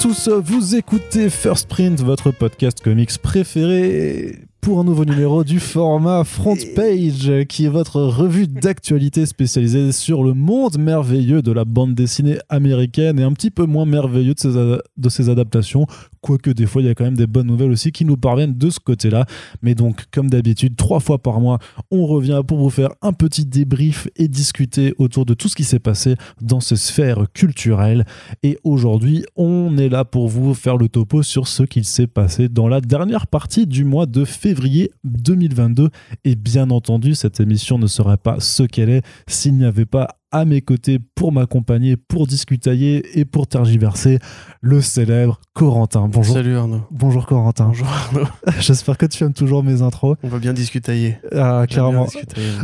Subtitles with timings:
[0.00, 6.24] tous, vous écoutez First Print, votre podcast comics préféré pour un nouveau numéro du format
[6.24, 11.94] Front Page, qui est votre revue d'actualité spécialisée sur le monde merveilleux de la bande
[11.94, 15.86] dessinée américaine et un petit peu moins merveilleux de ses, de ses adaptations,
[16.20, 18.56] quoique des fois il y a quand même des bonnes nouvelles aussi qui nous parviennent
[18.56, 19.26] de ce côté-là.
[19.62, 21.58] Mais donc, comme d'habitude, trois fois par mois,
[21.90, 25.64] on revient pour vous faire un petit débrief et discuter autour de tout ce qui
[25.64, 28.04] s'est passé dans ces sphères culturelles.
[28.42, 32.48] Et aujourd'hui, on est là pour vous faire le topo sur ce qu'il s'est passé
[32.48, 35.90] dans la dernière partie du mois de février février 2022.
[36.24, 40.19] Et bien entendu, cette émission ne serait pas ce qu'elle est s'il n'y avait pas
[40.32, 44.18] à mes côtés pour m'accompagner, pour discutailler et pour tergiverser
[44.60, 46.08] le célèbre Corentin.
[46.08, 46.34] Bonjour.
[46.34, 46.82] Salut Arnaud.
[46.90, 47.66] Bonjour Corentin.
[47.66, 48.26] Bonjour Arnaud.
[48.60, 50.16] J'espère que tu aimes toujours mes intros.
[50.22, 51.18] On va bien discutailler.
[51.32, 52.06] Ah, clairement.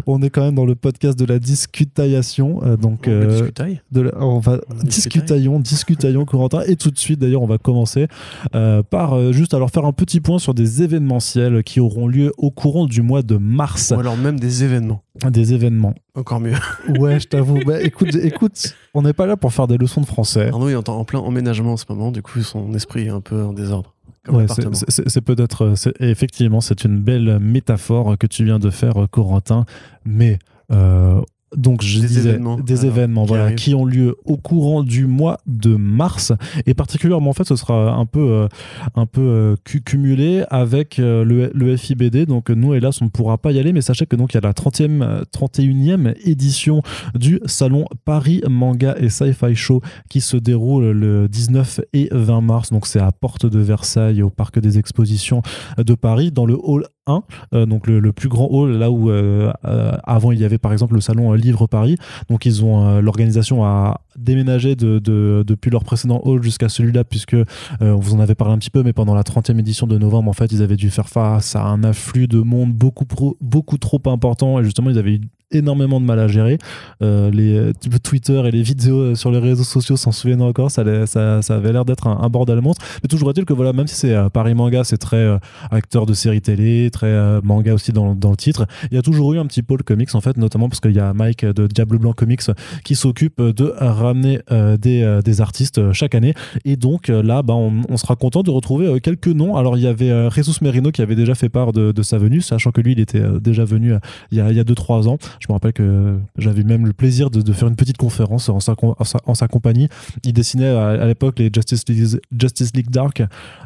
[0.07, 2.61] On est quand même dans le podcast de la discutaillation.
[2.65, 3.51] Euh, donc, on, euh,
[3.91, 6.63] de on va discutaillons, discutaillons Corentin.
[6.67, 8.07] Et tout de suite, d'ailleurs, on va commencer
[8.55, 12.33] euh, par euh, juste alors faire un petit point sur des événementiels qui auront lieu
[12.39, 13.93] au courant du mois de mars.
[13.97, 15.03] Ou alors même des événements.
[15.31, 15.95] Des événements.
[16.17, 16.55] Encore mieux.
[16.99, 17.61] ouais, je t'avoue.
[17.65, 20.49] Bah, écoute, écoute, on n'est pas là pour faire des leçons de français.
[20.49, 23.43] Arnaud est en plein emménagement en ce moment, du coup, son esprit est un peu
[23.43, 23.95] en désordre.
[24.29, 25.75] Ouais, c'est peut-être.
[26.01, 29.67] Effectivement, c'est une belle métaphore que tu viens de faire, Corentin.
[30.05, 30.39] Mais
[30.73, 31.21] euh,
[31.57, 35.07] donc je des disais événements, des événements qui, voilà, qui ont lieu au courant du
[35.07, 36.33] mois de mars.
[36.67, 38.49] Et particulièrement en fait ce sera un peu euh,
[38.95, 43.39] un peu euh, cumulé avec euh, le, le, FIBD donc nous hélas on ne pourra
[43.39, 46.83] pas y aller mais sachez que donc il y a la 30e 31e édition
[47.15, 52.71] du salon Paris Manga et Sci-Fi Show qui se déroule le 19 et 20 mars.
[52.71, 55.43] Donc c'est à Porte de Versailles au parc des expositions
[55.79, 57.23] de Paris dans le hall 1,
[57.55, 60.73] euh, donc le, plus grand hall, là où euh, euh, avant il y avait par
[60.73, 61.97] exemple le salon Livre Paris.
[62.29, 67.37] Donc ils ont l'organisation a déménagé de, de, depuis leur précédent hall jusqu'à celui-là, puisque
[67.81, 70.31] on vous en avait parlé un petit peu, mais pendant la 30e édition de novembre,
[70.31, 73.05] en fait, ils avaient dû faire face à un afflux de monde beaucoup,
[73.41, 75.21] beaucoup trop important, et justement, ils avaient eu
[75.51, 76.59] énormément de mal à gérer.
[77.03, 80.71] Euh, les Twitter et les vidéos sur les réseaux sociaux s'en souviennent encore.
[80.71, 82.85] Ça, avait l'air d'être un, un, bordel monstre.
[83.03, 85.39] Mais toujours est-il que voilà, même si c'est euh, Paris Manga, c'est très euh,
[85.71, 88.67] acteur de série télé, très euh, manga aussi dans, le titre.
[88.91, 91.01] Il y a toujours eu un petit pôle comics en fait, notamment parce qu'il y
[91.01, 92.43] a Mike de Diable Blanc Comics
[92.85, 96.35] qui s'occupe de ramener euh, des, artistes chaque année.
[96.65, 99.57] Et donc là, bah, on, sera content de retrouver quelques noms.
[99.57, 102.71] Alors il y avait Jesus Merino qui avait déjà fait part de, sa venue, sachant
[102.71, 103.95] que lui, il était déjà venu
[104.31, 105.19] il y a 2-3 ans.
[105.41, 108.61] Je me rappelle que j'avais même le plaisir de, de, faire une petite conférence en
[108.61, 109.89] sa, en sa, en sa compagnie.
[110.25, 113.23] Il dessinait à, à l'époque les Justice League, Justice League Dark,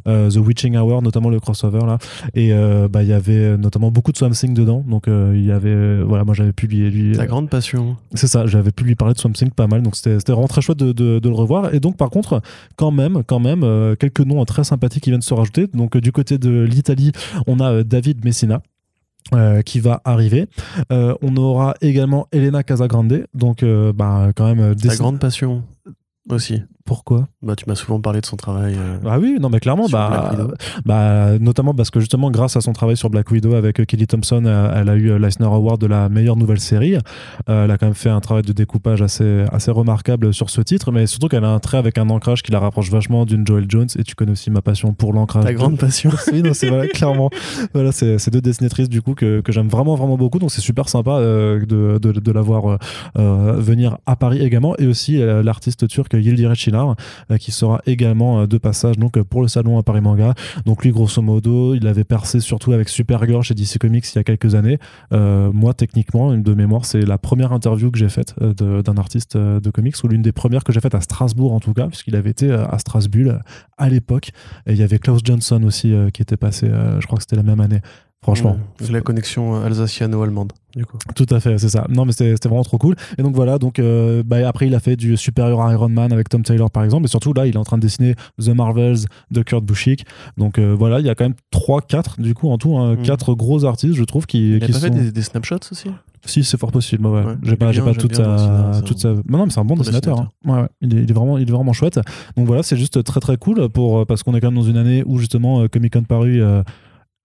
[0.07, 1.99] euh, The Witching Hour, notamment le crossover là.
[2.35, 4.85] Et euh, bah, il y avait notamment beaucoup de Swamp Thing dedans.
[4.87, 6.91] Donc euh, il y avait, voilà, moi j'avais pu lui.
[6.91, 7.97] lui Ta grande passion.
[8.15, 9.83] C'est ça, j'avais pu lui parler de Swamp Thing pas mal.
[9.83, 11.75] Donc c'était vraiment très chouette de, de, de, le revoir.
[11.75, 12.41] Et donc par contre,
[12.77, 15.67] quand même, quand même, quelques noms très sympathiques qui viennent se rajouter.
[15.73, 17.13] Donc du côté de l'Italie,
[17.47, 18.63] on a David Messina.
[19.33, 20.49] Euh, qui va arriver.
[20.91, 24.75] Euh, on aura également Elena Casagrande, donc euh, bah, quand même...
[24.75, 25.63] Ta grande passion
[26.29, 26.63] aussi.
[26.91, 28.75] Pourquoi bah, Tu m'as souvent parlé de son travail.
[28.77, 30.33] Euh, ah oui, non, mais clairement, bah,
[30.85, 34.43] bah, notamment parce que justement, grâce à son travail sur Black Widow avec Kelly Thompson,
[34.75, 36.97] elle a eu l'Eisner Award de la meilleure nouvelle série.
[37.49, 40.63] Euh, elle a quand même fait un travail de découpage assez, assez remarquable sur ce
[40.63, 43.47] titre, mais surtout qu'elle a un trait avec un ancrage qui la rapproche vachement d'une
[43.47, 43.87] Joel Jones.
[43.97, 45.45] Et tu connais aussi ma passion pour l'ancrage.
[45.45, 46.11] Ta grande passion.
[46.33, 47.31] oui, non, c'est voilà, clairement.
[47.73, 50.41] Voilà, c'est deux dessinatrices du coup que, que j'aime vraiment, vraiment beaucoup.
[50.41, 52.79] Donc c'est super sympa euh, de, de, de, la voir
[53.17, 54.75] euh, venir à Paris également.
[54.79, 56.47] Et aussi l'artiste turc Yildiz
[56.81, 56.97] Chinar
[57.39, 60.35] qui sera également de passage donc pour le salon à Paris Manga.
[60.65, 64.19] Donc lui, grosso modo, il avait percé surtout avec Supergirl chez DC Comics il y
[64.19, 64.79] a quelques années.
[65.13, 69.37] Euh, moi, techniquement, de mémoire, c'est la première interview que j'ai faite euh, d'un artiste
[69.37, 72.17] de comics ou l'une des premières que j'ai faites à Strasbourg en tout cas, puisqu'il
[72.17, 73.35] avait été à Strasbourg
[73.79, 74.31] à l'époque.
[74.67, 77.43] Et il y avait Klaus Johnson aussi qui était passé, je crois que c'était la
[77.43, 77.81] même année.
[78.23, 78.59] Franchement.
[78.81, 80.99] Mmh, la connexion alsaciano-allemande, du coup.
[81.15, 81.87] Tout à fait, c'est ça.
[81.89, 82.95] Non, mais c'était vraiment trop cool.
[83.17, 86.29] Et donc voilà, donc euh, bah, après, il a fait du supérieur Iron Man avec
[86.29, 87.07] Tom Taylor, par exemple.
[87.07, 88.99] Et surtout, là, il est en train de dessiner The Marvels
[89.31, 90.05] de Kurt Busiek.
[90.37, 92.97] Donc euh, voilà, il y a quand même 3, 4, du coup, en tout, hein,
[93.03, 93.35] 4 mmh.
[93.37, 94.81] gros artistes, je trouve, qui, il qui a pas sont...
[94.81, 95.89] fait des, des, snapshots aussi?
[96.27, 97.07] Si, c'est fort possible.
[97.07, 97.25] Ouais.
[97.25, 99.09] ouais j'ai pas, bien, pas toute, sa, toute sa.
[99.09, 100.21] Non, non, mais c'est un bon dessinateur.
[100.21, 100.29] Hein.
[100.45, 100.69] Ouais, ouais.
[100.83, 101.99] Il, est, il, est, vraiment, il est vraiment chouette.
[102.37, 104.77] Donc voilà, c'est juste très très cool pour, parce qu'on est quand même dans une
[104.77, 106.39] année où justement Comic Con Paris.
[106.39, 106.63] Euh,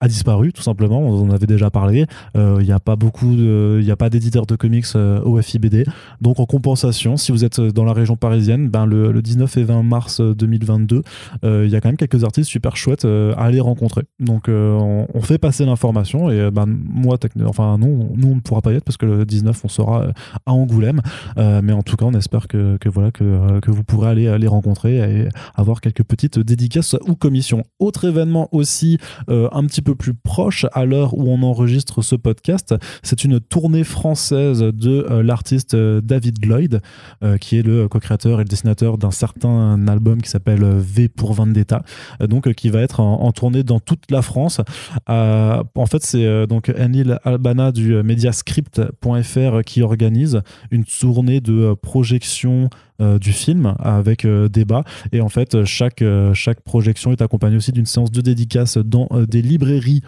[0.02, 1.00] a disparu tout simplement.
[1.00, 2.06] On en avait déjà parlé.
[2.36, 5.86] Il n'y a pas beaucoup, il n'y a pas d'éditeurs de comics au FIBD.
[6.22, 9.84] Donc en compensation, si vous êtes dans la région parisienne, ben le, 19 et 20
[9.84, 11.02] mars 2022,
[11.44, 14.04] il y a quand même quelques artistes super chouettes à aller rencontrer.
[14.20, 18.74] Donc on, fait passer l'information et ben moi, enfin nous, nous on ne pourra pas
[18.74, 20.08] y être parce que le 19 on sera
[20.46, 21.02] à Angoulême.
[21.38, 24.48] mais en tout cas, on espère que, que voilà que, que vous pourrez aller les
[24.48, 27.64] rencontrer et avoir quelques petites dédicaces ou commissions.
[27.80, 28.98] Autre événement aussi
[29.28, 32.76] un petit peu plus proche à l'heure où on enregistre ce podcast.
[33.04, 36.82] C'est une tournée française de euh, l'artiste euh, David Lloyd,
[37.24, 41.34] euh, qui est le co-créateur et le dessinateur d'un certain album qui s'appelle V pour
[41.34, 41.84] Vendetta,
[42.20, 44.60] donc qui va être en, tournée dans toute la France.
[45.08, 50.42] en fait, c'est donc Enil Albana du mediascript.fr qui organise
[50.72, 52.70] une tournée de projection
[53.00, 54.84] du film avec débat.
[55.12, 56.04] Et en fait, chaque,
[56.34, 60.02] chaque projection est accompagnée aussi d'une séance de dédicace dans des librairies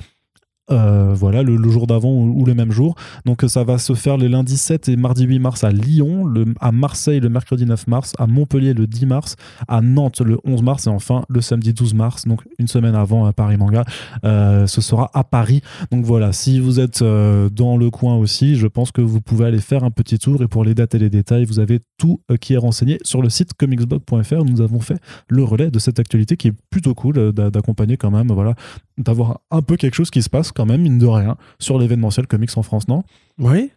[0.69, 2.95] euh, voilà, le, jour d'avant ou, le même jour.
[3.25, 6.45] Donc ça va se faire les lundis 7 et mardi 8 mars à Lyon, le,
[6.59, 9.35] à Marseille le mercredi 9 mars, à Montpellier le 10 mars,
[9.67, 13.25] à Nantes le 11 mars et enfin le samedi 12 mars, donc une semaine avant
[13.25, 13.85] à Paris Manga,
[14.25, 15.61] euh, ce sera à Paris.
[15.91, 19.45] Donc voilà, si vous êtes euh, dans le coin aussi, je pense que vous pouvez
[19.45, 22.21] aller faire un petit tour et pour les dates et les détails, vous avez tout
[22.41, 24.43] qui est renseigné sur le site comicsblog.fr.
[24.43, 24.99] Nous avons fait
[25.29, 28.53] le relais de cette actualité qui est plutôt cool d'accompagner quand même, voilà,
[28.97, 32.27] d'avoir un peu quelque chose qui se passe quand même, mine de rien, sur l'événementiel
[32.27, 33.03] comics en France, non?
[33.39, 33.71] Oui.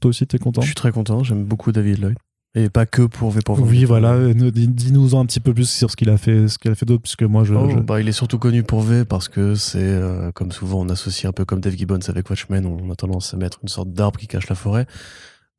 [0.00, 0.60] Toi aussi, t'es content?
[0.62, 2.16] Je suis très content, j'aime beaucoup David Lloyd.
[2.56, 4.32] Et pas que pour V pour Oui, voilà.
[4.32, 7.02] Dis-nous un petit peu plus sur ce qu'il a fait, ce qu'il a fait d'autre,
[7.02, 10.32] puisque moi je, oh, Bah, il est surtout connu pour V parce que c'est, euh,
[10.32, 13.36] comme souvent, on associe un peu comme Dave Gibbons avec Watchmen, on a tendance à
[13.36, 14.86] mettre une sorte d'arbre qui cache la forêt.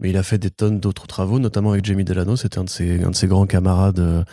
[0.02, 2.36] Mais il a fait des tonnes d'autres travaux, notamment avec Jamie Delano.
[2.36, 4.26] C'était un de ses, un de ses grands camarades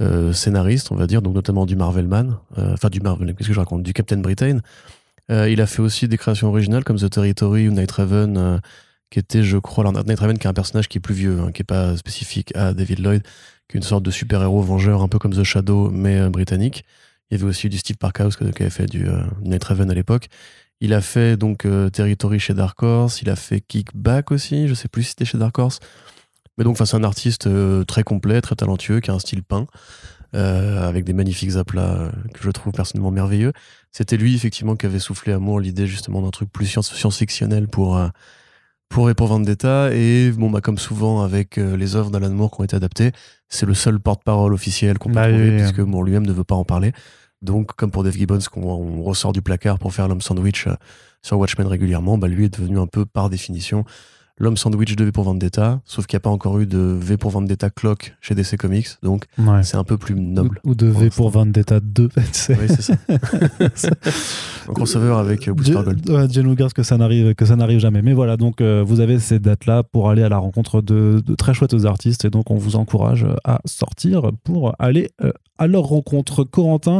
[0.00, 3.54] euh, euh, scénaristes, on va dire, donc notamment du Marvelman, enfin du Marvel, qu'est-ce que
[3.54, 4.60] je raconte, du Captain Britain.
[5.30, 8.58] Euh, il a fait aussi des créations originales comme The Territory ou Night Raven, euh,
[9.10, 11.40] qui était, je crois, alors Night Raven qui est un personnage qui est plus vieux,
[11.40, 13.22] hein, qui est pas spécifique à David Lloyd,
[13.68, 16.84] qui est une sorte de super-héros vengeur, un peu comme The Shadow, mais euh, britannique.
[17.30, 19.06] Il y avait aussi du Steve Parkhouse qui avait fait du
[19.40, 20.28] Night Raven à l'époque.
[20.82, 24.88] Il a fait donc Territory chez Dark Horse, il a fait Kickback aussi, je sais
[24.88, 25.80] plus si c'était chez Dark Horse.
[26.58, 27.48] Mais donc, c'est un artiste
[27.86, 29.66] très complet, très talentueux, qui a un style peint.
[30.34, 33.52] Euh, avec des magnifiques aplats euh, que je trouve personnellement merveilleux.
[33.90, 37.98] C'était lui, effectivement, qui avait soufflé à moi l'idée justement d'un truc plus science-fictionnel pour,
[37.98, 38.08] euh,
[38.88, 39.90] pour et pour Vendetta.
[39.92, 43.12] Et bon, bah, comme souvent avec les œuvres d'Alan Moore qui ont été adaptées,
[43.50, 46.54] c'est le seul porte-parole officiel qu'on peut bah trouver, puisque Moore lui-même ne veut pas
[46.54, 46.92] en parler.
[47.42, 50.66] Donc, comme pour Dave Gibbons, qu'on ressort du placard pour faire l'homme sandwich
[51.20, 53.84] sur Watchmen régulièrement, bah, lui est devenu un peu par définition
[54.42, 57.16] l'homme sandwich de V pour Vendetta, sauf qu'il n'y a pas encore eu de V
[57.16, 59.26] pour Vendetta Clock chez DC Comics, donc
[59.62, 60.60] c'est un peu plus noble.
[60.64, 62.08] Ou, de V pour Vendetta 2.
[62.16, 62.94] oui, c'est ça.
[64.68, 66.10] un crossover avec euh, Booster Gold.
[66.10, 68.02] Ouais, Dieu nous garde que ça n'arrive que ça n'arrive jamais.
[68.02, 71.54] Mais voilà, donc euh, vous avez ces dates-là pour aller à la rencontre de, très
[71.54, 76.42] chouettes artistes, et donc on vous encourage à sortir pour aller euh, à leur rencontre.
[76.42, 76.98] Corentin,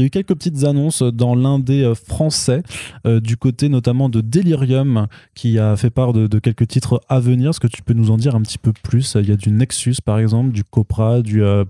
[0.00, 2.62] il y a eu quelques petites annonces dans l'indé euh, français,
[3.06, 7.50] euh, du côté notamment de Delirium, qui a fait part de, quelques titres à venir.
[7.50, 9.14] Est-ce que tu peux nous en dire un petit peu plus?
[9.20, 11.66] Il y a du Nexus, par exemple, du Copra, du, euh,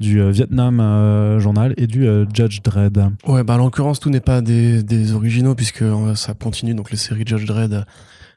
[0.00, 3.12] du Vietnam Journal et du Judge Dredd.
[3.28, 5.84] Ouais, bah, en l'occurrence, tout n'est pas des, des, originaux, puisque
[6.16, 6.74] ça continue.
[6.74, 7.84] Donc, les séries Judge Dredd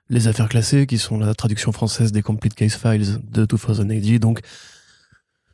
[0.10, 4.20] les affaires classées, qui sont la traduction française des Complete Case Files de 2080.
[4.20, 4.42] Donc,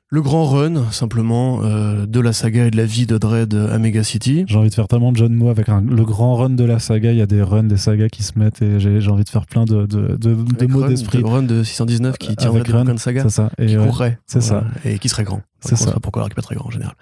[0.10, 3.78] le grand run, simplement, euh, de la saga et de la vie de Dread à
[3.78, 4.46] Mega City.
[4.48, 7.12] J'ai envie de faire tellement de jeunes mots avec le grand run de la saga.
[7.12, 9.46] Il y a des runs, des sagas qui se mettent et j'ai envie de faire
[9.46, 11.20] plein de, de, de, mots d'esprit.
[11.20, 13.24] Le run de 619 qui tiendrait avec de saga.
[13.24, 13.52] C'est ça.
[13.58, 14.20] Et qui courrait.
[14.26, 14.64] C'est ça.
[14.86, 15.42] Et qui serait grand.
[15.60, 15.98] C'est ça.
[16.02, 16.96] Pourquoi alors qu'il n'est pas très grand en général.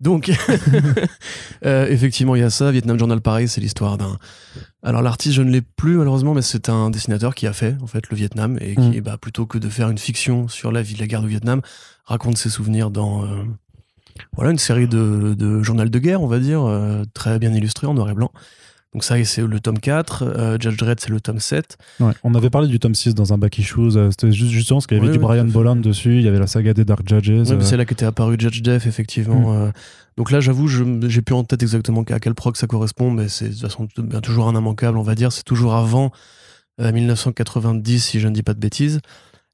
[0.00, 0.30] Donc,
[1.64, 2.70] euh, effectivement, il y a ça.
[2.70, 4.18] Vietnam Journal, pareil, c'est l'histoire d'un.
[4.82, 7.86] Alors, l'artiste, je ne l'ai plus malheureusement, mais c'est un dessinateur qui a fait en
[7.86, 9.00] fait le Vietnam et qui, mm.
[9.00, 11.62] bah, plutôt que de faire une fiction sur la vie de la guerre du Vietnam,
[12.04, 13.44] raconte ses souvenirs dans euh,
[14.34, 17.86] voilà une série de, de journal de guerre, on va dire, euh, très bien illustré
[17.86, 18.32] en noir et blanc.
[18.94, 20.22] Donc ça, c'est le tome 4.
[20.22, 21.76] Euh, Judge Dredd, c'est le tome 7.
[22.24, 23.92] on avait parlé du tome 6 dans un Back Issues.
[24.10, 26.16] C'était juste, justement parce qu'il y avait du Brian Bolland dessus.
[26.16, 27.44] Il y avait la saga des Dark Judges.
[27.60, 29.52] c'est là qu'était apparu Judge Def, effectivement.
[29.52, 29.72] Mm.
[30.16, 33.48] donc là, j'avoue, j'ai plus en tête exactement à quel proc ça correspond, mais c'est
[33.48, 33.88] de toute façon
[34.22, 35.32] toujours un immanquable, on va dire.
[35.32, 36.10] C'est toujours avant
[36.78, 39.00] 1990, si je ne dis pas de bêtises.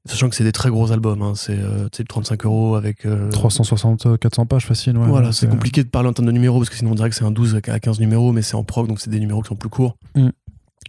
[0.07, 1.33] Sachant que c'est des très gros albums, hein.
[1.35, 3.07] c'est euh, 35 euros avec.
[3.31, 5.07] 360, euh, 400 pages facile, ouais.
[5.07, 7.15] Voilà, c'est compliqué de parler en termes de numéros parce que sinon on dirait que
[7.15, 9.47] c'est un 12 à 15 numéros, mais c'est en prog donc c'est des numéros qui
[9.47, 10.29] sont plus courts, mm.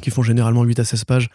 [0.03, 1.31] qui font généralement 8 à 16 pages.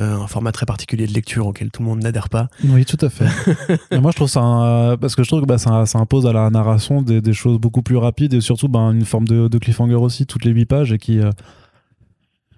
[0.00, 2.48] euh, un format très particulier de lecture auquel tout le monde n'adhère pas.
[2.64, 3.26] Oui, tout à fait.
[3.92, 4.40] et moi, je trouve ça.
[4.40, 7.32] un- parce que je trouve que bah, ça, ça impose à la narration des, des
[7.32, 10.50] choses beaucoup plus rapides et surtout bah, une forme de, de cliffhanger aussi, toutes les
[10.52, 11.20] 8 pages et qui.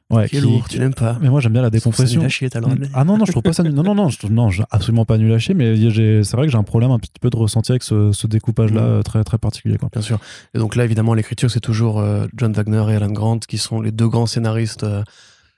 [0.08, 1.18] Ouais, Qui est lourd, tu n'aimes pas.
[1.20, 2.22] Mais moi, j'aime bien la décompression.
[2.22, 2.48] à chier.
[2.94, 3.72] Ah non, non, je trouve pas ça nul.
[3.72, 6.58] Non, non, non, je, non, absolument pas nul à chier, mais c'est vrai que j'ai
[6.58, 9.02] un problème un petit peu de ressenti avec ce, ce découpage-là Mm.
[9.02, 9.78] très, très particulier.
[9.78, 9.88] Quoi.
[9.92, 10.18] Bien sûr.
[10.54, 13.80] Et donc là, évidemment, l'écriture, c'est toujours euh, John Wagner et Alan Grant, qui sont
[13.80, 15.02] les deux grands scénaristes euh,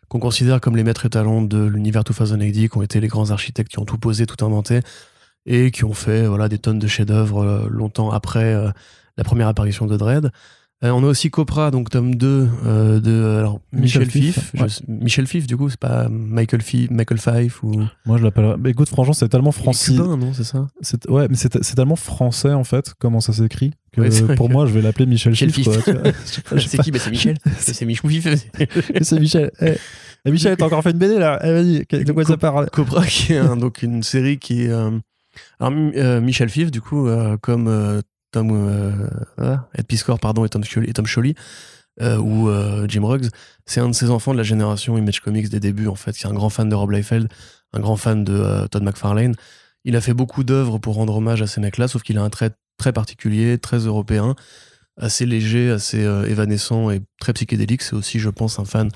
[0.08, 3.30] qu'on considère comme les maîtres étalons de l'univers 2000 AD, qui ont été les grands
[3.30, 4.80] architectes qui ont tout posé, tout inventé,
[5.44, 8.54] et qui ont fait voilà, des tonnes de chefs-d'œuvre euh, longtemps après
[9.18, 10.30] la première apparition de Dredd.
[10.84, 14.34] Euh, on a aussi Copra, donc tome 2 euh, de alors, Michel, Michel Fif.
[14.38, 14.68] Fif, Je- ouais.
[14.86, 17.82] Michel Fif, du coup, c'est pas Michael Fif, Michael Fife ou.
[18.06, 18.54] Moi, je l'appelle.
[18.60, 19.92] Bah, écoute, franchement, c'est tellement français.
[19.94, 20.68] cubain, non, c'est ça?
[20.80, 24.46] C'est- Ouais, mais c'est c'est tellement français en fait, comment ça s'écrit, que Ouais, pour
[24.46, 25.66] que- moi, je vais l'appeler Michel, Michel Fif.
[25.68, 26.56] C'est pas.
[26.82, 27.38] qui bah, C'est Michel.
[27.58, 28.38] C'est Fif.
[29.02, 29.50] c'est Michel.
[29.60, 29.74] Eh,
[30.24, 32.68] eh, Michel, t'as encore fait une BD là Eh, Vas-y, de quoi ça parle?
[32.70, 34.68] Cobra, qui est un- donc une série qui est.
[34.70, 34.90] euh,
[35.58, 35.92] alors, Mi-
[36.22, 37.08] Michel Fif, du coup,
[37.40, 38.00] comme
[38.32, 38.50] Tom.
[38.52, 41.06] Euh, Ed Piscor, pardon, et Tom et Tom
[42.00, 43.28] euh, ou euh, Jim Ruggs,
[43.66, 46.24] c'est un de ces enfants de la génération Image Comics des débuts, en fait, qui
[46.24, 47.28] est un grand fan de Rob Liefeld,
[47.72, 49.34] un grand fan de Todd McFarlane.
[49.84, 52.30] Il a fait beaucoup d'œuvres pour rendre hommage à ces mecs-là, sauf qu'il a un
[52.30, 54.36] trait très particulier, très européen,
[54.96, 57.82] assez léger, assez évanescent et très psychédélique.
[57.82, 58.90] C'est aussi, je pense, un fan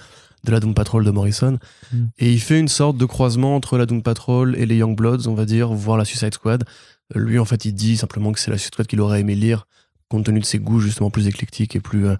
[0.45, 1.59] de la Doom Patrol de Morrison.
[1.93, 2.05] Mm.
[2.19, 5.27] Et il fait une sorte de croisement entre la Doom Patrol et les Young Bloods,
[5.27, 6.65] on va dire, voire la Suicide Squad.
[7.15, 9.67] Lui, en fait, il dit simplement que c'est la Suicide Squad qu'il aurait aimé lire,
[10.13, 12.17] compte tenu de ses goûts justement plus éclectiques et plus euh,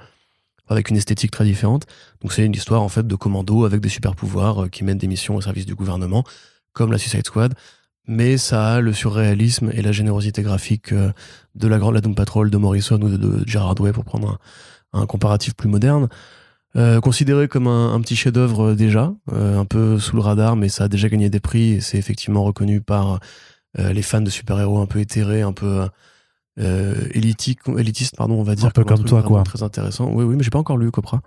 [0.69, 1.85] avec une esthétique très différente.
[2.23, 4.99] Donc c'est une histoire en fait de commando avec des super pouvoirs euh, qui mènent
[4.99, 6.25] des missions au service du gouvernement,
[6.73, 7.55] comme la Suicide Squad.
[8.09, 11.13] Mais ça a le surréalisme et la générosité graphique euh,
[11.55, 14.39] de la grande la Doom Patrol de Morrison ou de, Gerard Way pour prendre
[14.93, 16.09] un, comparatif plus moderne.
[17.03, 20.89] Considéré comme un, un petit chef-d'œuvre déjà, un peu sous le radar, mais ça a
[20.89, 23.21] déjà gagné des prix et c'est effectivement reconnu par
[23.77, 25.87] les fans de super-héros un peu éthérés, un peu
[26.61, 28.67] euh, élitique, élitiste, pardon, on va dire.
[28.67, 29.43] Un peu comme toi, quoi.
[29.43, 30.11] Très intéressant.
[30.13, 31.23] Oui, oui, mais j'ai pas encore lu Copra.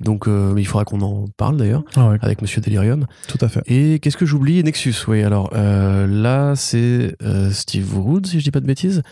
[0.00, 3.06] Donc, euh, mais il faudra qu'on en parle d'ailleurs Ah ouais, avec Monsieur Delirium.
[3.28, 3.62] tout à fait.
[3.66, 4.62] Et qu'est-ce que j'oublie?
[4.62, 5.22] Nexus, oui.
[5.22, 9.02] Alors euh, là, c'est euh, Steve Wood, si je dis pas de bêtises,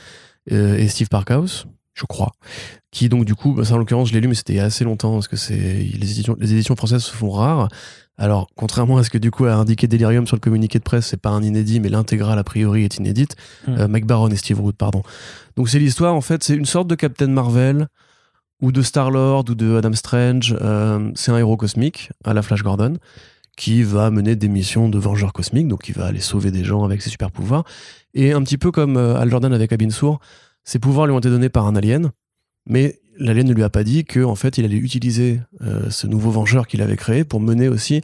[0.52, 2.32] euh, et Steve Parkhouse, je crois.
[2.90, 4.60] Qui donc du coup, bah, ça en l'occurrence, je l'ai lu, mais c'était il y
[4.60, 7.68] a assez longtemps parce que c'est les éditions, les éditions françaises se font rares.
[8.16, 11.06] Alors, contrairement à ce que du coup a indiqué Delirium sur le communiqué de presse,
[11.06, 13.36] c'est pas un inédit, mais l'intégrale a priori est inédite.
[13.66, 13.72] Mm.
[13.72, 15.02] Euh, Mike Baron et Steve Wood, pardon.
[15.56, 17.88] Donc c'est l'histoire, en fait, c'est une sorte de Captain Marvel
[18.62, 20.56] ou de Star-Lord ou de Adam Strange.
[20.60, 22.98] Euh, c'est un héros cosmique à la Flash Gordon
[23.56, 26.84] qui va mener des missions de vengeur cosmique, donc il va aller sauver des gens
[26.84, 27.64] avec ses super pouvoirs.
[28.12, 30.18] Et un petit peu comme euh, Al Jordan avec Abin Sur,
[30.64, 32.10] ses pouvoirs lui ont été donnés par un alien,
[32.66, 36.06] mais l'alien ne lui a pas dit que en fait il allait utiliser euh, ce
[36.06, 38.00] nouveau vengeur qu'il avait créé pour mener aussi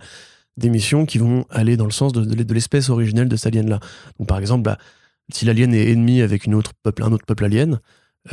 [0.57, 3.81] des missions qui vont aller dans le sens de, l'espèce originelle de cet alien-là.
[4.19, 4.79] Donc par exemple, bah,
[5.33, 7.81] si l'alien est ennemi avec une autre peuple, un autre peuple alien,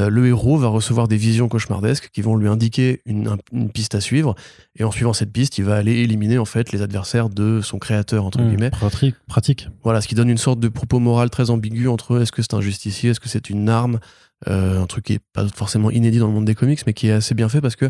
[0.01, 3.69] euh, le héros va recevoir des visions cauchemardesques qui vont lui indiquer une, un- une
[3.69, 4.35] piste à suivre,
[4.75, 7.79] et en suivant cette piste, il va aller éliminer en fait les adversaires de son
[7.79, 8.49] créateur entre Mm.
[8.49, 8.69] guillemets.
[8.71, 9.15] Pratique.
[9.27, 9.69] pratique.
[9.83, 12.53] Voilà, ce qui donne une sorte de propos moral très ambigu entre est-ce que c'est
[12.55, 13.99] un justicier, est-ce que c'est une arme,
[14.45, 17.13] un truc qui est pas forcément inédit dans le monde des comics, mais qui est
[17.13, 17.89] assez bien fait parce que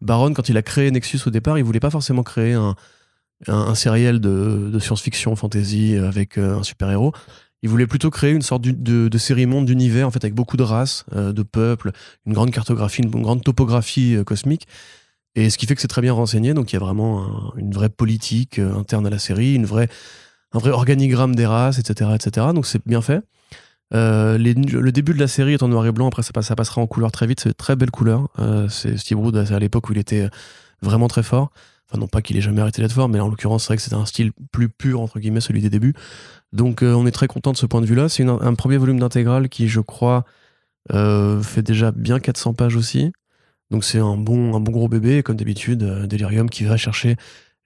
[0.00, 2.74] Baron, quand il a créé Nexus au départ, il voulait pas forcément créer un,
[3.46, 7.12] un, sériel de, science-fiction, fantasy euh, avec euh, un super-héros.
[7.64, 10.62] Il voulait plutôt créer une sorte de, série monde d'univers, en fait, avec beaucoup de
[10.62, 11.92] races, euh, de peuples,
[12.26, 14.68] une grande cartographie, une, grande topographie euh, cosmique.
[15.34, 17.58] Et ce qui fait que c'est très bien renseigné, donc il y a vraiment un-
[17.58, 19.88] une vraie politique euh, interne à la série, une vraie,
[20.52, 22.10] un vrai organigramme des races, etc.
[22.14, 22.48] etc.
[22.54, 23.22] donc c'est bien fait.
[23.92, 26.80] Euh, le début de la série est en noir et blanc, après ça, ça passera
[26.80, 28.28] en couleur très vite, c'est très belles couleurs.
[28.38, 30.28] Euh, c'est Steve Wood à l'époque où il était
[30.82, 31.50] vraiment très fort.
[31.88, 33.82] Enfin, non pas qu'il ait jamais arrêté d'être fort, mais en l'occurrence, c'est vrai que
[33.82, 35.94] c'était un style plus pur, entre guillemets, celui des débuts.
[36.52, 38.08] Donc euh, on est très content de ce point de vue-là.
[38.08, 40.24] C'est un premier volume d'intégrale qui, je crois,
[40.92, 43.12] euh, fait déjà bien 400 pages aussi.
[43.70, 47.16] Donc c'est un bon, un bon gros bébé, comme d'habitude, euh, Delirium qui va chercher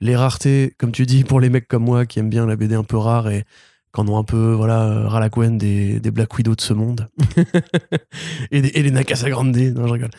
[0.00, 2.74] les raretés, comme tu dis, pour les mecs comme moi qui aiment bien la BD
[2.74, 3.44] un peu rare et
[3.98, 6.60] qui en ont un peu, voilà, euh, ras la couenne des, des Black Widow de
[6.60, 7.08] ce monde.
[8.50, 9.56] et, des, et les Nakasa Grande.
[9.56, 10.10] Non, je rigole.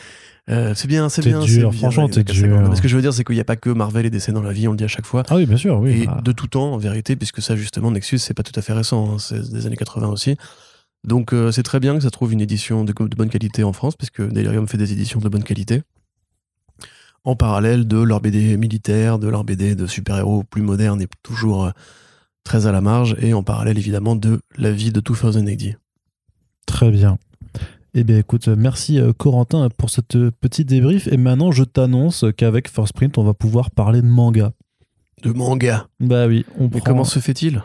[0.49, 1.39] Euh, c'est bien, c'est bien.
[1.39, 2.47] dur, bien, franchement, t'es dur.
[2.47, 2.69] Grande.
[2.71, 4.31] Mais ce que je veux dire, c'est qu'il n'y a pas que Marvel et DC
[4.31, 5.23] dans la vie, on le dit à chaque fois.
[5.29, 6.03] Ah oui, bien sûr, oui.
[6.03, 6.19] Et Ah.
[6.23, 9.13] de tout temps, en vérité, puisque ça, justement, Nexus, c'est pas tout à fait récent,
[9.13, 10.35] hein, c'est des années 80 aussi.
[11.05, 13.71] Donc, euh, c'est très bien que ça trouve une édition de, de bonne qualité en
[13.73, 15.83] France, puisque Delirium fait des éditions de bonne qualité.
[17.23, 21.71] En parallèle de leur BD militaire, de leur BD de super-héros plus moderne et toujours
[22.49, 25.75] très à la marge, et en parallèle, évidemment, de la vie de 2080.
[26.65, 27.19] Très bien.
[27.93, 31.07] Eh bien, écoute, merci euh, Corentin pour cette euh, petite débrief.
[31.11, 34.53] Et maintenant, je t'annonce qu'avec First Print, on va pouvoir parler de manga.
[35.21, 35.89] De manga.
[35.99, 36.79] Bah oui, on Mais prend.
[36.79, 37.61] comment se fait-il?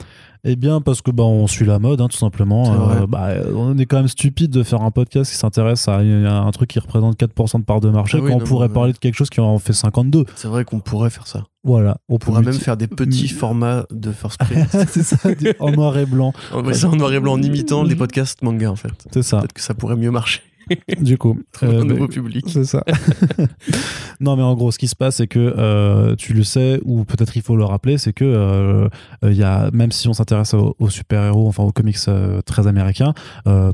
[0.46, 2.90] Eh bien, parce que bah, on suit la mode, hein, tout simplement.
[2.90, 6.00] Euh, bah, on est quand même stupide de faire un podcast qui s'intéresse à, à
[6.00, 8.74] un truc qui représente 4% de part de marché Ah oui, quand on pourrait ouais.
[8.74, 10.24] parler de quelque chose qui en fait 52.
[10.36, 11.44] C'est vrai qu'on pourrait faire ça.
[11.64, 11.96] Voilà.
[12.10, 14.68] On On pourrait même faire des petits formats de First Print.
[14.88, 15.16] c'est ça,
[15.60, 16.34] en noir et blanc.
[16.54, 18.92] Ouais, ça en noir et blanc en imitant les podcasts manga en fait.
[19.12, 20.42] C'est ça, Peut-être que ça pourrait mieux marcher.
[21.00, 21.38] du coup.
[21.62, 22.44] Euh, un bah, nouveau public.
[22.48, 22.84] C'est ça.
[24.20, 27.04] non, mais en gros, ce qui se passe, c'est que euh, tu le sais, ou
[27.04, 28.88] peut-être il faut le rappeler, c'est que euh,
[29.22, 32.66] il y a, même si on s'intéresse aux, aux super-héros, enfin aux comics euh, très
[32.66, 33.14] américains,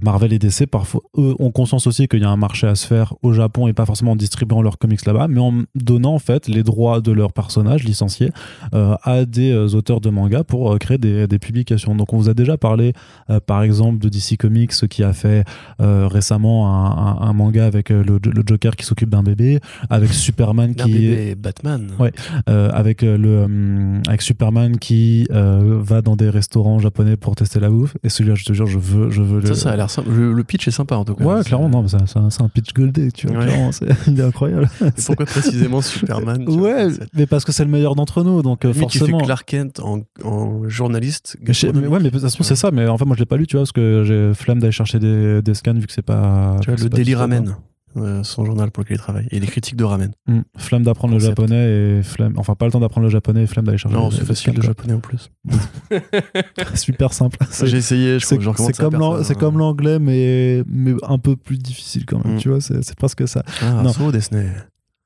[0.02, 2.86] Marvel et DC, parfois, eux, ont conscience aussi qu'il y a un marché à se
[2.86, 6.18] faire au Japon et pas forcément en distribuant leurs comics là-bas, mais en donnant en
[6.18, 8.30] fait les droits de leurs personnages licenciés
[8.72, 11.94] à des auteurs de manga pour créer des, des publications.
[11.94, 12.92] Donc, on vous a déjà parlé,
[13.46, 15.44] par exemple, de DC Comics qui a fait
[15.78, 20.12] récemment un, un- un manga avec euh, le, le Joker qui s'occupe d'un bébé, avec
[20.12, 21.88] Superman qui bébé Batman.
[21.98, 22.12] Ouais.
[22.48, 27.60] euh, avec euh, le avec Superman qui euh, va dans des restaurants japonais pour tester
[27.60, 27.96] la bouffe.
[28.02, 29.54] Et celui-là, je te jure, je veux, je veux Ça, le.
[29.54, 30.10] ça a l'air sympa.
[30.10, 31.24] Le, le pitch est sympa en tout cas.
[31.24, 33.38] Ouais, clairement, non, mais c'est un pitch goldé, tu vois.
[33.44, 33.70] Ouais.
[34.06, 34.68] il est incroyable.
[34.84, 38.64] Et pourquoi précisément Superman vois, Ouais, mais parce que c'est le meilleur d'entre nous, donc
[38.64, 39.18] euh, Lui, tu fais forcément.
[39.20, 41.36] Clark Kent en, en journaliste.
[41.46, 43.26] Mais mais ouais, mais de toute façon, c'est ça, mais en fait, moi, je l'ai
[43.26, 45.92] pas lu, tu vois, parce que j'ai flemme d'aller chercher des, des scans vu que
[45.92, 46.56] c'est pas.
[46.76, 47.14] Le Daily.
[47.14, 47.56] Ramen,
[47.96, 49.26] euh, son journal pour lequel il travaille.
[49.30, 50.12] Et les critiques de Ramen.
[50.26, 50.40] Hmm.
[50.56, 52.34] Flemme d'apprendre le japonais et flemme.
[52.36, 54.62] Enfin, pas le temps d'apprendre le japonais et flemme d'aller chercher Non, c'est facile le
[54.62, 55.30] japonais en plus.
[56.74, 57.38] Super simple.
[57.64, 58.54] J'ai essayé, je, C'est comme
[59.24, 59.36] c'est hein.
[59.38, 62.36] comme l'anglais, mais, mais un peu plus difficile quand même.
[62.36, 62.38] Mm.
[62.38, 63.42] Tu vois, c'est c'est presque ça.
[63.60, 63.92] Ah, Non.
[63.92, 64.46] so Disney.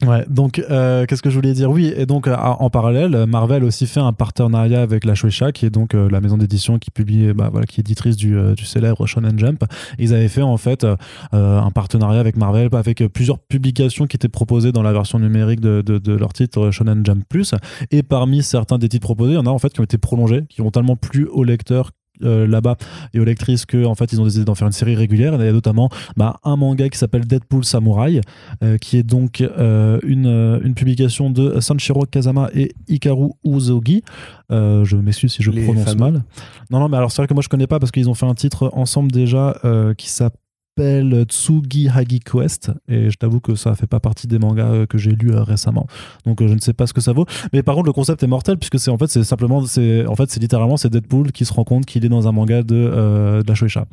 [0.03, 1.71] Ouais, donc euh, qu'est-ce que je voulais dire?
[1.71, 5.67] Oui, et donc euh, en parallèle, Marvel aussi fait un partenariat avec la Shueisha, qui
[5.67, 9.07] est donc euh, la maison d'édition qui publie, bah, voilà, qui est éditrice du, célèbre
[9.07, 9.65] Shonen Jump.
[9.99, 10.85] Ils avaient fait en fait
[11.33, 15.81] un partenariat avec Marvel, avec plusieurs publications qui étaient proposées dans la version numérique de,
[15.81, 17.55] de, leur titre Shonen Jump Plus.
[17.91, 19.99] Et parmi certains des titres proposés, il y en a en fait qui ont été
[19.99, 21.93] prolongés, qui ont tellement plu aux lecteurs
[22.23, 22.77] euh, là-bas
[23.13, 25.35] et aux lectrices que en fait ils ont décidé d'en faire une série régulière.
[25.35, 28.21] Il y a notamment bah, un manga qui s'appelle Deadpool Samurai,
[28.63, 34.03] euh, qui est donc euh, une, une publication de Sanshiro Kazama et Hikaru Uzogi.
[34.51, 35.99] Je m'excuse si je Les prononce fameux.
[35.99, 36.25] mal.
[36.71, 38.27] Non, non, mais alors c'est vrai que moi je connais pas parce qu'ils ont fait
[38.27, 39.59] un titre ensemble déjà
[39.99, 40.39] qui s'appelle
[40.79, 44.99] Tsugi Hagi Quest et je t'avoue que ça fait pas partie des mangas euh, que
[44.99, 45.87] j'ai lus euh, récemment.
[46.27, 47.27] Donc euh, je ne sais pas ce que ça vaut.
[47.53, 50.17] Mais par contre le concept est mortel puisque c'est en fait c'est simplement c'est en
[50.17, 52.75] fait c'est littéralement c'est Deadpool qui se rend compte qu'il est dans un manga de,
[52.75, 53.87] euh, de la Shueisha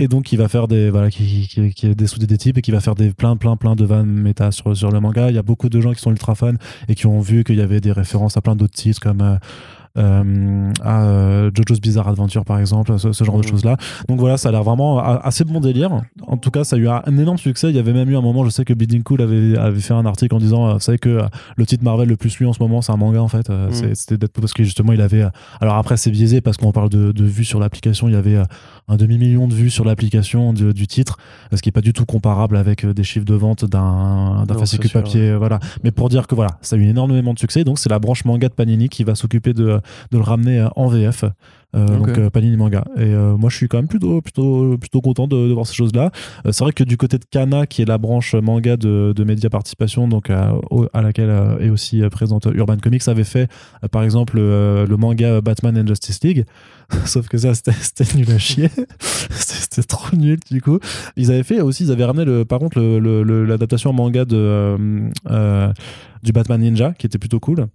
[0.00, 2.62] et donc il va faire des voilà qui, qui, qui est dessoudé des types et
[2.62, 5.30] qui va faire des plein plein plein de vannes méta sur, sur le manga.
[5.30, 6.54] Il y a beaucoup de gens qui sont ultra fans
[6.88, 9.36] et qui ont vu qu'il y avait des références à plein d'autres titres comme euh,
[9.96, 13.50] à euh, JoJo's Bizarre Adventure par exemple ce, ce genre de Mhm.
[13.50, 13.76] choses là
[14.08, 15.90] donc voilà ça a l'air vraiment assez bon délire
[16.26, 18.20] en tout cas ça a eu un énorme succès il y avait même eu un
[18.20, 20.80] moment je sais que Bleeding Cool avait, avait fait un article en disant euh, vous
[20.80, 21.22] savez que euh,
[21.56, 23.68] le titre Marvel le plus lu en ce moment c'est un manga en fait euh,
[23.72, 25.28] c'est- c'était Deadpool parce que justement il avait euh,
[25.60, 28.36] alors après c'est biaisé parce qu'on parle de, de vues sur l'application il y avait
[28.36, 28.44] euh,
[28.88, 31.16] un demi-million de vues sur l'application du, du titre,
[31.54, 34.90] ce qui est pas du tout comparable avec euh, des chiffres de vente d'un fascicule
[34.90, 35.30] papier.
[35.30, 35.60] euh, Voilà.
[35.84, 37.62] Mais pour dire que voilà, ça a eu énormément de succès.
[37.64, 40.68] Donc c'est la branche manga de Panini qui va s'occuper de, de le ramener euh,
[40.76, 41.24] en VF.
[41.24, 41.28] Euh,
[41.74, 42.06] Ok.
[42.08, 42.84] Donc euh, Panini Manga.
[42.96, 45.72] Et euh, moi je suis quand même plutôt, plutôt, plutôt content de, de voir ces
[45.74, 46.10] choses-là.
[46.44, 49.24] Euh, c'est vrai que du côté de Kana, qui est la branche manga de, de
[49.24, 53.48] Média Participation, donc à, au- à laquelle est aussi présente Urban Comics, avait fait
[53.90, 56.44] par exemple le manga Batman and Justice League.
[57.06, 58.68] Sauf que ça, c'était nul à chier.
[59.30, 60.78] c'était trop nul, du coup.
[61.16, 63.94] Ils avaient fait aussi, ils avaient ramené, le, par contre, le- le- le- l'adaptation en
[63.94, 64.76] manga de,
[66.22, 67.66] du Batman Ninja, qui était plutôt cool.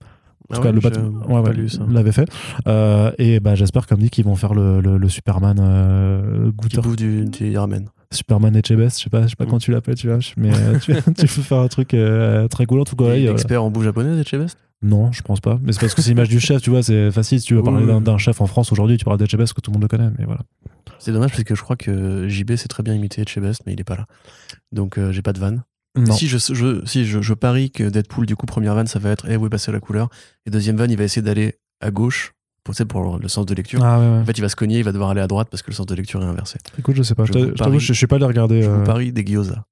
[0.50, 2.30] En tout Ah cas, ouais, le ouais, l'avait fait.
[2.68, 6.78] Euh, et bah, j'espère, comme dit, qu'ils vont faire le, le- le Superman euh, Qui
[6.78, 7.86] bouffe du, du ramen.
[8.14, 9.48] Superman Echebest, je sais pas, je sais pas Mm.
[9.48, 10.20] comment tu l'appelles, tu vois.
[10.38, 13.14] Mais euh, tu, tu peux faire un truc euh, très cool en tout cas.
[13.16, 15.58] Expert en bouffe japonaise, Echebest non, je pense pas.
[15.64, 17.40] Mais c'est parce que c'est l'image du chef, tu vois, c'est facile.
[17.42, 18.00] Si tu veux Oui, parler oui.
[18.04, 20.26] d'un- chef en France aujourd'hui, tu parles d'Echebest que tout le monde le connaît, mais
[20.26, 20.42] voilà.
[21.00, 23.82] C'est dommage parce que je crois que JB sait très bien imiter Echebest, mais il
[23.82, 24.06] est pas là.
[24.72, 25.64] Donc euh, j'ai pas de vanne.
[25.98, 26.14] Non.
[26.14, 29.10] Si, je, je- si je, je parie que Deadpool, du coup, première vanne, ça va
[29.12, 30.10] être Eh, où est passée la couleur
[30.46, 32.34] Et deuxième vanne, il va essayer d'aller à gauche
[32.64, 33.84] pour, tu sais, pour le sens de lecture.
[33.84, 34.18] Ah ouais, ouais.
[34.20, 35.76] En fait, il va se cogner, il va devoir aller à droite parce que le
[35.76, 36.60] sens de lecture est inversé.
[36.78, 37.24] Écoute, je sais pas.
[37.26, 38.62] Je parie- je, je suis pas allé regarder.
[38.62, 39.64] Je euh, vous parie des gyoza,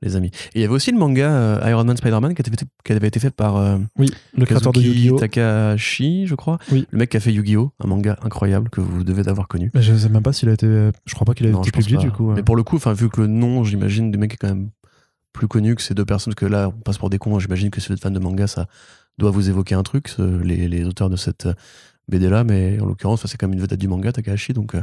[0.00, 0.28] les amis.
[0.54, 2.92] Et il y avait aussi le manga euh, Iron Man Spider-Man qui, avait été- qui
[2.92, 5.18] avait été fait par euh, Oui, le créateur de Yu-Gi-Oh!
[5.18, 6.58] Takahashi, je crois.
[6.72, 6.86] Oui.
[6.90, 7.72] Le mec qui a fait Yu-Gi-Oh!
[7.82, 9.70] Un manga incroyable que vous devez d'avoir connu.
[9.74, 10.66] Mais je sais même pas s'il a été.
[11.04, 12.28] Je crois pas qu'il a Non, été publié du coup.
[12.28, 12.34] ouais.
[12.36, 14.70] Mais pour le coup, vu que le nom, j'imagine, du mec est quand même
[15.34, 17.38] plus connu que ces deux personnes, parce que là, on passe pour des cons.
[17.38, 18.66] J'imagine que si vous êtes fan de manga, ça
[19.18, 21.46] doit vous évoquer un truc, ce- les, les auteurs de cette
[22.08, 22.42] BD là.
[22.44, 24.54] Mais en l'occurrence, c'est quand même une vedette du manga, Takahashi.
[24.54, 24.80] Donc, euh,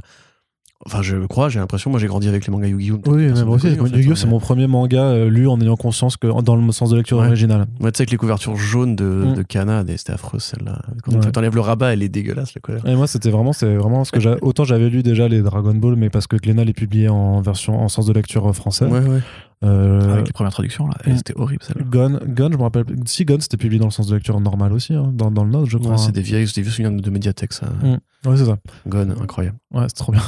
[0.87, 3.01] Enfin, je crois, j'ai l'impression, moi j'ai grandi avec les mangas Yu-Gi-Oh!
[3.05, 4.13] Oui, moi aussi, Yu-Gi-Oh!
[4.13, 6.95] hein, c'est mon premier manga euh, lu en ayant conscience que dans le sens de
[6.97, 7.27] lecture Ouais.
[7.27, 7.67] originale.
[7.81, 9.33] Ouais, tu sais, avec les couvertures jaunes de, Mm.
[9.35, 10.81] de Kana, c'était affreux celle-là.
[11.03, 11.31] Quand Ouais.
[11.31, 12.83] t'enlèves le rabat, elle est dégueulasse, la couleur.
[12.87, 14.33] Et moi, c'était vraiment, c'est vraiment ce que j'ai.
[14.41, 17.79] Autant j'avais lu déjà les Dragon Ball, mais parce que Glénat les publié en version,
[17.79, 18.85] en sens de lecture euh, français.
[18.85, 19.19] Ouais, ouais.
[19.63, 20.95] Euh, Avec les premières traductions, là.
[21.05, 21.17] Mm.
[21.17, 21.83] C'était horrible, celle-là.
[21.85, 22.85] Gun, je me rappelle.
[23.05, 25.51] Si Gun, c'était publié dans le sens de lecture normal aussi, hein, dans, dans le
[25.51, 25.91] Node, je crois.
[25.91, 27.67] Ouais, c'est des vieilles, des vieux souvenirs de médiathèque, ça.
[27.67, 27.97] Mm.
[28.27, 28.57] Ouais, c'est ça.
[28.87, 29.57] Gon, incroyable.
[29.73, 30.23] Ouais, c'est trop bien.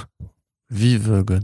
[0.72, 1.39] Vive euh, Gon.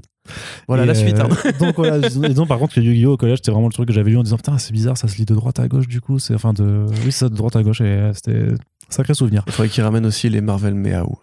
[0.68, 1.18] Voilà Et, la suite.
[1.18, 1.36] euh, Arnaud.
[1.60, 3.94] donc voilà, et donc par contre que Yu-Gi-Oh au collège c'était vraiment le truc que
[3.94, 6.02] j'avais lu en disant putain c'est bizarre ça se lit de droite à gauche du
[6.02, 8.46] coup c'est enfin de oui c'est ça de droite à gauche et euh, c'était
[8.90, 9.44] sacré souvenir.
[9.48, 11.18] Il faudrait qu'il ramène aussi les Marvel Meow.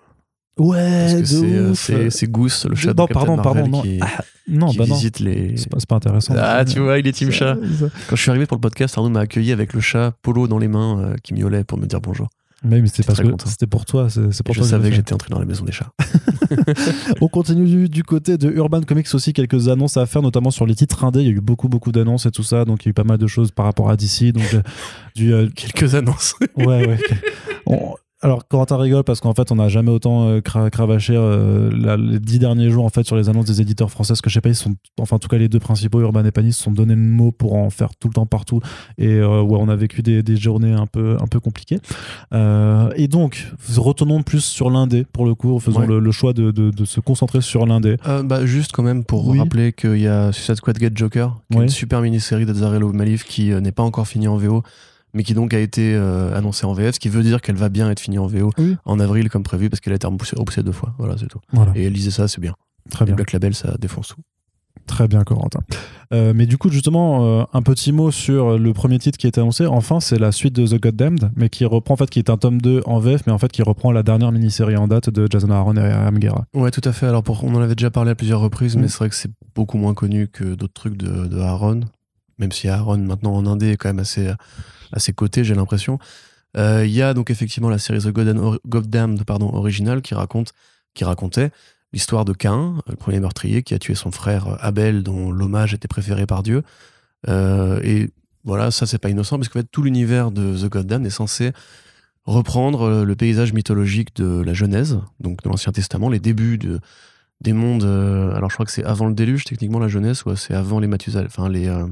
[0.59, 3.83] Ouais, c'est euh, c'est- c'est Goose, le chat non, de Captain pardon, Marvel pardon, non.
[3.83, 4.95] qui, Ah, non, qui bah non.
[4.95, 5.57] visite les...
[5.59, 6.35] C'est pas, pas intéressant.
[6.39, 7.57] Ah, tu vois, il est Team Chat.
[7.79, 10.49] Ça- Quand je suis arrivé pour le podcast, Arnaud m'a accueilli avec le chat Polo
[10.49, 12.29] dans les mains euh, qui miaulait pour me dire bonjour.
[12.65, 14.09] Mais, mais c'est J'étais parce que c'était pour toi.
[14.09, 15.93] C'est pour je toi savais que j'étais entré dans la maison des chats.
[17.21, 20.65] On continue du, du côté de Urban Comics aussi, quelques annonces à faire, notamment sur
[20.67, 21.21] les titres indés.
[21.21, 22.65] Il y a eu beaucoup, beaucoup d'annonces et tout ça.
[22.65, 24.33] Donc il y a eu pas mal de choses par rapport à DC.
[24.33, 24.63] Donc euh,
[25.15, 25.35] du.
[25.35, 26.35] euh, Quelques annonces.
[26.57, 26.99] ouais, ouais.
[27.67, 27.95] On-
[28.27, 31.97] alors, Corentin rigole parce qu'en fait, on n'a jamais autant euh, cra- cravaché euh, la-
[31.97, 34.09] les dix derniers jours en fait sur les annonces des éditeurs français.
[34.15, 36.25] Parce que je sais pas, ils sont, enfin, en tout cas, les deux principaux, Urban
[36.25, 38.61] et Panis, se sont donné le mot pour en faire tout le temps partout.
[38.99, 41.79] Et euh, ouais, on a vécu des, des journées un peu, un peu compliquées.
[42.33, 45.59] Euh, et donc, retournons plus sur l'indé pour le coup.
[45.61, 45.87] Faisons Ouais.
[45.87, 47.97] le, le choix de, de- de se concentrer sur l'indé.
[48.09, 49.39] Euh, bah, juste quand même pour Oui.
[49.39, 53.25] rappeler qu'il y a Suicide Squad Get Joker, qui est une super mini-série d'Azzarello Malif
[53.25, 54.63] qui n'est pas encore finie en VO,
[55.17, 57.69] mais qui donc a été euh, annoncée en VF, ce qui veut dire qu'elle va
[57.69, 58.77] bien être finie en VO Oui.
[58.85, 60.95] en avril comme prévu parce qu'elle a été repoussée, repoussée deux fois.
[60.99, 61.41] Voilà, c'est tout.
[61.53, 62.55] Voilà, Et lisait ça, c'est bien.
[62.91, 63.15] très bien.
[63.17, 64.21] Black Label, ça défonce tout.
[64.87, 65.61] Très bien, Corentin.
[66.13, 69.29] Euh, mais du coup, justement, euh, un petit mot sur le premier titre qui a
[69.31, 69.67] été annoncé.
[69.67, 72.37] Enfin, c'est la suite de The Goddamned, mais qui reprend, en fait, qui est un
[72.37, 75.27] tome 2 en VF, mais en fait, qui reprend la dernière mini-série en date de
[75.29, 76.45] Jason Aaron et Ram Guerra.
[76.55, 77.07] Ouais, tout à fait.
[77.07, 79.31] Alors, pour, on en avait déjà parlé à plusieurs reprises, mais c'est vrai que c'est
[79.57, 81.81] beaucoup moins connu que d'autres trucs de, de Aaron.
[82.39, 84.31] Même si Aaron, maintenant en indé, est quand même assez,
[84.93, 85.99] assez coté, j'ai l'impression.
[86.57, 88.11] Euh, Il y a donc effectivement la série The
[88.67, 90.53] Goddamned, pardon, originale qui, raconte,
[90.95, 91.51] qui racontait
[91.93, 95.75] l'histoire de Cain, le premier meurtrier qui a tué son frère euh, Abel, dont l'hommage
[95.75, 96.63] était préféré par Dieu.
[97.29, 98.11] Euh, et
[98.45, 101.53] voilà, ça, c'est pas innocent, parce qu'en fait, tout l'univers de The Goddamned est censé
[102.25, 106.81] reprendre euh, le paysage mythologique de la Genèse, donc de l'Ancien Testament, les débuts de,
[107.41, 107.85] des mondes.
[107.85, 110.81] euh, alors, je crois que c'est avant le déluge, techniquement, la Genèse, ou c'est avant
[110.81, 111.87] les Mathusalem, enfin, les, euh,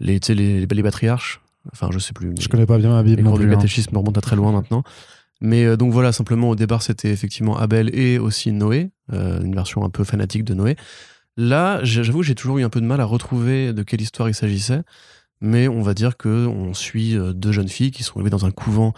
[0.00, 1.40] les, les, les patriarches.
[1.72, 2.34] Enfin, je sais plus.
[2.38, 3.54] Je connais pas bien la Bible les cours du hein.
[3.56, 4.82] catéchisme remontent à très loin maintenant.
[5.40, 9.54] Mais euh, donc voilà, simplement au départ, c'était effectivement Abel et aussi Noé, euh, une
[9.54, 10.76] version un peu fanatique de Noé.
[11.36, 14.34] Là, j'avoue, j'ai toujours eu un peu de mal à retrouver de quelle histoire il
[14.34, 14.82] s'agissait,
[15.40, 18.44] mais on va dire que on suit euh, deux jeunes filles qui sont élevées dans
[18.44, 18.92] un couvent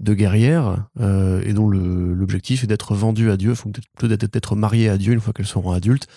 [0.00, 3.54] de guerrières euh, et dont l'objectif est d'être vendues à Dieu,
[4.02, 6.08] d'être d'être mariées à Dieu une fois qu'elles seront adultes,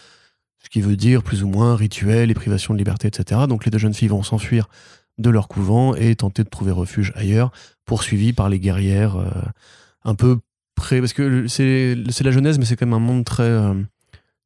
[0.63, 3.41] ce qui veut dire plus ou moins rituel et privation de liberté, etc.
[3.47, 4.67] Donc les deux jeunes filles vont s'enfuir
[5.17, 7.51] de leur couvent et tenter de trouver refuge ailleurs,
[7.85, 9.29] poursuivies par les guerrières euh,
[10.03, 10.39] un peu
[10.75, 10.99] près.
[10.99, 13.43] Parce que c'est c'est la Genèse, mais c'est quand même un monde très.
[13.43, 13.73] euh,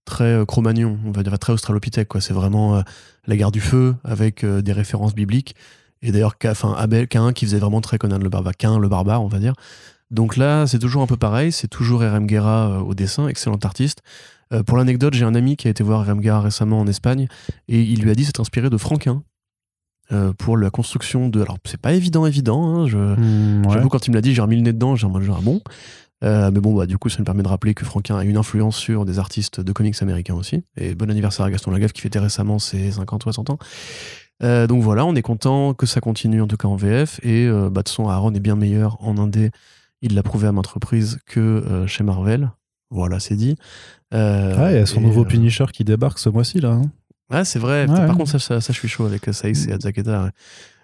[0.06, 2.82] très euh, cro-magnon, on va dire très australopithèque c'est vraiment euh,
[3.26, 5.56] la guerre du feu avec des références bibliques
[6.02, 9.24] et d'ailleurs enfin Abel Cain qui faisait vraiment très Conan le barbare Cain le barbare
[9.24, 9.54] on va dire
[10.12, 12.28] donc là c'est toujours un peu pareil c'est toujours R.M.
[12.28, 14.04] Guerra au dessin excellent artiste
[14.68, 16.22] pour l'anecdote j'ai un ami qui a été voir R.M.
[16.22, 17.28] Guerra récemment en Espagne
[17.68, 19.24] et il lui a dit s'être inspiré de Franquin
[20.12, 23.74] euh, pour la construction de alors c'est pas évident évident hein, je, ouais.
[23.74, 25.42] J'avoue, quand il me l'a dit, j'ai remis le nez dedans, j'ai en mode genre,
[25.42, 25.62] bon.
[26.24, 28.38] Euh, mais bon, bah, du coup, ça me permet de rappeler que Franquin a une
[28.38, 30.64] influence sur des artistes de comics américains aussi.
[30.78, 33.58] Et bon anniversaire à Gaston Lagaffe qui fêtait récemment ses 50 ou 60 ans.
[34.44, 37.20] Euh, donc voilà, on est content que ça continue en tout cas en VF.
[37.24, 39.52] Et euh, bah, de façon, Aaron est bien meilleur en indé.
[40.02, 42.52] Il l'a prouvé à maintes reprises que chez Marvel.
[42.92, 43.56] Voilà, c'est dit.
[44.12, 46.72] Ah, il y a son nouveau Punisher qui débarque ce mois-ci là.
[46.72, 46.82] hein.
[47.32, 47.88] Ouais, c'est vrai.
[47.88, 50.32] Ouais, Par contre, ça, ça, ça, je suis chaud avec Saïs et Azaketa.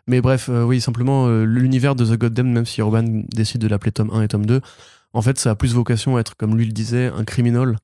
[0.08, 3.68] Mais bref, euh, oui, simplement, euh, l'univers de The Goddamned, même si Urban décide de
[3.68, 4.62] l'appeler tome 1 et tome 2,
[5.14, 7.76] en fait, ça a plus vocation à être, comme lui le disait, un criminel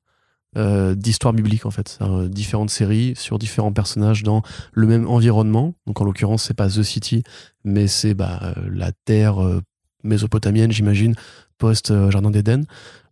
[0.56, 1.98] euh, d'histoire biblique, en fait.
[2.00, 4.42] Euh, différentes séries sur différents personnages dans
[4.72, 5.74] le même environnement.
[5.86, 7.22] Donc, en l'occurrence, c'est pas The City,
[7.64, 9.60] mais c'est bah, euh, la terre euh,
[10.04, 11.14] mésopotamienne, j'imagine,
[11.58, 12.64] post-Jardin d'Éden.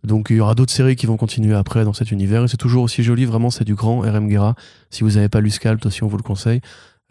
[0.06, 2.56] Donc il y aura d'autres séries qui vont continuer après dans cet univers et c'est
[2.56, 4.54] toujours aussi joli, vraiment c'est du grand RM Guerra.
[4.90, 6.60] Si vous n'avez pas lu Scalp aussi on vous le conseille.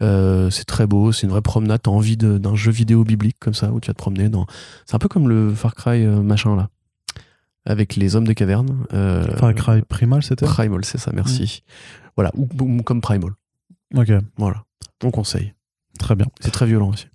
[0.02, 3.36] Euh, c'est très beau, c'est une vraie promenade, t'as envie de- d'un jeu vidéo biblique
[3.40, 4.46] comme ça où tu vas te promener dans...
[4.84, 6.68] C'est un peu comme le Far Cry euh, machin là,
[7.64, 8.84] avec les hommes des cavernes.
[8.92, 10.44] Euh, Far Cry Primal c'était?
[10.44, 11.62] Primal, c'est ça, merci.
[12.14, 13.30] Voilà, ou, ou comme Primal,
[13.94, 14.64] Ok, voilà.
[15.02, 15.54] On conseille.
[15.98, 16.26] très bien.
[16.40, 17.06] C'est très violent aussi.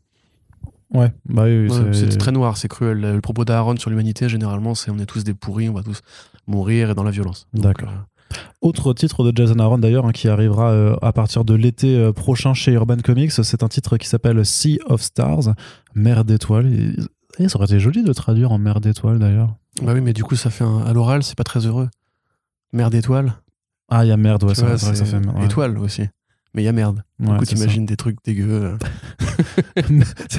[0.93, 2.99] Ouais, bah oui, Ouais, c'est- très noir, c'est cruel.
[2.99, 6.01] Le propos d'Aaron sur l'humanité, généralement, c'est on est tous des pourris, on va tous
[6.47, 7.47] mourir et dans la violence.
[7.53, 7.89] D'accord.
[7.89, 11.95] euh, Autre titre de Jason Aaron d'ailleurs hein, qui arrivera euh, à partir de l'été
[11.97, 15.53] euh, prochain chez Urban Comics, c'est un titre qui s'appelle Sea of Stars,
[15.95, 16.67] mer d'étoiles.
[16.73, 19.55] Et, et ça aurait été joli de traduire en mer d'étoiles d'ailleurs.
[19.81, 20.79] Bah oui, mais du coup, ça fait un...
[20.79, 21.89] à l'oral, c'est pas très heureux.
[22.73, 23.33] Mer d'étoiles.
[23.89, 25.45] Ah, il y a merde, ouais, vrai ça fait ouais.
[25.45, 26.03] Étoile aussi.
[26.53, 27.03] Mais il y a merde.
[27.19, 28.77] Ouais, du coup, t'imagines des trucs dégueux.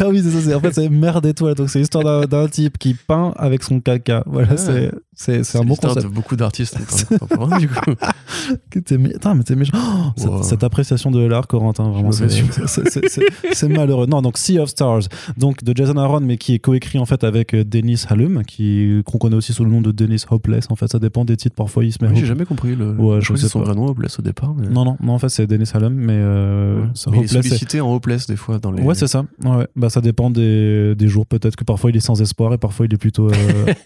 [0.01, 0.57] Ah oui, c'est ça.
[0.57, 1.55] En fait, c'est mer d'étoiles.
[1.55, 4.23] Donc, c'est l'histoire d'un- d'un type qui peint avec son caca.
[4.27, 4.57] Voilà, Ouais.
[4.57, 6.07] c'est c'est- c'est un bon concept.
[6.07, 6.77] de beaucoup d'artistes
[7.19, 7.75] contemporains, du coup.
[8.71, 9.13] Que t'es mais
[9.45, 9.77] t'es méchant.
[9.77, 10.43] Oh, cette, Wow.
[10.43, 14.07] cette appréciation de l'art, Corentin, vraiment, c'est malheureux.
[14.07, 15.03] Non, donc Sea of Stars,
[15.37, 19.03] donc de Jason Aaron, mais qui est coécrit en fait avec euh, Dennis Hallum, qui
[19.07, 20.67] qu'on connaît aussi sous le nom de Dennis Hopeless.
[20.71, 21.55] En fait, ça dépend des titres.
[21.55, 22.11] Parfois, il se met.
[22.11, 22.93] Oui, j'ai jamais compris le.
[22.95, 24.55] Ouais, je je crois que sais c'est son vrai nom, Hopeless, au départ.
[24.57, 24.69] Mais...
[24.69, 26.89] Non, non, non, en fait, c'est Dennis Hallum, mais, euh, Ouais.
[27.11, 28.83] Mais il est Hopeless, sollicité en Hopeless des fois dans les.
[28.83, 29.25] Ouais, c'est ça.
[29.45, 29.67] Ouais.
[29.77, 31.27] Bah, ça dépend des, des jours.
[31.27, 33.29] Peut-être que parfois il est sans espoir et parfois il est plutôt.
[33.31, 33.35] euh,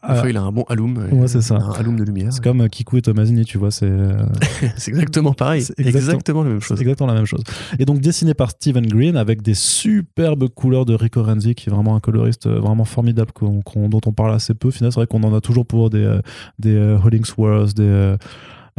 [0.08, 0.98] Des fois, il a un bon alum.
[1.12, 1.56] Ouais, c'est ça.
[1.58, 2.32] Un alum de lumière.
[2.32, 3.72] c'est comme Kikou et Tomazini, tu vois.
[3.72, 3.86] C'est.
[3.90, 4.14] euh,
[4.78, 5.62] C'est exactement pareil.
[5.64, 6.80] C'est exactement- exactement la même chose.
[6.82, 7.44] exactement la même chose.
[7.80, 11.74] Et donc dessiné par Steven Green avec des superbes couleurs de Rico Renzi, qui est
[11.74, 14.72] vraiment un coloriste euh, vraiment formidable dont on parle assez peu.
[14.72, 16.22] Finalement, c'est vrai qu'on en a toujours pour des, euh,
[16.60, 18.18] des euh, Hollingsworth, des, euh, euh,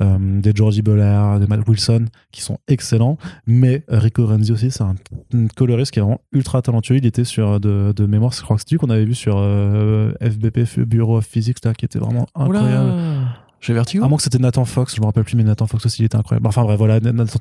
[0.01, 3.19] des Georgie Belair, des Matt Wilson, qui sont excellents.
[3.47, 4.95] Mais euh, Rico Renzi aussi, c'est un,
[5.35, 6.97] un coloriste qui est vraiment ultra talentueux.
[6.97, 9.15] Il était sur euh, de, de mémoire, je crois que c'est lui qu'on avait vu
[9.15, 12.91] sur euh, FBP, Bureau of Physics, là, qui était vraiment incroyable.
[12.91, 13.15] Oula
[13.61, 15.85] J'ai vertigo À moins que c'était Nathan Fox, je me rappelle plus, mais Nathan Fox
[15.85, 16.47] aussi, il était incroyable.
[16.47, 17.39] Enfin bref, voilà, Nathan-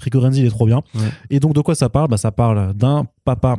[0.00, 0.78] Rico Renzi, il est trop bien.
[0.94, 1.02] Ouais.
[1.28, 2.08] Et donc, de quoi ça parle?
[2.08, 3.58] Bah, Ça parle d'un papa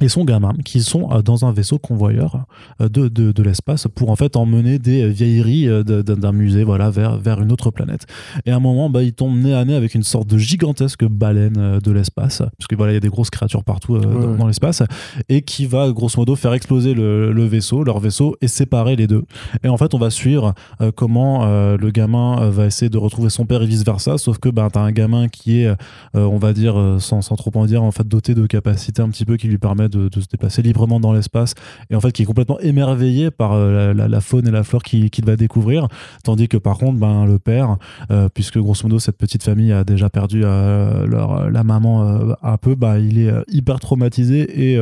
[0.00, 2.46] et son gamin qui sont euh, dans un vaisseau convoyeur
[2.80, 6.64] euh, de, de, de l'espace pour en fait emmener des vieilleries euh, de- d'un musée
[6.64, 8.06] voilà, vers, vers une autre planète.
[8.46, 11.04] Et à un moment, bah, ils tombent nez à nez avec une sorte de gigantesque
[11.04, 14.08] baleine de l'espace, parce que voilà, il y a des grosses créatures partout Ouais, dans,
[14.14, 14.36] ouais.
[14.38, 14.82] dans l'espace,
[15.28, 19.06] et qui va grosso modo faire exploser le, le vaisseau, leur vaisseau, et séparer les
[19.06, 19.24] deux.
[19.62, 20.54] Et en fait, on va suivre
[20.96, 24.68] comment le gamin va essayer de retrouver son père et vice versa, sauf que bah,
[24.72, 25.74] t'as un gamin qui est,
[26.14, 29.24] on va dire, sans, sans trop en dire, en fait, doté de capacités un petit
[29.24, 31.54] peu qui lui permet de, de se déplacer librement dans l'espace,
[31.90, 34.62] et en fait, qui est complètement émerveillé par euh, la, la- la faune et la
[34.62, 35.88] flore qu'il qu'il va découvrir,
[36.24, 37.76] tandis que par contre, ben, le père,
[38.10, 42.34] euh, puisque grosso modo, cette petite famille a déjà perdu euh, leur, la maman euh,
[42.42, 44.76] un peu, bah, il est hyper traumatisé, et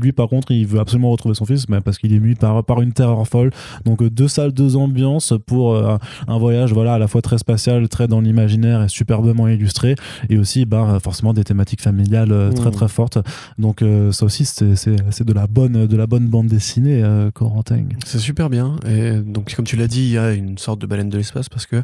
[0.00, 2.64] lui, par contre, il veut absolument retrouver son fils, mais parce qu'il est mû par,
[2.64, 3.50] par une terreur folle,
[3.84, 8.08] donc deux salles, deux ambiances pour un voyage voilà à la fois très spatial, très
[8.08, 9.94] dans l'imaginaire et superbement illustré,
[10.28, 12.70] et aussi bah, forcément des thématiques familiales très Mmh.
[12.72, 13.18] très fortes.
[13.58, 17.84] Donc ça aussi c'est de la bonne de la bonne bande dessinée euh, Corentin.
[18.04, 18.76] C'est super bien.
[18.86, 21.48] Et donc, comme tu l'as dit, il y a une sorte de baleine de l'espace
[21.48, 21.82] parce que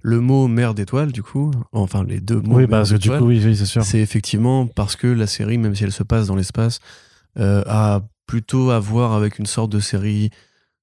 [0.00, 3.08] le mot mer d'étoiles, du coup, enfin les deux mots Oui, mer parce que du
[3.10, 3.82] coup oui, oui c'est sûr.
[3.84, 6.80] c'est effectivement parce que la série, même si elle se passe dans l'espace,
[7.38, 10.30] euh, a plutôt à voir avec une sorte de série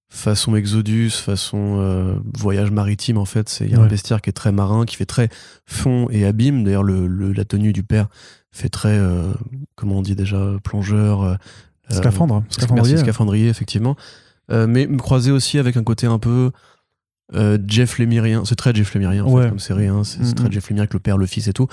[0.10, 3.48] façon Exodus, façon euh, voyage maritime en fait.
[3.48, 5.30] C'est- Il y a un bestiaire qui est très marin, qui fait très
[5.66, 6.64] fond et abîme.
[6.66, 8.08] D'ailleurs, le, le- la tenue du père
[8.52, 9.32] fait très, euh,
[9.76, 11.22] comment on dit déjà, plongeur.
[11.24, 11.36] euh,
[11.92, 12.94] euh, Scaphandre, scaphandrier.
[12.94, 13.96] Merci, scaphandrier, effectivement.
[14.50, 16.52] Mais me croiser aussi avec un côté un peu
[17.68, 18.44] Jeff Lemirien.
[18.44, 19.44] C'est très Jeff Lemirien, en Ouais.
[19.44, 19.88] fait, comme série.
[19.88, 20.04] hein.
[20.04, 20.52] C'est Mm, très mm.
[20.52, 21.68] Jeff Lemire avec le père, le fils et tout.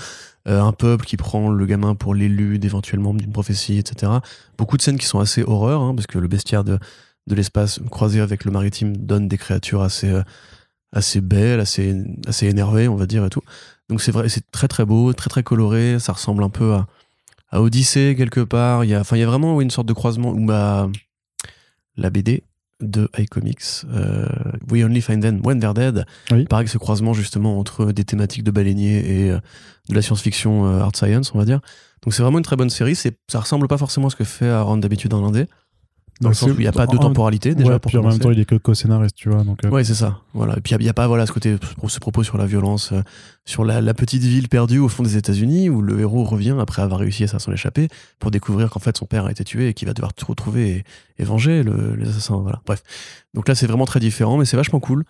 [0.47, 4.13] Un peuple qui prend le gamin pour l'élu, éventuellement d'une prophétie, etc.
[4.57, 6.79] Beaucoup de scènes qui sont assez horreur, hein, parce que le bestiaire de,
[7.27, 10.11] de l'espace croisé avec le maritime donne des créatures assez,
[10.93, 11.95] assez belles, assez,
[12.27, 13.43] assez énervées, on va dire, et tout.
[13.89, 15.99] Donc c'est vrai, c'est très très beau, très très coloré.
[15.99, 16.87] Ça ressemble un peu à,
[17.51, 18.85] à Odyssée quelque part.
[18.85, 20.89] Il y a, enfin, il y a vraiment oui, une sorte de croisement où ma,
[21.97, 22.45] la BD
[22.81, 24.29] de iComics, euh,
[24.71, 26.45] We Only Find Them When They're Dead, Oui.
[26.45, 29.41] pareil que ce croisement justement entre des thématiques de baleiniers et euh,
[29.89, 31.61] de la science-fiction euh, art science, on va dire.
[32.05, 32.95] Donc c'est vraiment une très bonne série.
[32.95, 35.47] C'est, ça ressemble pas forcément à ce que fait Aaron d'habitude en indé.
[36.21, 38.03] Dans le sens où il n'y a pas de temporalité déjà ouais, pour puis en
[38.03, 39.45] même temps il est que co-scénariste, tu vois.
[39.45, 40.19] Donc, euh, Ouais, c'est ça.
[40.35, 40.57] Voilà.
[40.59, 43.03] Et puis il n'y a, pas voilà, ce côté, ce propos sur la violence, euh,
[43.45, 46.83] sur la, la petite ville perdue au fond des États-Unis où le héros revient après
[46.83, 49.75] avoir réussi à s'en échapper pour découvrir qu'en fait son père a été tué et
[49.75, 50.85] qu'il va devoir tout retrouver et,
[51.23, 52.37] et venger le- les assassins.
[52.39, 52.61] Voilà.
[52.67, 52.83] Bref.
[53.35, 55.05] Donc là, c'est vraiment très différent, mais c'est vachement cool.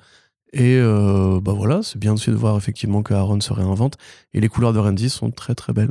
[0.53, 3.97] Et euh, bah voilà, c'est bien aussi de voir effectivement que Aaron se réinvente
[4.35, 5.91] et les couleurs de Randy sont très très belles.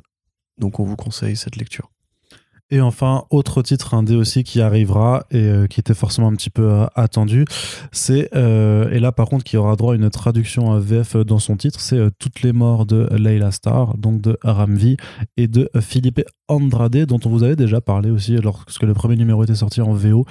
[0.59, 1.89] Donc on vous conseille cette lecture.
[2.69, 6.49] Et enfin, autre titre indé aussi qui arrivera et euh, qui était forcément un petit
[6.49, 7.45] peu euh, attendu,
[7.93, 11.55] c'est, euh, et là par contre qui aura droit à une traduction VF dans son
[11.55, 14.97] titre, c'est Toutes les morts de Leila Star, donc de Ramvi
[15.37, 19.43] et de Philippe Andrade, dont on vous avait déjà parlé aussi lorsque le premier numéro
[19.45, 20.25] était sorti en VO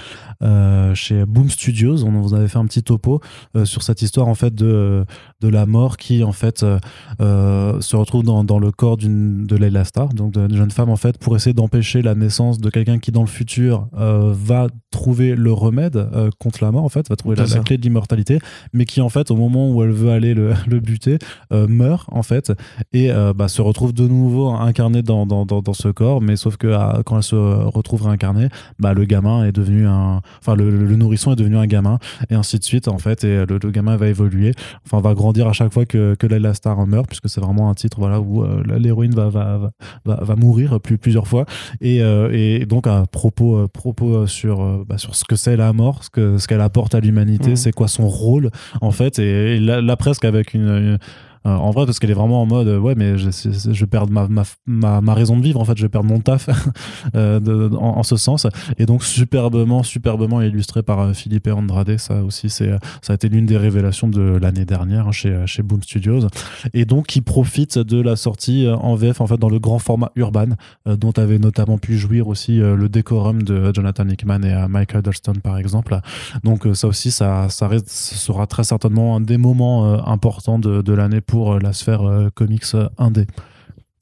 [0.95, 2.05] chez Boom Studios.
[2.05, 3.21] On vous avait fait un petit topo
[3.65, 5.05] sur cette histoire en fait de,
[5.41, 6.79] de la mort qui en fait euh,
[7.21, 10.89] euh, se retrouve dans, dans le corps d'une de Leila Star, donc d'une jeune femme
[10.89, 15.35] en fait, pour essayer d'empêcher la naissance de quelqu'un qui dans le futur va trouver
[15.35, 18.39] le remède contre la mort en fait, va trouver la, clé de l'immortalité,
[18.73, 21.19] mais qui en fait au moment où elle veut aller le, le buter
[21.51, 22.53] meurt en fait
[22.93, 27.03] et bah, se retrouve de nouveau incarné dans, dans, dans, ce corps, mais sauf que
[27.03, 31.33] quand elle se retrouve réincarnée, bah, le gamin est devenu un, enfin le, le, nourrisson
[31.33, 31.99] est devenu un gamin
[32.31, 34.53] et ainsi de suite en fait et le, le gamin va évoluer,
[34.85, 37.75] enfin va grandir à chaque fois que, que Layla Star meurt puisque c'est vraiment un
[37.75, 39.71] titre voilà où l'héroïne va, va,
[40.05, 41.45] va, va, mourir plus, plusieurs fois
[41.81, 46.11] et, et donc à propos, propos sur, bah, sur ce que c'est la mort, ce
[46.11, 47.57] que ce qu'elle apporte à l'humanité, mmh.
[47.57, 50.99] c'est quoi son rôle en fait et, là, presque avec une
[51.47, 54.27] euh, en vrai, parce qu'elle est vraiment en mode, ouais, mais je, je perds ma,
[54.67, 56.49] ma, ma, raison de vivre, en fait, je perdre mon taf
[57.15, 58.47] euh, en, ce sens.
[58.79, 61.97] Et donc, superbement, superbement illustré par euh, Philippe Andrade.
[61.99, 65.83] Ça aussi, c'est, ça a été l'une des révélations de l'année dernière chez, chez Boom
[65.83, 66.27] Studios.
[66.75, 70.11] Et donc, qui profite de la sortie en VF, en fait, dans le grand format
[70.17, 70.49] urban,
[70.87, 75.59] dont avait notamment pu jouir aussi le décorum de Jonathan Hickman et Michael Durston, par
[75.59, 75.99] exemple.
[76.43, 81.21] Donc, ça aussi, ça, ça, sera très certainement un des moments importants de, de l'année
[81.21, 83.27] pour pour euh, la sphère euh, comics euh, indé.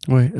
[0.06, 0.30] Oui.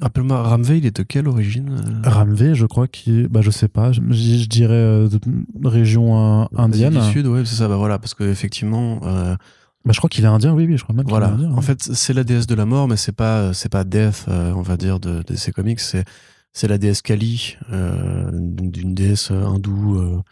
[0.00, 3.92] Rappelle-moi, Ramvé, il est de quelle origine Ramvé, je crois qu'il bah, je sais pas,
[3.92, 4.00] je,
[4.46, 5.20] dirais de
[5.62, 6.94] région indienne.
[6.94, 9.00] Du sud, ouais, c'est ça, bah voilà, parce qu'effectivement.
[9.04, 9.36] Euh...
[9.84, 11.28] Bah, je crois qu'il est indien, oui, oui, je crois même voilà.
[11.28, 11.52] est indien.
[11.52, 14.76] En fait, c'est la déesse de la mort, mais c'est pas, pas Death, on va
[14.76, 16.04] dire, de, de ces comics, c'est,
[16.52, 20.22] c'est la déesse Kali, d'une déesse hindoue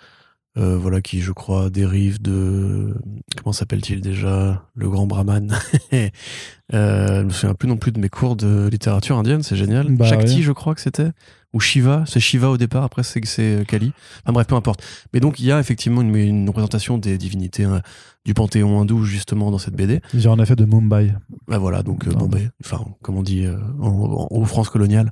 [0.59, 2.95] euh, voilà, qui, je crois, dérive de.
[3.39, 5.57] Comment s'appelle-t-il déjà Le grand Brahman.
[5.95, 9.89] euh, je me souviens plus non plus de mes cours de littérature indienne, c'est génial.
[9.91, 11.11] Bah, Shakti, je crois que c'était.
[11.55, 13.93] Ou Shiva, c'est Shiva au départ, après c'est c'est Kali.
[14.25, 14.83] Enfin bref, peu importe.
[15.13, 17.83] Mais donc il y a effectivement une, représentation des divinités hein,
[18.25, 20.01] du panthéon hindou justement dans cette BD.
[20.15, 21.13] J'ai en effet de Mumbai.
[21.49, 25.11] Bah voilà, donc euh, Bombay, enfin comme on dit euh, en, en, France coloniale.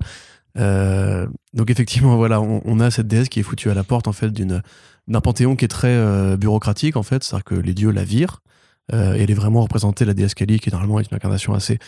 [0.59, 4.13] Euh, donc effectivement, voilà, on, a cette déesse qui est foutue à la porte en
[4.13, 4.63] fait d'une
[5.09, 8.43] d'un panthéon qui est très euh, bureaucratique en fait, c'est-à-dire que les dieux la virent
[8.93, 11.79] euh, et elle est vraiment représentée la déesse Kali qui normalement est une incarnation assez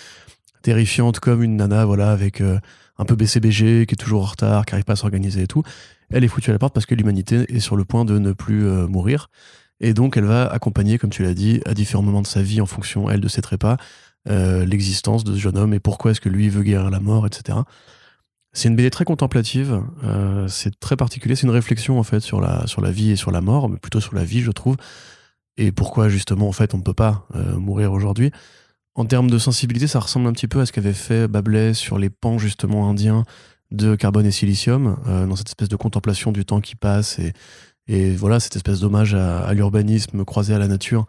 [0.63, 4.75] terrifiante comme une nana voilà avec un peu BCBG qui est toujours en retard, qui
[4.75, 5.63] arrive pas à s'organiser et tout.
[6.11, 8.33] Elle est foutue à la porte parce que l'humanité est sur le point de ne
[8.33, 9.29] plus mourir
[9.81, 12.61] et donc elle va accompagner comme tu l'as dit à différents moments de sa vie
[12.61, 13.77] en fonction elle de ses trépas
[14.27, 17.59] l'existence de ce jeune homme et pourquoi est-ce que lui veut guérir la mort etc.
[18.55, 22.39] C'est une BD très contemplative, euh, c'est très particulier, c'est une réflexion en fait sur
[22.41, 24.77] la, sur la vie et sur la mort, mais plutôt sur la vie je trouve,
[25.57, 28.31] et pourquoi justement en fait on ne peut pas euh, mourir aujourd'hui.
[28.95, 31.99] En termes de sensibilité, ça ressemble un petit peu à ce qu'avait fait Babelais sur
[31.99, 33.25] les pans justement indiens
[33.71, 37.33] de carbone et silicium, euh, dans cette espèce de contemplation du temps qui passe et,
[37.87, 41.07] et voilà cette espèce d'hommage à, l'urbanisme croisé à la nature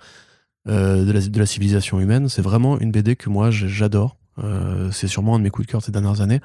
[0.65, 2.29] de la, de, la, civilisation humaine.
[2.29, 4.15] C'est vraiment une BD que moi j'adore.
[4.93, 6.39] c'est sûrement un de mes coups de cœur ces dernières années.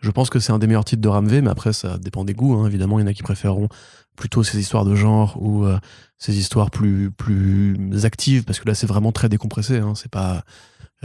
[0.00, 2.34] Je pense que c'est un des meilleurs titres de Ramvé, mais après, ça dépend des
[2.34, 2.54] goûts.
[2.54, 2.66] Hein.
[2.66, 3.68] Évidemment, il y en a qui préféreront
[4.16, 5.78] plutôt ces histoires de genre ou euh,
[6.18, 9.78] ces histoires plus, plus actives, parce que là, c'est vraiment très décompressé.
[9.78, 9.94] Hein.
[9.94, 10.44] C'est pas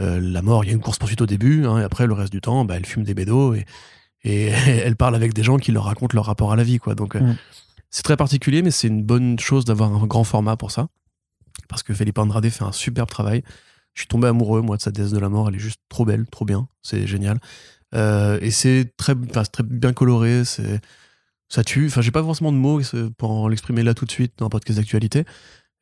[0.00, 2.32] euh, la mort, il y a une course-poursuite au début, hein, et après, le reste
[2.32, 3.64] du temps, bah, elle fume des bédos et,
[4.24, 6.78] et elle parle avec des gens qui leur racontent leur rapport à la vie.
[6.78, 6.94] Quoi.
[6.94, 7.36] Donc, euh, mm.
[7.90, 10.88] c'est très particulier, mais c'est une bonne chose d'avoir un grand format pour ça,
[11.68, 13.42] parce que Felipe Andrade fait un superbe travail.
[13.94, 15.48] Je suis tombé amoureux, moi, de sa déesse de la mort.
[15.48, 16.68] Elle est juste trop belle, trop bien.
[16.82, 17.40] C'est génial.
[17.94, 20.80] Euh, et c'est très, très bien coloré, c'est
[21.48, 21.86] ça tue.
[21.86, 22.80] Enfin, j'ai pas forcément de mots
[23.18, 25.24] pour l'exprimer là tout de suite dans un podcast d'actualité,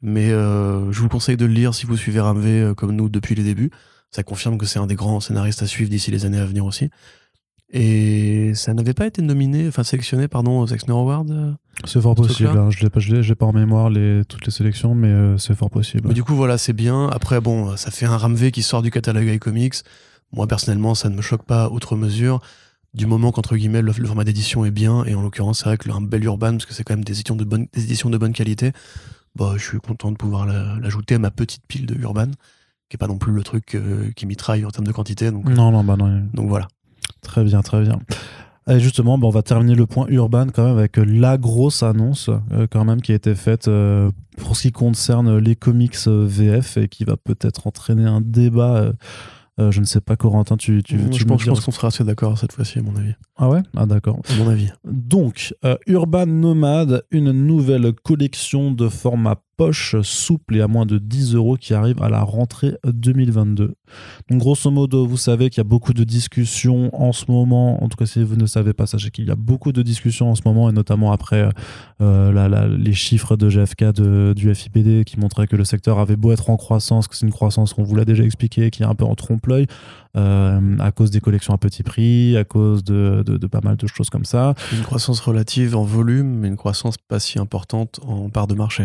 [0.02, 3.08] mais euh, je vous conseille de le lire si vous suivez Ramvé euh, comme nous
[3.08, 3.70] depuis les débuts.
[4.10, 6.64] Ça confirme que c'est un des grands scénaristes à suivre d'ici les années à venir
[6.64, 6.90] aussi.
[7.72, 11.24] Et ça n'avait pas été nominé, enfin sélectionné, pardon, aux Exner Awards
[11.86, 12.56] C'est fort possible.
[12.56, 12.70] Hein.
[12.70, 13.00] Je n'ai pas,
[13.34, 16.06] pas, en mémoire les, toutes les sélections, mais c'est fort possible.
[16.06, 17.08] Mais du coup, voilà, c'est bien.
[17.08, 19.82] Après, bon, ça fait un Ramvé qui sort du catalogue iComics.
[20.34, 22.40] Moi, personnellement, ça ne me choque pas outre mesure,
[22.94, 25.90] du moment qu'entre guillemets, le, format d'édition est bien, et en l'occurrence, c'est vrai que
[25.90, 28.18] un bel urban, parce que c'est quand même des éditions de bonne, des éditions de
[28.18, 28.72] bonne qualité,
[29.34, 32.28] bah, je suis content de pouvoir l'ajouter à ma petite pile de urban,
[32.88, 35.30] qui est pas non plus le truc euh, qui mitraille en termes de quantité.
[35.30, 36.22] Donc, non, non, bah non.
[36.32, 36.68] Donc voilà.
[37.22, 37.98] Très bien, très bien.
[38.68, 42.30] Et justement, bah, on va terminer le point urban quand même avec la grosse annonce
[42.52, 46.76] euh, quand même qui a été faite euh, pour ce qui concerne les comics VF
[46.76, 48.92] et qui va peut-être entraîner un débat
[49.60, 52.36] euh, je ne sais pas, Corentin, tu, tu, tu Je pense, qu'on sera assez d'accord
[52.38, 53.14] cette fois-ci, à mon avis.
[53.36, 53.62] Ah ouais?
[53.76, 54.20] Ah d'accord.
[54.28, 54.70] À mon avis.
[54.84, 60.98] Donc, euh, Urban Nomad, une nouvelle collection de format poche souple et à moins de
[60.98, 63.74] 10 euros qui arrive à la rentrée 2022.
[64.30, 67.82] Donc grosso modo, vous savez qu'il y a beaucoup de discussions en ce moment.
[67.82, 70.30] En tout cas, si vous ne savez pas, sachez qu'il y a beaucoup de discussions
[70.30, 71.48] en ce moment, et notamment après
[72.00, 73.92] euh, les chiffres de GFK
[74.34, 77.32] du FIPD qui montraient que le secteur avait beau être en croissance, que c'est une
[77.32, 79.66] croissance qu'on vous l'a déjà expliqué, qui est un peu en trompe-l'œil.
[80.16, 83.86] Euh, à cause des collections à petit prix, à cause de, de, pas mal de
[83.86, 84.54] choses comme ça.
[84.72, 88.84] Une croissance relative en volume, mais une croissance pas si importante en part de marché.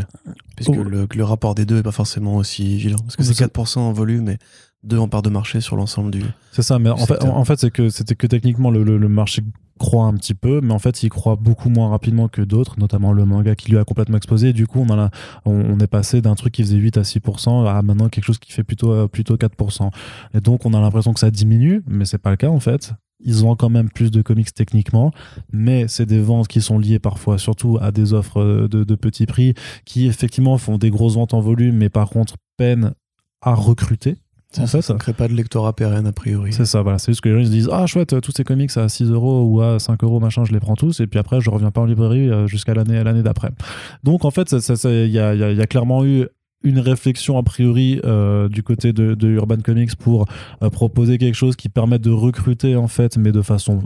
[0.55, 0.83] Puisque oh.
[0.83, 2.97] le, le, rapport des deux n'est pas forcément aussi vilain.
[2.97, 4.37] Parce que c'est 4% en volume et
[4.83, 6.23] deux en part de marché sur l'ensemble du.
[6.51, 9.43] C'est ça, mais en fait, en, fait c'est que c'était que techniquement le, le, marché
[9.77, 13.11] croît un petit peu, mais en fait il croît beaucoup moins rapidement que d'autres, notamment
[13.11, 14.53] le manga qui lui a complètement explosé.
[14.53, 15.09] Du coup, on, a,
[15.45, 18.51] on, est passé d'un truc qui faisait 8 à 6% à maintenant quelque chose qui
[18.51, 19.89] fait plutôt, euh, plutôt 4%.
[20.33, 22.93] Et donc on a l'impression que ça diminue, mais c'est pas le cas en fait.
[23.21, 25.11] Ils ont quand même plus de comics techniquement,
[25.51, 29.25] mais c'est des ventes qui sont liées parfois surtout à des offres de, de petits
[29.25, 32.93] prix qui effectivement font des grosses ventes en volume, mais par contre peinent
[33.41, 34.15] à recruter
[34.57, 36.53] en fait, ça ne crée pas de lectorat pérenne a priori.
[36.53, 36.97] C'est ça, voilà.
[36.97, 39.11] C'est juste que les gens ils se disent Ah, chouette, tous ces comics à 6
[39.11, 40.99] euros ou à 5 euros, machin, je les prends tous.
[41.01, 43.51] Et puis après, je reviens pas en librairie euh, jusqu'à l'année l'année d'après.
[44.03, 46.27] Donc, en fait, il y a, y a, clairement eu
[46.63, 50.25] une réflexion a priori euh, du côté de, Urban Comics pour
[50.63, 53.83] euh, proposer quelque chose qui permette de recruter en fait mais de façon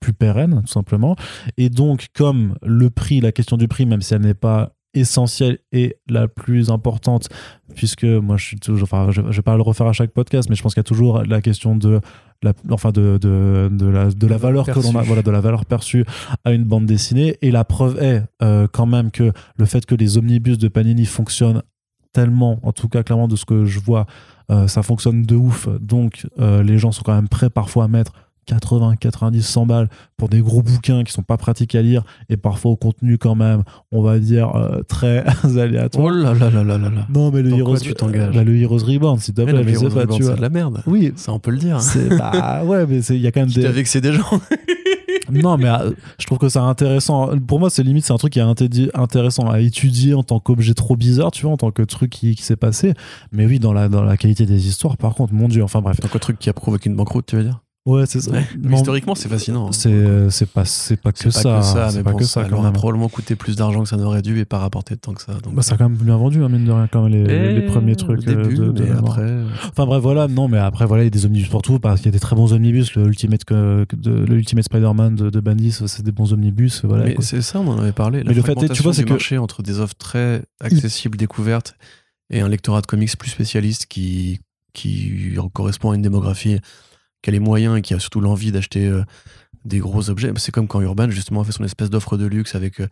[0.00, 1.16] plus pérenne tout simplement
[1.56, 5.58] et donc comme le prix la question du prix même si elle n'est pas essentielle
[5.72, 7.28] et la plus importante,
[7.74, 10.56] puisque moi je suis toujours, enfin je, vais pas le refaire à chaque podcast, mais
[10.56, 12.00] je pense qu'il y a toujours la question de
[12.42, 15.40] la, enfin de, de, de, la, de la valeur que l'on a, voilà, de la
[15.40, 16.04] valeur perçue
[16.44, 17.36] à une bande dessinée.
[17.42, 21.06] Et la preuve est euh, quand même que le fait que les omnibus de Panini
[21.06, 21.62] fonctionnent
[22.12, 24.06] tellement, en tout cas clairement de ce que je vois,
[24.50, 25.68] euh, ça fonctionne de ouf.
[25.80, 28.12] Donc euh, les gens sont quand même prêts parfois à mettre
[28.44, 32.36] 80, 90, 100 balles pour des gros bouquins qui sont pas pratiques à lire et
[32.36, 35.24] parfois au contenu quand même, on va dire, euh, très
[35.58, 36.06] aléatoire.
[36.06, 38.84] Oh là là là là là Non, mais le Heroes, tu t'engages bah, Le Heroes
[38.84, 40.34] Reborn, s'il te plaît, mais, c'est pas, tu vois.
[40.34, 40.82] de la merde.
[40.86, 41.12] Oui.
[41.16, 41.78] Ça, on peut le dire.
[42.18, 43.66] Bah ouais, mais il y a quand même des.
[43.66, 44.24] avec c'est des gens.
[45.30, 47.30] non, mais euh, je trouve que c'est intéressant.
[47.46, 50.74] Pour moi, c'est limite, c'est un truc qui est intéressant à étudier en tant qu'objet
[50.74, 52.94] trop bizarre, tu vois, en tant que truc qui, qui s'est passé.
[53.32, 55.96] Mais oui, dans la, dans la qualité des histoires, par contre, mon dieu, enfin bref.
[56.00, 57.60] En tant que truc qui a provoqué une banqueroute, tu veux dire?
[57.86, 58.32] Ouais, c'est ça.
[58.72, 59.66] historiquement, c'est fascinant.
[59.66, 59.72] Hein.
[59.72, 61.60] C'est euh, c'est pas c'est pas que ça.
[61.60, 62.48] ça mais pas que ça.
[62.48, 65.20] Ça aurait probablement coûté plus d'argent que ça n'aurait dû et pas rapporté tant que
[65.20, 65.34] ça.
[65.34, 65.54] Donc...
[65.54, 67.66] Bah, ça a quand même bien vendu, hein, mine de rien, quand même, les, les,
[67.66, 68.26] premiers trucs.
[68.26, 69.20] Euh, début, de, après.
[69.20, 70.28] Euh, enfin bref, voilà.
[70.28, 71.78] Non, mais après, voilà, il y a des omnibus pour tout.
[71.78, 72.94] Parce qu'il y a des très bons omnibus.
[72.94, 76.86] Le Ultimate, de, le Ultimate Spider-Man de, de Bandis, c'est des bons omnibus.
[76.86, 77.04] Voilà.
[77.04, 78.22] Mais c'est ça, on en avait parlé.
[78.22, 81.76] La mais le fait, tu vois, c'est que marché entre des offres très accessibles, découvertes,
[82.30, 84.40] et un lectorat de comics plus spécialiste qui
[84.72, 86.58] qui correspond à une démographie
[87.24, 89.02] qui a les moyens et qui a surtout l'envie d'acheter euh,
[89.64, 90.30] des gros objets.
[90.36, 92.88] C'est comme quand Urban, justement, a fait son espèce d'offre de luxe avec euh,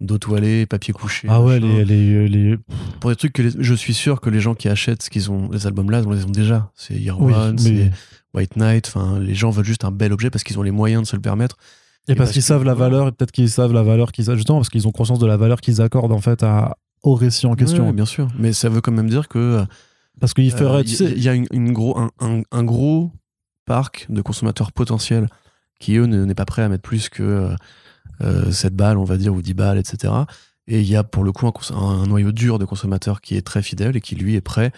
[0.00, 1.28] dos toilé, papier couché.
[1.30, 2.58] Ah ouais, les, les, les,
[3.00, 5.50] Pour des trucs que je suis sûr que les gens qui achètent ce qu'ils ont,
[5.52, 6.70] les albums là, on les ont déjà.
[6.74, 7.92] C'est Year One, c'est
[8.34, 8.88] White Knight.
[8.88, 11.16] Enfin, les gens veulent juste un bel objet parce qu'ils ont les moyens de se
[11.16, 11.56] le permettre.
[12.08, 14.68] Et, parce, qu'ils savent la valeur, et peut-être qu'ils savent la valeur qu'ils justement parce
[14.68, 17.92] qu'ils ont conscience de la valeur qu'ils accordent en fait à, au récit en question.
[17.92, 18.28] bien sûr.
[18.38, 19.64] Mais ça veut quand même dire que.
[20.20, 20.82] Parce qu'il ferait.
[20.82, 22.10] Il y, a une, gros, un,
[22.50, 23.12] un, gros
[23.66, 25.28] parc de consommateurs potentiels
[25.78, 27.54] qui, eux, n'est pas prêt à mettre plus que euh,
[28.22, 30.12] euh, 7 balles, on va dire, ou 10 balles, etc.
[30.68, 33.62] Et il y a pour le coup un, noyau dur de consommateurs qui est très
[33.62, 34.72] fidèle et qui, lui, est prêt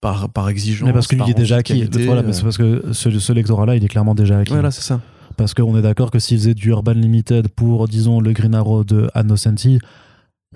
[0.00, 0.86] par, par exigence.
[0.86, 1.84] Mais parce que lui est déjà acquis.
[2.04, 4.52] Voilà, mais c'est parce que ce, ce lectorat-là, il est clairement déjà acquis.
[4.52, 5.00] Voilà, c'est ça.
[5.36, 8.84] Parce qu'on est d'accord que s'il faisait du Urban Limited pour, disons, le Green Arrow
[8.84, 9.78] de Annocenti,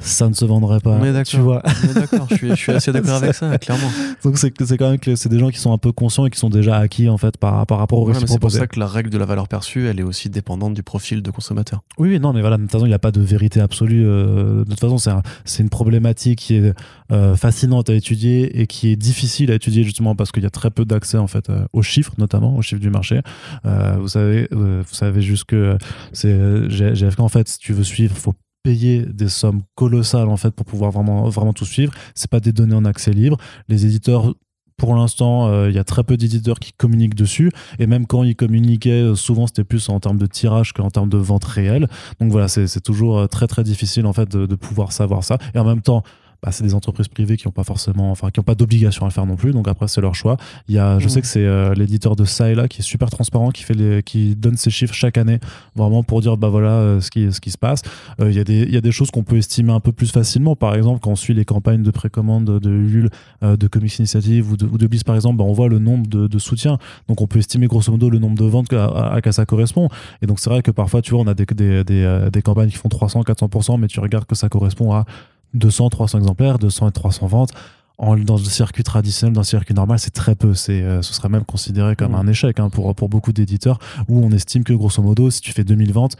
[0.01, 0.99] ça ne se vendrait pas.
[1.01, 1.24] On est d'accord.
[1.30, 1.62] Tu vois.
[1.95, 2.26] d'accord.
[2.30, 3.90] Je suis, je suis assez d'accord avec ça, clairement.
[4.24, 6.38] Donc c'est quand même que c'est des gens qui sont un peu conscients et qui
[6.38, 8.88] sont déjà acquis en fait par, par rapport au ouais, C'est pour ça que la
[8.88, 11.82] règle de la valeur perçue, elle est aussi dépendante du profil de consommateur.
[11.99, 14.05] Oui, non, mais voilà, de toute façon, il n'y a pas de vérité absolue.
[14.05, 14.99] Euh, de toute façon,
[15.45, 16.72] c'est une problématique qui est
[17.12, 20.51] euh, fascinante à étudier et qui est difficile à étudier justement parce qu'il y a
[20.51, 23.20] très peu d'accès en fait euh, aux chiffres, notamment aux chiffres du marché.
[23.64, 25.78] vous savez, vous savez juste que
[26.12, 26.34] c'est
[26.68, 28.34] GFK en fait, si tu veux suivre, faut
[28.65, 31.93] payer des sommes colossales en fait pour pouvoir vraiment, tout suivre.
[32.17, 33.37] C'est pas des données en accès libre.
[33.69, 34.35] Les éditeurs
[34.77, 37.53] pour l'instant, euh, il y a très peu d'éditeurs qui communiquent dessus.
[37.79, 41.09] Et même quand ils communiquaient, euh, souvent c'était plus en termes de tirage qu'en termes
[41.09, 41.89] de vente réelle.
[42.21, 45.39] Donc voilà, c'est toujours euh, très très difficile en fait de, pouvoir savoir ça.
[45.55, 46.03] Et en même temps,
[46.45, 49.09] bah, c'est des entreprises privées qui n'ont pas forcément, enfin, qui n'ont pas d'obligation à
[49.09, 49.53] le faire non plus.
[49.53, 50.36] Donc après, c'est leur choix.
[50.68, 51.09] Il y a, je mm.
[51.09, 54.36] sais que c'est euh, l'éditeur de Saela qui est super transparent, qui fait les, qui
[54.36, 55.40] donne ses chiffres chaque année,
[55.74, 57.80] vraiment pour dire, bah voilà, euh, ce qui, ce qui se passe.
[58.20, 59.92] Euh, il y a des, il y a des choses qu'on peut estimer un peu
[59.92, 60.55] plus facilement.
[60.55, 63.09] Par exemple, quand on suit les campagnes de précommande de Ulule,
[63.40, 66.07] de Comics Initiative ou de, ou de Bliss, par exemple, bah, on voit le nombre
[66.07, 66.76] de, de soutiens.
[67.09, 69.88] Donc on peut estimer grosso modo le nombre de ventes à, à, ça correspond.
[70.20, 72.68] Et donc c'est vrai que parfois, tu vois, on a des, des, des, des campagnes
[72.68, 75.07] qui font 300, 400%, mais tu regardes que ça correspond à
[75.55, 77.50] 200, 300 exemplaires, 200 et 300 ventes.
[77.96, 80.55] En, dans le circuit traditionnel, dans le circuit normal, c'est très peu.
[80.55, 82.16] C'est, euh, ce serait même considéré comme mmh.
[82.16, 83.78] un échec hein, pour, pour beaucoup d'éditeurs,
[84.09, 86.16] où on estime que grosso modo, si tu fais 2000 ventes,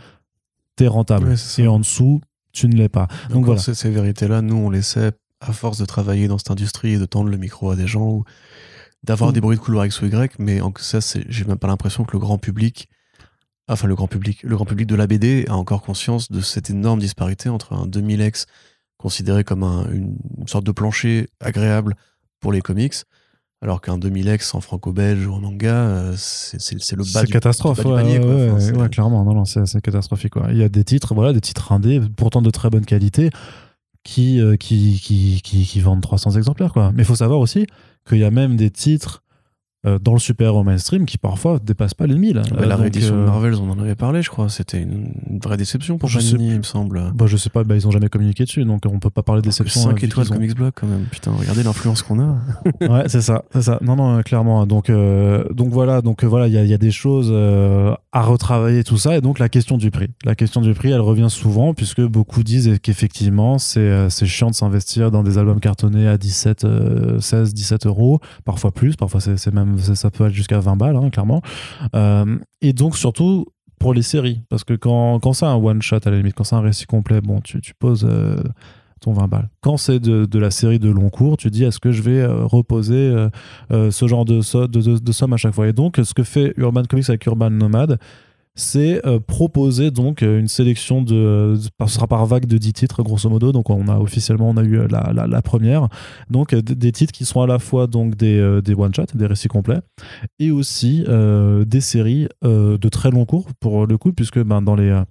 [0.76, 1.35] t'es rentable.
[1.59, 2.20] et en dessous,
[2.53, 3.09] tu ne l'es pas.
[3.30, 3.61] Donc, voilà.
[3.61, 7.07] Ces, vérités-là, nous, on les sait à force de travailler dans cette industrie et de
[7.07, 8.24] tendre le micro à des gens où,
[9.03, 9.35] d'avoir Mm.
[9.35, 12.05] des bruits de couloir X ou Y, mais en, ça, c'est, j'ai même pas l'impression
[12.05, 12.89] que le grand public,
[13.68, 16.70] enfin le grand public, le grand public de la BD a encore conscience de cette
[16.70, 18.47] énorme disparité entre un 2000X
[19.05, 21.95] considéré comme un- une, une sorte de plancher agréable
[22.41, 22.95] pour les comics,
[23.61, 27.81] alors qu'un 2000X en franco-belge ou en manga, euh, c'est, le bas C'est du, catastrophe,
[27.81, 28.35] du bas ouais, du panier, quoi.
[28.35, 29.23] ouais, Enfin, ouais, c'est- ouais, clairement.
[29.25, 30.33] Non, non, c'est catastrophique.
[30.33, 30.47] Quoi.
[30.53, 33.29] Il y a des titres, voilà, des titres indés, pourtant de très bonne qualité,
[34.05, 36.73] qui, euh, qui, qui, qui, qui vendent 300 exemplaires.
[36.73, 36.93] Quoi.
[36.95, 37.67] Mais il faut savoir aussi
[38.09, 39.23] qu'il y a même des titres
[40.03, 42.37] dans le super-héros mainstream qui parfois dépassent pas les 1000.
[42.39, 44.49] Ouais, Euh, la donc, réédition de euh, Marvel, on en avait parlé, je crois.
[44.49, 47.12] C'était une, une vraie déception pour Je sais- Panini, il me semble.
[47.14, 49.43] bah, je sais pas, bah, ils ont jamais communiqué dessus, donc on peut pas parler
[49.43, 49.80] de déception.
[49.82, 51.05] 5 euh, vu étoiles Comics Blog, quand même.
[51.11, 52.39] Putain, regardez l'influence qu'on a.
[52.80, 53.78] ouais, c'est ça, c'est ça.
[53.82, 54.66] Non, non, euh, clairement.
[54.66, 57.28] Donc, euh, donc voilà, donc euh, voilà, il y, a- il y a des choses
[57.32, 60.09] euh, à retravailler tout ça, et donc la question du prix.
[60.24, 64.55] La question du prix, elle revient souvent puisque beaucoup disent qu'effectivement, c'est euh, chiant de
[64.55, 69.53] s'investir dans des albums cartonnés à 17, euh, 16, 17 euros, parfois plus, parfois c'est
[69.53, 71.43] même ça, peut aller jusqu'à 20 balles, hein, clairement.
[71.95, 73.47] Euh, et donc surtout
[73.79, 76.45] pour les séries, parce que quand, quand c'est un one shot à la limite, quand
[76.45, 78.07] c'est un récit complet, bon, tu, tu poses.
[78.09, 78.37] euh,
[79.01, 79.51] ton 20 balles.
[79.61, 82.47] Quand c'est de, la série de long cours, tu dis est-ce que je vais euh,
[82.47, 83.14] reposer
[83.70, 85.68] ce genre de, de- de somme à chaque fois?
[85.68, 87.99] Et donc, ce que fait Urban Comics avec Urban Nomad,
[88.57, 93.03] c'est euh, proposer donc euh, une sélection de, ce sera par vague de 10 titres
[93.03, 93.51] grosso modo.
[93.51, 95.89] Donc on a officiellement on a eu euh, la, la, première.
[96.31, 99.49] Donc des titres qui sont à la fois donc des, des one shot des récits
[99.49, 99.81] complets
[100.39, 101.05] et aussi
[101.67, 105.03] des séries de très long cours pour le coup puisque ben, dans les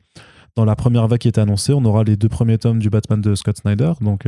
[0.55, 3.19] dans la première vague qui est annoncée on aura les deux premiers tomes du Batman
[3.19, 3.93] de Scott Snyder.
[4.01, 4.25] Donc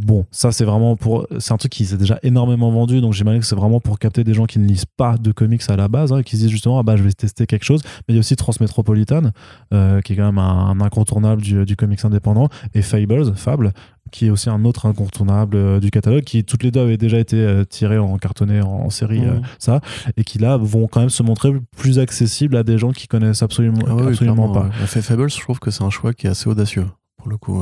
[0.00, 1.26] Bon, ça c'est vraiment pour.
[1.40, 4.22] C'est un truc qui s'est déjà énormément vendu, donc j'imagine que c'est vraiment pour capter
[4.22, 6.50] des gens qui ne lisent pas de comics à la base, hein, qui se disent
[6.50, 7.82] justement, ah bah je vais tester quelque chose.
[7.84, 9.32] Mais il y a aussi Transmétropolitan,
[9.74, 13.72] euh, qui est quand même un, un incontournable du, du comics indépendant, et Fables, Fable,
[14.12, 17.18] qui est aussi un autre incontournable euh, du catalogue, qui toutes les deux avaient déjà
[17.18, 19.80] été euh, tirés en cartonné en, en série, euh, ça,
[20.16, 23.42] et qui là vont quand même se montrer plus accessibles à des gens qui connaissent
[23.42, 24.62] absolument, Ah oui, absolument pas.
[24.80, 24.86] ouais.
[24.86, 26.86] Fait Fables, je trouve que c'est un choix qui est assez audacieux,
[27.16, 27.60] pour le coup.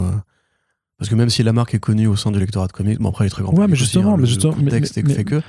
[0.97, 0.99] Euh.
[0.99, 3.11] Parce que même si la marque est connue au sein du lectorat de comics, bon
[3.11, 4.99] après elle est très grand Ouais, public mais aussi, justement, hein, mais justement, mais- contexte
[5.05, 5.41] mais- fait que.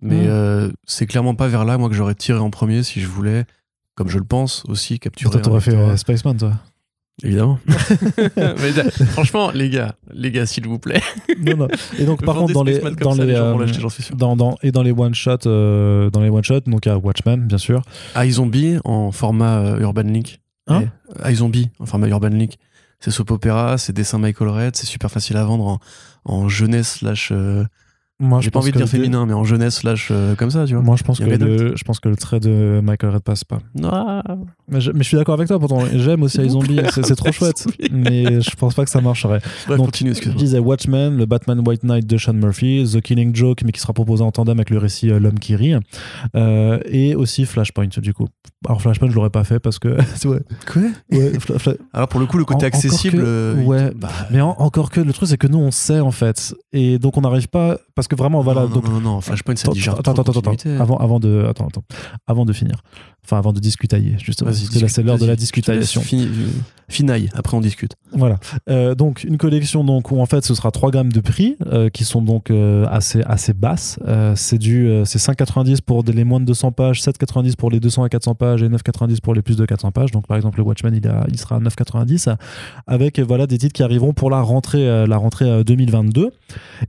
[0.00, 0.26] Mais Ouais.
[0.28, 3.44] euh, c'est clairement pas vers là, moi, que j'aurais tiré en premier si je voulais,
[3.94, 5.30] comme je le pense, aussi capturer.
[5.32, 6.52] Toi, t'aurais fait euh, Spaceman, toi.
[7.22, 7.58] Évidemment.
[8.36, 8.72] Mais
[9.06, 11.00] franchement, les gars, les gars, s'il vous plaît.
[11.40, 11.68] non, non.
[11.98, 13.64] Et donc, par contre, dans les, Spaceman comme dans ça, les, les gens vont euh,
[13.66, 14.16] l'acheter, j'en suis sûr.
[14.16, 17.58] dans, dans- et dans les one shot, dans les one shot, donc a Watchmen, bien
[17.58, 17.82] sûr.
[18.16, 20.38] iZombie en format euh, Urban League.
[20.66, 20.84] Hein
[21.24, 22.54] Eh, iZombie en format Urban League.
[23.04, 25.78] C'est soap opéra, c'est dessin Michael Red, c'est super facile à vendre en,
[26.24, 27.30] en jeunesse slash.
[27.32, 27.62] euh,
[28.18, 30.72] Moi, J'ai pas envie de dire féminin, mais en jeunesse slash euh, comme ça, tu
[30.72, 30.82] vois.
[30.82, 33.58] Moi, je pense, que le, je pense que le trait de Michael Red passe pas.
[33.82, 34.22] Ah,
[34.68, 35.80] Mais je, mais je suis d'accord avec toi, pourtant.
[35.94, 37.66] J'aime aussi les zombies, c'est trop chouette.
[37.92, 39.40] Mais je pense pas que ça marcherait.
[39.66, 43.34] Bref, Donc, continue, Je disais Watchmen, le Batman White Knight de Sean Murphy, The Killing
[43.34, 45.74] Joke, mais qui sera proposé en tandem avec le récit euh, L'homme qui rit,
[46.34, 48.26] euh, et aussi Flashpoint, du coup.
[48.66, 49.88] Alors, Flashpoint, je l'aurais pas fait parce que.
[50.28, 50.82] ouais, Quoi?
[51.12, 51.32] Ouais,
[51.92, 53.18] Alors pour le coup, le côté En- accessible.
[53.18, 53.92] que- euh, ouais.
[53.94, 56.54] bah, Mais en- encore que le truc, c'est que nous, on sait en fait.
[56.72, 57.78] Et donc, on n'arrive pas.
[57.94, 58.62] Parce que vraiment, voilà.
[58.62, 61.84] non, non, donc, non, non, Flashpoint, ça digère attends, attends, attends, avant de, attends, attends.
[62.26, 62.76] Avant de finir.
[63.24, 64.50] Enfin, avant de discutailler, justement.
[64.54, 66.00] Vas-y, là, c'est l'heure de la discutation.
[66.02, 66.28] fini-
[66.86, 67.92] Finaille, après on discute.
[68.12, 68.36] Voilà.
[68.68, 71.88] Euh, donc, une collection donc, où en fait, ce sera 3 grammes de prix euh,
[71.88, 73.98] qui sont donc euh, assez, assez basses.
[74.34, 78.02] C'est du euh, c'est 5,90 pour les moins de 200 pages, 7,90 pour les 200
[78.04, 80.10] à 400 pages et 9,90 pour les plus de 400 pages.
[80.10, 82.36] Donc, par exemple, le Watchmen, il, a, il sera à 9,90
[82.86, 86.32] avec voilà, des titres qui arriveront pour la rentrée, la rentrée euh, 2022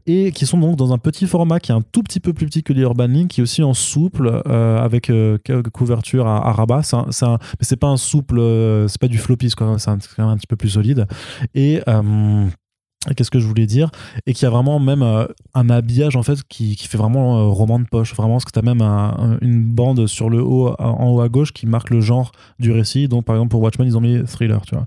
[0.07, 2.47] et qui sont donc dans un petit format qui est un tout petit peu plus
[2.47, 5.09] petit que les Urban Link, qui est aussi en souple avec
[5.74, 6.84] couverture à, à rabat.
[6.84, 9.56] C'est un- c'est un- mais c'est pas un souple, euh, c'est pas du floppy, c'est
[9.56, 11.08] quand même un petit peu plus solide.
[11.53, 12.47] Et euh,
[13.14, 13.89] Qu'est-ce que je voulais dire
[14.26, 17.38] Et qu'il y a vraiment même euh, un habillage en fait qui, qui fait vraiment
[17.39, 18.16] euh, roman de poche.
[18.16, 21.22] Vraiment, parce que tu as même un- un- une bande sur le haut, en haut
[21.22, 23.08] à gauche qui marque le genre du récit.
[23.08, 24.86] Donc, par exemple, pour Watchmen, ils ont mis thriller, tu vois.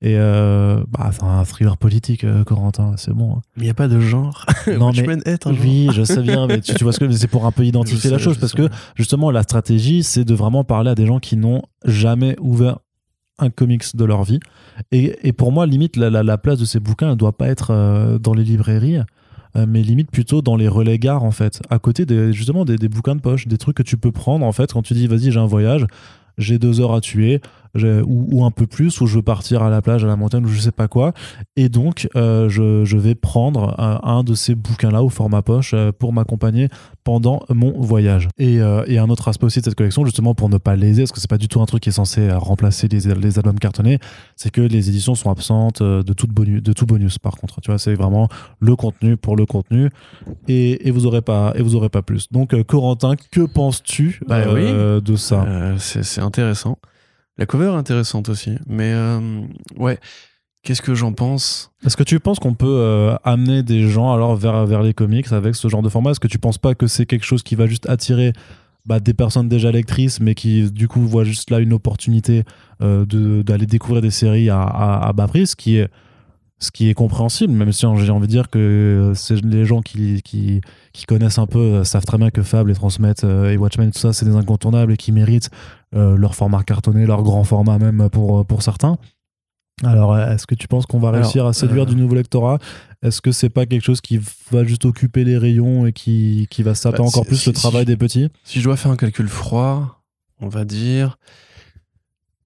[0.00, 3.34] Et euh, bah, c'est un thriller politique, euh, Corentin, c'est bon.
[3.36, 3.40] hein.
[3.56, 4.44] Mais il n'y a pas de genre.
[4.66, 5.64] Non, mais Watchmen est un genre.
[5.64, 8.10] oui, je sais bien, mais tu, tu vois ce que c'est pour un peu identifier
[8.10, 11.36] la chose, parce que justement, la stratégie, c'est de vraiment parler à des gens qui
[11.36, 12.78] n'ont jamais ouvert
[13.38, 14.40] un comics de leur vie.
[14.92, 17.70] Et, pour moi, limite, la, la- la place de ces bouquins ne doit pas être
[17.70, 18.98] euh, dans les librairies,
[19.56, 22.76] euh, mais limite plutôt dans les relais gares, en fait, à côté des, justement des,
[22.88, 25.30] bouquins de poche, des trucs que tu peux prendre, en fait, quand tu dis, vas-y,
[25.32, 25.86] j'ai un voyage,
[26.36, 27.40] j'ai deux heures à tuer,
[27.74, 30.48] ou, un peu plus, ou je veux partir à la plage, à la montagne, ou
[30.48, 31.12] je sais pas quoi.
[31.56, 36.68] Et donc, euh, je, vais prendre un, de ces bouquins-là au format poche pour m'accompagner
[37.08, 38.28] pendant mon voyage.
[38.36, 41.12] Et, et, un autre aspect aussi de cette collection, justement pour ne pas léser, parce
[41.12, 43.98] que c'est pas du tout un truc qui est censé remplacer les, les albums cartonnés,
[44.36, 47.62] c'est que les éditions sont absentes de tout bonus, de tout bonus par contre.
[47.62, 48.28] Tu vois, c'est vraiment
[48.60, 49.88] le contenu pour le contenu,
[50.48, 52.30] et, et vous aurez pas et vous aurez pas plus.
[52.30, 55.46] Donc, Corentin, que penses-tu bah de ça?
[55.78, 56.76] C'est intéressant.
[57.38, 58.58] La cover est intéressante aussi.
[58.66, 59.40] Mais euh,
[59.76, 59.98] ouais,
[60.62, 61.70] qu'est-ce que j'en pense?
[61.84, 65.32] Est-ce que tu penses qu'on peut euh, amener des gens alors vers, vers les comics
[65.32, 66.10] avec ce genre de format?
[66.10, 68.32] Est-ce que tu penses pas que c'est quelque chose qui va juste attirer
[68.86, 72.44] bah, des personnes déjà lectrices, mais qui du coup voient juste là une opportunité
[72.80, 73.04] euh,
[73.42, 75.88] d'aller découvrir des séries à, à, bas prix, ce qui est
[76.60, 80.22] ce qui est compréhensible, même si j'ai envie de dire que c'est les gens qui,
[80.22, 80.60] qui,
[81.06, 84.24] connaissent un peu savent très bien que Fable et Transmet et Watchmen, tout ça, c'est
[84.24, 85.50] des incontournables et qui méritent
[85.94, 88.98] euh, leur format cartonné, leur grand format même pour, pour certains.
[89.84, 92.58] Alors, est-ce que tu penses qu'on va réussir à séduire euh, du nouveau lectorat?
[93.02, 94.20] Est-ce que c'est pas quelque chose qui
[94.50, 97.84] va juste occuper les rayons et qui, qui va s'attendre bah, encore plus le travail
[97.84, 98.28] des petits?
[98.44, 100.02] Si je dois faire un calcul froid,
[100.40, 101.18] on va dire.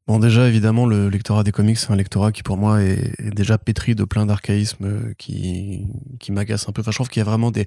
[0.07, 3.57] Bon, déjà, évidemment, le lectorat des comics, c'est un lectorat qui, pour moi, est, déjà
[3.57, 5.87] pétri de plein d'archaïsmes qui,
[6.19, 6.83] qui m'agacent un peu.
[6.83, 7.67] Enfin, je trouve qu'il y a vraiment des,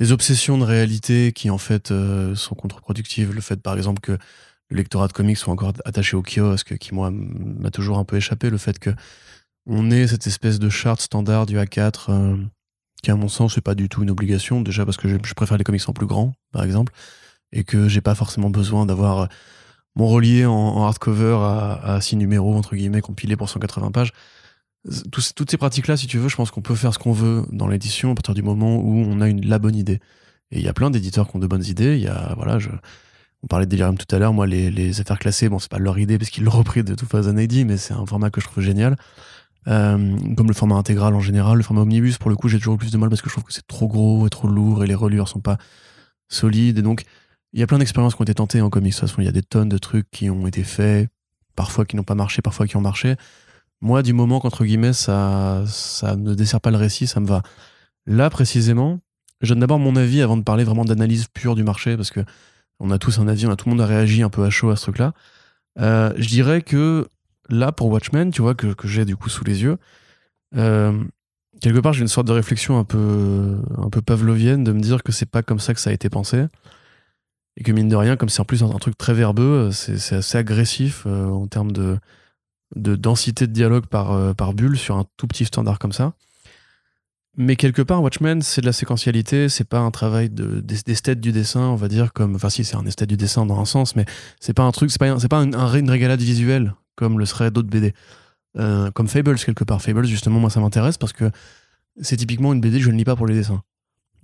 [0.00, 3.32] des obsessions de réalité qui, en fait, euh, sont contre-productives.
[3.32, 4.18] Le fait, par exemple, que
[4.70, 8.16] le lectorat de comics soit encore attaché au kiosque, qui moi m'a toujours un peu
[8.16, 8.90] échappé, le fait que
[9.66, 12.36] on ait cette espèce de charte standard du A4, euh,
[13.02, 15.58] qui à mon sens n'est pas du tout une obligation, déjà parce que je, préfère
[15.58, 16.92] les comics en plus grand, par exemple,
[17.52, 19.26] et que j'ai pas forcément besoin d'avoir euh,
[19.96, 24.12] mon relié en, hardcover à, 6 numéros, entre guillemets, compilé pour 180 pages.
[25.10, 27.66] toutes ces pratiques-là, si tu veux, je pense qu'on peut faire ce qu'on veut dans
[27.66, 30.00] l'édition à partir du moment où on a une, la bonne idée.
[30.52, 31.96] Et il y a plein d'éditeurs qui ont de bonnes idées.
[31.96, 32.70] Il y a, voilà, je,
[33.42, 34.32] on parlait de Delirium tout à l'heure.
[34.32, 37.06] Moi, les, affaires classées, bon, c'est pas leur idée parce qu'ils l'ont repris de tout
[37.22, 38.96] Zanedi, mais c'est un format que je trouve génial.
[39.68, 42.78] Euh, comme le format intégral en général, le format omnibus, pour le coup, j'ai toujours
[42.78, 44.86] plus de mal parce que je trouve que c'est trop gros et trop lourd et
[44.86, 45.58] les reliures sont pas
[46.28, 46.78] solides.
[46.78, 47.04] Et donc,
[47.52, 48.92] il y a plein d'expériences qui ont été tentées en comics.
[48.92, 51.08] De toute façon, il y a des tonnes de trucs qui ont été faits,
[51.56, 53.16] parfois qui n'ont pas marché, parfois qui ont marché.
[53.80, 57.42] Moi, du moment qu'entre guillemets, ça, ça ne dessert pas le récit, ça me va.
[58.06, 59.00] Là, précisément,
[59.40, 62.20] je donne d'abord mon avis avant de parler vraiment d'analyse pure du marché parce que
[62.80, 64.70] on a tous un avis, on tout le monde a réagi un peu à chaud
[64.70, 65.12] à ce truc-là.
[65.78, 67.08] Euh, je dirais que
[67.48, 69.76] là, pour Watchmen, tu vois, que, j'ai du coup sous les yeux,
[70.56, 71.04] euh,
[71.60, 73.60] quelque part, j'ai une sorte de réflexion un peu,
[74.04, 76.46] pavlovienne de me dire que c'est pas comme ça que ça a été pensé.
[77.56, 80.38] Et que mine de rien, comme c'est en plus un, truc très verbeux, c'est assez
[80.38, 81.98] agressif euh, en termes de,
[82.76, 86.14] de densité de dialogue par bulle sur un tout petit standard comme ça.
[87.36, 91.60] Mais quelque part, Watchmen, c'est de la séquentialité, c'est pas un travail d'esthète du dessin,
[91.60, 92.34] on va dire, comme.
[92.34, 94.04] Enfin, si, c'est un esthète du dessin dans un sens, mais
[94.40, 97.70] c'est pas un truc, c'est pas, c'est pas une régalade visuelle comme le serait d'autres
[97.70, 97.94] BD.
[98.58, 99.80] Euh, comme Fables, quelque part.
[99.80, 101.30] Fables, justement, moi, ça m'intéresse parce que
[102.02, 103.62] c'est typiquement une BD que je ne lis pas pour les dessins.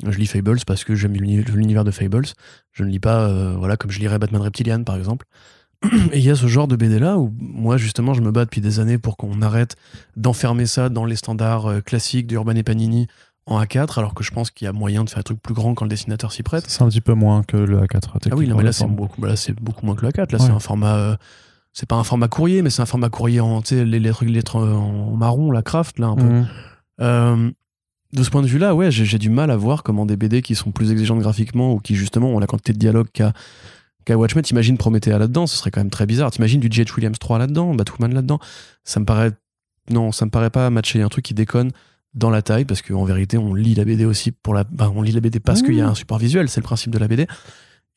[0.07, 2.27] Je lis Fables parce que j'aime l'univers de Fables.
[2.73, 5.27] Je ne lis pas, euh, voilà, comme je lirais Batman Reptilian, par exemple.
[6.13, 8.45] Et il y a ce genre de BD là où moi justement je me bats
[8.45, 9.77] depuis des années pour qu'on arrête
[10.17, 13.07] d'enfermer ça dans les standards euh, classiques d'Urban et Panini
[13.47, 15.55] en A4 alors que je pense qu'il y a moyen de faire un truc plus
[15.55, 16.65] grand quand le dessinateur s'y prête.
[16.69, 18.01] C'est un petit peu moins que le A4.
[18.31, 19.21] Ah oui, mais là c'est beaucoup,
[19.61, 20.33] beaucoup moins que le A4.
[20.33, 21.17] Là c'est un format, euh,
[21.73, 25.17] c'est pas un format courrier, mais c'est un format courrier en les lettres, lettres en
[25.17, 26.25] marron, la craft là un peu.
[26.25, 26.47] Mhm.
[27.01, 27.51] Euh,
[28.13, 30.55] de ce point de vue-là, ouais, j'ai du mal à voir comment des BD qui
[30.55, 33.33] sont plus exigeantes graphiquement ou qui justement ont la quantité de dialogue qu'a
[34.07, 36.31] qu'à Watchmen, t'imagines Promethea là-dedans, ce serait quand même très bizarre.
[36.31, 36.95] T'imagines du J.H.
[36.95, 38.39] Williams 3 là-dedans, Batwoman là-dedans.
[38.85, 39.33] Ça me paraît.
[39.91, 41.73] Non, ça me paraît pas matcher un truc qui déconne
[42.15, 44.65] dans la taille, parce qu'en vérité, on lit la BD aussi pour la.
[44.65, 46.93] Bah, on lit la BD parce qu'il y a un support visuel, c'est le principe
[46.93, 47.27] de la BD.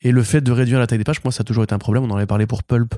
[0.02, 1.78] Et le fait de réduire la taille des pages, moi, ça a toujours été un
[1.78, 2.04] problème.
[2.04, 2.94] On en avait parlé pour Pulp,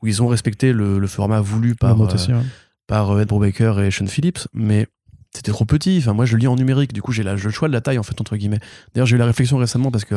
[0.00, 2.42] où ils ont respecté le, format voulu par, euh,
[2.86, 4.86] par euh, Ed Brubaker et Sean Phillips, mais
[5.34, 5.98] c'était trop petit.
[5.98, 8.02] Enfin, moi, je lis en numérique, du coup, j'ai le choix de la taille, en
[8.02, 8.60] fait, entre guillemets.
[8.94, 10.14] D'ailleurs, j'ai eu la réflexion récemment parce que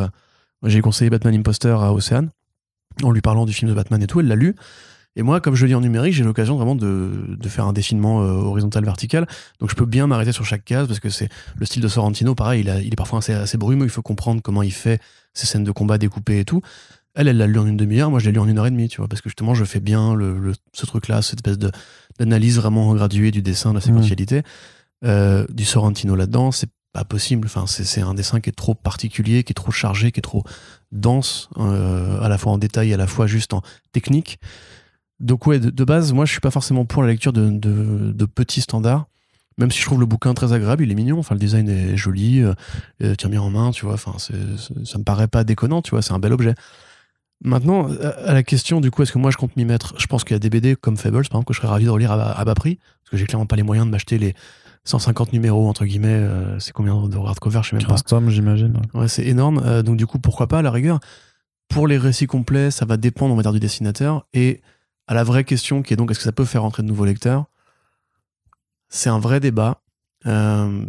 [0.65, 2.29] j'ai conseillé Batman Imposter à Océane,
[3.03, 4.55] en lui parlant du film de Batman et tout, elle l'a lu.
[5.17, 8.21] Et moi, comme je lis en numérique, j'ai l'occasion vraiment de, de, faire un défilement
[8.21, 9.25] euh, horizontal-vertical.
[9.59, 12.35] Donc je peux bien m'arrêter sur chaque case parce que c'est le style de Sorrentino,
[12.35, 14.99] pareil, il, il est parfois assez, assez, brumeux, il faut comprendre comment il fait
[15.33, 16.61] ses scènes de combat découpées et tout.
[17.13, 18.71] Elle, elle l'a lu en une demi-heure, moi je l'ai lu en une heure et
[18.71, 21.57] demie, tu vois, parce que justement je fais bien le, ce truc-là, cette espèce
[22.19, 24.43] d'analyse vraiment graduée du dessin, de la séquentialité.
[25.03, 27.47] Euh, du Sorrentino là-dedans, c'est pas possible.
[27.47, 30.43] Enfin, c'est un dessin qui est trop particulier, qui est trop chargé, qui est trop
[30.93, 34.39] dense, euh, à la fois en détail, à la fois juste en technique.
[35.19, 38.61] Donc ouais, de, base, moi je suis pas forcément pour la lecture de, de, petits
[38.61, 39.07] standards,
[39.57, 41.95] même si je trouve le bouquin très agréable, il est mignon, enfin le design est
[41.95, 45.91] joli, euh, tient bien en main, tu vois, enfin ça me paraît pas déconnant, tu
[45.91, 46.53] vois, c'est un bel objet.
[47.43, 47.89] Maintenant,
[48.25, 50.33] à la question du coup, est-ce que moi je compte m'y mettre Je pense qu'il
[50.33, 52.43] y a des BD comme Fables, par exemple, que je serais ravi de relire à,
[52.45, 54.35] bas prix, parce que j'ai clairement pas les moyens de m'acheter les
[54.85, 56.07] 150 numéros, entre guillemets.
[56.09, 57.93] euh, c'est combien de hardcover Je sais même pas.
[57.93, 58.79] 15 tomes, j'imagine.
[58.93, 59.01] ouais.
[59.01, 59.61] Ouais, c'est énorme.
[59.65, 60.99] Euh, donc du coup, pourquoi pas à la rigueur
[61.69, 64.25] Pour les récits complets, ça va dépendre, on va dire, du dessinateur.
[64.33, 64.61] Et
[65.07, 67.05] à la vraie question qui est donc, est-ce que ça peut faire entrer de nouveaux
[67.05, 67.45] lecteurs
[68.89, 69.81] C'est un vrai débat.
[70.25, 70.85] Euh,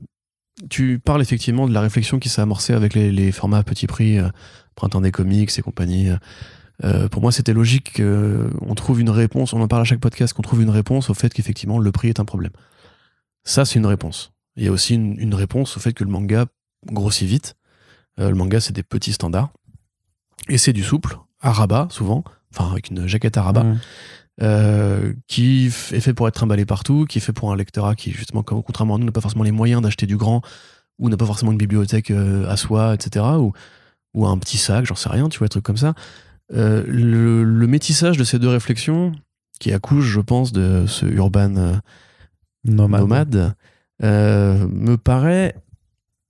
[0.70, 3.86] tu parles effectivement de la réflexion qui s'est amorcée avec les, les formats à petit
[3.86, 4.18] prix,
[4.74, 6.08] Printemps des comics et compagnie.
[6.84, 10.32] Euh, pour moi, c'était logique qu'on trouve une réponse, on en parle à chaque podcast,
[10.34, 12.52] qu'on trouve une réponse au fait qu'effectivement le prix est un problème.
[13.46, 14.32] Ça, c'est une réponse.
[14.56, 16.46] Il y a aussi une, une réponse au fait que le manga
[16.86, 17.54] grossit vite.
[18.18, 19.50] Euh, le manga, c'est des petits standards.
[20.48, 23.64] Et c'est du souple, à rabat, souvent, enfin avec une jaquette à rabat,
[24.42, 25.70] euh, qui est
[26.00, 28.96] fait pour être trimballé partout, qui est fait pour un lectorat qui, justement, comme, contrairement
[28.96, 30.42] à nous, n'a pas forcément les moyens d'acheter du grand,
[30.98, 33.24] ou n'a pas forcément une bibliothèque euh, à soi, etc.
[33.38, 33.52] Ou,
[34.14, 35.94] ou un petit sac, j'en sais rien, tu vois, des trucs comme ça.
[36.52, 39.12] Euh, le, le métissage de ces deux réflexions,
[39.60, 41.80] qui accouche, je pense, de ce urban
[42.70, 43.54] Nomade.
[44.02, 45.54] euh, me paraît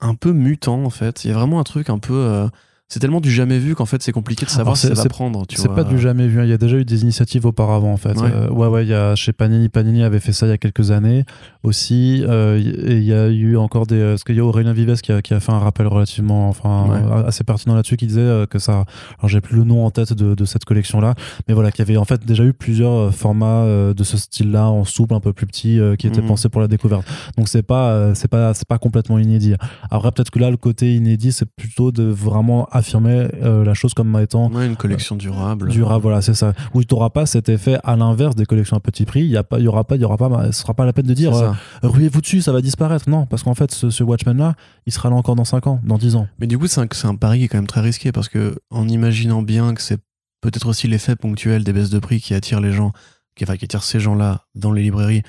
[0.01, 1.25] un peu mutant, en fait.
[1.25, 2.49] Il y a vraiment un truc un peu...
[2.87, 5.05] euh, c'est tellement du jamais vu qu'en fait c'est compliqué de savoir si ça va
[5.09, 5.45] prendre.
[5.51, 6.41] C'est pas du jamais vu.
[6.41, 6.45] hein.
[6.45, 8.17] Il y a déjà eu des initiatives auparavant, en fait.
[8.19, 8.31] Ouais.
[8.33, 8.85] Euh, ouais, ouais.
[8.85, 9.69] Il y a chez Panini.
[9.69, 11.25] Panini avait fait ça il y a quelques années
[11.65, 12.23] aussi.
[12.27, 14.01] Euh, et il y a eu encore des.
[14.01, 16.87] Parce qu'il y a Aurélien Vives qui a, qui a fait un rappel relativement, enfin,
[16.89, 16.99] Ouais.
[17.03, 18.85] euh, assez pertinent là-dessus, qui disait euh, que ça.
[19.19, 21.15] Alors, j'ai plus le nom en tête de, de cette collection-là,
[21.49, 24.17] mais voilà, qu'il y avait en fait déjà eu plusieurs euh, formats euh, de ce
[24.17, 26.29] style-là, en souple, un peu plus petit, euh, qui étaient Mhm.
[26.29, 27.05] pensés pour la découverte.
[27.37, 29.55] Donc, c'est pas, euh, c'est pas, c'est pas complètement inédit.
[29.91, 33.95] Après, peut-être que là, le côté inédit, c'est plutôt de vraiment affirmer euh, la chose
[33.95, 35.69] comme étant Ouais, une collection durable.
[35.71, 38.81] durable voilà c'est ça où tu n'auras pas cet effet à l'inverse des collections à
[38.81, 40.61] petit prix il y a pas il y aura pas il y aura pas ce
[40.61, 41.57] sera pas la peine de dire ça.
[41.85, 44.55] euh, ruez-vous dessus ça va disparaître non parce qu'en fait ce, ce Watchmen là
[44.87, 46.87] il sera là encore dans 5 ans dans 10 ans Mais du coup, c'est un,
[46.93, 49.83] c'est un pari qui est quand même très risqué parce que, en imaginant bien que
[49.83, 49.99] c'est
[50.41, 52.93] peut-être aussi l'effet ponctuel des baisses de prix qui attire les gens,
[53.35, 55.23] qui, enfin, qui attire ces gens-là dans les librairies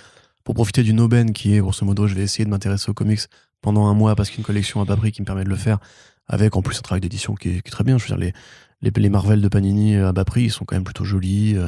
[0.43, 3.21] pour profiter d'une aubaine qui est, grosso modo, je vais essayer de m'intéresser aux comics
[3.61, 5.79] pendant un mois parce qu'une collection à bas prix qui me permet de le faire,
[6.27, 7.97] avec en plus un travail d'édition qui, est qui est très bien.
[7.97, 8.33] Je veux dire, les,
[8.81, 11.55] les, les Marvel de Panini à bas prix, ils sont quand même plutôt jolis.
[11.55, 11.67] euh,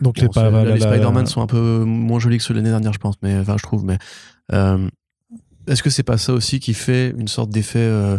[0.00, 2.38] donc Bon, les, pas, c'est- là, la- les la- Spider-Man sont un peu moins jolis
[2.38, 3.84] que ceux de l'année dernière, je pense, mais enfin, je trouve.
[3.84, 3.98] Mais
[4.52, 4.88] euh,
[5.66, 8.18] est-ce que c'est pas ça aussi qui fait une sorte d'effet euh,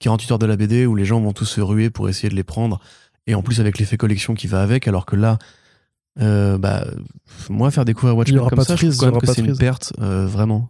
[0.00, 2.34] 48 heures de la BD où les gens vont tous se ruer pour essayer de
[2.34, 2.80] les prendre
[3.26, 5.38] et en plus avec l'effet collection qui va avec, alors que là,
[6.20, 6.84] euh, bah,
[7.50, 9.26] moi faire découvrir Watchmen aura comme pas ça, de je trouve quand même aura que
[9.26, 10.68] pas c'est de une perte, euh, vraiment.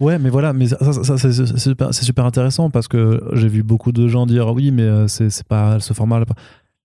[0.00, 3.90] Ouais mais voilà mais ça, ça- ça, c'est super, intéressant parce que j'ai vu beaucoup
[3.92, 6.26] de gens dire oui mais euh, c'est pas ce format là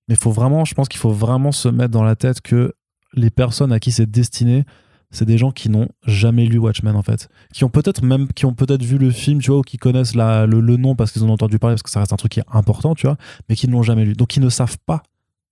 [0.07, 2.74] mais faut vraiment je pense qu'il faut vraiment se mettre dans la tête que
[3.14, 4.66] les personnes à qui c'est destiné
[5.12, 7.30] c'est des gens qui n'ont jamais lu Watchmen en fait.
[7.51, 10.14] Qui ont peut-être même qui ont peut-être vu le film tu vois ou qui connaissent
[10.14, 12.16] la, le, le nom parce qu'ils en ont entendu parler parce que ça reste un
[12.16, 13.18] truc qui est important tu vois
[13.49, 14.14] mais qui ne l'ont jamais lu.
[14.14, 15.01] Donc ils ne savent pas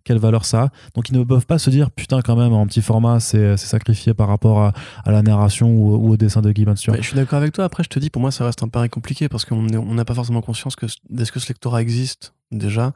[0.07, 2.65] quelle valeur ça a donc ils ne peuvent pas se dire putain quand même en
[2.65, 4.73] petit format c'est sacrifié par rapport à,
[5.05, 6.51] à la narration ou, ou au dessin de
[6.85, 6.95] vois.
[6.95, 7.65] Ouais, je suis d'accord avec toi.
[7.65, 10.13] Après, je te dis, pour moi, ça reste un pari compliqué parce qu'on n'a pas
[10.13, 12.93] forcément conscience que est-ce que ce lectorat existe déjà?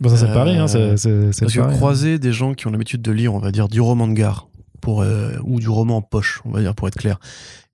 [0.00, 1.76] Bon, ça c'est Euh, pareil hein, c'est c'est Parce que pareil, hein.
[1.76, 4.48] croiser des gens qui ont l'habitude de lire, on va dire, du roman de gare,
[4.80, 7.18] pour, euh, ou du roman en poche, on va dire, pour être clair,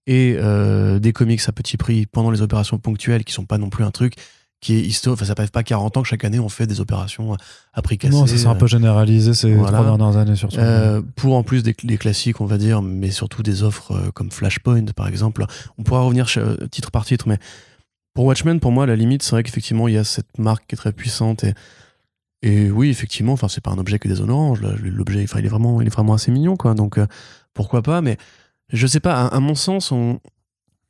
[0.06, 3.70] et euh, des comics à petit prix pendant les opérations ponctuelles, qui sont pas non
[3.70, 4.14] plus un truc
[4.60, 5.18] qui est historique.
[5.20, 7.36] Enfin, ça fait pas 40 ans que chaque année on fait des opérations
[7.72, 8.12] à prix cassé.
[8.14, 9.78] non ça s'est un peu généralisé ces voilà.
[9.78, 13.10] trois dernières années surtout Euh, pour en plus des, des classiques, on va dire, mais
[13.10, 15.44] surtout des offres euh, comme Flashpoint, par exemple.
[15.78, 17.38] On pourra revenir euh, titre par titre, mais
[18.14, 20.66] pour Watchmen, pour moi, à la limite, c'est vrai qu'effectivement, il y a cette marque
[20.66, 21.44] qui est très puissante.
[21.44, 21.54] Et,
[22.42, 24.60] et oui, effectivement, enfin, c'est pas un objet que des oranges.
[24.60, 24.70] là.
[24.82, 26.74] L'objet, enfin, il est vraiment, il est vraiment assez mignon, quoi.
[26.74, 27.06] Donc, euh,
[27.54, 28.16] pourquoi pas, mais
[28.72, 30.18] je sais pas, à, à mon sens, on,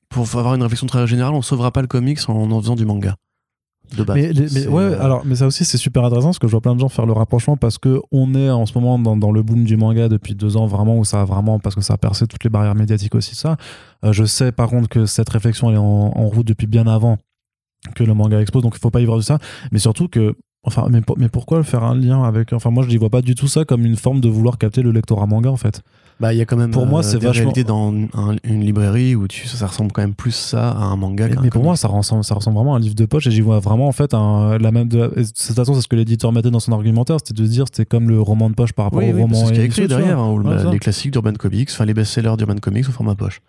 [0.08, 2.84] pour avoir une réflexion très générale, on sauvera pas le comics en en faisant du
[2.86, 3.16] manga.
[3.96, 4.50] De base.
[4.54, 6.74] Mais, ouais, euh, alors, mais ça aussi, c'est super intéressant parce que je vois plein
[6.74, 9.42] de gens faire le rapprochement parce que on est en ce moment dans, dans le
[9.42, 11.98] boom du manga depuis deux ans, vraiment, où ça a vraiment, parce que ça a
[11.98, 13.56] percé toutes les barrières médiatiques aussi, ça.
[14.04, 16.86] Euh, je sais par contre que cette réflexion, elle est en, en route depuis bien
[16.86, 17.18] avant
[17.94, 19.38] que le manga explose, donc il faut pas y voir de ça.
[19.72, 22.96] Mais surtout que, enfin, mais, mais pourquoi faire un lien avec, enfin, moi, je n'y
[22.96, 25.56] vois pas du tout ça comme une forme de vouloir capter le lectorat manga, en
[25.56, 25.82] fait.
[26.20, 29.14] Bah, il y a quand même Pour moi, euh, c'est vachement- dans un- une librairie
[29.14, 31.64] où tu, ça ressemble quand même plus ça à un manga Mais, pour comics.
[31.64, 33.88] moi, ça ressemble, ça ressemble vraiment à un livre de poche et j'y vois vraiment
[33.88, 34.86] en fait un, la même.
[34.86, 37.86] De, toute façon, c'est ce que l'éditeur mettait dans son argumentaire, c'était de dire c'était
[37.86, 39.34] comme le roman de poche par rapport Oui, au oui, roman.
[39.34, 41.86] c'est ce qu'il y a écrit derrière, hein, ou Ouais, les classiques d'Urban Comics, enfin
[41.86, 43.40] les best-sellers d'Urban Comics au format poche.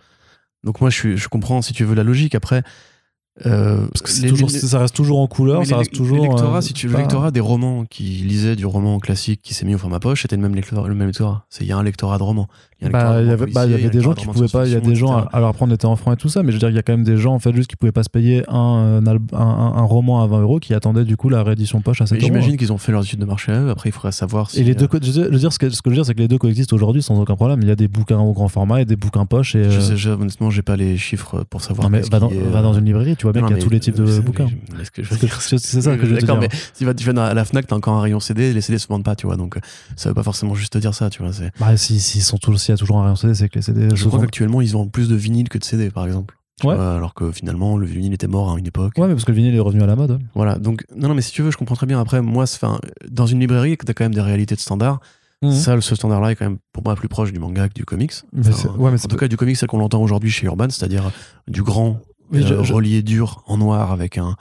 [0.64, 2.36] Donc moi, je, suis, je comprends si tu veux la logique.
[2.36, 2.64] Après,
[3.46, 6.38] Euh, Parce que c'est les- toujours, les- ça reste toujours en couleur, ça reste toujours.
[6.42, 9.74] euh, si tu le lectorat des romans qui lisaient du roman classique qui s'est mis
[9.74, 10.88] au format poche, c'était le même lectorat.
[10.88, 11.46] Le même lectorat.
[11.50, 12.48] C'est il y a un lectorat de roman.
[12.82, 14.66] Il y Bah, de y bah, y avait des gens qui de pouvaient pas.
[14.68, 15.26] Il y a des gens.
[15.32, 16.80] Alors après, on était en franc et tout ça, mais je veux dire, il y
[16.80, 19.38] a quand même des gens en fait juste qui pouvaient pas se payer un, un,
[19.38, 22.24] un, roman à 20 euros qui attendaient du coup la réédition poche à 7 Mais
[22.28, 22.34] euros.
[22.34, 23.70] J'imagine qu'ils ont fait leurs études de marché à eux.
[23.70, 24.60] Après, il faudrait savoir si.
[24.60, 26.06] Et les euh, deux, co- je veux dire, ce que, ce que je veux dire,
[26.06, 27.60] c'est que les deux coexistent aujourd'hui sans aucun problème.
[27.62, 29.56] Il y a des bouquins au grand format et des bouquins poche.
[29.56, 31.88] Et, Je euh, sais, honnêtement, j'ai pas les chiffres pour savoir.
[31.90, 33.70] non, mais va, dans, euh, une librairie, tu vois bien qu'il y a mais tous
[33.70, 34.48] les types de bouquins.
[34.76, 36.50] mais C'est dire c'est- c'est ça que je veux te D'accord, dire.
[36.52, 38.88] mais si tu vas à la Fnac, t'as encore un rayon CD, les CD se
[38.88, 39.36] vendent pas, tu vois.
[39.36, 39.60] Donc, euh,
[39.96, 41.32] ça veut pas forcément juste te dire ça, tu vois.
[41.34, 43.56] c'est- Bah, si, s'ils sont tous, s'il y a toujours un rayon CD, c'est que
[43.60, 43.90] les CD.
[43.94, 46.36] Je se crois qu'actuellement, ils vendent plus de vinyle que de CD, par exemple.
[46.64, 46.76] Ouais.
[46.76, 48.94] vois, alors que finalement, le vinyle était mort à une époque.
[48.98, 50.20] Ouais, mais parce que le vinyle est revenu à la mode.
[50.34, 52.00] Voilà, donc, non, non, mais si tu veux, je comprends très bien.
[52.00, 52.60] Après, moi, c'est-
[53.10, 55.00] dans une librairie, t'as quand même des réalités de standard.
[55.44, 55.54] Mhm.
[55.54, 58.14] Ça, ce standard-là est quand même, pour moi, plus proche du manga que du comics.
[58.32, 60.30] Mais Enfin, c'est- ouais, mais en c'est tout cas, du comics, celle qu'on entend aujourd'hui
[60.30, 61.10] chez Urban, c'est-à-dire
[61.48, 62.00] du grand,
[62.32, 64.36] Oui, je- euh, je- relié dur, en noir, avec un.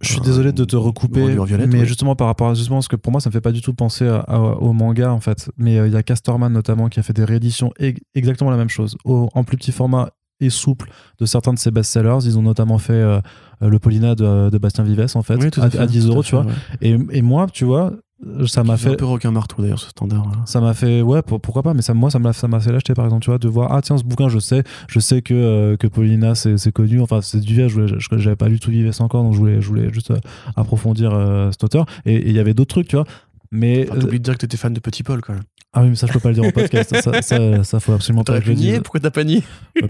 [0.00, 1.84] Je suis un- désolé de te une recouper, violette, mais ouais.
[1.86, 3.74] justement par rapport à justement parce que pour moi ça me fait pas du tout
[3.74, 5.50] penser à- à- au manga en fait.
[5.56, 8.56] Mais euh, il y a Casterman notamment qui a fait des rééditions e- exactement la
[8.56, 10.10] même chose, au- en plus petit format
[10.40, 12.18] et souple de certains de ses best-sellers.
[12.24, 13.18] Ils ont notamment fait euh,
[13.62, 15.86] euh, le Paulina de, de Bastien Vives en fait, Oui, tout à, à fait, à
[15.86, 16.44] 10 tout à euros, tu vois.
[16.44, 16.52] ouais.
[16.80, 18.00] Et, et moi, tu vois, euh,
[18.46, 20.26] ça m'a fait un peu requin marteau d'ailleurs, ce standard.
[20.44, 22.72] ça m'a fait ouais pour- pourquoi pas mais ça moi ça m'a ça m'a fait
[22.72, 25.22] l'acheter par exemple tu vois de voir ah tiens ce bouquin je sais je sais
[25.22, 28.70] que euh, que Paulina c'est connu enfin c'est du Vives je j'avais pas lu tout
[28.72, 30.16] Vives encore donc je voulais je voulais juste euh,
[30.56, 33.04] approfondir euh, cet auteur et et il y avait d'autres trucs tu vois
[33.52, 35.42] mais Enfin, T'oublies de dire que t'étais fan de Petit Paul quand même.
[35.74, 37.92] Ah oui mais ça je peux pas le dire au podcast ça, ça, ça faut
[37.92, 39.42] absolument pas que je le dise Pourquoi t'as pas nié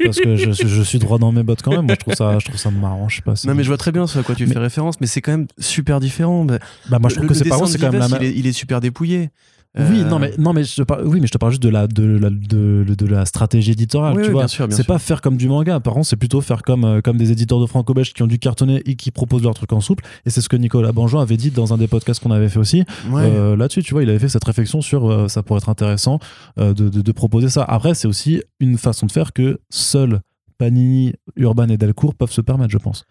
[0.04, 2.36] parce que je, je suis droit dans mes bottes quand même moi je trouve ça
[2.40, 4.22] je trouve ça marrant je sais pas Non, mais je vois très bien ce à
[4.24, 6.44] quoi tu Mais- fais référence, mais c'est quand même super différent.
[6.44, 6.58] Bah,
[6.90, 8.32] bah moi je trouve le- que c'est pas c'est quand même la même il est,
[8.36, 9.30] il est super dépouillé.
[9.78, 11.62] Oui, Euh, non mais non mais je te parle, oui mais je te parle juste
[11.62, 14.42] de la de la de, de la stratégie éditoriale, Oui, tu oui, vois.
[14.42, 15.78] bien sûr, bien C'est pas faire comme du manga.
[15.80, 18.38] Par contre, c'est plutôt faire comme euh, comme des éditeurs de franco-belge qui ont dû
[18.38, 20.04] cartonner et qui proposent leur truc en souple.
[20.26, 22.58] Et c'est ce que Nicolas Banjon avait dit dans un des podcasts qu'on avait fait
[22.58, 22.84] aussi.
[23.10, 23.22] Ouais.
[23.24, 26.18] Euh, Là-dessus, tu vois, il avait fait cette réflexion sur euh, ça pourrait être intéressant
[26.58, 27.62] euh, de, de, de proposer ça.
[27.64, 30.20] Après, c'est aussi une façon de faire que seuls
[30.58, 33.04] Panini, Urban et Delcourt peuvent se permettre, je pense.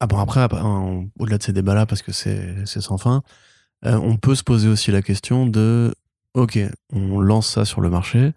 [0.00, 3.22] Ah bon, après, après, hein, au-delà de ces débats-là, parce que c'est c'est sans fin,
[3.84, 5.94] euh, on peut se poser aussi la question de
[6.36, 6.58] ok,
[6.92, 8.32] on lance ça sur le marché,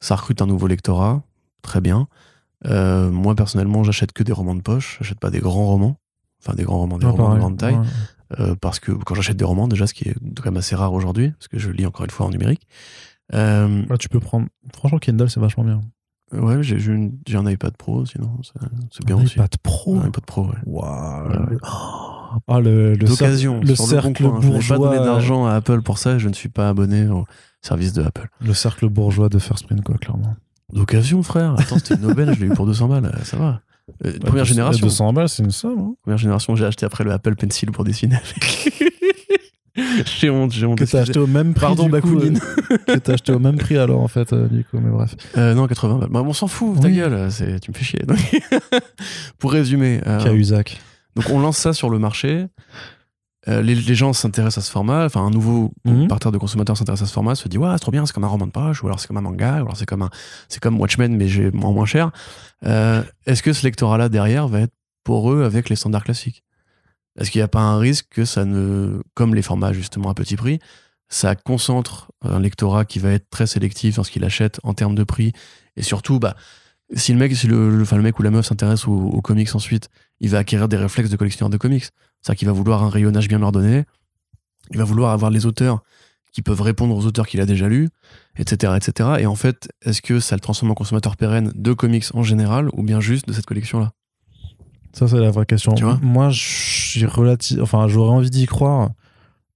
[0.00, 1.22] ça recrute un nouveau lectorat,
[1.62, 2.08] très bien.
[2.64, 5.98] Euh, moi, personnellement, j'achète que des romans de poche, j'achète pas des grands romans,
[6.42, 7.86] enfin des grands romans, des romans de grande taille, Ouais.
[8.40, 10.92] euh, parce que quand j'achète des romans, déjà, ce qui est quand même assez rare
[10.94, 12.66] aujourd'hui, parce que je lis encore une fois en numérique.
[13.34, 14.46] Euh, Là, tu peux prendre.
[14.74, 15.80] Franchement, Kindle, c'est vachement bien.
[16.32, 18.40] ouais, j'ai une- un iPad Pro, sinon
[18.90, 19.34] c'est bien Un aussi.
[19.34, 19.96] iPad Pro?
[20.00, 20.56] Un iPad Pro, ouais.
[20.64, 21.28] Waouh.
[21.28, 21.56] Ouais, ouais.
[22.48, 24.40] Ah, le, le d'occasion cer- le cercle le bon coin.
[24.42, 24.78] Je n'ai pas bourgeois.
[24.94, 27.24] donné d'argent à Apple pour ça et je ne suis pas abonné au
[27.62, 28.28] service de Apple.
[28.40, 30.34] Le cercle bourgeois de First Print, quoi, clairement.
[30.72, 31.54] D'occasion, frère.
[31.58, 33.60] Attends, c'était une aubaine, je l'ai eu pour 200 balles, euh, ça va.
[34.04, 34.84] Euh, première génération.
[34.86, 35.78] 200 balles, c'est une somme.
[35.78, 35.94] hein.
[36.02, 38.82] Première génération, j'ai acheté après le Apple Pencil pour dessiner avec.
[40.20, 40.78] j'ai honte, j'ai honte.
[40.78, 41.60] Que t'as acheté au même prix.
[41.66, 42.40] Pardon, Bakounine.
[42.72, 45.14] euh, que t'as acheté au même prix alors, en fait, euh, du coup, mais bref.
[45.36, 46.08] Euh, non, 80 balles.
[46.10, 46.96] Bah, on s'en fout, ta Oui.
[46.96, 48.00] gueule, c'est- tu me fais chier.
[48.06, 48.18] Donc,
[49.38, 50.80] pour résumer, euh, Cahuzac.
[51.16, 52.46] Donc on lance ça sur le marché.
[53.48, 55.72] Euh, les, les gens s'intéressent à ce format, enfin un nouveau
[56.08, 58.24] parterre de consommateurs s'intéresse à ce format, se dit ouais c'est trop bien, c'est comme
[58.24, 60.10] un roman de poche, ou alors c'est comme un manga, ou alors c'est comme un,
[60.48, 62.10] c'est comme Watchmen mais j'ai moins moins cher.
[62.64, 66.42] Euh, Est-ce que ce lectorat là derrière va être pour eux avec les standards classiques?
[67.18, 70.14] Est-ce qu'il n'y a pas un risque que ça ne, comme les formats justement à
[70.14, 70.58] petit prix,
[71.08, 74.96] ça concentre un lectorat qui va être très sélectif dans ce qu'il achète en termes
[74.96, 75.32] de prix
[75.76, 76.34] et surtout bah
[76.94, 79.20] si le mec, si le, le- enfin, le mec ou la meuf s'intéresse aux, aux
[79.22, 79.88] comics ensuite,
[80.20, 81.84] il va acquérir des réflexes de collectionneur de comics.
[82.22, 83.84] C'est-à-dire qu'il va vouloir un rayonnage bien ordonné,
[84.70, 85.82] il va vouloir avoir les auteurs
[86.32, 87.88] qui peuvent répondre aux auteurs qu'il a déjà lus,
[88.36, 89.10] etc., etc.
[89.20, 92.68] Et en fait, est-ce que ça le transforme en consommateur pérenne de comics en général
[92.74, 93.92] ou bien juste de cette collection-là?
[94.92, 95.72] Ça, c'est la vraie question.
[95.74, 95.98] Tu vois?
[96.02, 96.30] Moi,
[97.06, 98.90] relative, enfin, j'aurais envie d'y croire,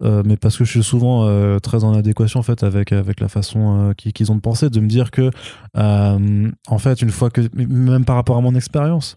[0.03, 3.21] euh, mais parce que je suis souvent euh, très en adéquation en fait avec avec
[3.21, 5.31] la façon euh, qu'ils ont de penser, de me dire que,
[5.75, 9.17] en fait, une fois que, même par rapport à mon expérience.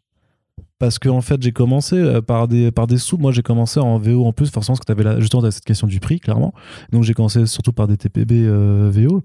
[0.79, 3.17] Parce que en fait, j'ai commencé par des par des sous.
[3.17, 5.63] Moi, j'ai commencé en VO en plus, forcément, parce que tu avais justement t'avais cette
[5.63, 6.53] question du prix, clairement.
[6.91, 8.47] Donc, j'ai commencé surtout par des TPB
[8.89, 9.23] VO.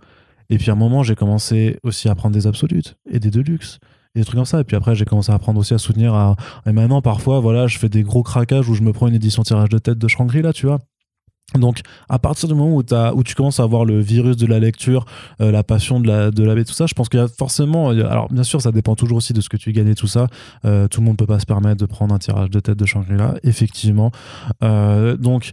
[0.51, 3.81] Et puis à un moment, j'ai commencé aussi à prendre des absolutes et des deluxe
[4.15, 4.61] des trucs comme ça.
[4.61, 6.15] Et puis après, j'ai commencé à apprendre aussi à soutenir.
[6.15, 6.37] À...
[6.67, 9.43] Et maintenant, parfois, voilà, je fais des gros craquages où je me prends une édition
[9.43, 10.79] tirage de tête de Shangri-La, tu vois.
[11.55, 11.81] Donc,
[12.11, 15.07] à partir du moment où, tu commences à avoir le virus de la lecture,
[15.41, 17.89] euh, la passion de la, de tout ça, je pense qu'il y a forcément.
[17.89, 20.27] alors, bien sûr, ça dépend toujours aussi de ce que tu gagnes et tout ça.
[20.67, 22.85] Euh, tout le monde peut pas se permettre de prendre un tirage de tête de
[22.85, 24.13] Shangri-La, effectivement.
[24.63, 25.53] Euh, donc,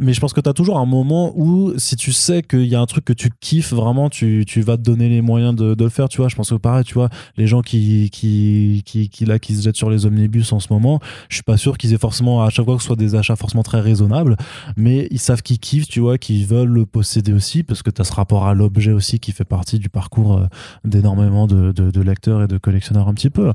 [0.00, 2.74] mais je pense que tu as toujours un moment où si tu sais qu'il y
[2.74, 5.76] a un truc que tu kiffes vraiment tu, tu vas te donner les moyens de,
[5.78, 6.28] le faire tu vois.
[6.28, 9.76] Je pense que pareil tu vois les gens qui qui, qui, là, qui se jettent
[9.76, 12.64] sur les omnibus en ce moment je suis pas sûr qu'ils aient forcément à chaque
[12.64, 14.36] fois que ce soit des achats forcément très raisonnables
[14.76, 18.00] mais ils savent qu'ils kiffent tu vois qu'ils veulent le posséder aussi parce que tu
[18.00, 20.46] as ce rapport à l'objet aussi qui fait partie du parcours euh,
[20.84, 23.52] d'énormément de, de, de, lecteurs et de collectionneurs un petit peu.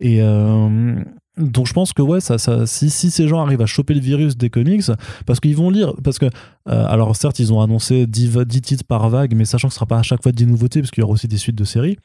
[0.00, 1.02] Et euh,
[1.38, 4.00] donc je pense que ouais, ça, ça, si, si, ces gens arrivent à choper le
[4.00, 4.82] virus des comics,
[5.26, 8.84] parce qu'ils vont lire, parce que euh, alors certes ils ont annoncé 10, 10, titres
[8.84, 11.02] par vague, mais sachant que ce sera pas à chaque fois 10 nouveautés, parce qu'il
[11.02, 11.96] y aura aussi des suites de séries.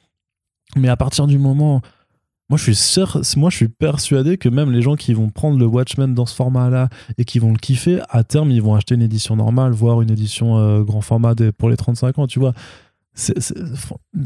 [0.75, 1.81] Mais à partir du moment,
[2.49, 5.57] moi je suis sûr, moi je suis persuadé que même les gens qui vont prendre
[5.57, 8.95] le Watchmen dans ce format-là et qui vont le kiffer, à terme ils vont acheter
[8.95, 12.39] une édition normale, voire une édition euh, grand format des, pour les 35 ans, tu
[12.39, 12.53] vois.
[13.15, 13.55] C'est, c'est...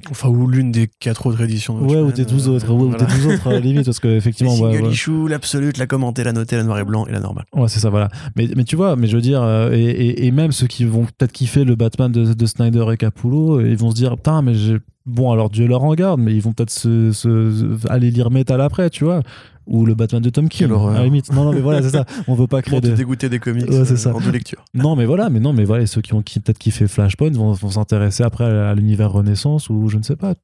[0.09, 1.77] Enfin, ou l'une des quatre autres éditions.
[1.81, 4.51] Ouais, ou des douze autres, ou des douze autres, à limite, parce qu'effectivement.
[4.55, 5.29] Le single ouais, ouais.
[5.29, 7.45] l'absolute, la commentée, la notée, la noir et blanc et la normale.
[7.53, 8.09] Ouais, c'est ça, voilà.
[8.35, 10.85] Mais, mais tu vois, mais je veux dire, euh, et, et, et, même ceux qui
[10.85, 14.41] vont peut-être kiffer le Batman de, de Snyder et Capullo, ils vont se dire, putain,
[14.41, 14.77] mais j'ai.
[15.07, 18.59] Bon, alors Dieu leur en garde, mais ils vont peut-être se, se, aller lire Metal
[18.59, 19.21] après, tu vois.
[19.65, 21.31] Ou le Batman de Tom King à la limite.
[21.31, 22.05] Non non mais voilà c'est ça.
[22.27, 24.15] On veut pas créer de dégoûter des comics ouais, c'est ça.
[24.15, 24.63] en deux lectures.
[24.73, 27.51] Non mais voilà mais non mais voilà ceux qui ont qui, peut-être kiffé Flashpoint vont,
[27.51, 30.35] vont s'intéresser après à, l'univers Renaissance ou je ne sais pas.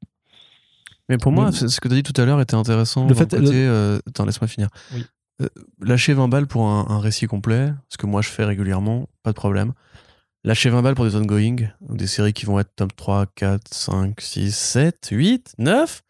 [1.07, 1.69] Mais pour moi mais...
[1.69, 3.49] ce que tu as dit tout à l'heure était intéressant le fait côté, le...
[3.53, 3.99] euh...
[4.09, 4.67] attends laisse-moi finir.
[4.93, 5.05] Oui.
[5.41, 5.47] euh,
[5.81, 9.31] lâcher 20 balles pour un, un, récit complet ce que moi je fais régulièrement pas
[9.31, 9.71] de problème
[10.43, 14.19] lâcher 20 balles pour des ongoing des séries qui vont être top 3 4 5
[14.19, 16.03] 6 7 8 9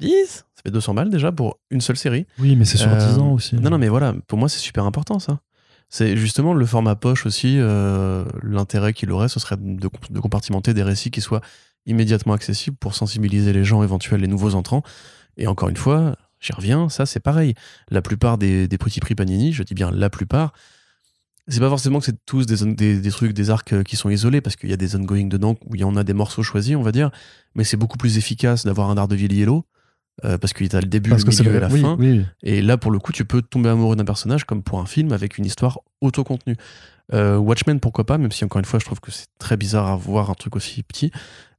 [0.00, 2.26] 10 ça fait 200 balles déjà pour une seule série.
[2.38, 3.54] Oui, mais c'est sur euh, 10 ans aussi.
[3.54, 5.40] Non, non, mais voilà, pour moi, c'est super important ça.
[5.88, 10.74] C'est justement le format poche aussi, euh, l'intérêt qu'il aurait, ce serait de, de, compartimenter
[10.74, 11.40] des récits qui soient
[11.86, 14.82] immédiatement accessibles pour sensibiliser les gens éventuels, les nouveaux entrants.
[15.38, 17.54] Et encore une fois, j'y reviens, ça c'est pareil.
[17.90, 20.52] La plupart des, des, petits prix Panini, je dis bien la plupart,
[21.50, 24.40] c'est pas forcément que c'est tous des, des, des, trucs, des arcs qui sont isolés,
[24.40, 26.76] parce qu'il y a des ongoing dedans où il y en a des morceaux choisis,
[26.76, 27.10] on va dire,
[27.54, 29.64] mais c'est beaucoup plus efficace d'avoir un Daredevil Yellow
[30.24, 31.96] euh, parce qu'il a le début, parce le milieu et la oui, fin.
[31.98, 32.24] Oui.
[32.42, 35.12] Et là, pour le coup, tu peux tomber amoureux d'un personnage comme pour un film
[35.12, 36.56] avec une histoire auto-contenue.
[37.12, 39.88] Euh, Watchmen, pourquoi pas, même si encore une fois, je trouve que c'est très bizarre
[39.88, 41.10] à voir un truc aussi petit.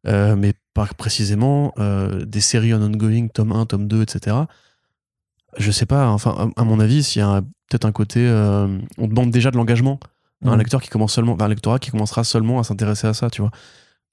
[0.07, 4.35] Euh, mais pas précisément euh, des séries en ongoing, tome 1, tome 2, etc.
[5.57, 8.19] Je sais pas, enfin, à, mon avis, s'il y a peut-être un côté.
[8.25, 9.99] euh, on demande déjà de l'engagement
[10.45, 13.29] à un lecteur qui commence seulement, un lectorat qui commencera seulement à s'intéresser à ça,
[13.29, 13.51] tu vois.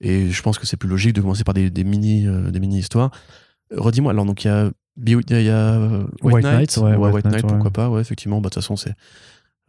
[0.01, 2.61] Et je pense que c'est plus logique de commencer par des, des mini, euh, des
[2.61, 3.11] mini histoires.
[3.75, 4.71] Redis-moi, alors donc il y a,
[5.07, 7.49] y a euh, White, White Knight, Knight, ouais, Ouais, White Knight, Knight, ouais.
[7.51, 8.95] pourquoi pas, ouais, effectivement, bah, de toute façon, c'est.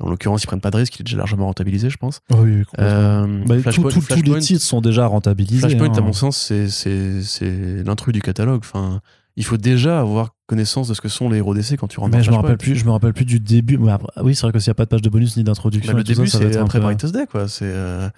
[0.01, 2.21] En l'occurrence, ils prennent pas de risque, il est déjà largement rentabilisé, je pense.
[2.31, 2.63] Oh oui.
[2.79, 5.59] Euh, Bah, tout- Flashpoint, tout- tous les Flashpoint- titres sont déjà rentabilisés.
[5.67, 5.97] Flashpoint, hein.
[5.97, 6.37] à mon sens,
[6.69, 8.61] c'est l'intrus du catalogue.
[8.63, 9.01] Enfin,
[9.35, 12.15] il faut déjà avoir connaissance de ce que sont les héros d'essai quand tu rentres
[12.17, 13.79] Mais je me rappelle plus, je me rappelle plus du début.
[13.89, 15.93] Après- oui, c'est vrai que s'il n'y a pas de page de bonus ni d'introduction,
[15.93, 17.47] Bah, le début, c'est après peu- Brightest Day, quoi.
[17.47, 17.65] C'est.
[17.65, 18.09] euh,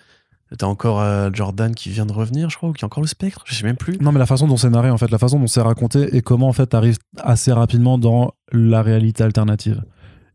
[0.57, 3.07] T'as encore euh, Jordan qui vient de revenir, je crois, ou qui a encore le
[3.07, 3.97] spectre, je sais même plus.
[4.01, 6.21] Non, mais la façon dont c'est narré, en fait, la façon dont c'est raconté et
[6.21, 9.81] comment, en fait, t'arrives assez rapidement dans la réalité alternative.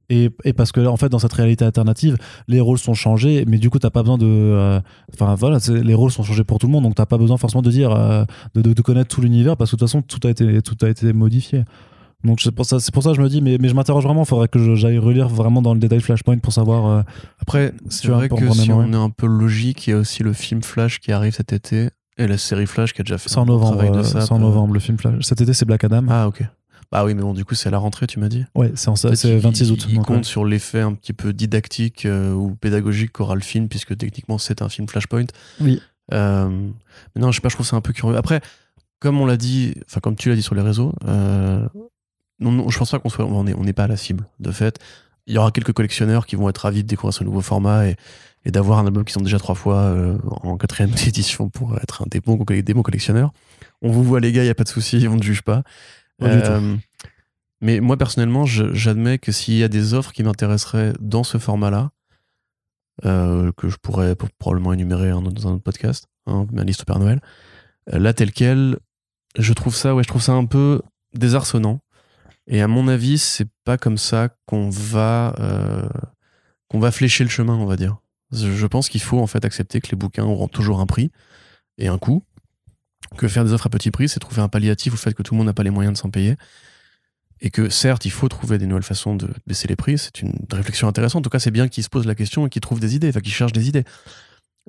[0.08, 2.16] Et, et parce que là, en fait, dans cette réalité alternative,
[2.48, 4.26] les rôles sont changés, mais du coup, t'as pas besoin de.
[4.26, 4.80] euh,
[5.14, 7.62] Enfin, voilà, les rôles sont changés pour tout le monde, donc t'as pas besoin forcément
[7.62, 7.90] de dire.
[7.90, 10.62] euh, de, de- de connaître tout l'univers, parce que de toute façon, tout a été,
[10.62, 11.64] tout a été modifié.
[12.24, 14.04] Donc c'est pour ça, c'est pour ça que je me dis, mais, mais je m'interroge
[14.04, 16.86] vraiment, il faudrait que j'aille relire vraiment dans le détail Flashpoint pour savoir.
[16.86, 17.02] euh,
[17.40, 20.32] Après, c'est vrai que si on est un peu logique, il y a aussi le
[20.32, 23.38] film Flash qui arrive cet été et la série Flash qui a déjà fait c'est
[23.38, 25.22] en novembre, c'est en novembre le film Flash.
[25.24, 26.04] Cet été, c'est Black Adam.
[26.08, 26.42] Ah, ok.
[26.92, 28.44] Bah oui, mais bon, du coup, c'est à la rentrée, tu m'as dit.
[28.54, 29.86] Ouais, c'est en- c'est Peut-être qu'il- 26 août.
[29.88, 30.22] Il compte ouais.
[30.22, 34.62] sur l'effet un petit peu didactique euh, ou pédagogique qu'aura le film, puisque techniquement, c'est
[34.62, 35.26] un film Flashpoint.
[35.60, 35.80] Oui.
[36.14, 36.48] Euh,
[37.14, 38.16] mais non, je sais pas, je trouve ça un peu curieux.
[38.16, 38.40] Après,
[39.00, 41.66] comme on l'a dit, enfin, comme tu l'as dit sur les réseaux, euh,
[42.38, 44.26] non, non, je pense pas qu'on soit, on est- on n'est pas à la cible.
[44.38, 44.78] De fait,
[45.26, 47.96] il y aura quelques collectionneurs qui vont être ravis de découvrir ce nouveau format et,
[48.44, 52.02] et d'avoir un album qui sont déjà trois fois euh, en quatrième édition pour être
[52.02, 53.32] un des bons, des bons collectionneurs.
[53.82, 55.64] On vous voit, les gars, il y a pas de souci, on ne juge pas.
[56.22, 56.76] Euh,
[57.60, 61.90] mais moi, personnellement, j'admets que s'il y a des offres qui m'intéresseraient dans ce format-là,
[63.04, 66.84] euh, que je pourrais pour- probablement énumérer dans un autre podcast, hein, ma liste au
[66.84, 67.20] Père Noël,
[67.92, 68.78] euh, là, tel quel,
[69.38, 70.80] je trouve ça, ouais, je trouve ça un peu
[71.14, 71.80] désarçonnant.
[72.46, 75.34] Et à mon avis, c'est pas comme ça qu'on va,
[76.68, 77.96] qu'on va flécher le chemin, on va dire.
[78.32, 81.10] Je pense qu'il faut en fait accepter que les bouquins auront toujours un prix
[81.78, 82.22] et un coût.
[83.16, 85.34] Que faire des offres à petit prix, c'est trouver un palliatif au fait que tout
[85.34, 86.36] le monde n'a pas les moyens de s'en payer.
[87.40, 89.98] Et que certes, il faut trouver des nouvelles façons de baisser les prix.
[89.98, 91.20] C'est une réflexion intéressante.
[91.20, 93.10] En tout cas, c'est bien qu'ils se posent la question et qu'ils trouvent des idées,
[93.10, 93.84] enfin qu'ils cherchent des idées.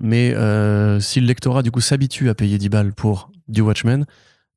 [0.02, 4.06] Mais euh, si le lectorat du coup s'habitue à payer 10 balles pour du Watchmen,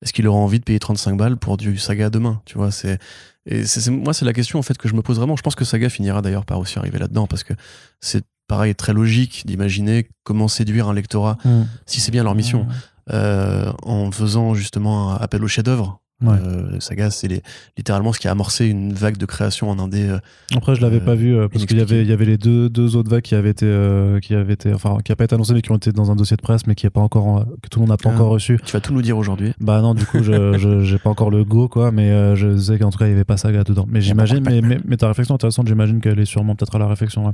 [0.03, 2.99] est-ce qu'il aura envie de payer 35 balles pour du Saga demain Tu vois, c'est
[3.47, 5.37] et c'est moi c'est la question en fait que je me pose vraiment.
[5.37, 7.55] Je pense que Saga finira d'ailleurs par aussi arriver là-dedans parce que
[8.01, 11.63] c'est pareil très logique d'imaginer comment séduire un lectorat Mm.
[11.87, 12.67] si c'est bien leur mission
[13.13, 16.01] euh, en faisant justement un appel au chef-d'œuvre.
[16.23, 16.37] Ouais.
[16.45, 17.41] Euh, Saga, c'est les-
[17.79, 20.07] littéralement ce qui a amorcé une vague de création en indé.
[20.07, 20.19] euh,
[20.55, 23.09] Après, je l'avais Euh, pas vu parce qu'il y avait, y les deux, deux autres
[23.11, 23.67] vagues qui avaient été,
[24.21, 26.17] qui avaient été, enfin, qui a pas été annoncé mais qui ont été dans un
[26.17, 28.15] dossier de presse, mais qui est pas encore, que tout le monde n'a pas Ah.
[28.17, 28.61] encore reçu.
[28.67, 29.55] Tu vas tout nous dire aujourd'hui.
[29.61, 32.91] Bah non, du coup, je, j'ai pas encore le go, quoi, mais je sais qu'en
[32.91, 33.87] tout cas, il y avait pas Saga dedans.
[33.89, 36.79] Mais j'imagine, mais, mais, mais ta réflexion est intéressante, j'imagine qu'elle est sûrement peut-être à
[36.79, 37.33] la réflexion, ouais.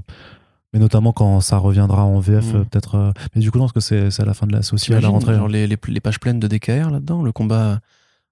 [0.77, 2.57] Mais notamment quand ça reviendra en VF, Mm.
[2.57, 2.95] euh, peut-être.
[2.97, 5.01] euh, Mais du coup, non, parce que c'est à la fin de la, aussi à
[5.01, 5.35] la rentrée.
[5.35, 7.81] genre les, les, les pages pleines de DKR là-dedans, le combat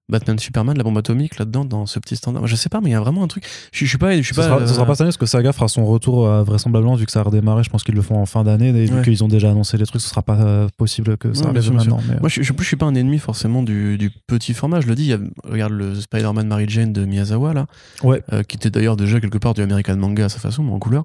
[0.07, 2.45] Batman-Superman, la bombe atomique là-dedans, dans ce petit standard.
[2.45, 3.43] Je sais pas, mais il y a vraiment un truc.
[3.71, 4.15] Je, je suis pas.
[4.15, 5.83] Je suis Ce pas sera, euh, sera pas cette année parce que Saga fera son
[5.87, 7.63] retour euh, vraisemblablement vu que ça a redémarré.
[7.63, 9.85] Je pense qu'ils le font en fin d'année et vu qu'ils ont déjà annoncé les
[9.87, 11.99] trucs, ce sera pas euh, possible que ça Ouais, arrive maintenant.
[12.07, 14.79] mais, euh, Moi, je, je, je suis pas un ennemi forcément du, du petit format.
[14.79, 15.17] Je le dis, il y a,
[15.49, 17.65] regarde le Spider-Man Mary Jane de Miyazawa, là,
[18.03, 18.21] Ouais.
[18.31, 20.77] euh, qui était d'ailleurs déjà quelque part du American manga à sa façon, mais en
[20.79, 21.03] couleur.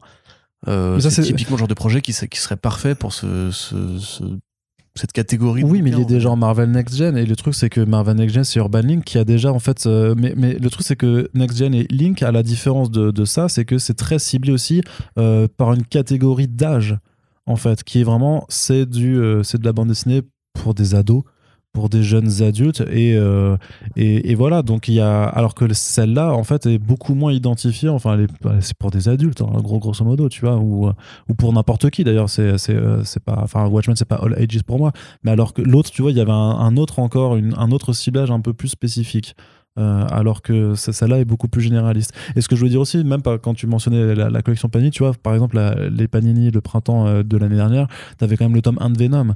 [0.68, 3.98] Euh, c'est typiquement le genre de projet qui, se- qui serait parfait pour ce, ce-
[3.98, 4.24] ce-
[4.94, 5.62] cette catégorie.
[5.64, 8.16] Oui, mais il est déjà en Marvel Next Gen et le truc c'est que Marvel
[8.16, 9.86] Next Gen c'est Urban Link qui a déjà en fait.
[9.86, 13.10] euh, mais, mais le truc c'est que Next Gen et Link, à la différence de,
[13.10, 14.82] de ça, c'est que c'est très ciblé aussi
[15.18, 16.96] euh, par une catégorie d'âge
[17.46, 20.94] en fait, qui est vraiment c'est du euh, c'est de la bande dessinée pour des
[20.94, 21.22] ados
[21.72, 23.56] pour des jeunes adultes et, euh,
[23.96, 27.32] et, et voilà donc il y a alors que celle-là en fait est beaucoup moins
[27.32, 28.18] identifiée enfin
[28.60, 30.90] c'est pour des adultes hein, gros grosso modo tu vois ou,
[31.28, 34.62] ou pour n'importe qui d'ailleurs c'est euh, c'est pas enfin Watchmen c'est pas all ages
[34.64, 34.92] pour moi
[35.22, 38.30] mais alors que l'autre, tu vois, il y avait un, autre encore, un autre ciblage
[38.30, 39.34] un peu plus spécifique.
[39.78, 42.12] Euh, alors que celle-là est beaucoup plus généraliste.
[42.34, 44.90] Et ce que je veux dire aussi, même pas quand tu mentionnais la, collection Panini,
[44.90, 45.58] tu vois, par exemple,
[45.92, 47.86] les Panini, le printemps de l'année dernière,
[48.18, 49.34] tu avais quand même le tome 1 de Venom.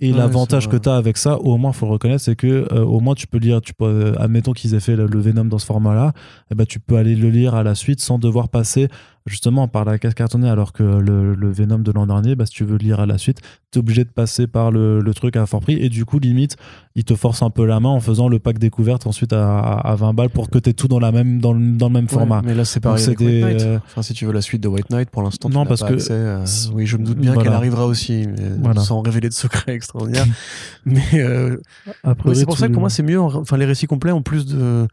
[0.00, 2.68] Et Ouais, l'avantage que tu as avec ça, au moins, faut le reconnaître, c'est que
[2.72, 5.20] euh, au moins tu peux lire, tu peux, euh, admettons qu'ils aient fait le, le
[5.20, 6.12] Venom dans ce format-là,
[6.52, 8.88] eh ben, tu peux aller le lire à la suite sans devoir passer
[9.28, 12.52] justement par la case cartonnée, alors que le, le Venom de l'an dernier, bah, si
[12.52, 13.38] tu veux le lire à la suite,
[13.70, 15.74] tu es obligé de passer par le, le truc à fort prix.
[15.74, 16.56] Et du coup, limite,
[16.94, 19.94] il te force un peu la main en faisant le pack découverte ensuite à, à
[19.94, 22.04] 20 balles pour que tu aies tout dans, la même, dans, le, dans le même
[22.04, 22.42] Ouais, format.
[22.44, 23.60] Mais là, c'est pareil White Knight.
[23.62, 25.88] euh, Enfin, si tu veux la suite de White Knight, pour l'instant, Non, parce pas
[25.88, 27.48] que accès, euh, oui, je me doute bien voilà.
[27.48, 28.26] qu'elle arrivera aussi,
[28.60, 28.80] Voilà.
[28.80, 30.26] sans révéler de secrets extraordinaires.
[30.86, 31.56] mais euh,
[32.04, 33.20] ouais, c'est pour ça que pour moi, c'est mieux.
[33.20, 34.86] en- Enfin, les récits complets ont plus de,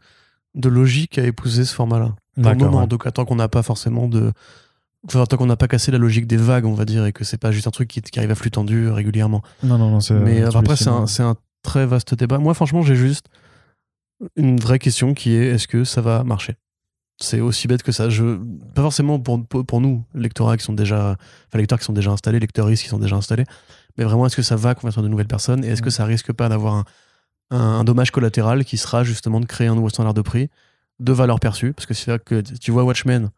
[0.54, 2.14] de logique à épouser ce format-là.
[2.40, 2.86] Pour le moment, ouais.
[2.86, 4.32] donc, tant qu'on n'a pas forcément de.
[5.06, 7.24] Enfin, tant qu'on n'a pas cassé la logique des vagues, on va dire, et que
[7.24, 9.42] c'est pas juste un truc qui, qui arrive à flux tendu régulièrement.
[9.62, 9.98] Non, non, non.
[10.24, 12.38] Mais euh, après, c'est un, un très vaste débat.
[12.38, 13.26] Moi, franchement, j'ai juste
[14.34, 16.56] une vraie question qui est est-ce que ça va marcher?
[17.18, 18.10] C'est aussi bête que ça.
[18.10, 18.38] Je,
[18.74, 21.16] pas forcément pour, pour, pour nous, lecteurs qui sont déjà,
[21.48, 23.44] enfin, lecteurs qui sont déjà installés, lecteurs qui sont déjà installés,
[23.96, 25.64] mais vraiment, est-ce que ça va convaincre de nouvelles personnes?
[25.64, 26.84] Et est-ce que ça risque pas d'avoir un,
[27.50, 30.50] un, un dommage collatéral qui sera justement de créer un nouveau standard de prix,
[31.00, 33.30] de valeur perçue Parce que c'est vrai que tu vois Watchmen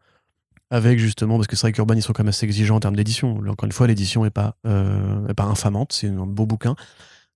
[0.71, 2.97] avec justement, parce que c'est vrai qu'Urban, ils sont quand même assez exigeants en termes
[2.97, 3.39] d'édition.
[3.49, 6.77] Encore une fois, l'édition est pas, euh, est pas infamante, c'est un beau bouquin.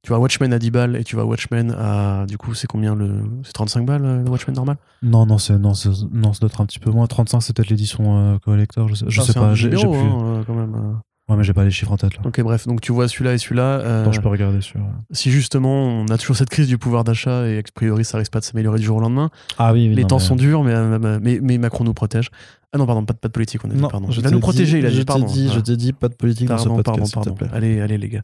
[0.02, 2.26] Tu vois Watchmen à 10 balles et tu vois Watchmen à.
[2.26, 3.22] Du coup, c'est combien le.
[3.44, 4.76] C'est 35 balles euh, le Watchmen normal?
[5.02, 5.72] Non, non, c'est non,
[6.10, 7.06] non, ça doit être un petit peu moins.
[7.06, 8.88] 35, c'est peut-être l'édition euh, collector.
[8.88, 9.54] Je sais, je Ah, sais pas.
[9.54, 10.98] J'ai hein, euh, quand même.
[11.32, 11.34] Euh.
[11.34, 12.22] Ouais, mais j'ai pas les chiffres en tête là.
[12.24, 13.62] Ok, bref, donc tu vois celui-là et celui-là.
[13.62, 14.80] euh, Attends, je peux regarder sur.
[15.10, 18.32] si justement on a toujours cette crise du pouvoir d'achat et a priori ça risque
[18.32, 20.36] pas de s'améliorer du jour au lendemain, Ah oui, oui, les non, temps mais- sont
[20.36, 22.30] durs, mais, euh, mais, mais Macron nous protège.
[22.74, 24.10] Ah non, pardon, pas, de- pas de politique, on a dit, Non, pardon.
[24.10, 25.26] je Il va t'ai nous protéger, dit- il a dit, pardon.
[25.26, 25.62] dit, je Voilà.
[25.62, 27.46] t'ai dit pas de politique dans ce Pardon, podcast, pardon, pardon.
[27.50, 27.56] plaît.
[27.56, 28.22] Allez, allez les gars.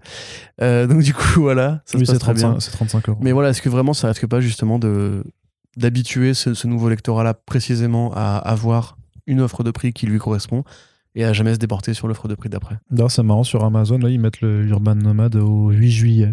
[0.63, 2.43] Euh, donc du coup, voilà, ça oui, se c'est passe très bien.
[2.53, 3.19] 35, c'est 35 euros.
[3.23, 5.23] Mais voilà, est-ce que vraiment ça risque pas justement de
[5.77, 8.97] d'habituer ce, ce nouveau lectorat-là précisément à avoir
[9.27, 10.65] une offre de prix qui lui correspond?
[11.19, 13.99] Et à jamais se déporter sur l'offre de prix d'après D'ailleurs, c'est marrant, sur Amazon,
[13.99, 16.31] là, ils mettent le Urban Nomad au 8 juillet.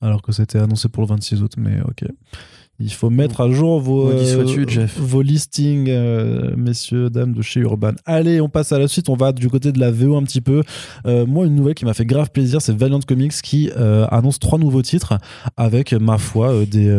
[0.00, 2.04] Alors que c'était annoncé pour le 26 août, mais ok.
[2.82, 4.98] Il faut mettre à jour vos, euh, sois-tu, Jeff.
[4.98, 7.92] vos listings, euh, messieurs, dames de chez Urban.
[8.06, 9.08] Allez, on passe à la suite.
[9.08, 10.62] On va du côté de la VO un petit peu.
[11.06, 13.70] Euh, moi, une nouvelle qui m'a fait grave plaisir, c'est Valiant Comics qui
[14.10, 15.18] annonce trois nouveaux titres
[15.56, 16.92] avec, ma foi, des,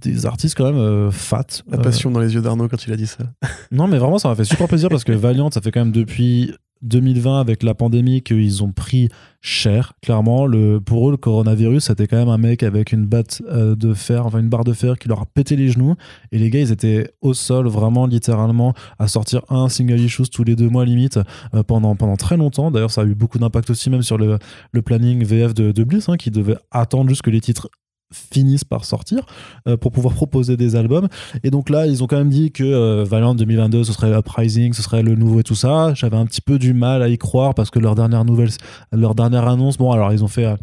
[0.00, 1.46] des artistes quand même fat.
[1.70, 3.24] La passion dans les yeux d'Arnaud quand il a dit ça.
[3.70, 5.92] non, mais vraiment, ça m'a fait super plaisir parce que Valiant, ça fait quand même
[5.92, 6.52] depuis
[6.84, 9.08] 2020 avec la pandémie qu'ils ont pris
[9.40, 9.92] cher.
[10.02, 13.74] Clairement, le, pour eux, le coronavirus, c'était quand même un mec avec une batte euh,
[13.74, 15.94] de fer, enfin une barre de fer qui leur a pété les genoux.
[16.32, 20.44] Et les gars, ils étaient au sol, vraiment, littéralement, à sortir un single issues tous
[20.44, 21.18] les deux mois limite
[21.54, 22.70] euh, pendant, très longtemps.
[22.70, 24.38] D'ailleurs, ça a eu beaucoup d'impact aussi, même sur le,
[24.72, 27.68] le planning VF de, de Bliss, hein, qui devait attendre juste que les titres
[28.12, 29.26] finissent par sortir
[29.68, 31.08] euh, pour pouvoir proposer des albums.
[31.42, 34.72] Et donc là ils ont quand même dit que euh, Valiant 2022 ce serait Uprising
[34.72, 35.94] ce serait le nouveau et tout ça.
[35.94, 38.50] J'avais un petit peu du mal à y croire parce que leur dernière nouvelle
[38.92, 40.56] leur dernière annonce bon alors ils ont fait euh,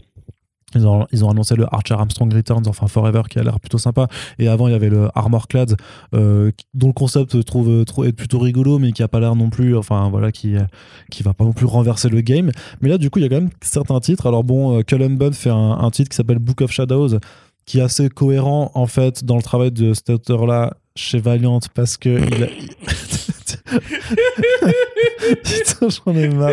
[0.75, 3.77] Ils ont, ils ont annoncé le Archer Armstrong Returns, enfin Forever, qui a l'air plutôt
[3.77, 4.07] sympa.
[4.39, 5.75] Et avant, il y avait le Armor Clad,
[6.13, 9.49] euh, dont le concept trouve trop, être plutôt rigolo, mais qui a pas l'air non
[9.49, 10.63] plus, enfin voilà, qui, euh,
[11.09, 12.51] qui va pas non plus renverser le game.
[12.81, 14.25] Mais là, du coup, il y a quand même certains titres.
[14.27, 17.19] Alors bon, euh, Cullen Bunn fait un, un titre qui s'appelle Book of Shadows,
[17.65, 21.97] qui est assez cohérent en fait dans le travail de cet auteur-là chez Valiant, parce
[21.97, 22.47] que il a...
[25.43, 26.51] Putain, j'en ai marre.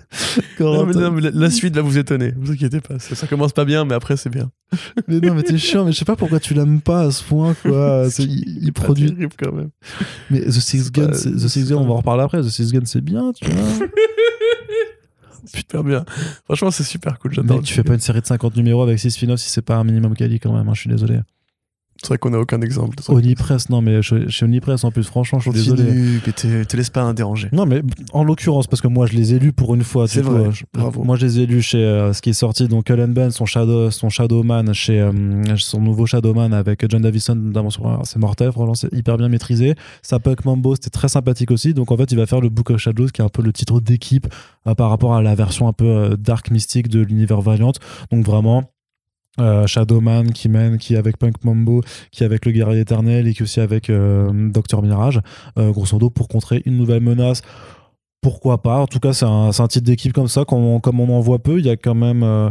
[0.60, 2.98] Non, mais, Corentin- non, mais la, la suite va vous étonner, vous inquiétez pas.
[2.98, 4.50] Ça, ça commence pas bien, mais après c'est bien.
[5.08, 7.22] Mais non, mais t'es chiant, mais je sais pas pourquoi tu l'aimes pas à ce
[7.22, 8.06] point, quoi.
[8.10, 9.12] C'est- il, produit.
[9.12, 9.70] terrible quand même.
[10.30, 12.40] Mais The Six Gun, pas- c'est- The Six Gun, on va en reparler après.
[12.40, 13.86] The Six Gun, c'est bien, tu vois.
[15.46, 16.04] Super bien.
[16.44, 17.32] Franchement, c'est super cool.
[17.34, 17.62] J'adore.
[17.62, 19.84] Tu fais pas une série de 50 numéros avec 6 spin-offs si c'est pas un
[19.84, 21.20] minimum quali quand même, hein, je suis désolé.
[22.04, 22.96] C'est vrai qu'on a aucun exemple.
[23.08, 25.84] Onipress, non, mais je- chez Onipress en plus, franchement, je suis désolé.
[25.84, 27.48] Continue, mais te, te laisse pas déranger.
[27.52, 27.80] Non, mais
[28.12, 30.06] en l'occurrence, parce que moi je les ai lus pour une fois.
[30.06, 31.02] C'est vrai, je- bravo.
[31.02, 33.46] Moi je les ai lus chez euh, ce qui est sorti, donc Cullen Bunn, son,
[33.46, 35.12] Shadow, son Shadowman, chez euh,
[35.56, 39.28] son nouveau Shadowman avec John Davison, notamment sur euh, C'est mortel, franchement, c'est hyper bien
[39.30, 39.74] maîtrisé.
[40.02, 41.72] Sa Puck Mambo, c'était très sympathique aussi.
[41.72, 43.52] Donc en fait, il va faire le Book of Shadows, qui est un peu le
[43.52, 44.26] titre d'équipe
[44.66, 47.72] euh, par rapport à la version un peu dark mystique de l'univers Valiant.
[48.12, 48.64] Donc vraiment.
[49.40, 53.26] Euh, Shadowman qui mène, qui est avec Punk Mambo, qui est avec le guerrier éternel
[53.26, 55.20] et qui aussi avec euh, Docteur Mirage,
[55.58, 57.42] euh, grosso modo pour contrer une nouvelle menace.
[58.24, 60.98] Pourquoi pas En tout cas, c'est un, un titre d'équipe comme ça, comme on, comme
[60.98, 61.58] on en voit peu.
[61.58, 62.48] Il y a quand même, euh,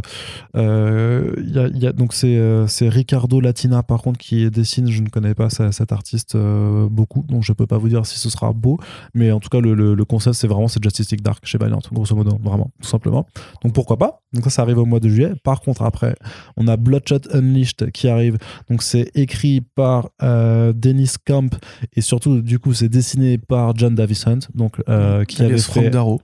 [0.56, 4.18] euh, il y a, il y a- donc c'est euh, c'est Ricardo Latina par contre
[4.20, 4.88] qui dessine.
[4.88, 8.06] Je ne connais pas ce- cet artiste euh, beaucoup, donc je peux pas vous dire
[8.06, 8.78] si ce sera beau.
[9.14, 11.58] Mais en tout cas, le, le- le concept c'est vraiment c'est Justice League Dark chez
[11.58, 13.26] Valiant, grosso modo, vraiment, tout simplement.
[13.64, 15.32] Donc pourquoi pas Donc ça, ça arrive au mois de juillet.
[15.42, 16.14] Par contre, après,
[16.56, 18.38] on a Bloodshot Unleashed qui arrive.
[18.70, 21.52] Donc c'est écrit par Dennis Camp
[21.94, 26.20] et surtout du coup c'est dessiné par John Davison, donc euh, qui avait Fait Darrow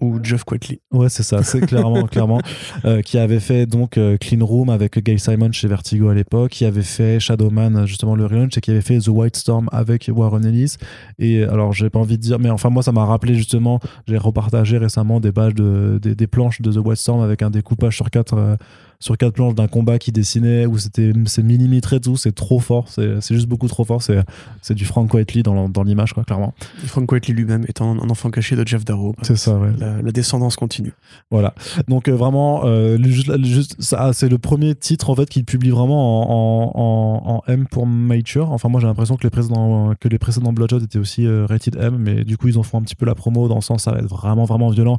[0.00, 0.80] ou Jeff Quatley.
[0.92, 2.40] Ouais, c'est ça, c'est clairement, clairement.
[2.84, 6.52] Euh, qui avait fait donc euh, Clean Room avec Gail Simon chez Vertigo à l'époque,
[6.52, 10.08] qui avait fait Shadowman, justement le relaunch, et qui avait fait The White Storm avec
[10.12, 10.76] Warren Ellis.
[11.18, 14.16] Et alors, j'ai pas envie de dire, mais enfin, moi, ça m'a rappelé justement, j'ai
[14.18, 17.96] repartagé récemment des pages de, des, des planches de The White Storm avec un découpage
[17.96, 18.34] sur quatre.
[18.34, 18.56] euh,
[19.00, 22.88] sur quatre planches d'un combat qui dessinait où c'était c'est millimétré tout c'est trop fort
[22.88, 24.18] c'est c'est juste beaucoup trop fort c'est
[24.60, 26.52] c'est du Frank Whiteley dans, dans l'image quoi clairement
[26.82, 29.14] Et Frank Quatley lui-même étant un enfant caché de Jeff Darrow.
[29.22, 30.92] c'est ça ouais La, la descendance continue.
[31.30, 31.54] Voilà.
[31.86, 32.98] Donc euh, vraiment, euh,
[33.42, 37.42] juste, ça, c'est le premier titre en fait qu'il publie vraiment en, en, en- en
[37.52, 38.50] M pour Mature.
[38.50, 41.76] Enfin, moi j'ai l'impression que les précédents que les précédents Bloodshot étaient aussi euh, rated
[41.76, 43.84] M, mais du coup ils en font un petit peu la promo dans le sens
[43.84, 44.96] ça va être vraiment vraiment violent.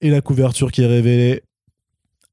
[0.00, 1.42] Et la couverture qui est révélée.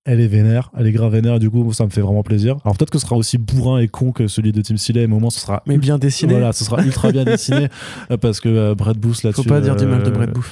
[0.07, 2.57] Elle est vénère, elle est grave vénère, et du coup, ça me fait vraiment plaisir.
[2.63, 5.15] Alors, peut-être que ce sera aussi bourrin et con que celui de Tim Seeley, mais
[5.15, 6.33] au moins, ce sera Mais bien dessiné.
[6.33, 7.69] Voilà, ce sera ultra bien dessiné
[8.11, 9.41] euh, parce que euh, Brett Booth là-dessus.
[9.41, 10.45] Faut pas dire du mal de euh, Brett Booth.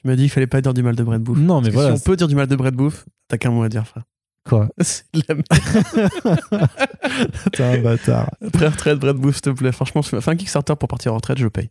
[0.00, 1.38] Tu m'as dit qu'il fallait pas dire du mal de Brett Booth.
[1.38, 1.96] Non, mais Parce voilà.
[1.96, 4.02] Si on peut dire du mal de Brett Booth, t'as qu'un mot à dire, frère.
[4.44, 5.46] Quoi C'est de la merde.
[7.52, 8.30] T'es un bâtard.
[8.52, 9.70] Pré-retraite, Brett Booth, s'il te plaît.
[9.70, 11.70] Franchement, fais un Kickstarter pour partir en retraite, je paye.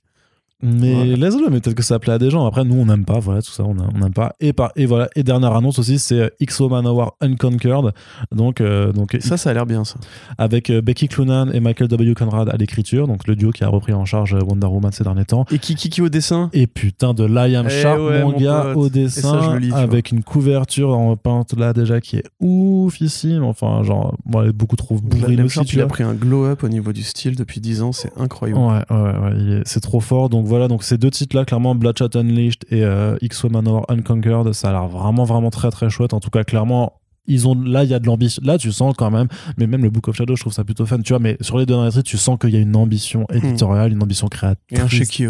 [0.63, 1.15] Mais Voilà.
[1.17, 2.45] laisse-le, mais peut-être que ça plaît à des gens.
[2.47, 3.19] Après, nous, on n'aime pas.
[3.19, 4.34] Voilà, tout ça, on n'aime pas.
[4.39, 5.07] Et, par, et voilà.
[5.15, 7.93] Et dernière annonce aussi, c'est euh, XO Manowar Unconquered.
[8.31, 9.95] Donc, euh, donc ça, ça a l'air bien, ça.
[10.39, 12.15] avec euh, Becky Cloonan et Michael W.
[12.15, 13.07] Conrad à l'écriture.
[13.07, 15.45] Donc, le duo qui a repris en charge Wonder Woman ces derniers temps.
[15.51, 16.49] Et qui, qui, qui au dessin?
[16.53, 20.23] Et putain de Liam Eh Sharp, ouais, mon gars, au ça, dessin, lis, avec une
[20.23, 23.43] couverture en peinte là déjà qui est oufissime.
[23.43, 26.13] Enfin, genre, bon, elle est beaucoup trop bourrine aussi, Sharp, tu il a pris un
[26.13, 28.59] glow-up au niveau du style depuis 10 ans, c'est incroyable.
[28.59, 30.29] Ouais, ouais, ouais, c'est trop fort.
[30.29, 34.69] Donc voilà, donc ces deux titres-là, clairement, Bloodshot Unleashed et euh, X-O Manowar Unconquered, ça
[34.69, 36.14] a l'air vraiment, vraiment très, très chouette.
[36.14, 36.94] En tout cas, clairement,
[37.28, 38.41] ils ont, là, il y a de l'ambition.
[38.45, 40.86] Là, tu sens quand même, mais même le Book of Shadow, je trouve ça plutôt
[40.86, 41.19] fun, tu vois.
[41.19, 44.02] Mais sur les deux derniers titres, tu sens qu'il y a une ambition éditoriale, une
[44.02, 44.64] ambition créative.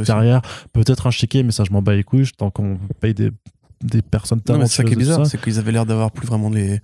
[0.06, 0.41] Derrière,
[0.73, 3.31] peut-être un chéquier, mais ça, je m'en bats les couilles, tant qu'on paye des,
[3.84, 6.11] des personnes Non, mais c'est ça qui est talentueuses bizarre, c'est qu'ils avaient l'air d'avoir
[6.11, 6.80] plus vraiment les.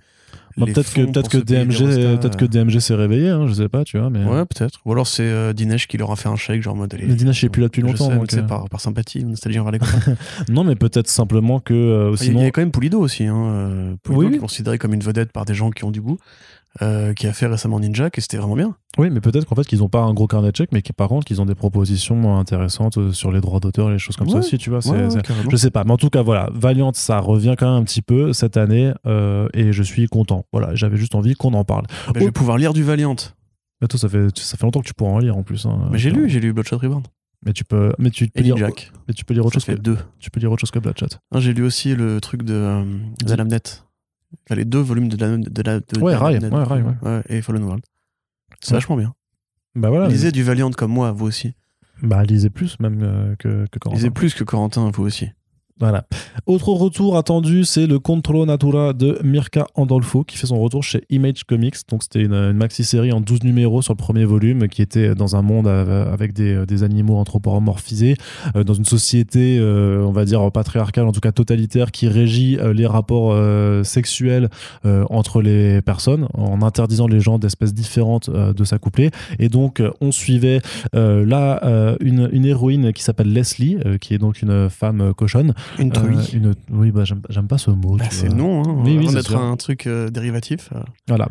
[0.56, 2.48] Bah, peut-être que peut-être pour que DMG restats, peut-être que euh.
[2.48, 4.80] DMG s'est réveillé hein, je sais pas tu vois mais Ouais, peut-être.
[4.84, 6.94] Ou alors c'est euh, Dinesh qui leur a fait un chèque, genre en mode.
[7.02, 8.42] Mais Dinesh, est plus là depuis longtemps, sais, donc, euh.
[8.42, 9.78] par, par sympathie, nostalgie envers les
[10.48, 13.24] non mais peut-être simplement que euh, sinon il y a quand même Pulido aussi.
[13.24, 13.36] Hein.
[13.36, 14.36] euh, Pulido Oui, qui oui.
[14.36, 16.18] est considéré comme une vedette par des gens qui ont du goût,
[16.82, 18.76] euh, qui a fait récemment Ninja, et c'était vraiment bien.
[18.98, 20.92] Oui, mais peut-être qu'en fait qu'ils n'ont pas un gros carnet de chèques, mais qui,
[20.92, 24.16] par contre qu'ils ont des propositions intéressantes euh, sur les droits d'auteur et les choses
[24.16, 24.80] comme ça aussi, tu vois.
[24.86, 25.22] Ouais, ouais.
[25.50, 28.02] Je sais pas, mais en tout cas voilà, Valiant, ça revient quand même un petit
[28.02, 30.44] peu cette année euh, et je suis content.
[30.52, 31.86] Voilà, j'avais juste envie qu'on en parle.
[32.06, 33.16] Bah, je vais pouvoir lire du Valiant.
[33.80, 35.66] Mais toi, ça fait ça fait longtemps que tu pourras en lire en plus.
[35.66, 35.88] hein.
[35.90, 37.02] Mais j'ai lu, j'ai lu Bloodshot Reborn.
[37.46, 38.90] Mais tu peux, mais tu peux lire, Jack.
[39.06, 39.98] mais tu peux lire autre Ça chose fait que deux.
[40.18, 41.08] tu peux lire autre chose que Bloodshot.
[41.36, 42.84] J'ai lu aussi le truc de euh.
[44.50, 46.14] Les deux volumes de la de la de Ouais.
[46.14, 47.22] Rai, ouais, Rai, ouais.
[47.28, 47.84] et Fallen World.
[48.60, 49.14] C'est vachement bien.
[49.74, 50.08] Bah voilà.
[50.08, 51.54] Lisez du Valiant comme moi, vous aussi.
[52.02, 53.96] Bah lisez plus même euh, que que Corentin.
[53.98, 55.30] Lisez plus que Corentin, vous aussi.
[55.80, 56.04] Voilà.
[56.46, 61.02] Autre retour attendu, c'est le Control Natura de Mirka Andolfo qui fait son retour chez
[61.10, 61.74] Image Comics.
[61.88, 65.42] Donc c'était une, maxi-série en 12 numéros sur le premier volume qui était dans un
[65.42, 68.16] monde avec des, des animaux anthropomorphisés,
[68.54, 72.56] euh, dans une société, euh, on va dire patriarcale, en tout cas totalitaire, qui régit
[72.58, 73.34] euh, les rapports
[73.84, 74.48] sexuels
[74.84, 79.10] entre les personnes en interdisant les gens d'espèces différentes de s'accoupler.
[79.38, 80.60] Et donc on suivait
[80.92, 86.16] là une, une, héroïne qui s'appelle Leslie, qui est donc une femme cochonne une truie.
[86.16, 86.54] Euh, une...
[86.70, 87.96] Oui, bah, j'aime pas ce mot.
[87.96, 90.70] Bah, c'est non, hein, oui, oui, d'être un truc euh, dérivatif.
[90.74, 90.80] Euh.
[91.08, 91.28] Voilà.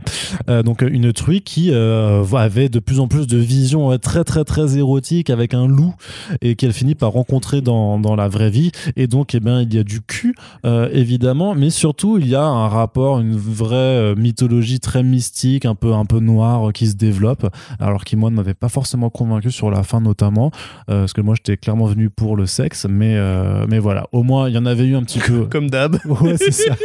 [0.64, 5.30] donc, une truie qui avait de plus en plus de visions très, très, très érotiques
[5.30, 5.94] avec un loup
[6.42, 8.72] et qu'elle finit par rencontrer dans, dans, la vraie vie.
[8.96, 12.44] Et donc, eh bien, il y a du cul, évidemment, mais surtout, il y a
[12.44, 17.48] un rapport, une vraie mythologie très mystique, un peu, un peu noire qui se développe.
[17.80, 20.52] Alors, qui, moi, ne m'avait pas forcément convaincu sur la fin, notamment,
[20.88, 23.18] parce que moi, j'étais clairement venu pour le sexe, mais,
[23.68, 24.08] mais voilà.
[24.12, 25.45] Au moins, il y en avait eu un petit peu.
[25.52, 25.98] Comme d'hab.
[26.06, 26.76] Ouais, c'est ça.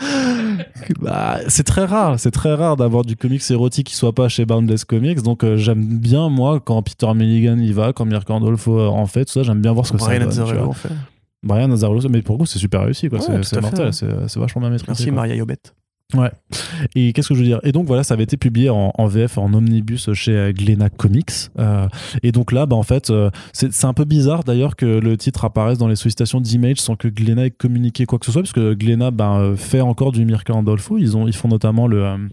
[1.00, 4.44] bah, c'est très rare, c'est très rare d'avoir du comics érotique qui soit pas chez
[4.44, 5.22] Boundless Comics.
[5.22, 9.24] Donc euh, j'aime bien moi quand Peter Milligan y va, quand Mirko Andolfo en fait,
[9.24, 10.58] tout ça, j'aime bien voir ce que Brian ça donne.
[10.58, 10.90] en fait.
[11.42, 13.20] Brian Azzarello, mais pour le coup c'est super réussi quoi.
[13.20, 14.88] c'est mortel, c'est vachement bien maîtrisé.
[14.88, 15.72] Merci Maria Yobet.
[16.14, 16.30] Ouais.
[16.94, 17.60] Et qu'est-ce que je veux dire?
[17.62, 21.30] Et donc voilà, ça avait été publié en, VF, en omnibus chez euh, Glénat Comics.
[21.58, 21.88] Euh,
[22.22, 25.44] et donc là, bah, en fait, euh, c'est un peu bizarre d'ailleurs que le titre
[25.44, 28.60] apparaisse dans les sollicitations d'Image sans que Glénat ait communiqué quoi que ce soit, puisque
[28.60, 30.98] Glénat bah, fait encore du Mirka Andolfo.
[30.98, 32.28] Ils, ont, ils font notamment le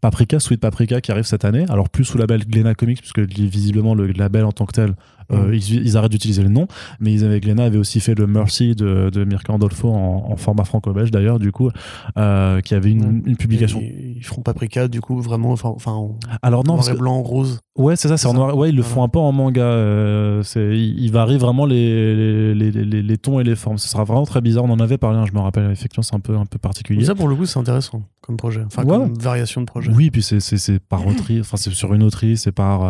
[0.00, 1.64] Paprika, Sweet Paprika qui arrive cette année.
[1.68, 4.94] Alors plus sous label Glénat Comics, puisque visiblement le label en tant que tel
[5.32, 6.66] euh, ils, arrêtent d'utiliser le nom,
[7.00, 10.64] mais ils avaient, Glenna avait aussi fait le Mercy de, de Mirka Andolfo en, format
[10.64, 11.70] franco-belge d'ailleurs, du coup,
[12.16, 13.80] euh, qui avait une, une publication.
[13.82, 17.60] Ils, ils, feront Paprika, du coup, vraiment, enfin, en Alors non, noir et blanc, rose.
[17.76, 18.56] Ouais, c'est ça, c'est en noir.
[18.56, 19.62] Ouais, ils le font un peu en manga.
[19.62, 23.78] Euh, il, varie vraiment les les, les, les, tons et les formes.
[23.78, 24.64] Ce sera vraiment très bizarre.
[24.64, 25.70] On en avait parlé, hein, je me rappelle.
[25.70, 27.04] Effectivement, c'est un peu, un peu particulier.
[27.04, 28.62] ça, pour le coup, c'est intéressant comme projet.
[28.66, 29.92] Enfin, comme variation de projet.
[29.94, 31.40] Oui, puis c'est, c'est, par autrice.
[31.40, 32.80] Enfin, c'est sur une autrice, c'est par.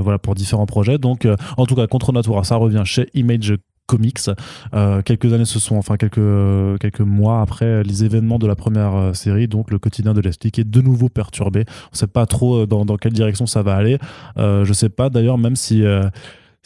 [0.00, 0.98] voilà, pour différents projets.
[0.98, 3.54] Donc, en tout cas, Contre Natura, ça revient chez Image
[3.86, 4.30] Comics.
[4.74, 8.94] Euh, quelques années se sont, enfin quelques, quelques mois après les événements de la première
[8.94, 11.64] euh, série, donc le quotidien de Leslie est de nouveau perturbé.
[11.66, 13.98] On ne sait pas trop euh, dans, quelle direction ça va aller.
[14.38, 15.84] Euh, je sais pas d'ailleurs, même si.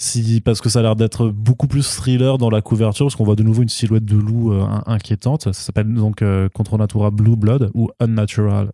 [0.03, 3.25] Si, parce que ça a l'air d'être beaucoup plus thriller dans la couverture, parce qu'on
[3.25, 4.51] voit de nouveau une silhouette de loup
[4.87, 5.43] inquiétante.
[5.43, 6.25] Ça s'appelle donc
[6.55, 8.71] Contre Natura Blue Blood ou Unnatural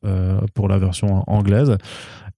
[0.54, 1.78] pour la version anglaise.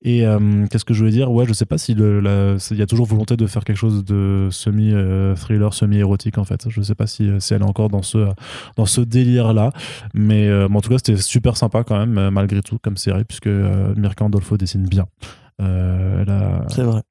[0.02, 1.30] Et euh, qu'est-ce que je voulais dire?
[1.30, 4.48] Ouais, je sais pas si il y a toujours volonté de faire quelque chose de
[4.50, 6.68] semi-thriller, euh, semi-érotique en fait.
[6.68, 8.28] Je sais pas si, si, elle est encore dans ce,
[8.76, 9.72] dans ce délire-là.
[10.14, 13.48] Mais euh, en tout cas, c'était super sympa quand même, malgré tout, comme série, puisque
[13.48, 15.06] Mirka Andolfo dessine bien.
[15.58, 17.02] C'est vrai.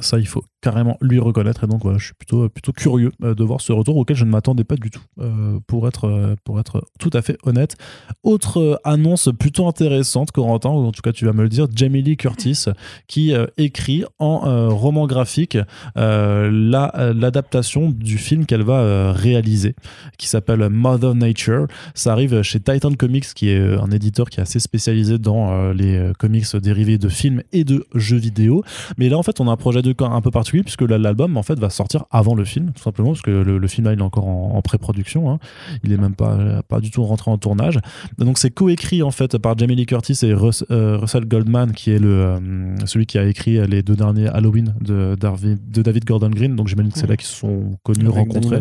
[0.00, 1.62] Ça, il faut carrément lui reconnaître.
[1.62, 4.24] Et donc, voilà, je suis plutôt, plutôt curieux euh, de voir ce retour auquel je
[4.24, 7.76] ne m'attendais pas du tout, euh, pour, être, euh, pour être tout à fait honnête.
[8.24, 12.02] Autre annonce plutôt intéressante, Corentin, ou en tout cas, tu vas me le dire, Jamie
[12.02, 12.64] Lee Curtis,
[13.06, 15.58] qui écrit en roman graphique
[15.94, 19.76] l'adaptation du film qu'elle va réaliser,
[20.18, 21.66] qui s'appelle Mother Nature.
[21.94, 26.10] Ça arrive chez Titan Comics, qui est un éditeur qui est assez spécialisé dans les
[26.18, 28.64] comics dérivés de films et de jeux vidéo.
[28.98, 31.42] Mais là, en fait, on a un projet de un peu particulier puisque l'album en
[31.42, 34.02] fait va sortir avant le film tout simplement parce que le, film là il est
[34.02, 35.38] encore en, pré-production hein.
[35.82, 37.78] il est même pas pas du tout rentré en tournage.
[38.18, 41.98] Donc c'est coécrit en fait par Jamie Lee Curtis et euh, Russell Goldman qui est
[41.98, 42.38] le euh,
[42.86, 46.56] celui qui a écrit les deux derniers Halloween de, de David Gordon Green.
[46.56, 48.60] Donc j'imagine que c'est là qu'ils se sont connus rencontrés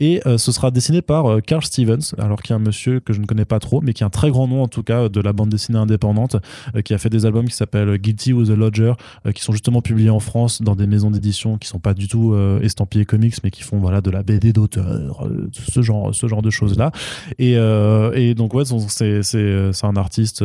[0.00, 3.12] et euh, ce sera dessiné par euh, Carl Stevens, alors qui est un monsieur que
[3.12, 5.08] je ne connais pas trop, mais qui a un très grand nom en tout cas
[5.08, 6.36] de la bande dessinée indépendante,
[6.76, 8.92] euh, qui a fait des albums qui s'appellent Guilty with the Lodger,
[9.34, 12.36] qui sont justement publiés en France dans des maisons d'édition qui sont pas du tout
[12.62, 16.90] estampillées comics, mais qui font voilà de la BD d'auteur, ce genre, de choses là.
[17.38, 17.54] Et,
[18.34, 20.44] donc ouais, c'est c'est un artiste,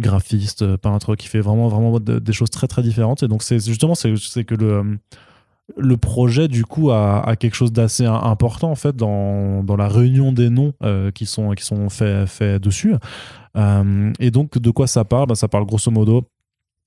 [0.00, 3.22] graphiste, peintre qui fait vraiment vraiment des choses très très différentes.
[3.22, 4.98] Et donc c'est justement c'est que le
[5.76, 10.32] le projet du coup a, quelque chose d'assez important en fait dans, dans, la réunion
[10.32, 12.94] des noms euh, qui sont qui sont faits fait dessus.
[13.56, 15.26] Euh, et donc de quoi ça parle?
[15.26, 16.24] Ben, ça parle grosso modo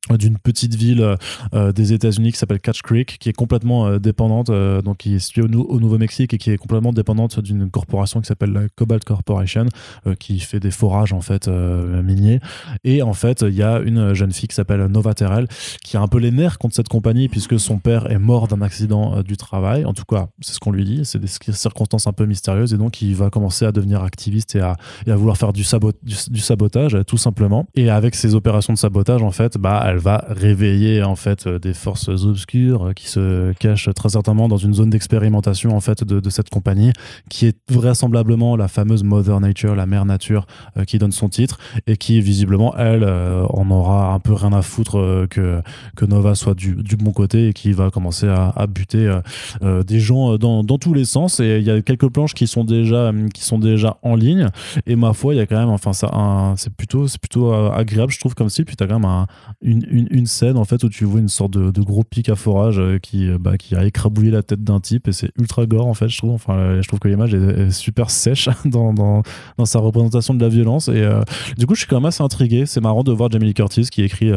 [0.09, 1.15] d'une petite ville
[1.53, 5.15] euh, des États-Unis qui s'appelle Catch Creek, qui est complètement euh, dépendante, euh, donc qui
[5.15, 9.03] est située au, Nouveau-Mexique et qui est complètement dépendante d'une corporation qui s'appelle la Cobalt
[9.03, 9.65] Corporation,
[10.19, 12.39] qui fait des forages en fait miniers.
[12.83, 15.47] Et en fait, il y a une jeune fille qui s'appelle Nova Terrell,
[15.83, 18.61] qui a un peu les nerfs contre cette compagnie puisque son père est mort d'un
[18.61, 19.85] accident du travail.
[19.85, 21.01] En tout cas, c'est ce qu'on lui dit.
[21.03, 24.61] C'est des circonstances un peu mystérieuses et donc il va commencer à devenir activiste et
[24.61, 24.75] à,
[25.07, 27.67] vouloir faire du, sabot, du, sabotage tout simplement.
[27.75, 31.73] Et avec ces opérations de sabotage, en fait, bah elle va réveiller en fait des
[31.73, 36.49] forces obscures qui se cachent très certainement dans une zone d'expérimentation en fait de, cette
[36.49, 36.93] compagnie,
[37.29, 40.45] qui est vraisemblablement la fameuse Mother Nature, la mère nature,
[40.87, 45.27] qui donne son titre et qui visiblement elle en aura un peu rien à foutre
[45.29, 45.61] que
[45.95, 49.19] que Nova soit du, bon côté et qui va commencer à, buter
[49.61, 51.39] des gens dans, dans tous les sens.
[51.39, 54.47] Et il y a quelques planches qui sont déjà qui sont déjà en ligne
[54.85, 56.09] et ma foi il y a quand même enfin ça
[56.57, 59.25] c'est plutôt c'est plutôt euh, agréable je trouve comme style puis tu as quand même
[59.61, 62.79] une, une, scène en fait où tu vois une sorte de, gros pic à forage
[62.79, 65.87] euh, qui euh, bah, qui a écrabouillé la tête d'un type et c'est ultra gore
[65.87, 66.31] en fait je trouve.
[66.31, 69.23] Enfin je trouve que l'image est, super sèche dans, dans,
[69.65, 70.87] sa représentation de la violence.
[70.87, 71.07] Et
[71.57, 72.65] du coup je suis quand même assez intrigué.
[72.65, 74.31] C'est marrant de voir Jamie Lee Curtis qui écrit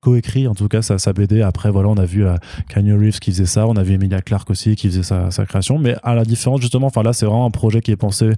[0.00, 2.24] coécrit en tout cas sa, sa, BD après voilà on a vu
[2.68, 3.66] Kanye Reeves qui faisait ça.
[3.66, 5.78] On a vu Emilia Clarke aussi qui faisait sa, sa création.
[5.78, 8.30] Mais à la différence justement enfin là c'est vraiment un projet qui est pensé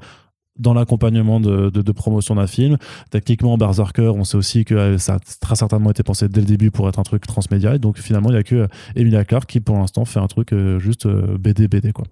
[0.59, 2.77] dans l'accompagnement de, promotion d'un film.
[3.11, 6.70] Techniquement, Berserker, on sait aussi que ça a très certainement été pensé dès le début
[6.70, 7.74] pour être un truc transmédia.
[7.74, 10.53] Et donc finalement, il n'y a que Emilia Clarke qui, pour l'instant, fait un truc
[10.53, 11.93] euh, juste BD, euh, BD.
[11.93, 12.05] Quoi.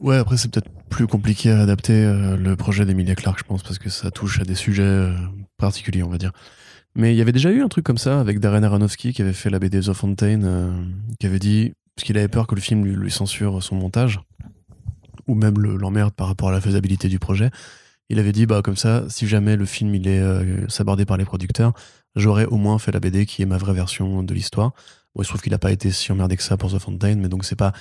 [0.00, 3.62] Ouais, après, c'est peut-être plus compliqué à adapter euh, le projet d'Emilia Clarke, je pense,
[3.62, 5.08] parce que ça touche à des sujets
[5.58, 6.32] particuliers, on va dire.
[6.94, 9.34] Mais il y avait déjà eu un truc comme ça avec Darren Aronofsky qui avait
[9.34, 10.72] fait la BD The Fountain,
[11.20, 14.20] qui avait dit, parce qu'il avait peur que le film lui censure son montage
[15.26, 17.50] ou même l'emmerde par rapport à la faisabilité du projet.
[18.08, 21.16] Il avait dit, bah, comme ça, si jamais le film il est euh, sabordé par
[21.16, 21.72] les producteurs,
[22.14, 24.72] j'aurais au moins fait la BD qui est ma vraie version de l'histoire.
[25.14, 27.16] Bon, il se trouve qu'il n'a pas été si emmerdé que ça pour The Fountain,
[27.16, 27.72] mais donc c'est pas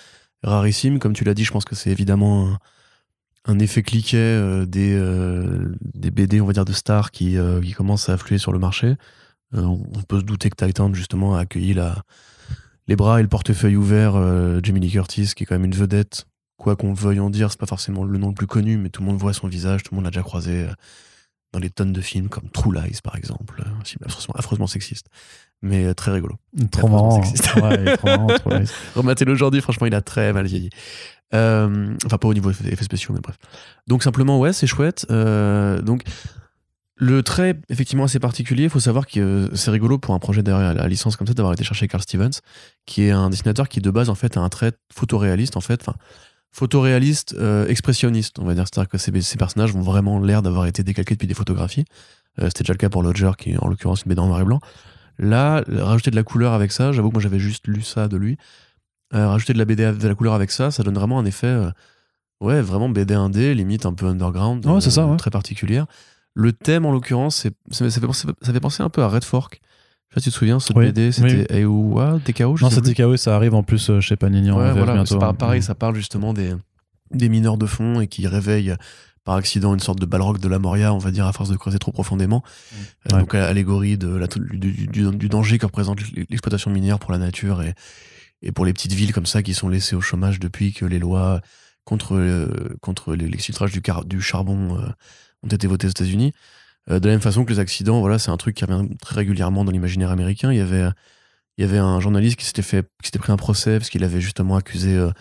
[0.44, 1.00] rarissime.
[1.00, 2.58] Comme tu l'as dit, je pense que c'est évidemment
[3.46, 7.74] un, effet cliquet euh, des, euh, des BD, on va dire, de stars qui, qui
[7.74, 8.96] commencent à affluer sur le marché.
[9.54, 9.78] on
[10.08, 12.04] peut se douter que Titan, justement, a accueilli la,
[12.88, 14.14] les bras et le portefeuille ouvert
[14.64, 16.26] Jamie Lee Curtis, qui est quand même une vedette
[16.58, 19.02] quoi qu'on veuille en dire, c'est pas forcément le nom le plus connu, mais tout
[19.02, 20.74] le monde voit son visage, tout le monde l'a déjà croisé euh,
[21.54, 24.02] dans les tonnes de films comme True Lies par exemple, un film
[24.36, 25.08] affreusement, sexiste,
[25.62, 26.36] mais euh, très rigolo.
[26.72, 27.22] Trop marrant.
[27.22, 28.28] Ouais, trop marrant
[28.96, 30.70] Rematez-le aujourd'hui, franchement, il a très mal vieilli.
[31.34, 33.38] Euh, enfin, pas au niveau des effets spéciaux, mais bref.
[33.88, 35.06] Donc simplement, ouais, c'est chouette.
[35.10, 36.04] donc
[36.98, 38.64] le trait, effectivement, assez particulier.
[38.64, 41.54] Il faut savoir que c'est rigolo pour un projet derrière la licence comme ça d'avoir
[41.54, 42.40] été chercher Carl Stevens,
[42.86, 45.82] qui est un dessinateur qui de base en fait a un trait photoréaliste en fait.
[45.82, 45.96] Enfin,
[46.56, 48.64] photoréaliste, euh, expressionniste, on va dire.
[48.64, 51.84] C'est-à-dire que ces, ces, personnages vont vraiment l'air d'avoir été décalqués depuis des photographies.
[52.40, 54.40] Euh, c'était déjà le cas pour Lodger, qui est en l'occurrence une BD en noir
[54.40, 54.62] et blanc.
[55.20, 58.16] Là, rajouter de la couleur avec ça, j'avoue que moi j'avais juste lu ça de
[58.16, 58.38] lui.
[59.14, 61.58] Euh, rajouter de la BD de la couleur avec ça, ça donne vraiment un effet,
[62.40, 65.86] ouais, vraiment BD 1D, limite un peu underground, ouais, c'est ça, très particulière.
[66.34, 69.62] Le thème, en l'occurrence, ça fait penser un peu à Red Fork.
[70.16, 71.94] Je sais pas si tu te souviens, ce BD, c'était oui.
[71.94, 75.20] EUA, TKO Non, c'est TKO, ça arrive en plus euh, chez Panini ouais, voilà, bientôt.
[75.20, 76.54] Pas, pareil, ça parle justement des,
[77.12, 78.76] des mineurs de fond et qui réveillent
[79.26, 81.58] par accident une sorte de balrog de la Moria, on va dire, à force de
[81.58, 82.44] creuser trop profondément.
[83.12, 87.62] Euh, donc, allégorie de la, du, du, danger que représente l'exploitation minière pour la nature
[87.62, 87.74] et,
[88.42, 91.00] et pour les petites villes comme ça qui sont laissées au chômage depuis que les
[91.00, 91.42] lois
[91.84, 94.80] contre, euh, contre l'exfiltrage du, du charbon
[95.44, 96.32] ont été votées aux États-Unis.
[96.90, 99.16] Euh, de la même façon que les accidents, voilà, c'est un truc qui revient très
[99.16, 100.52] régulièrement dans l'imaginaire américain.
[100.52, 100.88] Il y avait,
[101.58, 104.04] il y avait un journaliste qui s'était fait, qui s'était pris un procès parce qu'il
[104.04, 105.12] avait justement accusé euh,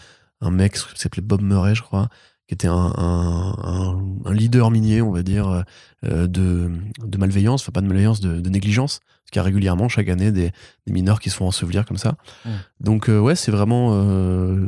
[0.41, 2.09] un mec qui s'appelait Bob Murray, je crois,
[2.47, 5.65] qui était un, un, un, leader minier, on va dire,
[6.05, 6.71] euh, de,
[7.03, 10.09] de, malveillance, enfin pas de malveillance, de, de, négligence, parce qu'il y a régulièrement chaque
[10.11, 10.53] année des,
[10.87, 12.17] des, mineurs qui se font ensevelir comme ça.
[12.45, 12.51] Mmh.
[12.81, 13.99] Donc ouais, c'est vraiment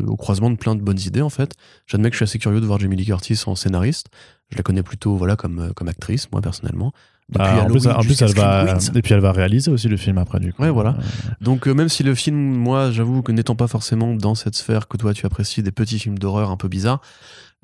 [0.07, 1.55] au croisement de plein de bonnes idées en fait.
[1.87, 4.09] J'admets que je suis assez curieux de voir Jamie Lee Curtis en scénariste.
[4.51, 6.93] Je la connais plutôt voilà comme, euh, comme actrice, moi personnellement.
[7.29, 10.17] Bah, en plus, en plus elle va et puis elle va réaliser aussi le film
[10.19, 10.63] après du coup.
[10.63, 10.91] Ouais, voilà.
[10.91, 14.55] Euh, Donc euh, même si le film, moi, j'avoue que n'étant pas forcément dans cette
[14.55, 17.01] sphère que toi tu apprécies des petits films d'horreur un peu bizarres,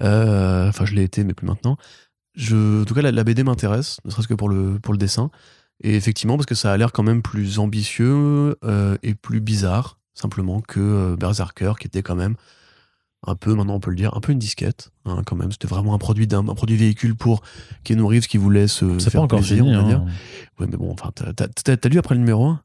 [0.01, 1.77] enfin je l'ai été mais plus maintenant.
[2.35, 5.31] Je, en tout cas, la, BD m'intéresse, ne serait-ce que pour le pour le dessin.
[5.85, 8.57] Et effectivement, parce que ça a l'air quand même plus ambitieux
[9.03, 12.37] et plus bizarre, simplement que Berserker, qui était quand même
[13.27, 15.53] un peu, maintenant on peut le dire, un peu une disquette, hein, quand même.
[15.53, 17.43] C'était vraiment un produit d'un produit véhicule pour
[17.85, 20.01] Keanu Reeves qui voulait se faire pas encore plaisir, on va dire.
[20.01, 20.07] Hein.
[20.59, 22.61] Ouais, mais bon, enfin, t'as lu après le numéro 1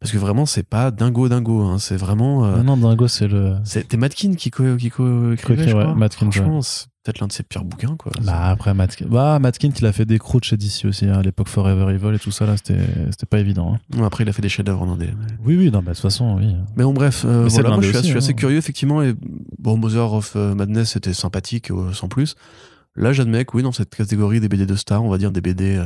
[0.00, 2.44] Parce que vraiment, c'est pas dingo dingo, hein, c'est vraiment.
[2.44, 3.56] Euh, non, non, dingo, c'est le.
[3.64, 6.08] C'était Matkin qui co, qui co écrivait, je crois.
[6.10, 6.60] Franchement,
[7.06, 8.12] peut-être l'un de ses pires bouquins, quoi.
[8.22, 11.22] Bah, après, Matkin, bah, Matkin, il a fait des croûtes chez DC aussi, hein, à
[11.22, 13.78] l'époque Forever Evil et tout ça, là, c'était pas évident.
[13.94, 14.02] Hein.
[14.02, 15.10] après, il a fait des chefs-d'œuvre en indé.
[15.44, 16.54] Oui, oui, non, bah, de toute façon, oui.
[16.76, 18.34] Mais bon, bref, euh, voilà, moi, je suis, assez, assez hein.
[18.34, 19.14] curieux, effectivement, et
[19.58, 22.34] bon, Mother of euh, Madness, c'était sympathique, euh, sans plus.
[22.96, 25.40] Là, j'admets que oui, dans cette catégorie des BD de stars, on va dire des
[25.40, 25.80] BD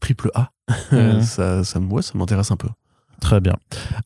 [0.00, 0.50] triple A,
[1.22, 2.68] ça, ça, ouais, ça m'intéresse un peu.
[3.22, 3.54] Très bien.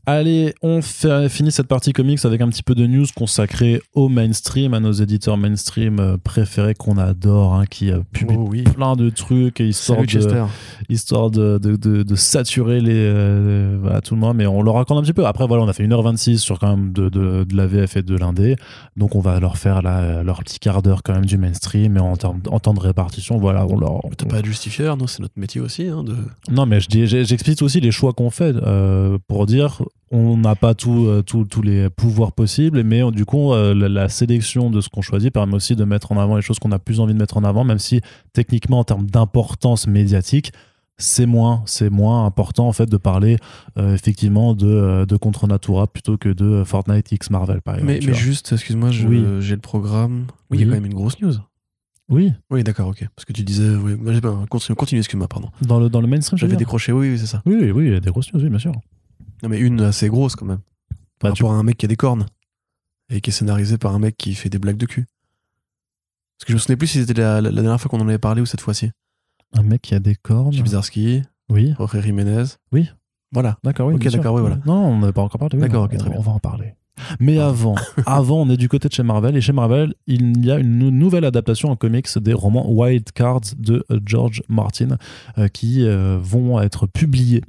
[0.04, 4.10] Allez, on fait, finit cette partie comics avec un petit peu de news consacrée au
[4.10, 8.62] mainstream, à nos éditeurs mainstream euh, préférés qu'on adore, hein, qui euh, publient Oh oui.
[8.64, 10.44] plein de trucs et histoire Salut de,
[10.90, 14.74] histoire de, de, de- de saturer les, euh, voilà, tout le monde, mais on leur
[14.74, 15.24] raconte un petit peu.
[15.26, 18.02] Après, voilà, on a fait 1h26 sur quand même de, de, de la VF et
[18.02, 18.56] de l'indé,
[18.98, 22.16] donc on va leur faire leur petit quart d'heure quand même du mainstream, et en,
[22.16, 24.02] termes- en temps de répartition, voilà, on leur...
[24.18, 25.88] T'as pas à justifier, non C'est notre métier aussi.
[25.88, 26.14] Hein, de...
[26.50, 30.74] Non, mais je j'explique aussi les choix qu'on fait euh, pour dire on n'a pas
[30.74, 34.70] tout, euh, tout- tous les pouvoirs possibles, mais euh, du coup, euh, la, la sélection
[34.70, 37.00] de ce qu'on choisit permet aussi de mettre en avant les choses qu'on a plus
[37.00, 38.00] envie de mettre en avant, même si
[38.32, 40.52] techniquement, en termes d'importance médiatique,
[40.96, 43.36] c'est moins, c'est moins important en fait de parler
[43.78, 47.92] euh, effectivement de, euh, de Contre Natura plutôt que de Fortnite X Marvel par exemple.
[48.06, 49.24] Mais, juste, excuse-moi, Oui.
[49.40, 50.26] j'ai le programme.
[50.50, 51.34] Oui, il y a quand même une grosse news.
[52.08, 53.04] Oui, Oui, d'accord, ok.
[53.16, 53.68] Parce que tu disais.
[53.74, 53.96] Oui,
[54.48, 55.48] continue, continue excuse-moi, pardon.
[55.62, 57.42] dans le, dans le mainstream, J'avais décroché, oui, oui, c'est ça.
[57.44, 58.72] Oui, oui, oui, il y a des grosses news, oui, bien sûr.
[59.46, 60.58] Non, mais une assez grosse quand même.
[61.20, 62.26] Par Bah, tu- rapport à un mec qui a des cornes.
[63.10, 65.06] Et qui est scénarisé par un mec qui fait des blagues de cul.
[66.38, 68.08] Parce que je me souvenais plus si c'était la, la- la dernière fois qu'on en
[68.08, 68.90] avait parlé ou cette fois-ci.
[69.52, 70.52] Un mec qui a des cornes.
[70.52, 71.74] Chip Zdarsky, Oui.
[71.78, 72.42] Jorge Jiménez.
[72.72, 72.90] Oui.
[73.30, 73.56] Voilà.
[73.62, 73.94] D'accord, oui.
[73.94, 74.58] Ok, d'accord, oui, voilà.
[74.66, 75.56] Non, on n'avait pas encore parlé.
[75.58, 76.18] D'accord, ok, très on, bien.
[76.18, 76.74] on va en parler.
[77.20, 77.74] Mais avant,
[78.06, 79.36] avant, on est du côté de chez Marvel.
[79.36, 83.10] Et chez Marvel, il y a une nou- nouvelle adaptation en comics des romans Wild
[83.12, 84.96] Cards de euh, George Martin
[85.38, 87.42] euh, qui euh, vont être publiés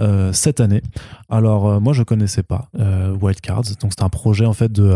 [0.00, 0.82] euh, cette année.
[1.28, 3.62] Alors, moi, je connaissais pas Wild Cards.
[3.80, 4.94] Donc, c'est un projet en fait de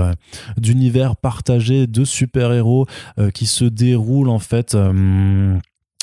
[0.56, 2.86] d'univers partagé de super-héros
[3.18, 4.76] euh, qui se déroule en fait.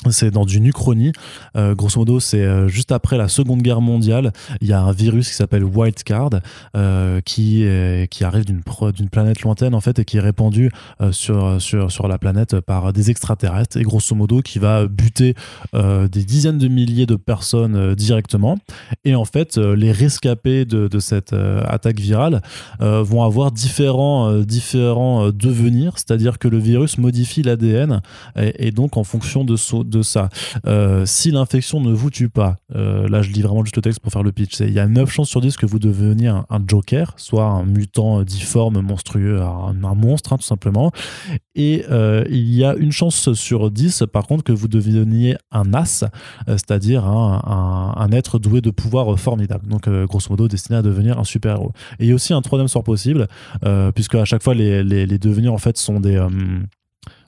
[0.09, 1.13] C'est dans une uchronie.
[1.55, 4.33] Euh, grosso modo, c'est euh, juste après la Seconde Guerre mondiale.
[4.61, 6.31] Il y a un virus qui s'appelle Wildcard
[6.75, 7.65] euh, qui,
[8.09, 8.61] qui arrive d'une
[9.09, 10.69] planète lointaine en fait et qui est répandu
[11.11, 15.33] sur, sur, sur la planète par des extraterrestres et grosso modo qui va buter
[15.73, 18.57] des dizaines de milliers de personnes directement.
[19.05, 22.41] Et en fait, les rescapés de, de cette attaque virale
[22.79, 28.01] vont avoir différents, différents devenirs, c'est-à-dire que le virus modifie l'ADN
[28.35, 30.29] et, donc, en fonction de, so- de ça,
[30.65, 33.99] euh, si l'infection ne vous tue pas, euh, là je lis vraiment juste le texte
[33.99, 36.45] pour faire le pitch, il y a 9 chances sur 10 que vous deveniez un,
[36.67, 40.91] Joker, soit un mutant euh, difforme, monstrueux, un, monstre hein, tout simplement.
[41.55, 41.85] Et
[42.29, 46.03] il y a une chance sur 10 par contre que vous deveniez un as,
[46.47, 49.67] c'est-à-dire un, être doué de pouvoirs formidables.
[49.67, 51.71] Donc grosso modo destiné à devenir un super-héros.
[51.99, 53.27] Et il y a aussi un troisième sort possible,
[53.93, 56.19] puisque à chaque fois les, les, les devenirs en fait sont des...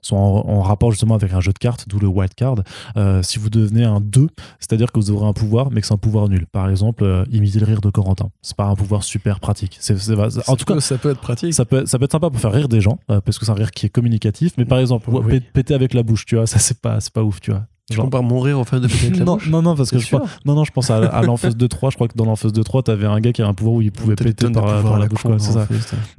[0.01, 2.55] sont en, en rapport justement avec un jeu de cartes, d'où le wild card.
[2.97, 4.27] Euh, si vous devenez un 2,
[4.59, 6.45] c'est-à-dire que vous aurez un pouvoir, mais que c'est un pouvoir nul.
[6.51, 8.29] Par exemple, euh, imiter le rire de Corentin.
[8.41, 9.77] C'est pas un pouvoir super pratique.
[9.79, 10.13] C'est, c'est-
[10.49, 11.53] en tout cas, ça peut être pratique.
[11.53, 13.51] ça peut, ça peut être sympa pour faire rire des gens, euh, parce que c'est
[13.51, 14.53] un rire qui est communicatif.
[14.57, 15.39] Mais par exemple, Oui.
[15.53, 17.63] péter avec la bouche, tu vois, ça c'est pas, c'est pas ouf, tu vois.
[17.89, 20.13] Tu Genre- compares mon rire au fait de péter non, non, non, parce que je
[20.43, 21.91] non, non, je pense à, à l'Enfeuse 2-3.
[21.91, 23.93] Je crois que dans l'Enfeuse 2-3, t'avais un gars qui avait un pouvoir où il
[23.93, 25.61] pouvait péter par, par la la bouche, quoi, ça.
[25.61, 25.67] en.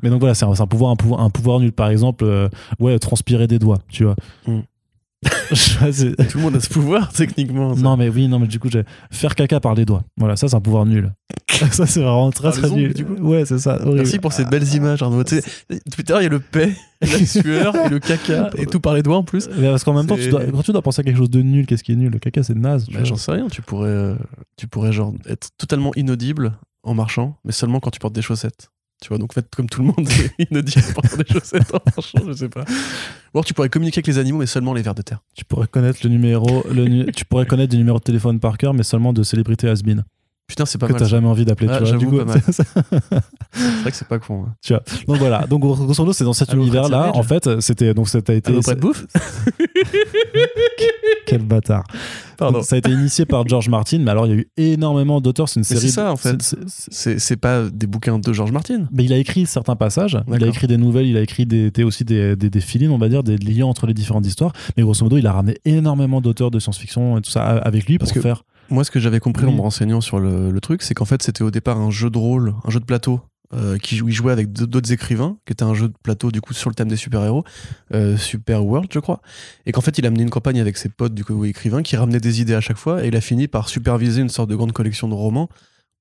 [0.02, 1.72] Mais donc voilà, c'est un, c'est un pouvoir, un pouvoir, un pouvoir nul.
[1.72, 2.48] Par exemple, euh,
[2.80, 4.16] ouais, transpirer des doigts, tu vois.
[4.46, 4.60] Mm.
[5.48, 7.74] Tout le monde a ce pouvoir, techniquement.
[7.74, 7.80] ça.
[7.82, 8.68] non, mais oui, non, mais du coup,
[9.10, 10.04] faire caca par les doigts.
[10.16, 11.12] Voilà, ça, c'est un pouvoir nul.
[11.72, 12.94] ça, c'est vraiment très, très nul.
[12.94, 13.80] du coup Ouais, c'est ça.
[13.80, 13.96] horrible.
[13.96, 15.24] Merci pour ces belles images, Arnaud.
[15.24, 15.44] Tu sais,
[15.86, 18.66] Depuis tout à l'heure, il y a le paix, la sueur et le caca, et
[18.66, 19.48] tout par les doigts en plus.
[19.58, 21.42] Mais parce qu'en même temps, tu dois, quand tu dois penser à quelque chose de
[21.42, 22.12] nul, qu'est-ce qui est nul?
[22.12, 22.86] Le caca, c'est naze.
[22.90, 23.00] Bah.
[23.04, 24.14] J'en sais rien, tu pourrais, euh,
[24.56, 28.70] tu pourrais genre être totalement inaudible en marchant, mais seulement quand tu portes des chaussettes.
[29.00, 31.78] Tu vois, donc faites comme tout le monde, est inaudible en portant des chaussettes en
[31.96, 32.62] marchant, je sais pas.
[32.62, 35.20] Ou alors tu pourrais communiquer avec les animaux, mais seulement les vers de terre.
[35.36, 38.74] Tu pourrais connaître le numéro, le tu pourrais connaître des numéros de téléphone par cœur,
[38.74, 40.04] mais seulement de célébrités has-been
[40.48, 40.98] Putain, c'est pas que mal.
[41.00, 41.10] t'as ça.
[41.10, 41.68] jamais envie d'appeler.
[41.70, 41.98] Ah, tu vois.
[41.98, 42.18] Du coup,
[42.50, 42.62] c'est
[43.82, 44.44] vrai que c'est pas con.
[44.48, 44.54] hein.
[44.62, 44.82] Tu vois.
[45.06, 45.46] Donc voilà.
[45.46, 47.12] Donc grosso modo, c'est dans cet univers-là.
[47.14, 48.52] En fait, c'était donc ça a été.
[48.52, 49.06] Prêt de bouffe
[51.26, 51.84] Quel bâtard.
[52.38, 52.58] Pardon.
[52.58, 55.20] Donc, ça a été initié par George Martin, mais alors il y a eu énormément
[55.20, 55.48] d'auteurs.
[55.48, 55.80] C'est une série.
[55.82, 56.36] c'est ça, en fait.
[56.66, 58.86] c'est- pas des bouquins de George Martin.
[58.92, 61.70] Mais il a écrit certains passages, il a écrit des nouvelles, il a écrit des,
[61.70, 64.52] des- aussi des, des, des fill-in, on va dire, des liens entre les différentes histoires.
[64.76, 67.98] Mais grosso modo, il a ramené énormément d'auteurs de science-fiction et tout ça avec lui
[67.98, 68.44] Parce pour que- faire.
[68.70, 71.22] Moi, ce que j'avais compris en me renseignant sur le, le truc, c'est qu'en fait,
[71.22, 73.20] c'était au départ un jeu de rôle, un jeu de plateau,
[73.54, 76.42] euh, qui, où il jouait avec d'autres écrivains, qui était un jeu de plateau, du
[76.42, 77.44] coup, sur le thème des super-héros,
[77.94, 79.22] euh, Super World, je crois.
[79.64, 81.96] Et qu'en fait, il a mené une campagne avec ses potes, du coup, écrivains, qui
[81.96, 84.54] ramenaient des idées à chaque fois, et il a fini par superviser une sorte de
[84.54, 85.48] grande collection de romans,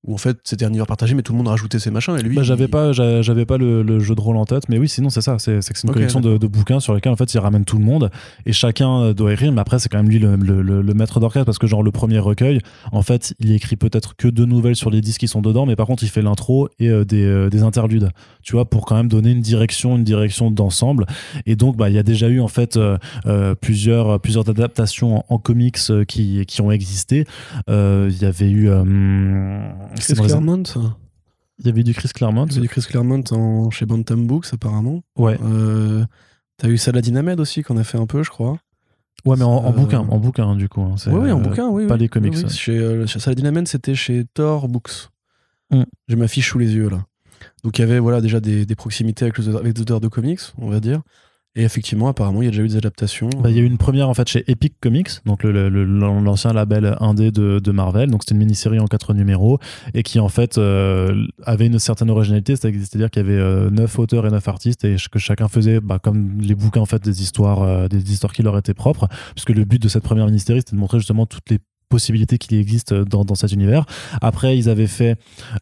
[0.04, 2.22] où en fait, c'était un univers partagé, mais tout le monde rajoutait ses machins, et
[2.22, 2.36] lui.
[2.36, 4.78] Bah, j'avais il- pas, j'a- j'avais pas le, le jeu de rôle en tête, mais
[4.78, 7.12] oui, sinon c'est ça, c'est c'est que c'est une collection de, de bouquins sur lesquels
[7.12, 8.10] en fait il ramène tout le monde
[8.46, 11.18] et chacun euh, doit écrire, mais après c'est quand même lui le, le- le- maître
[11.20, 12.60] d'orchestre parce que genre le premier recueil,
[12.92, 15.74] en fait, il écrit peut-être que deux nouvelles sur les dix qui sont dedans, mais
[15.76, 18.10] par contre il fait l'intro et euh, des, euh, des interludes,
[18.42, 21.06] tu vois, pour quand même donner une direction, une direction d'ensemble.
[21.46, 22.96] Et donc bah il y a déjà eu en fait euh,
[23.26, 27.24] euh, plusieurs plusieurs adaptations en, en comics qui qui ont existé.
[27.68, 28.68] Euh, Il y avait eu
[29.96, 30.62] Chris les- Claremont
[31.58, 32.46] Il y avait du Chris Claremont.
[32.50, 35.02] C'est du Chris Claremont en, chez Bantam Books, apparemment.
[35.16, 35.38] Ouais.
[35.42, 36.04] Euh,
[36.58, 38.58] T'as eu Saladin Ahmed aussi, qu'on a fait un peu, je crois.
[39.24, 40.80] Ouais, mais en, en Euh, bouquin, en bouquin, du coup.
[40.82, 41.86] hein, Oui, oui, en euh, bouquin, oui.
[41.86, 42.00] pas oui.
[42.00, 42.44] les comics, Oui, oui.
[42.44, 42.50] ouais.
[42.50, 45.08] Chez, chez Saladin Ahmed, c'était chez Thor Books.
[45.70, 45.82] Mm.
[46.08, 47.04] J'ai ma fiche sous les yeux, là.
[47.62, 50.08] Donc il y avait voilà, déjà des, des proximités avec, les, avec des auteurs de
[50.08, 51.02] comics, on va dire.
[51.58, 53.28] Et effectivement, apparemment, il y a déjà eu des adaptations.
[53.42, 56.96] Bah, il y a eu une première en fait chez Epic Comics, donc l'ancien label
[57.00, 58.10] indé de, de Marvel.
[58.12, 59.58] Donc c'était une mini-série en quatre numéros
[59.92, 63.70] et qui en fait euh, avait une certaine originalité, c'est- c'est-à-dire qu'il y avait euh,
[63.70, 67.02] neuf auteurs et neuf artistes et que chacun faisait bah, comme les bouquins en fait
[67.02, 70.26] des histoires, euh, des histoires qui leur étaient propres, puisque le but de cette première
[70.26, 71.58] mini-série c'était de montrer justement toutes les
[71.88, 73.86] possibilités qu'il existe dans, dans cet univers.
[74.20, 75.16] Après, ils avaient fait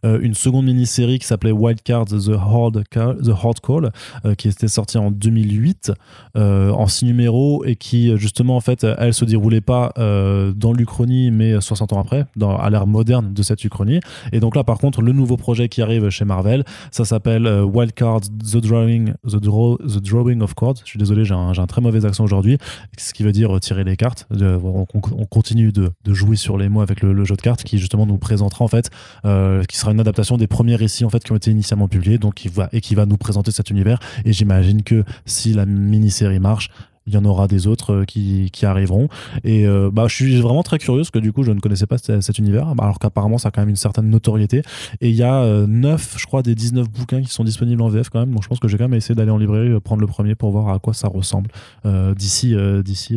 [0.04, 3.90] euh, une seconde mini-série qui s'appelait Wildcards The Hard, Call, The Hard Call,
[4.36, 5.92] qui était sortie en 2008
[6.36, 10.72] euh, en six numéros et qui justement en fait elle se déroulait pas euh, dans
[10.72, 14.00] l'Uchronie mais 60 ans après à l'ère moderne de cette Uchronie.
[14.32, 17.92] Et donc là par contre le nouveau projet qui arrive chez Marvel ça s'appelle Wild
[17.92, 20.76] Cards The Drawing The, Draw, The Drawing of Cards.
[20.84, 22.58] Je suis désolé j'ai un, un très mauvais accent aujourd'hui
[22.98, 24.26] ce qui veut dire tirer les cartes.
[24.32, 27.78] On, on continue de, de jouer sur les mots avec le, jeu de cartes qui
[27.78, 28.90] justement nous présentera en fait
[29.24, 32.18] euh, qui sera une adaptation des premiers récits en fait qui ont été initialement publiés
[32.18, 34.00] donc qui va et qui va nous présenter cet univers.
[34.24, 36.70] Et j'imagine que si la mini-série marche
[37.06, 39.08] il y en aura des autres euh, qui, qui arriveront.
[39.44, 41.86] Et euh, bah, je suis vraiment très curieux parce que du coup je ne connaissais
[41.86, 42.72] pas cet, univers.
[42.78, 44.62] Alors qu'apparemment ça a quand même une certaine notoriété.
[45.00, 47.88] Et il y a euh, 9 je crois des 19 bouquins qui sont disponibles en
[47.88, 48.32] VF quand même.
[48.32, 50.34] Donc je pense que j'ai quand même essayé d'aller en librairie euh, prendre le premier
[50.34, 51.50] pour voir à quoi ça ressemble
[51.84, 52.54] euh, d'ici
[52.84, 53.14] d'ici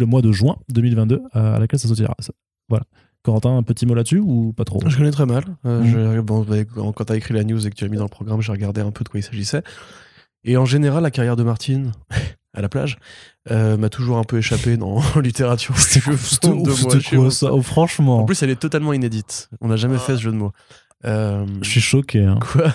[0.00, 2.14] le mois de juin 2022 euh, à laquelle ça sortira
[2.68, 2.84] voilà.
[3.22, 4.80] Corentin un petit mot là-dessus ou pas trop?
[4.86, 5.44] Je connais très mal.
[5.64, 5.86] Euh, Mhm.
[6.16, 8.08] je- bon, bah, quand t'as écrit la news et que tu l'as mis dans le
[8.10, 9.62] programme, j'ai regardé un peu de quoi il s'agissait.
[10.44, 11.92] Et en général, la carrière de Martine
[12.54, 12.98] à la plage
[13.50, 15.76] euh, m'a toujours un peu échappé dans littérature.
[15.78, 19.48] C'était Je quoi, ça Oh, franchement En plus, elle est totalement inédite.
[19.60, 20.00] On n'a jamais Ah.
[20.00, 20.52] fait ce jeu de mots.
[21.04, 22.38] Euh, je suis choqué hein.
[22.52, 22.72] Quoi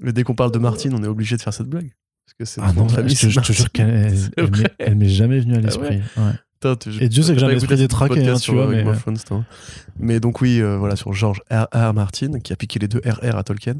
[0.00, 1.92] Mais dès qu'on parle de Martine, on est obligé de faire cette blague.
[2.26, 4.16] Parce que c'est Ah non, famille, je, c'est je te jure qu'elle elle,
[4.78, 6.00] C'est m'est- jamais venue à Ah l'esprit.
[6.16, 6.32] ouais.
[7.00, 9.44] Et Dieu sait que j'ai un esprit détraqué, hein, tu vois, euh, mais- Thrones, toi.
[9.98, 11.66] Mais donc oui, euh, voilà, sur George R.
[11.74, 11.92] R.
[11.92, 13.74] Martin, qui a piqué les deux RR à Tolkien,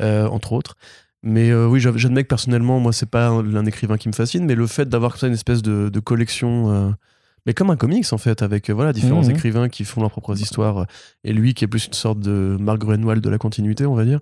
[0.00, 0.74] euh, entre autres.
[1.22, 4.12] Mais euh, oui, j'ad- j'admets que personnellement, moi, c'est pas un, un écrivain qui me
[4.14, 6.90] fascine, mais le fait d'avoir comme ça une espèce de, de collection, euh,
[7.46, 9.30] mais comme un comics en fait, avec euh, voilà différents Mhm.
[9.30, 10.86] écrivains qui font leurs propres histoires,
[11.24, 14.04] et lui qui est plus une sorte de Mark Greenwald de la continuité, on va
[14.04, 14.20] dire,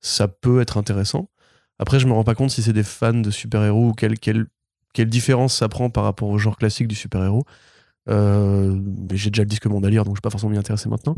[0.00, 1.28] ça peut être intéressant.
[1.78, 4.46] Après, je me rends pas compte si c'est des fans de super-héros ou quelle, quelle,
[4.94, 7.44] quelle différence ça prend par rapport au genre classique du super-héros.
[8.08, 8.78] Euh,
[9.12, 11.16] j'ai déjà le disque monde à lire, donc je vais pas forcément m'y intéresser maintenant.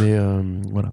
[0.00, 0.42] Mais euh,
[0.72, 0.90] voilà.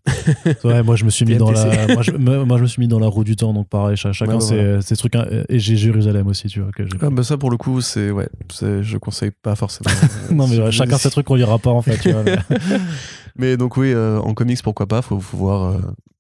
[0.84, 2.88] Moi je me suis mis dans la, moi je, me- moi, je me suis mis
[2.88, 4.82] dans la roue du temps, donc pareil, cha- chacun Ouais, ses, voilà.
[4.82, 5.16] ses trucs.
[5.16, 6.72] hein, Et j'ai Jérusalem aussi, tu vois.
[6.72, 8.30] Que Ah, bah ça pour le coup, c'est ouais,
[8.62, 9.90] je conseille pas forcément.
[10.32, 11.98] non mais ouais, chacun ses trucs qu'on lira pas en fait.
[11.98, 12.38] Tu vois, mais-
[13.36, 15.76] Mais donc oui, euh, en comics pourquoi pas, faut, faut voir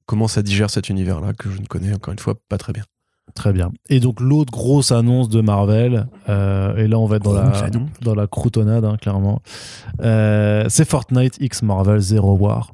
[0.07, 2.83] comment ça digère cet univers-là que je ne connais encore une fois pas très bien.
[3.35, 3.71] Très bien.
[3.89, 7.51] Et donc l'autre grosse annonce de Marvel, euh, et là on va être dans la,
[8.01, 9.41] dans la croutonnade, hein, clairement,
[10.01, 12.71] euh, c'est Fortnite X Marvel Zero War.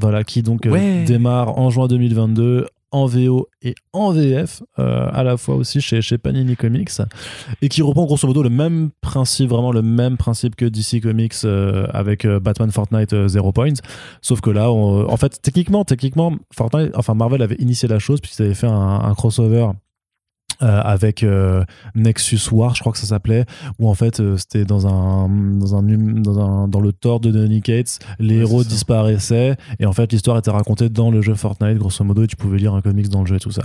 [0.00, 0.70] Voilà, qui donc euh,
[1.06, 6.16] démarre en juin 2022 en VO et en VF, à la fois aussi chez, chez
[6.16, 6.88] Panini Comics,
[7.60, 11.34] et qui reprend grosso modo le même principe, vraiment le même principe que DC Comics
[11.92, 13.74] avec Batman Fortnite Zero Point,
[14.22, 18.20] sauf que là, on- en fait, techniquement, techniquement, Fortnite, enfin Marvel avait initié la chose
[18.22, 19.66] puisqu'ils avaient fait un, un crossover
[20.62, 21.64] euh, avec euh,
[21.94, 23.44] Nexus War, je crois que ça s'appelait,
[23.78, 27.30] où en fait euh, c'était dans un, dans un dans un dans le tort de
[27.30, 31.34] Donny Cates, les Ouais, héros disparaissaient et en fait l'histoire était racontée dans le jeu
[31.34, 33.62] Fortnite grosso modo et tu pouvais lire un comics dans le jeu et tout ça.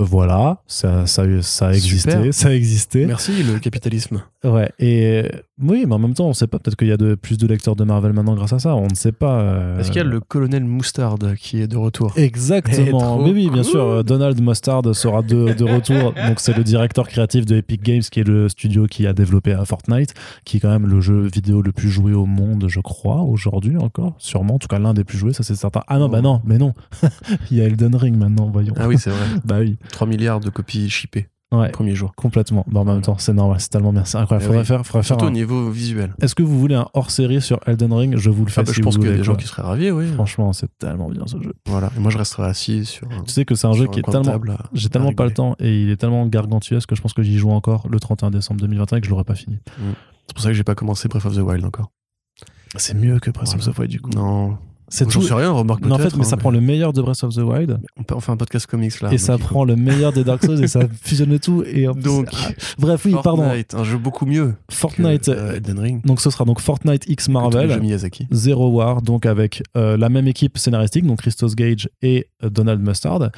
[0.00, 2.26] Voilà, ça, ça, ça a existé, Super.
[2.34, 3.04] ça a existé.
[3.06, 4.22] Merci le capitalisme.
[4.44, 5.28] Ouais, et euh,
[5.60, 7.44] oui, mais en même temps, on sait pas, peut-être qu'il y a de, plus de
[7.48, 9.40] lecteurs de Marvel maintenant grâce à ça, on ne sait pas.
[9.40, 12.12] euh, Est-ce qu'il y a le colonel Moustarde qui est de retour?
[12.16, 13.00] Eh, Exactement.
[13.00, 16.12] trop Mais oui, bien sûr, euh, Donald Mustard sera de, de retour.
[16.28, 19.56] Donc, c'est le directeur créatif de Epic Games, qui est le studio qui a développé
[19.64, 20.14] Fortnite,
[20.44, 23.76] qui est quand même le jeu vidéo le plus joué au monde, je crois, aujourd'hui
[23.76, 24.14] encore.
[24.18, 25.82] Sûrement, en tout cas, l'un des plus joués, ça c'est certain.
[25.88, 26.74] Ah non, bah non, mais non.
[27.50, 28.74] Il y a Elden Ring maintenant, voyons.
[28.78, 29.26] Ah oui, c'est vrai.
[29.44, 32.12] Bah oui, 3 milliards de copies shippées ouais, premier jour.
[32.14, 32.64] complètement.
[32.70, 34.04] Bah, en même temps, c'est normal, c'est tellement bien.
[34.04, 34.44] C'est incroyable.
[34.44, 36.14] Eh Faudrait faire, faudrait faire Surtout au un- niveau visuel.
[36.20, 38.16] Est-ce que vous voulez un hors série sur Elden Ring?
[38.16, 38.60] Je vous le fais.
[38.60, 40.12] Ah bah, si je pense qu'il y a des gens qui seraient ravis, oui.
[40.12, 41.54] Franchement, c'est tellement bien ce jeu.
[41.66, 41.90] Voilà.
[41.96, 43.08] Et moi, je resterai assis sur.
[43.26, 44.38] Tu sais que c'est un jeu qui est tellement
[44.74, 47.38] J'ai tellement pas le temps et il est tellement gargantuesque que je pense que j'y
[47.38, 49.58] joue encore le 31 décembre 2021 et que je l'aurai pas fini.
[50.26, 51.90] C'est pour ça que j'ai pas commencé Breath of the Wild encore.
[52.76, 54.10] C'est mieux que Breath of the Wild du coup.
[54.10, 54.58] Non,
[54.90, 55.26] C'est J'en tout.
[55.26, 57.34] sais rien, remarque Non, en fait, mais ça hein, prend le meilleur de Breath of
[57.34, 59.12] the Wild On peut- on fait un podcast comics là.
[59.12, 61.62] et ça prend le meilleur des Dark Souls et ça fusionne le tout.
[61.66, 62.48] Et Donc, ah,
[62.78, 63.42] bref, oui, pardon.
[63.44, 64.54] Fortnite, un jeu beaucoup mieux.
[64.68, 65.28] que, Fortnite.
[65.28, 66.06] euh, Elden Ring.
[66.06, 67.70] Donc ce sera donc Fortnite X que Marvel.
[68.32, 72.80] Zero War, donc avec euh, la même équipe scénaristique, donc Christos Gage et euh, Donald
[72.80, 73.30] Mustard.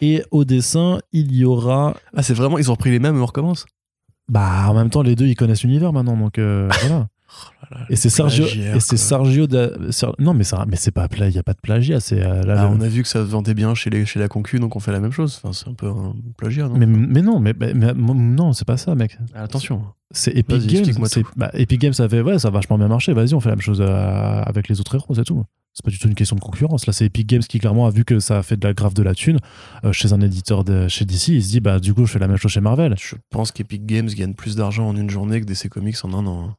[0.00, 1.94] Et au dessin, il y aura.
[2.16, 3.66] Ah, c'est vraiment, ils ont repris les mêmes et on recommence
[4.28, 7.06] Bah, en même temps, les deux, ils connaissent l'univers maintenant, donc euh, voilà.
[7.90, 8.44] Et c'est Sergio.
[8.44, 8.98] plagiaire, Et c'est quoi.
[8.98, 9.46] Sergio.
[9.46, 12.00] Da- Ser- Non, mais ça, mais c'est pas il y a pas de plagiat.
[12.00, 14.04] C'est euh, là, Ah, le- on a vu que ça se vendait bien chez, les,
[14.06, 15.40] chez la concu, donc on fait la même chose.
[15.42, 18.66] Enfin, c'est un peu un plagiat, non Mais, mais non, mais, mais- mais- non, c'est
[18.66, 19.18] pas ça, mec.
[19.34, 19.82] Ah, Attention.
[20.12, 20.84] C'est Epic Games.
[21.06, 23.12] c'est- bah, Epic Games, ça fait ouais, ça a vachement bien marché.
[23.12, 25.42] Vas-y, on fait la même chose euh, avec les autres héros, c'est tout.
[25.72, 26.86] C'est pas du tout une question de concurrence.
[26.86, 28.94] Là, c'est Epic Games qui clairement a vu que ça a fait de la grave
[28.94, 29.38] de la thune
[29.84, 31.28] euh, chez un éditeur de chez DC.
[31.34, 32.94] Il se dit bah du coup, je fais la même chose chez Marvel.
[32.98, 36.26] Je pense qu'Epic Games gagne plus d'argent en une journée que DC Comics en un
[36.26, 36.44] an.
[36.48, 36.54] hein.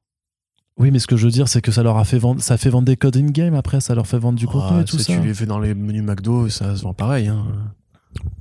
[0.78, 2.58] Oui, mais ce que je veux dire, c'est que ça leur a fait vendre, ça
[2.58, 3.56] fait vendre des codes in game.
[3.56, 5.14] Après, ça leur fait vendre du contenu Ah, et tout ça.
[5.20, 7.28] Tu les fais dans les menus McDo, ça se vend pareil.
[7.28, 7.46] hein.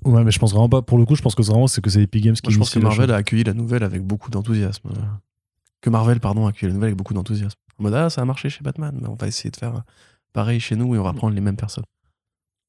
[0.05, 0.83] Ouais, mais je pense vraiment pas.
[0.83, 2.43] Pour le coup, je pense que vraiment c'est que c'est Epic Games qui.
[2.45, 4.91] Moi, je pense que Marvel a accueilli la nouvelle avec beaucoup d'enthousiasme.
[5.81, 7.59] Que Marvel, pardon, a accueilli la nouvelle avec beaucoup d'enthousiasme.
[7.79, 9.83] En mode, ah, ça a marché chez Batman, mais on va essayer de faire
[10.33, 11.85] pareil chez nous et on va prendre les mêmes personnes.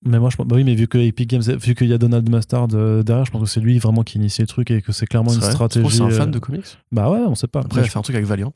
[0.05, 1.97] Mais moi, je pense, bah oui, mais vu que Epic Games, vu qu'il y a
[1.97, 4.81] Donald Mustard euh, derrière, je pense que c'est lui vraiment qui initie le truc et
[4.81, 5.87] que c'est clairement une vrai stratégie.
[5.87, 6.77] Tu c'est un fan euh, de comics?
[6.91, 7.61] Bah ouais, on sait pas.
[7.61, 8.53] Après, elle fait un truc avec Valiant.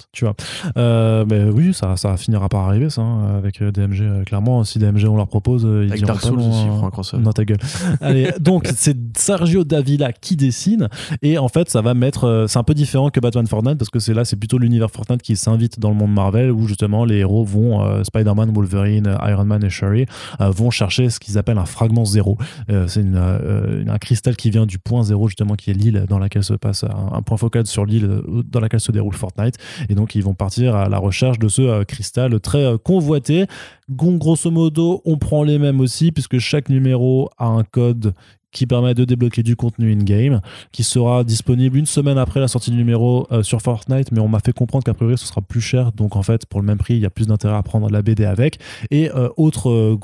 [0.77, 4.23] Euh, mais oui, ça, ça finira par arriver, ça, hein, avec DMG.
[4.25, 6.81] clairement, si DMG on leur propose, ils Avec Dark pas Souls aussi, il hein.
[6.83, 7.23] un crossover.
[7.23, 7.59] Non, ta gueule.
[8.01, 10.89] Allez, donc c'est Sergio Davila qui dessine,
[11.21, 12.45] et en fait, ça va mettre.
[12.47, 15.21] c'est un peu différent que Batman Fortnite parce que c'est là, c'est plutôt l'univers Fortnite
[15.21, 19.45] qui s'invite dans le monde Marvel où justement les héros vont, euh, Spider-Man, Wolverine, Iron
[19.45, 20.05] Man et Shuri,
[20.39, 22.37] euh, vont chercher ce qu'ils appellent un fragment zéro.
[22.69, 26.19] Euh, c'est euh, un cristal qui vient du point zéro justement qui est l'île dans
[26.19, 29.55] laquelle se passe un, point focal sur l'île euh, dans laquelle se déroule Fortnite
[29.89, 33.45] et donc ils vont partir à la recherche de ce cristal très convoité
[33.89, 38.13] grosso modo on prend les mêmes aussi puisque chaque numéro a un code
[38.51, 40.41] qui permet de débloquer du contenu in-game,
[40.73, 44.41] qui sera disponible une semaine après la sortie du numéro sur Fortnite, mais on m'a
[44.41, 46.95] fait comprendre qu'a priori ce sera plus cher, donc en fait pour le même prix
[46.95, 48.59] il y a plus d'intérêt à prendre la BD avec.
[48.89, 49.97] Et autre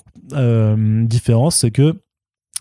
[1.08, 1.96] différence, c'est que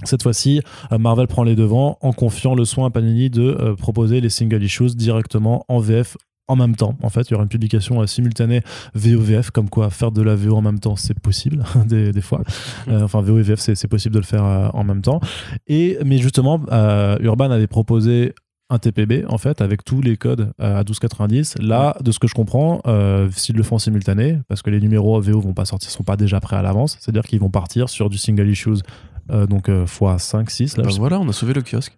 [0.04, 0.60] cette fois-ci,
[0.92, 4.28] euh, Marvel prend les devants en confiant le soin à Panini de euh, proposer les
[4.28, 6.16] single issues directement en VF
[6.48, 6.96] en même temps.
[7.02, 8.62] En fait, il y aura une publication euh, simultanée
[8.94, 12.42] VOVF, comme quoi faire de la VO en même temps, c'est possible des, des fois.
[12.88, 15.20] Euh, enfin, VO et VF, c'est possible de le faire euh, en même temps.
[15.66, 18.34] Et, mais justement, euh, Urban avait proposé
[18.68, 22.26] un TPB en fait avec tous les codes euh, à 12,90 là de ce que
[22.26, 25.64] je comprends euh, s'ils le font en simultané parce que les numéros VO vont pas
[25.64, 28.18] sortir sont pas déjà prêts à l'avance c'est à dire qu'ils vont partir sur du
[28.18, 28.82] single issues
[29.30, 31.62] euh, donc euh, x 5 6 là Bah je sais voilà, on a sauvé le
[31.62, 31.96] kiosque.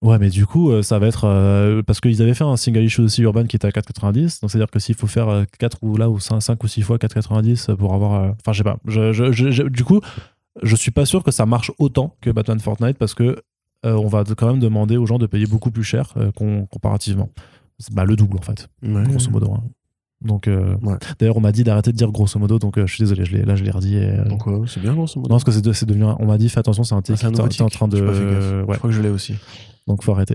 [0.00, 1.82] Ouais, mais du coup, ça va être.
[1.82, 4.40] parce qu'ils avaient fait un single issue aussi urban qui était à 4,90.
[4.40, 6.82] Donc, c'est-à-dire que s'il faut faire euh, 4 ou là, ou 5, 5 ou 6
[6.82, 8.12] fois 4,90 pour avoir.
[8.40, 8.76] Enfin, je sais pas.
[8.86, 10.00] Je, je- je- je- du coup,
[10.62, 13.42] je suis pas sûr que ça marche autant que Batman Fortnite parce que
[13.86, 16.66] euh, on va quand même demander aux gens de payer beaucoup plus cher euh, com-
[16.68, 17.28] comparativement.
[17.78, 19.04] C'est bah, le double en fait, Ouais.
[19.04, 19.52] grosso modo.
[19.52, 19.62] hein.
[20.20, 20.96] Donc, euh, Ouais.
[21.20, 23.36] d'ailleurs, on m'a dit d'arrêter de dire grosso modo, donc euh, je suis désolé, je
[23.36, 23.94] l'ai- là je l'ai redit.
[23.98, 24.24] Et, euh,
[24.66, 25.28] c'est bien, grosso modo.
[25.28, 26.04] non, parce que c'est de- c'est devenu.
[26.06, 27.86] un- On m'a dit, fais attention, c'est un Ah, tic, c'est nouveau t'es en train
[27.86, 28.00] de.
[28.00, 29.34] Ouais, Je crois que je l'ai aussi.
[29.86, 30.34] donc faut arrêter.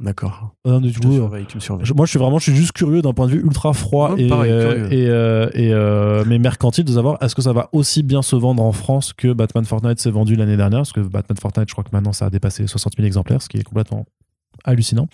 [0.00, 0.54] D'accord.
[0.64, 3.40] Du Tu tu moi, je suis vraiment, je suis juste curieux d'un point de vue
[3.40, 7.42] ultra froid et, pareil, euh, et, euh, et, euh, mais mercantile de savoir est-ce que
[7.42, 10.80] ça va aussi bien se vendre en France que Batman Fortnite s'est vendu l'année dernière?
[10.80, 13.40] Parce que Batman Fortnite, je crois que maintenant ça a dépassé les 60 000 exemplaires,
[13.40, 14.04] ce qui est complètement
[14.64, 15.06] hallucinant.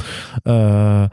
[0.48, 1.07] Euh,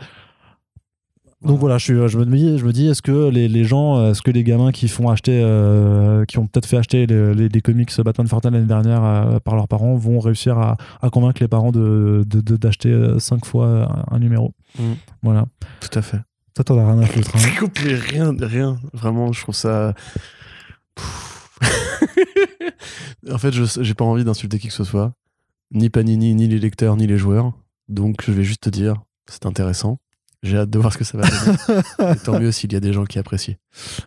[1.44, 4.10] donc voilà, je, suis, je me dis, je me dis, est-ce que les, les gens,
[4.10, 7.50] est-ce que les gamins qui font acheter, euh, qui ont peut-être fait acheter les, les-
[7.50, 11.42] les comics Batman Fortnite l'année dernière euh, par leurs parents, vont réussir à, à convaincre
[11.42, 13.68] les parents de d'acheter 5 fois
[14.10, 14.54] un, un numéro.
[14.80, 14.84] Mm.
[15.22, 15.46] Voilà.
[15.80, 16.20] Tout à fait.
[16.56, 17.30] Toi, t'en as rien à foutre.
[17.36, 17.68] hein.
[17.86, 18.78] Mais rien, rien.
[18.94, 19.94] Vraiment, je trouve ça.
[23.32, 25.14] En fait, je j'ai pas envie d'insulter qui que ce soit.
[25.72, 27.52] Ni Panini, ni les lecteurs, ni les joueurs.
[27.90, 28.96] Donc, je vais juste te dire,
[29.30, 29.98] c'est intéressant.
[30.44, 32.14] J'ai hâte de voir ce que ça va donner.
[32.16, 33.56] Et tant mieux s'il y a des gens qui apprécient.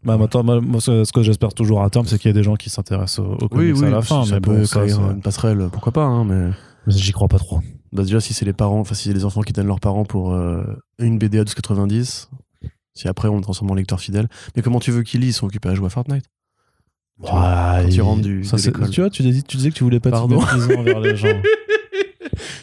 [0.05, 2.45] Bah, maintenant, moi, moi, ce que j'espère toujours à terme, c'est qu'il y a des
[2.45, 4.25] gens qui s'intéressent au, au comics à la fin.
[4.25, 6.51] ça Mais peut bon, ça, créer ça- une passerelle, pourquoi pas, hein, mais.
[6.87, 7.61] mais j'y crois pas trop.
[7.93, 10.05] Bah déjà, si c'est les parents, enfin, si c'est les enfants qui donnent leurs parents
[10.05, 10.63] pour euh,
[11.01, 12.29] une BD à 12,90,
[12.95, 14.29] si après on le transforme en lecteur fidèle.
[14.55, 15.31] Mais comment tu veux qu'ils lisent?
[15.31, 16.25] Ils sont occupés à jouer à Fortnite.
[17.25, 18.57] Tu vois, quand il- ils rentrent du- ça.
[18.57, 18.71] Tu
[19.01, 20.39] vois, tu, dis- tu disais que tu voulais pas Pardon.
[20.39, 21.27] méprisant envers les gens.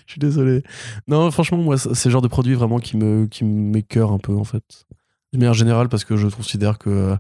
[0.06, 0.64] Je suis désolé.
[1.08, 4.36] Non, franchement, moi, c'est le genre de produit vraiment qui me qui m'écœure un peu,
[4.36, 4.86] en fait.
[5.34, 7.16] De manière générale, parce que je considère que euh,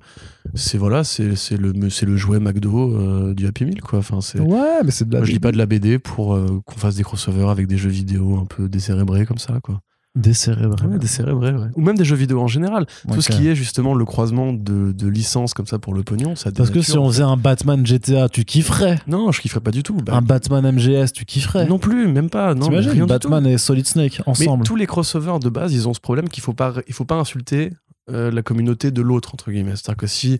[0.53, 3.99] c'est voilà, c'est c'est le, c'est le jouet McDo euh, du Happy Meal, quoi.
[3.99, 4.39] Enfin, c'est.
[4.39, 5.19] Ouais, mais c'est de la.
[5.19, 7.77] Moi, je lis pas de la BD pour euh, qu'on fasse des crossovers avec des
[7.77, 9.81] jeux vidéo un peu décérébrés comme ça, quoi.
[10.17, 10.87] Décérébré.
[10.87, 11.67] Ouais, décérébré, ouais.
[11.75, 12.85] Ou même des jeux vidéo en général.
[13.13, 16.35] Tout ce qui est justement le croisement de, de licences comme ça pour le pognon,
[16.35, 18.99] ça Parce que si on faisait un Batman GTA, tu kifferais.
[19.07, 19.95] Non, je kifferais pas du tout.
[19.95, 21.67] Bah, Un Batman MGS, tu kifferais.
[21.67, 22.55] non plus, même pas.
[22.55, 24.21] Non, T'imagines Batman et Solid Snake.
[24.25, 24.63] Mais ensemble.
[24.65, 27.15] tous les crossovers de base, ils ont ce problème qu'il faut pas, il faut pas
[27.15, 27.71] insulter
[28.09, 29.71] euh, la communauté de l'autre entre guillemets.
[29.75, 30.39] C'est-à-dire que si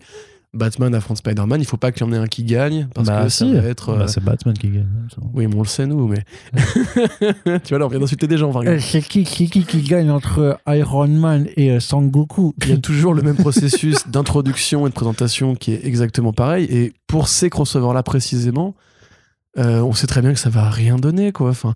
[0.54, 3.24] Batman affronte Spider-Man, il faut pas qu'il y en ait un qui gagne parce bah
[3.24, 3.52] que si.
[3.54, 3.90] ça va être.
[3.90, 4.86] euh, Bah, c'est Batman qui gagne.
[5.34, 6.24] Oui, mais on le sait nous, mais
[7.64, 8.48] tu vois là, on vient d'insulter des gens.
[8.48, 8.80] Exemple.
[8.80, 12.54] c'est qui, qui, qui, qui gagne entre Iron Man et euh, Sangoku?
[12.62, 16.64] Il y a toujours le même processus d'introduction et de présentation qui est exactement pareil.
[16.70, 18.74] Et pour ces crossovers-là précisément,
[19.58, 21.50] euh, on sait très bien que ça va rien donner, quoi.
[21.50, 21.74] Enfin,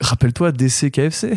[0.00, 1.36] rappelle-toi DC KFC.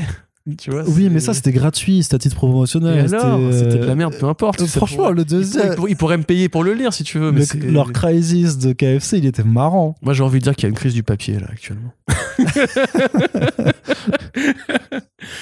[0.60, 3.07] Tu vois, Oui, mais ça c'était gratuit, c'était à titre promotionnel.
[3.07, 4.61] c'était de la euh, merde, peu importe.
[4.61, 7.32] euh, franchement, le deuxième, il pourrait me payer pour le lire si tu veux.
[7.32, 9.95] Mais le- leur Crisis de KFC, il était marrant.
[10.02, 11.94] Moi, j'ai envie de dire qu'il y a une crise du papier là actuellement.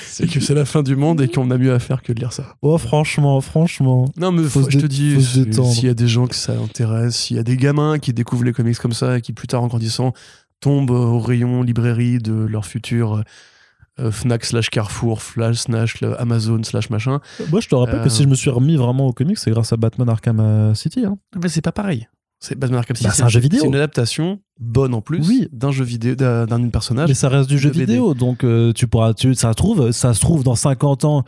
[0.05, 2.19] c'est que c'est la fin du monde et qu'on a mieux à faire que de
[2.19, 2.55] lire ça.
[2.61, 4.05] Oh, franchement, franchement.
[4.17, 6.53] Non, mais Faut faut- se je te dis, s'il y a des gens que ça
[6.53, 9.47] intéresse, s'il y a des gamins qui découvrent les comics comme ça et qui plus
[9.47, 10.13] tard en grandissant
[10.59, 13.21] tombent au rayon librairie de leur futur euh,
[13.99, 17.19] Fnac slash Carrefour, Flash slash Amazon slash machin,
[17.51, 19.51] Moi, je te rappelle Euh, que si je me suis remis vraiment au comics, c'est
[19.51, 21.05] grâce à Batman Arkham euh, City.
[21.05, 21.17] hein.
[21.41, 22.07] mais c'est pas pareil.
[22.39, 23.59] C'est Batman Arkham City, Bah, c'est un jeu vidéo.
[23.61, 25.47] C'est une adaptation bonne en plus Oui.
[25.51, 27.09] d'un jeu vidéo d'un personnage.
[27.09, 27.79] Mais ça reste du jeu BD.
[27.85, 31.23] vidéo, donc euh, tu pourras, tu, ça se trouve, ça se trouve dans 50 ans,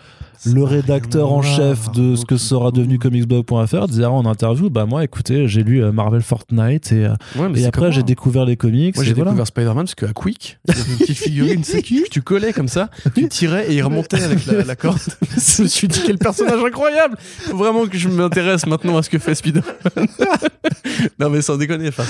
[0.46, 5.04] le rédacteur en chef de ce que sera devenu comicsblog.fr disait en interview, bah moi,
[5.04, 8.08] écoutez, j'ai lu euh, Marvel Fortnite et, euh, Ouais, et après j'ai moi.
[8.08, 8.96] découvert les comics.
[8.96, 9.32] Moi j'ai voilà.
[9.32, 11.64] découvert Spider-Man parce qu'à Quick, il y avait une petite figurine
[12.12, 15.00] tu que collais comme ça, tu tirais et il remontait avec la, la corde.
[15.38, 19.10] je me suis dit quel personnage incroyable Faut vraiment que je m'intéresse maintenant à ce
[19.10, 19.64] que fait Spider-Man.
[21.20, 22.04] non mais sans déconner, enfin,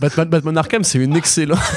[0.00, 1.60] Batman, Batman Arkham c'est une excellente...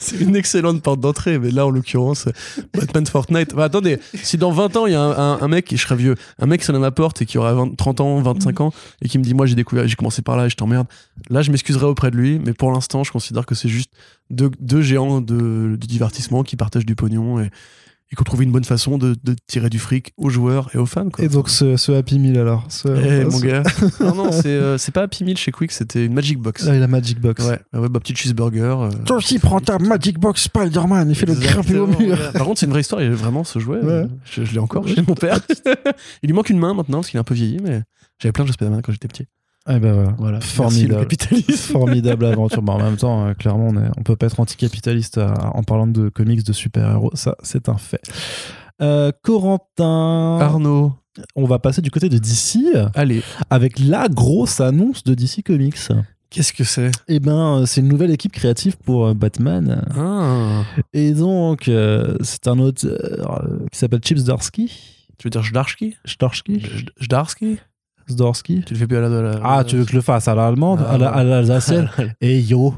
[0.00, 2.28] C'est une excellente porte d'entrée, mais là en l'occurrence,
[2.74, 3.54] Batman Fortnite.
[3.54, 5.96] Bah, attendez, si dans 20 ans il y a un, un- un mec, je serais
[5.96, 8.72] vieux, un mec sonne à ma porte et qui aura 20 30 ans, 25 ans,
[9.02, 10.86] et qui me dit Moi j'ai découvert, j'ai commencé par là et je t'emmerde,
[11.30, 13.90] Là, je m'excuserai auprès de lui, mais pour l'instant, je considère que c'est juste
[14.30, 17.50] deux, deux géants de, du divertissement qui partagent du pognon et,
[18.10, 20.78] et qui ont trouvé une bonne façon de, de tirer du fric aux joueurs et
[20.78, 21.10] aux fans.
[21.10, 21.24] Quoi.
[21.24, 23.62] Et donc ce, ce Happy Meal alors ce- Eh, mon gars.
[24.00, 26.64] non, non, c'est euh, c'est pas Happy Meal chez Quick, c'était une Magic Box.
[26.64, 27.44] Là, il a Magic Box.
[27.46, 28.60] Ouais, ah ouais bah, petite cheeseburger.
[28.84, 31.98] euh, Toi aussi, prends ta Magic Box Spider-Man, il fait le grimper au mur.
[32.18, 32.32] ouais.
[32.32, 33.78] Par contre, c'est une vraie histoire, il y a vraiment ce jouet.
[33.80, 33.84] Ouais.
[33.92, 35.38] euh, Je, je l'ai encore chez mon père.
[36.22, 37.82] il lui manque une main maintenant parce qu'il est un peu vieilli, mais
[38.20, 39.26] j'avais plein de jeux Spider-Man quand j'étais petit.
[39.68, 40.14] Eh ben voilà.
[40.18, 40.40] Voilà.
[40.40, 41.00] Formidable.
[41.02, 41.52] Capitalisme.
[41.72, 42.62] Formidable aventure.
[42.62, 45.62] Bon, en même temps, euh, clairement, on, est, on peut pas être anticapitaliste à- en
[45.62, 47.10] parlant de comics de super-héros.
[47.14, 48.00] Ça, c'est un fait.
[48.80, 50.92] Euh, Corentin, Arnaud,
[51.34, 52.58] on va passer du côté de DC
[52.94, 55.76] allez, avec la grosse annonce de DC Comics.
[56.30, 56.90] qu'est-ce que c'est?
[57.08, 59.84] Eh ben, euh, c'est une nouvelle équipe créative pour euh, Batman.
[59.96, 60.62] ah.
[60.92, 64.70] Et donc, euh, c'est un auteur euh, qui s'appelle Chips Zdarsky.
[65.18, 66.62] Tu veux dire Jdarski Zdarsky
[67.00, 67.58] Jdarski
[68.10, 69.40] Zdarsky Tu le fais plus à la.
[69.44, 71.90] Ah, tu veux que je le fasse à l'allemande, Ah, à la- l'alsacienne
[72.20, 72.74] Et yo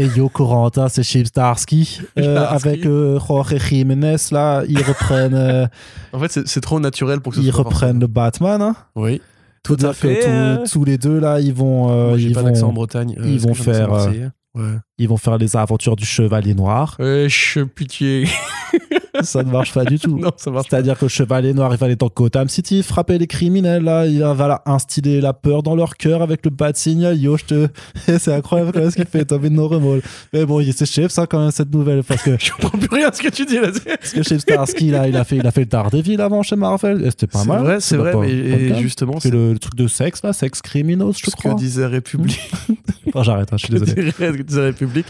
[0.00, 2.00] et yo, Corentin, c'est Chips Zdarsky.
[2.18, 5.66] Euh, avec euh, Jorge Jiménez, là, ils reprennent, euh,
[6.12, 8.62] En fait, c'est- c'est trop naturel pour que ce ils soit reprennent le Batman.
[8.62, 8.76] hein.
[8.94, 9.20] Oui.
[9.64, 10.20] Tout à fait.
[10.24, 12.74] euh, tous- tous les deux, là, ils vont, euh, Moi, ils, pas d'accent en vont
[12.74, 13.16] Bretagne.
[13.18, 13.90] euh, ils vont faire.
[14.54, 14.62] Ouais.
[14.98, 16.94] ils vont faire les aventures du Chevalier Noir.
[17.00, 18.26] Ouais, je pitié.
[19.22, 20.18] Ça ne marche pas du tout.
[20.20, 20.66] non, ça marche.
[20.70, 24.06] C'est-à-dire que le Chevalier Noir, il va aller dans Gotham City, frapper les criminels, là,
[24.06, 27.18] il va là, instiller la peur dans leur cœur avec le bat signal.
[27.18, 27.68] Yo, je te.
[28.18, 29.98] c'est incroyable quand même ce qu'il fait, Tommy No remords.
[30.32, 33.08] Mais bon, c'est chef, ça, quand même, cette nouvelle, parce que, Je comprends plus rien
[33.08, 33.68] à ce que tu dis là.
[33.72, 36.56] parce que Chef Starsky, là, il a fait, il a fait le Daredevil avant chez
[36.56, 37.62] Marvel, et c'était pas C'est mal.
[37.62, 38.12] vrai, c'est vrai.
[38.14, 38.26] mais- pas
[38.78, 41.36] et justement, Il fait c'est le, le truc de sexe, là, sex criminals, je ce
[41.36, 41.54] crois.
[41.54, 42.40] que disait République.
[43.14, 44.10] Oh, j'arrête, hein, je suis désolé.
[44.12, 45.06] ce que disait République.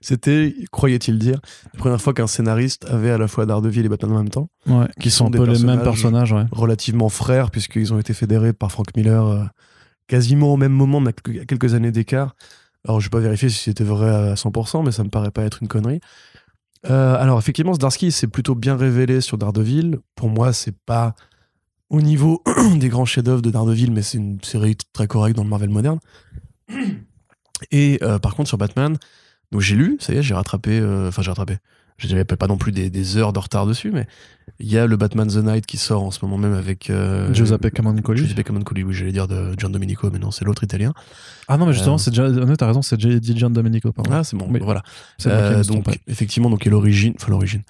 [0.00, 1.40] C'était, croyait-il dire,
[1.74, 4.48] la première fois qu'un scénariste avait à la fois Daredevil et Batman en même temps.
[4.66, 6.44] Ouais, Qui sont un peu les mêmes personnages ouais.
[6.52, 9.44] relativement frères puisqu'ils ont été fédérés par Frank Miller euh,
[10.06, 12.34] quasiment au même moment, mais à quelques- à quelques années d'écart.
[12.88, 15.42] Alors, je vais pas vérifier si c'était vrai à 100%, mais ça me paraît pas
[15.42, 16.00] être une connerie.
[16.88, 19.98] Euh, alors, effectivement, Zdarsky s'est plutôt bien révélé sur Daredevil.
[20.14, 21.14] Pour moi, c'est pas
[21.90, 22.42] au niveau
[22.76, 25.98] des grands chefs-d'œuvre de Daredevil, mais c'est une série très correcte dans le Marvel moderne.
[27.70, 28.96] Et euh, par contre, sur Batman,
[29.52, 31.56] donc j'ai lu, ça y est, j'ai rattrapé, euh, enfin j'ai rattrapé.
[31.98, 34.06] J'avais pas non plus des, des heures de retard dessus, mais
[34.58, 37.30] il y a le Batman The Night qui sort en ce moment même avec euh,
[37.34, 38.22] Giuseppe Camuncoli.
[38.22, 40.94] Giuseppe Camuncoli, oui, j'allais dire de Gian Domenico, mais non, c'est l'autre italien.
[41.46, 42.10] Ah non, mais justement, Euh, c'est
[42.56, 44.12] t'as raison, c'est Gian Domenico, pardon.
[44.14, 44.60] Ah, c'est bon, Oui.
[44.62, 44.82] voilà.
[45.26, 47.64] Euh, donc, effectivement, donc, est l'origine, enfin l'origine,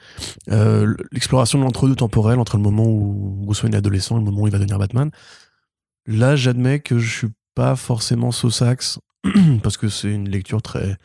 [0.49, 4.43] Euh, l'exploration de l'entre-deux temporel entre le moment où Wayne est adolescent et le moment
[4.43, 5.11] où il va devenir Batman.
[6.07, 9.01] Là, j'admets que je suis pas forcément sax
[9.65, 10.97] parce que c'est une lecture très,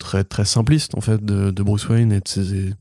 [0.00, 2.72] très, très simpliste en fait de, de Bruce Wayne et de ses,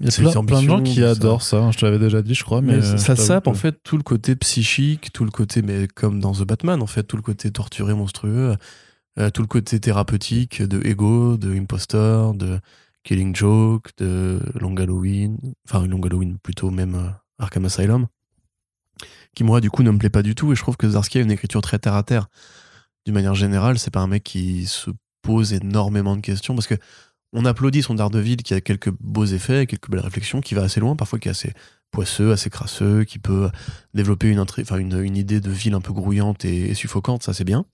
[0.00, 1.58] Il y a plein, de gens qui adorent ça.
[1.58, 2.62] hein, Je te l'avais déjà dit, je crois.
[2.62, 5.88] Mais, Mais euh, ça sape en fait tout le côté psychique, tout le côté, mais
[5.88, 8.56] comme dans The Batman, en fait, tout le côté torturé, monstrueux,
[9.18, 12.60] euh, tout le côté thérapeutique de Ego, de Impostor, de
[13.02, 15.38] Killing Joke, de Long Halloween,
[15.68, 17.08] enfin Long Halloween plutôt, même euh,
[17.38, 18.06] Arkham Asylum,
[19.34, 21.18] qui moi du coup ne me plaît pas du tout et je trouve que Zarsky
[21.18, 22.28] a une écriture très terre à terre.
[23.04, 24.90] D'une manière générale, c'est pas un mec qui se
[25.28, 26.76] pose énormément de questions parce que
[27.34, 30.80] on applaudit son Daredevil qui a quelques beaux effets, quelques belles réflexions, qui va assez
[30.80, 31.52] loin, parfois qui est assez
[31.90, 33.50] poisseux, assez crasseux, qui peut
[33.92, 37.44] développer une, enfin, une, une idée de ville un peu grouillante et, suffocante, ça c'est
[37.44, 37.66] bien.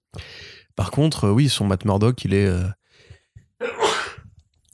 [0.74, 2.46] Par contre, euh, oui, son Matt Murdock, il est.
[2.46, 2.64] euh,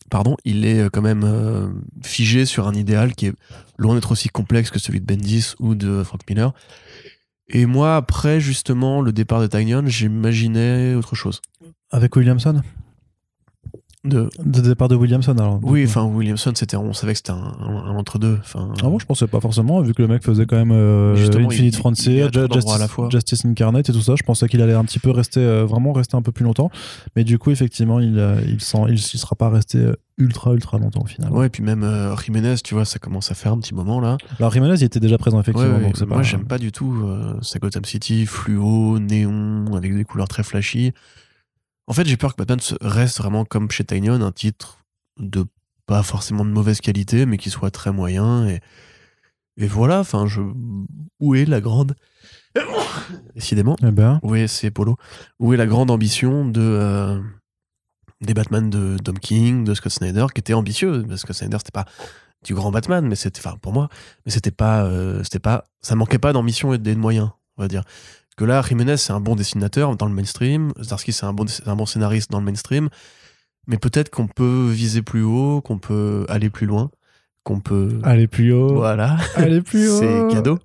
[0.09, 3.35] Pardon, il est euh, quand même figé sur un idéal qui est
[3.77, 6.55] loin d'être aussi complexe que celui de Bendis ou de Frank Miller.
[7.49, 11.43] Et moi, après justement le départ de Tynion, j'imaginais autre chose.
[11.91, 12.63] Avec Williamson
[14.05, 14.31] De...
[14.45, 15.59] De départ de Williamson, alors.
[15.63, 18.39] Oui, enfin Williamson, c'était, on savait que c'était un, un- un entre-deux.
[18.41, 21.15] Enfin, Ah bon, je pensais pas forcément, vu que le mec faisait quand même euh,
[21.39, 23.09] Infinite Frontier, Justice, à la fois.
[23.11, 24.15] Justice Incarnate et tout ça.
[24.17, 26.71] Je pensais qu'il allait un petit peu rester, euh, vraiment rester un peu plus longtemps.
[27.15, 30.55] Mais du coup, effectivement, il, euh, il, sent, il, il sera pas resté euh, ultra,
[30.55, 31.31] ultra longtemps au final.
[31.31, 34.01] Ouais, et puis même euh, Jiménez, tu vois, ça commence à faire un petit moment
[34.01, 34.17] là.
[34.39, 35.69] Alors, Jimenez, il était déjà présent, effectivement.
[35.69, 36.23] Ouais, ouais, donc c'est moi, pas...
[36.23, 37.03] j'aime pas du tout.
[37.05, 40.93] Euh, c'est Gotham City, fluo, néon, avec des couleurs très flashy.
[41.91, 44.79] En fait, j'ai peur que Batman reste vraiment comme chez Tynion, un titre
[45.19, 45.45] de
[45.87, 48.47] pas forcément de mauvaise qualité, mais qui soit très moyen.
[48.47, 48.61] Et,
[49.57, 50.41] et voilà, enfin, je...
[51.19, 51.97] où est la grande.
[53.35, 53.75] Décidément.
[53.83, 54.99] Eh ben, Oui, c'est Polo.
[55.41, 57.21] Où est la grande ambition de euh,
[58.21, 61.03] des Batman de Tom King, de Scott Snyder, qui était ambitieux.
[61.09, 61.87] Parce que Scott Snyder, c'était pas
[62.45, 63.89] du grand Batman, mais c'était, enfin, pour moi,
[64.25, 67.67] mais c'était pas, euh, c'était pas, ça manquait pas d'ambition et de moyens, on va
[67.67, 67.83] dire.
[68.41, 70.73] Que là, Jiménez, c'est un bon dessinateur dans le mainstream.
[70.81, 72.89] Zdarsky, c'est un bon, un bon scénariste dans le mainstream.
[73.67, 76.91] Mais peut-être qu'on peut viser plus haut, qu'on peut aller plus loin,
[77.45, 78.01] qu'on peut.
[78.03, 78.77] allez plus haut.
[78.77, 79.99] Voilà, Allez plus haut.
[79.99, 80.59] c'est cadeau.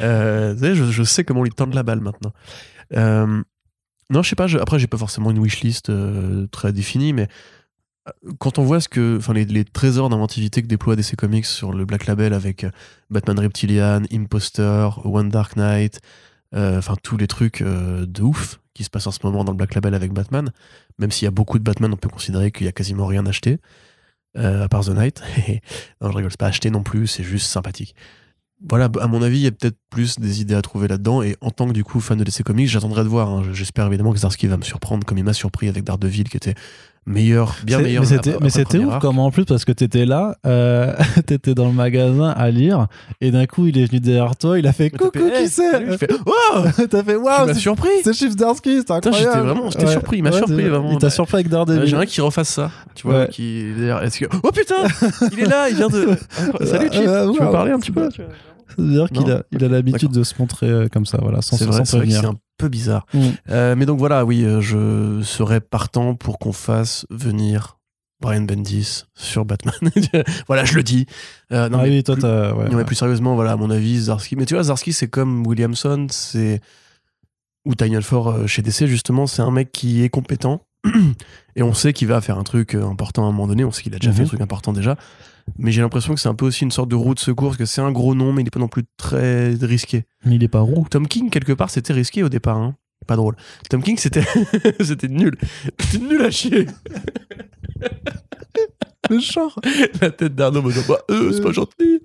[0.00, 2.32] Euh, je, je sais comment lui tendre la balle maintenant.
[2.94, 3.42] Euh,
[4.10, 4.46] non, je sais pas.
[4.46, 7.26] je- après, j'ai pas forcément une wishlist euh, très définie, mais
[8.08, 11.46] euh, quand on voit ce que, enfin, les, les trésors d'inventivité que déploie DC Comics
[11.46, 12.70] sur le Black Label avec euh,
[13.10, 15.98] Batman Reptilian, Imposter, One Dark Knight,
[16.54, 19.56] enfin tous les trucs euh, de ouf qui se passent en ce moment dans le
[19.56, 20.50] Black Label avec Batman.
[20.98, 23.26] Même s'il y a beaucoup de Batman, on peut considérer qu'il y a quasiment rien
[23.26, 23.58] acheté.
[24.36, 25.22] euh, à part The Night.
[26.00, 27.94] non, je rigole, c'est pas acheté non plus, c'est juste sympathique
[28.68, 31.22] voilà, à mon avis, il y a peut-être plus des idées à trouver là-dedans.
[31.22, 33.30] Et en tant que du coup fan de DC Comics, j'attendrai de voir.
[33.30, 33.44] hein.
[33.52, 36.54] J'espère évidemment que Zarsky va me surprendre comme il m'a surpris avec Daredevil, qui était
[37.08, 38.04] meilleur, bien meilleur.
[38.40, 40.92] Mais c'était, ouf comment en plus parce que t'étais là, euh,
[41.26, 42.86] t'étais dans le magasin à lire
[43.20, 45.48] et d'un coup il est venu derrière toi, il a fait coucou fait, qui hey,
[45.48, 49.16] c'est je fais, Wow T'as fait waouh, c'est- surpris c'est Chief Darsky, c'est incroyable.
[49.32, 50.90] j'étais vraiment- j'étais surpris, il m'a surpris, vraiment.
[50.92, 51.86] Il t'a surpris avec Euh, Daredevil.
[51.86, 52.70] J'aimerais qu'il refasse ça.
[52.94, 53.28] Tu vois, Ouais.
[53.30, 54.74] qui d'ailleurs, est-ce que oh putain,
[55.32, 56.08] il est là, il vient de.
[56.64, 57.50] Salut Chip, tu veux wow.
[57.52, 58.08] parler un petit peu?
[58.76, 61.64] C'est-à-dire qu'il a, il a l'habitude de se montrer euh, comme ça, voilà, sans, C'est
[61.66, 62.24] vrai, c'est prévenir.
[62.30, 63.06] un peu bizarre.
[63.14, 63.20] Mm.
[63.50, 67.78] Euh, mais donc voilà, oui, euh, je serais partant pour qu'on fasse venir
[68.20, 69.74] Brian Bendis sur Batman.
[70.48, 71.06] voilà, je le dis.
[71.52, 72.52] Euh, non, ah mais oui, toi, plus- t'as.
[72.52, 74.34] ouais, non, mais plus sérieusement, voilà, à mon avis, Zarsky.
[74.36, 76.60] Mais tu vois, Zarsky, c'est comme Williamson, c'est.
[77.64, 80.62] Ou Daniel Ford chez DC, justement, c'est un mec qui est compétent.
[81.56, 83.64] et on sait qu'il va faire un truc important à un moment donné.
[83.64, 84.16] On sait qu'il a déjà Mhm.
[84.16, 84.96] fait un truc important déjà.
[85.56, 87.56] Mais j'ai l'impression que c'est un peu aussi une sorte de roue de secours, parce
[87.58, 90.04] que c'est un gros nom, mais il n'est pas non plus très risqué.
[90.24, 90.86] Mais il est pas roux.
[90.90, 92.56] Tom King, quelque part, c'était risqué au départ.
[92.58, 92.74] hein.
[93.06, 93.36] Pas drôle.
[93.70, 94.24] Tom King, c'était
[94.80, 95.36] c'était nul.
[95.78, 96.66] C'était nul à chier.
[99.14, 99.58] Le genre.
[100.00, 102.00] La tête d'Arnaud me dit bah, euh, c'est pas gentil.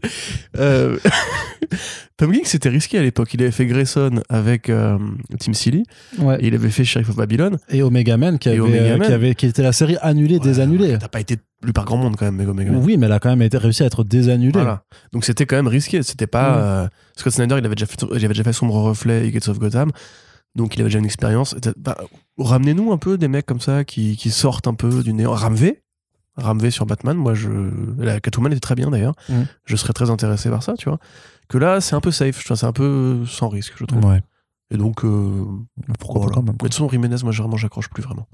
[0.58, 0.98] Euh,
[2.18, 3.34] Tom King, c'était risqué à l'époque.
[3.34, 4.98] Il avait fait Grayson avec euh,
[5.40, 5.84] Tim Seeley
[6.20, 6.38] Ouais.
[6.42, 7.58] et il avait fait Sheriff of Babylon.
[7.70, 9.08] Et Omega Man qui avait, Omega euh, Man.
[9.08, 10.98] qui avait, qui était la série annulée, désannulée.
[11.00, 12.82] T'as pas été lu par grand monde quand même, Mega Mega Man.
[12.84, 14.52] Oui, mais elle a quand même été réussi à être désannulée.
[14.54, 14.84] Voilà.
[15.12, 16.04] Donc c'était quand même risqué.
[16.04, 16.58] C'était pas.
[16.58, 19.48] Euh, Scott Snyder, il avait déjà fait, il avait déjà fait Sombre Reflet et Gates
[19.50, 19.92] of Gotham.
[20.56, 21.56] Donc il avait déjà une expérience.
[21.78, 21.98] Bah,
[22.38, 25.34] Ramenez-nous un peu des mecs comme ça qui, qui sortent un peu du néant.
[25.34, 25.82] Ramvé.
[26.38, 27.16] Ramvé sur Batman.
[27.18, 27.50] Moi, je.
[27.98, 29.14] La Catwoman était très bien d'ailleurs.
[29.30, 29.44] Mm.
[29.66, 31.00] Je serais très intéressé par ça, tu vois.
[31.50, 32.44] Que là, c'est un peu safe.
[32.44, 34.04] C'est un peu sans risque, je trouve.
[34.06, 34.22] Ouais.
[34.72, 35.06] Et donc.
[35.06, 35.46] euh,
[36.00, 36.30] Pourquoi voilà.
[36.32, 36.54] pas quand même.
[36.54, 38.28] Mais de toute façon, Jiménez, moi, vraiment, j'accroche plus vraiment.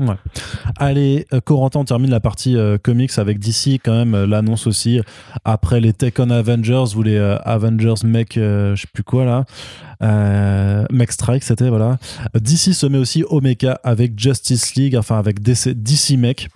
[0.78, 4.66] Allez, euh, Corentin, on termine la partie euh, comics avec DC quand même euh, l'annonce
[4.68, 5.02] aussi
[5.44, 7.96] après les Take on Avengers ou les euh, Avengers
[8.38, 9.44] euh, je sais plus quoi là,
[10.02, 11.98] euh, Mech Strike c'était voilà.
[12.36, 16.48] DC se met aussi au mecha avec Justice League, enfin avec DC, DC Mech.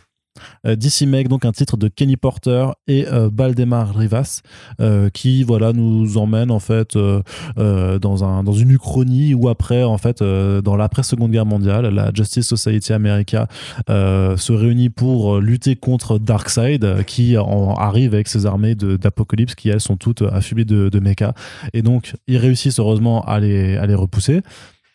[0.66, 4.42] Euh, DC Make, donc un titre de Kenny Porter et euh, Baldemar Rivas,
[4.80, 9.98] euh, qui voilà nous emmène en fait dans un dans une uchronie où après en
[9.98, 13.48] fait dans l'après Seconde Guerre mondiale, la Justice Society America
[13.88, 19.82] se réunit pour lutter contre Darkseid, qui en arrive avec ses armées d'Apocalypse qui elles
[19.82, 21.34] sont toutes affublées de, de mechas.
[21.74, 24.42] Et donc ils réussissent heureusement à les à les repousser.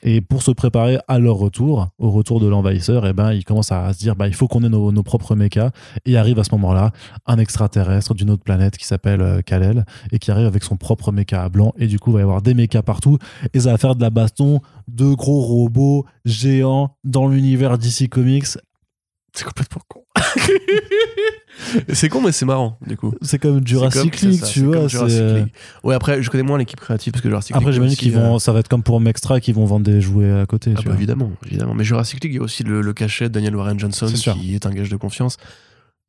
[0.02, 3.72] Et pour se préparer à leur retour, au retour de l'envahisseur, eh ben, ils commencent
[3.72, 5.70] à se dire bah, il faut qu'on ait nos, propres mechas.
[6.04, 6.92] Et arrive à ce moment-là
[7.26, 11.10] un extraterrestre d'une autre planète qui s'appelle euh, Kal-El et qui arrive avec son propre
[11.10, 11.72] mecha blanc.
[11.78, 13.18] Et du coup, il va y avoir des mechas partout.
[13.54, 18.46] Et ça va faire de la baston de gros robots géants dans l'univers DC Comics.
[19.38, 20.02] C'est complètement con.
[21.92, 23.14] c'est con, mais c'est marrant, du coup.
[23.22, 24.76] C'est comme Jurassic comme- League, ça, tu vois.
[25.04, 25.52] euh, League.
[25.84, 27.74] Ouais, après, je connais moins l'équipe créative parce que Jurassic Après, League.
[27.74, 30.00] j'imagine aussi, qu'ils euh, vont, ça va être comme pour Mextra, qui vont vendre des
[30.00, 30.72] jouets à côté.
[30.74, 30.96] Ah tu bah, vois.
[30.98, 31.74] évidemment, évidemment.
[31.74, 34.34] Mais Jurassic League, il y a aussi le, le cachet de Daniel Warren Johnson, sûr.
[34.34, 35.36] qui est un gage de confiance.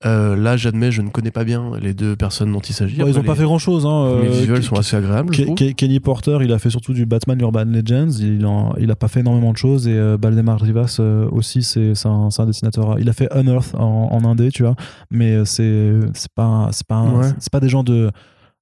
[0.05, 2.95] Euh, là, j'admets, je ne connais pas bien les deux personnes dont il s'agit.
[2.95, 3.85] Ils Après, ont pas fait grand chose.
[3.85, 4.19] Hein.
[4.21, 5.35] Les euh, visuels sont assez agréables,
[5.76, 8.11] Kenny Porter, il a fait surtout du Batman Urban Legends.
[8.19, 9.89] Il, en- il a pas fait énormément de choses.
[9.89, 12.97] Et euh, Baldemar Rivas euh, aussi, c'est un, dessinateur.
[12.99, 14.76] Il a fait Unearth en, en indé, tu vois.
[15.11, 15.91] Mais c'est
[16.34, 17.27] pas, pas, Ouais.
[17.51, 18.09] pas des gens de,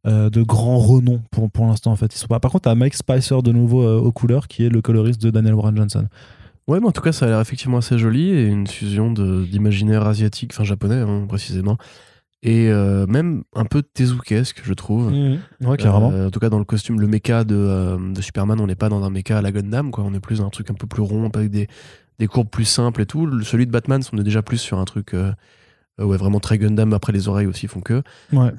[0.05, 2.15] de grand renom pour, pour l'instant, en fait.
[2.15, 2.39] Ils sont pas...
[2.39, 5.29] Par contre, t'as Mike Spicer de nouveau euh, aux couleurs, qui est le coloriste de
[5.29, 6.05] Daniel Warren Johnson.
[6.67, 10.05] Ouais, mais en tout cas, ça a l'air effectivement assez joli et une fusion d'imaginaire
[10.05, 11.77] asiatique, enfin japonais hein, précisément,
[12.43, 15.11] et euh, même un peu tezukaesque, je trouve.
[15.61, 16.11] Ouais, carrément.
[16.11, 18.75] Euh, en tout cas, dans le costume, le mecha de, euh, de Superman, on n'est
[18.75, 20.03] pas dans un mecha à la Gundam, quoi.
[20.03, 21.67] On est plus dans un truc un peu plus rond, avec des,
[22.19, 23.25] des courbes plus simples et tout.
[23.25, 26.93] Le- celui de Batman, on est déjà plus sur un truc ouais, vraiment très Gundam.
[26.93, 28.03] Après, les oreilles aussi font que.
[28.33, 28.51] Ouais.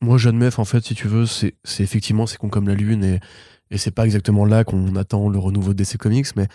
[0.00, 3.04] Moi, j'admets, en fait, si tu veux, c'est c'est effectivement, c'est con comme la lune
[3.04, 3.20] et,
[3.70, 6.46] et c'est pas exactement là qu'on attend le renouveau de DC Comics, mais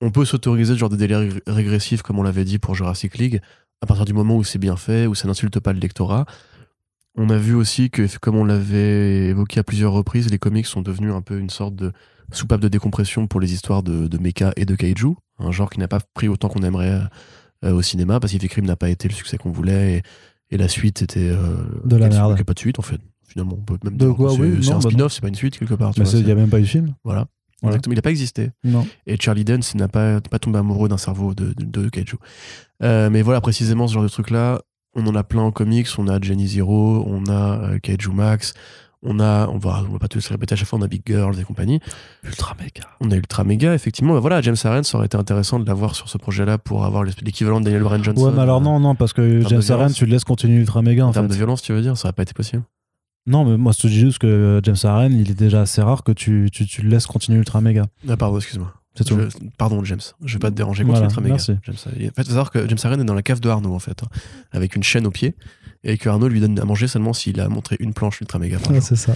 [0.00, 3.18] on peut s'autoriser ce genre de délire rég- régressif, comme on l'avait dit pour Jurassic
[3.18, 3.40] League,
[3.82, 6.26] à partir du moment où c'est bien fait, où ça n'insulte pas le lectorat.
[7.16, 10.82] On a vu aussi que, comme on l'avait évoqué à plusieurs reprises, les comics sont
[10.82, 11.92] devenus un peu une sorte de
[12.30, 15.80] soupape de décompression pour les histoires de, de mecha et de kaiju, un genre qui
[15.80, 17.00] n'a pas pris autant qu'on aimerait
[17.64, 19.94] euh, au cinéma, Pacific Rim n'a pas été le succès qu'on voulait,
[20.50, 21.30] et, et la suite était...
[21.30, 22.32] euh, De la merde.
[22.32, 23.00] Il n'y a pas de suite, en fait.
[23.26, 25.34] Finalement, on peut même De dire quoi, oui, c'est un bah spin-off, c'est pas une
[25.34, 25.92] suite, quelque part.
[25.98, 26.94] Mais il n'y a même pas eu de film.
[27.04, 27.26] Voilà.
[27.62, 27.74] Voilà.
[27.74, 28.50] Exactement, il n'a pas existé.
[28.64, 28.86] Non.
[29.06, 32.16] Et Charlie Dance n'a pas, pas tombé amoureux d'un cerveau de, de, de kaiju.
[32.82, 34.60] Euh, mais voilà, précisément, ce genre de truc-là,
[34.94, 35.88] on en a plein en comics.
[35.98, 38.54] On a Jenny Zero, on a euh, Kaiju Max,
[39.02, 40.88] on a, on va, on va pas tous les répéter à chaque fois, on a
[40.88, 41.80] Big Girls et compagnie.
[42.24, 42.88] Ultra méga.
[43.00, 44.14] On a Ultra Mega, effectivement.
[44.14, 47.04] Bah voilà, James Aaron, ça aurait été intéressant de l'avoir sur ce projet-là pour avoir
[47.04, 48.24] l'équivalent de Daniel Warren Johnson.
[48.26, 51.04] Ouais, mais alors non, non, parce que James Aaron, tu le laisses continuer Ultra méga
[51.04, 52.62] en En termes de violence, tu veux dire, ça aurait pas été possible.
[53.28, 56.02] Non, mais moi, je te dis juste que James Aaron, il est déjà assez rare
[56.02, 57.86] que tu, tu, tu le laisses continuer Ultra Méga.
[58.08, 58.72] Ah, pardon, excuse-moi.
[58.98, 59.18] C'est tout.
[59.18, 60.00] Je- Pardon, James.
[60.24, 60.82] Je vais pas te déranger.
[60.84, 61.52] Continue Voilà, merci.
[61.62, 61.76] James.
[61.98, 64.08] Il faut savoir que James Aaron est dans la cave de Arnaud, en fait, hein,
[64.52, 65.36] avec une chaîne au pied,
[65.84, 68.58] et que Arnaud lui donne à manger seulement s'il a montré une planche Ultra jour.
[68.82, 69.14] c'est ça.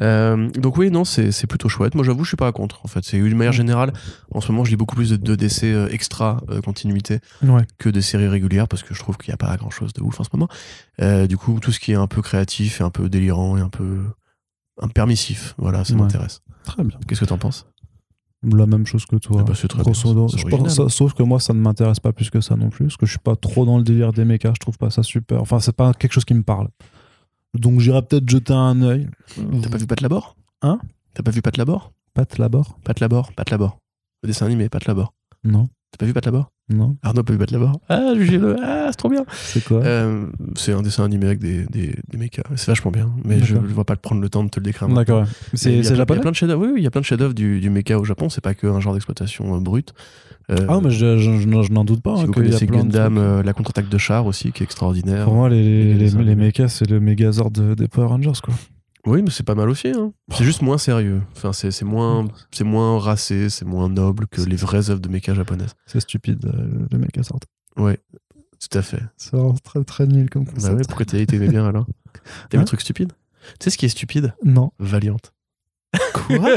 [0.00, 1.94] Euh, donc oui, non, c'est plutôt chouette.
[1.94, 2.80] Moi, j'avoue, je suis pas contre.
[2.84, 3.92] En fait, c'est une manière générale.
[4.32, 7.62] En ce moment, je lis beaucoup plus de 2 DC euh, extra euh, continuité Ouais.
[7.78, 10.02] que des séries régulières parce que je trouve qu'il n'y a pas grand chose de
[10.02, 10.48] ouf en ce moment.
[11.00, 13.60] Euh, du coup, tout ce qui est un peu créatif et un peu délirant et
[13.60, 13.98] un peu
[14.80, 16.00] un permissif, voilà, ça Ouais.
[16.00, 16.40] m'intéresse.
[16.64, 16.98] Très bien.
[17.06, 17.66] Qu'est-ce que t'en penses?
[18.52, 19.38] La même chose que toi.
[19.40, 20.28] Ah bah, c'est très grosso bien, modo.
[20.28, 20.64] c'est Je original.
[20.66, 22.96] pense- ça- sauf que moi, ça ne m'intéresse pas plus que ça non plus, parce
[22.96, 24.52] que je suis pas trop dans le délire des mechas.
[24.54, 25.40] Je trouve pas ça super.
[25.40, 26.68] Enfin, c'est pas quelque chose qui me parle.
[27.54, 29.08] Donc, j'irai peut-être jeter un œil.
[29.62, 30.36] T'as pas vu Pat Labor?
[30.62, 30.78] Hein?
[31.14, 31.92] T'as pas vu Pat Labor?
[32.14, 32.78] Pat Labor?
[32.84, 33.78] Pat Labor, Pat Labor.
[34.22, 35.14] Le dessin animé, Pat Labor.
[35.44, 35.68] Non.
[35.92, 36.50] T'as pas vu Pat Labor?
[36.70, 36.96] Non.
[37.02, 37.78] Arnaud a pas vu Pat Labor?
[37.88, 39.80] Ah, jugez-le, ah, c'est trop bien C'est quoi?
[39.84, 40.26] Euh,
[40.56, 42.42] C'est un dessin animé avec des, des, des mechas.
[42.56, 43.76] C'est vachement bien, mais je ne D'accord.
[43.76, 44.88] vais pas prendre le temps de te le décrire.
[44.88, 46.62] D'accord, il y C'est plein- Il y a japonais plein de chefs-d'œuvre.
[46.62, 48.28] Oui, oui, il y a plein de chefs-d'œuvre du, du mecha au Japon.
[48.28, 49.92] C'est pas que un genre d'exploitation euh, brute.
[50.50, 52.16] Euh, Ah, mais je, je- je n'en- je n'en doute pas.
[52.16, 54.62] si hein, y a connaissez plein de Gundam, euh, la contre-attaque de char aussi, qui
[54.62, 55.24] est extraordinaire.
[55.26, 58.54] Pour moi, les, les les, mechas, c'est le Megazord de- des Power Rangers, quoi.
[59.06, 59.88] Oui, mais c'est pas mal aussi.
[59.88, 60.12] hein.
[60.30, 61.22] C'est juste moins sérieux.
[61.36, 65.34] Enfin, c'est moins, c'est moins racé, c'est moins noble que les vraies œuvres de mecha
[65.34, 65.74] japonaises.
[65.86, 67.40] C'est stupide, euh, le Megazord.
[67.76, 67.98] Ouais,
[68.58, 69.02] tout à fait.
[69.18, 70.74] C'est vraiment très, très nul comme Bah concept.
[70.76, 71.86] ouais, pourquoi t'aimais bien alors?
[72.48, 73.12] T'aimes Hein le truc stupide?
[73.60, 74.32] Tu sais ce qui est stupide?
[74.42, 74.72] Non.
[74.78, 75.18] Valiant.
[76.14, 76.56] Quoi?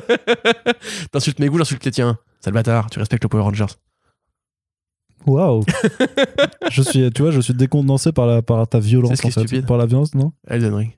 [1.11, 2.17] T'insultes mes goûts, j'insulte les tiens.
[2.39, 3.65] Sale bâtard, tu respectes le Power Rangers.
[5.25, 5.63] Waouh
[6.71, 9.27] Je suis, tu vois, je suis décontenancé par, la, par ta violence, C'est ce qui
[9.27, 9.47] en est fait.
[9.47, 9.65] stupide.
[9.67, 10.31] Par la violence, non?
[10.47, 10.91] Elden Ring.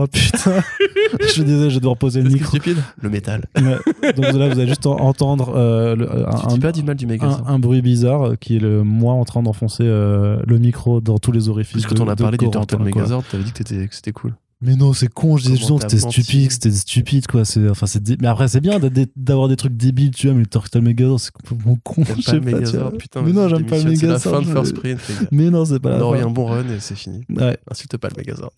[0.00, 0.62] Oh putain
[1.20, 2.48] Je suis désolé, je vais devoir poser le micro.
[2.48, 3.46] stupide Le métal.
[3.56, 4.12] Ouais.
[4.12, 7.06] Donc là, vous allez juste en- entendre euh, le- un, dis pas du mal du
[7.06, 7.26] méga.
[7.26, 11.00] un- un bruit bizarre euh, qui est le moi en train d'enfoncer euh, le micro
[11.00, 11.82] dans tous les orifices.
[11.82, 12.46] Parce que de- t'en as de parlé du
[12.92, 13.00] quoi.
[13.02, 14.34] Megazord, t'avais dit que c'était cool.
[14.60, 17.44] Mais non, c'est con, je disais justement, t'as c'était stupide, c'était stupide, quoi.
[17.44, 18.80] C'est, enfin, c'est, dé- mais après, c'est bien
[19.14, 22.02] d'avoir des trucs débiles, tu vois, mais le Turtle Megazord, c'est complètement con.
[22.02, 22.40] T'aimes je pas sais le.
[22.40, 24.42] Megazord Putain, mais non, j'aime pas le démissionne, C'est la Megazord.
[24.42, 25.28] fin de First Sprint, les gars.
[25.30, 26.26] Mais non, c'est pas On la fin.
[26.26, 27.20] un bon run et c'est fini.
[27.30, 28.52] Ouais, Insulte pas le Megazord.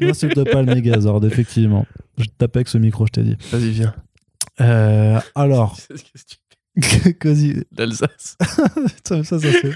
[0.00, 1.84] n'insulte pas le Megazord, effectivement.
[2.16, 3.36] Je tapais avec ce micro, je t'ai dit.
[3.52, 3.94] Vas-y, viens.
[4.62, 5.76] Euh, alors,
[7.20, 7.62] Cosy.
[7.76, 8.36] L'Alsace.
[9.04, 9.72] ça, ça, se fait.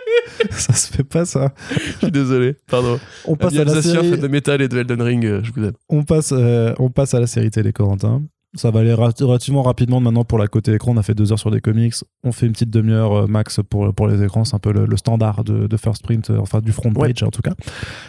[0.50, 1.54] ça se fait pas, ça.
[1.70, 2.56] Je suis désolé.
[2.66, 2.98] Pardon.
[3.24, 4.18] On passe Amis à la série.
[4.18, 5.74] de métal et de Elden Ring, euh, je vous aime.
[5.88, 8.22] On passe, euh, on passe à la série télé Corentin.
[8.54, 10.92] Ça va aller ra- relativement rapidement maintenant pour la côté écran.
[10.92, 11.94] On a fait deux heures sur des comics.
[12.24, 14.44] On fait une petite demi-heure euh, max pour, pour les écrans.
[14.44, 17.12] C'est un peu le, le standard de, de First Print, euh, enfin du front Ouais.
[17.12, 17.54] page en tout cas.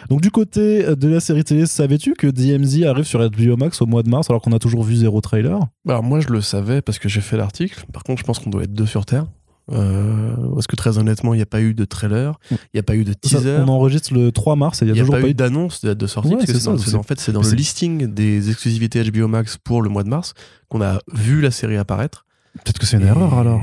[0.08, 3.80] Donc du côté euh, de la série télé, savais-tu que DMZ arrive sur HBO Max
[3.82, 5.60] au mois de mars alors qu'on a toujours vu zéro trailer?
[5.84, 7.84] Bah, alors moi, je le savais parce que j'ai fait l'article.
[7.92, 9.26] Par contre, je pense qu'on doit être deux sur Terre.
[9.70, 12.82] Euh, parce que très honnêtement, il n'y a pas eu de trailer, il n'y a
[12.82, 15.02] pas eu de Ça, teaser, On enregistre le 3 mars et il a n'y a
[15.02, 16.30] toujours pas, pas eu d'annonce de date de sortie.
[16.30, 19.56] Ouais, parce que c'est dans- en fait, c'est dans le listing des exclusivités HBO Max
[19.62, 20.34] pour le mois de mars
[20.68, 22.26] qu'on a vu la série apparaître.
[22.54, 23.62] Peut-être que c'est une Et- erreur alors.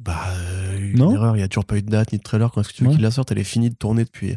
[0.00, 1.36] Bah, euh, une Non erreur.
[1.36, 2.50] Il n'y a toujours pas eu de date ni de trailer.
[2.50, 2.94] Quand est-ce que tu veux Ouais.
[2.94, 4.34] qu'ils la sortent Elle est finie de tourner depuis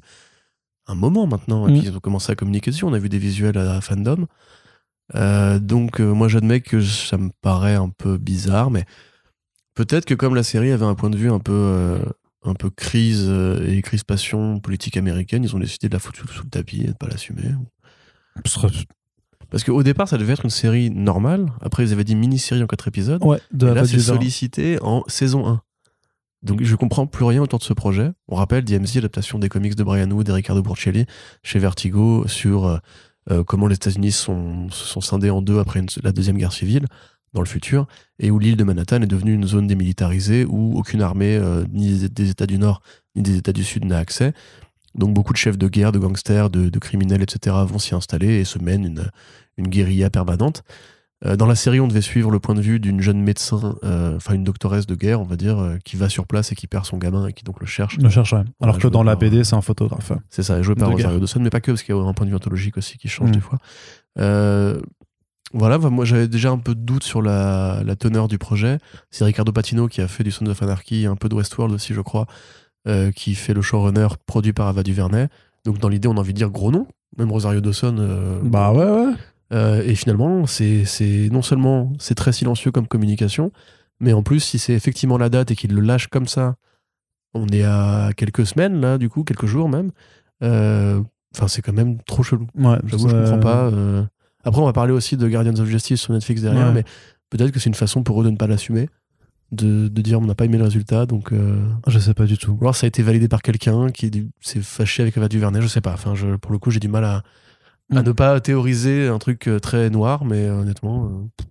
[0.87, 1.67] un moment maintenant.
[1.67, 1.79] Et Mm.
[1.79, 2.83] puis ils ont commencé à communiquer dessus.
[2.85, 4.27] On a vu des visuels à fandom.
[5.15, 8.83] Euh, donc, euh, moi, j'admets que ça me paraît un peu bizarre, mais
[9.77, 11.99] peut-être que comme la série avait un point de vue un peu, euh,
[12.43, 16.43] un peu crise euh, et crispation politique américaine, ils ont décidé de la foutre sous,
[16.43, 17.43] le tapis et de pas l'assumer.
[19.49, 21.45] Parce qu'au départ, ça devait être une série normale.
[21.61, 23.23] Après, ils avaient dit mini-série en quatre épisodes.
[23.23, 25.61] Ouais, de Et là, c'est sollicité en saison 1.
[26.43, 28.11] Donc, je comprends plus rien autour de ce projet.
[28.27, 31.05] On rappelle DMZ, adaptation des comics de Brian Wood et Riccardo Burcelli
[31.43, 32.77] chez Vertigo sur euh,
[33.31, 36.53] euh, comment les États-Unis sont, se sont scindés en deux après une- la Deuxième Guerre
[36.53, 36.85] civile
[37.33, 37.87] dans le futur
[38.19, 42.07] et où l'île de Manhattan est devenue une zone démilitarisée où aucune armée, euh, ni
[42.09, 42.81] des- États du Nord
[43.15, 44.33] ni des États du Sud, n'a accès.
[44.95, 48.39] Donc, beaucoup de chefs de guerre, de gangsters, de, de criminels, etc., vont s'y installer
[48.39, 49.03] et se mènent une,
[49.57, 50.63] une guérilla permanente.
[51.25, 54.15] Euh, dans la série, on devait suivre le point de vue d'une jeune médecin, euh,
[54.17, 56.67] enfin une doctoresse de guerre, on va dire, euh, qui va sur place et qui
[56.67, 57.97] perd son gamin et qui donc le cherche.
[57.97, 58.43] Le cherche, ouais.
[58.61, 60.11] Alors que dans la BD, c'est un photographe.
[60.29, 61.19] C'est ça, joué par De Rosario.
[61.19, 63.07] Dawson, mais pas que, parce qu'il y a un point de vue ontologique aussi qui
[63.07, 63.33] change Mm.
[63.33, 63.57] des fois.
[65.53, 68.79] Voilà, bah, moi j'avais déjà un peu de doute sur la, la teneur du projet.
[69.11, 71.93] C'est Ricardo Patino qui a fait du Sons of Anarchy, un peu de Westworld aussi,
[71.93, 72.25] je crois,
[72.87, 75.29] euh, qui fait le showrunner produit par Ava DuVernay.
[75.65, 76.85] Donc dans l'idée, on a envie de dire gros nom,
[77.17, 77.95] même Rosario Dawson.
[77.99, 79.13] euh, Bah ouais, ouais.
[79.53, 80.83] euh, et finalement, c'est
[81.31, 83.51] non seulement c'est très silencieux comme communication,
[84.01, 86.55] mais en plus, si c'est effectivement la date et qu'il le lâche comme ça,
[87.33, 89.91] on est à quelques semaines là, du coup, quelques jours même.
[90.41, 92.47] Enfin, c'est quand même trop chelou.
[92.55, 93.71] Ouais, J'avoue, je comprends pas.
[94.47, 96.73] Après, on va parler aussi de Guardians of Justice sur Netflix derrière, Ouais.
[96.73, 96.83] mais
[97.29, 98.89] peut-être que c'est une façon pour eux de ne pas l'assumer,
[99.51, 101.31] de, de dire on n'a pas aimé le résultat, donc.
[101.33, 102.53] euh, Je sais pas du tout.
[102.53, 105.67] ou alors ça a été validé par quelqu'un qui s'est fâché avec Ava DuVernay, je
[105.67, 105.93] sais pas.
[105.93, 107.23] Enfin, je, pour le coup, j'ai du mal à,
[107.93, 108.05] à Mm.
[108.05, 111.05] ne pas théoriser un truc euh, très noir, mais euh, honnêtement.
[111.05, 111.43] euh,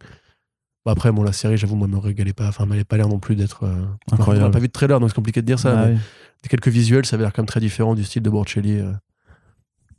[0.90, 2.48] après, bon, la série, j'avoue, moi, me régalait pas.
[2.48, 3.64] Enfin, m'avait pas l'air non plus d'être.
[4.12, 4.44] Incroyable.
[4.44, 5.74] On n'a pas vu de trailer, donc c'est compliqué de dire ça.
[5.80, 5.98] Ah mais oui.
[6.48, 8.80] Quelques visuels, ça avait l'air quand même très différent du style de Borcelli.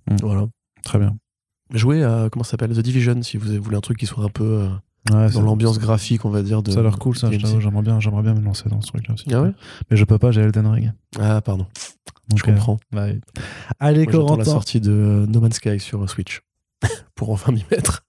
[0.09, 0.15] Mm.
[0.21, 0.45] Voilà.
[0.83, 1.17] Très bien.
[1.73, 4.43] Jouer à, comment s'appelle The Division, si vous voulez un truc qui soit un peu
[4.43, 4.69] euh,
[5.11, 6.61] Ouais, dans l'ambiance graphique, on va dire.
[6.61, 7.29] De, Ça a l'air cool, ça.
[7.31, 9.25] J'aimerais bien, j'aimerais bien me lancer dans ce truc-là aussi.
[9.33, 9.51] Ah ouais?
[9.89, 10.91] Mais je peux pas, j'ai Elden Ring.
[11.19, 11.65] Ah, pardon.
[12.29, 12.77] Donc, Je comprends.
[12.93, 13.19] ouais.
[13.79, 14.43] Allez, Moi, j'attends la Corentin.
[14.51, 16.41] sortie de euh, No Man's Sky sur euh, Switch.
[17.15, 18.03] pour enfin m'y mettre.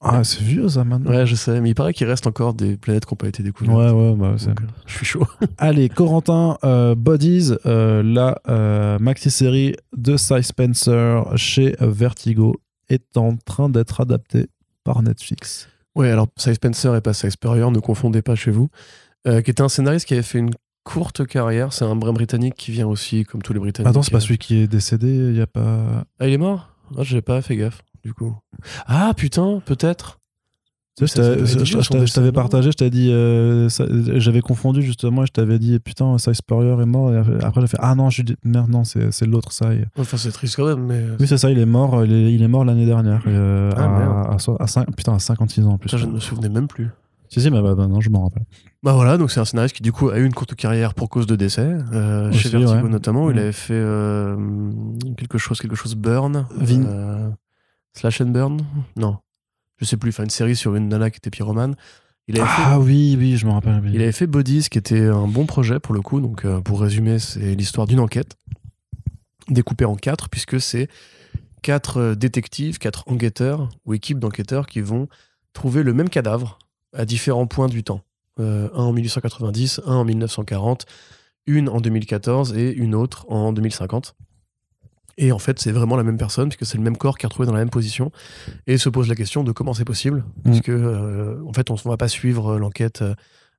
[0.00, 1.10] Ah, c'est vieux ça maintenant.
[1.10, 3.42] Ouais, je sais, mais il paraît qu'il reste encore des planètes qui n'ont pas été
[3.42, 3.76] découvertes.
[3.76, 5.26] Ouais, ouais, bah, Donc, je suis chaud.
[5.58, 12.56] Allez, Corentin, euh, Bodies, euh, la maxi-série de Cy Spencer chez Vertigo
[12.94, 14.46] est en train d'être adaptée
[14.84, 15.68] par Netflix.
[15.94, 18.68] Ouais, alors Cy Spencer et pas Cy Spurrier, ne confondez pas chez vous.
[19.26, 20.50] Euh, qui était un scénariste qui avait fait une
[20.82, 21.72] courte carrière.
[21.72, 23.88] C'est un brin britannique qui vient aussi, comme tous les Britanniques.
[23.88, 26.04] Attends, c'est pas celui qui est décédé, il y a pas...
[26.18, 26.70] Ah, il est mort?
[26.96, 28.36] Ah, j'ai pas fait gaffe, du coup.
[28.86, 30.20] Ah, putain, peut-être.
[30.96, 33.68] Tu sais, Ça, ça je t'avais- je- partagé, je t'avais dit, euh,
[34.18, 37.78] j'avais confondu justement, je t'avais dit, putain, Cy Spurrier est mort, et après j'ai fait,
[37.80, 40.94] ah non, je suis merde, non, c'est l'autre, et- Enfin, c'est triste quand même, mais.
[40.94, 43.72] euh, Oui, c'est ça, il est mort, il est, il est mort l'année dernière, euh,
[43.76, 44.12] Ah, à, merde.
[44.28, 45.90] à, à cin- putain, à 56 ans en plus.
[45.96, 46.88] je ne me souvenais même plus.
[47.28, 48.44] Si, si, mais bah, bah, non, je m'en rappelle.
[48.84, 51.08] Bah voilà, donc c'est un scénariste qui du coup a eu une courte carrière pour
[51.08, 52.88] cause de décès, euh, Aussi, chez Vertigo ouais.
[52.88, 53.30] notamment.
[53.30, 53.38] Il Mm.
[53.40, 53.82] avait fait
[55.16, 57.32] quelque chose, quelque chose Burn, Vin-
[57.94, 58.58] Slash and Burn,
[58.96, 59.16] non,
[59.78, 60.10] je sais plus.
[60.10, 61.74] Enfin une série sur une nana qui était pyromane.
[62.26, 63.80] Il avait, Ah oui, oui, je me rappelle.
[63.84, 63.90] oui.
[63.92, 66.20] il avait fait Bodies, qui était un bon projet pour le coup.
[66.20, 68.36] Donc euh, pour résumer, c'est l'histoire d'une enquête
[69.48, 70.88] découpée en quatre, puisque c'est
[71.62, 75.08] quatre euh, détectives, quatre enquêteurs ou équipes d'enquêteurs qui vont
[75.52, 76.58] trouver le même cadavre
[76.94, 78.00] à différents points du temps.
[78.40, 80.86] Euh, un en 1890, un en 1940,
[81.46, 84.14] une en 2014 et une autre en 2050.
[85.18, 87.28] Et en fait, c'est vraiment la même personne, puisque c'est le même corps qui est
[87.28, 88.10] retrouvé dans la même position.
[88.66, 90.24] Et se pose la question de comment c'est possible.
[90.44, 93.02] Parce que, euh, en fait, on ne va pas suivre l'enquête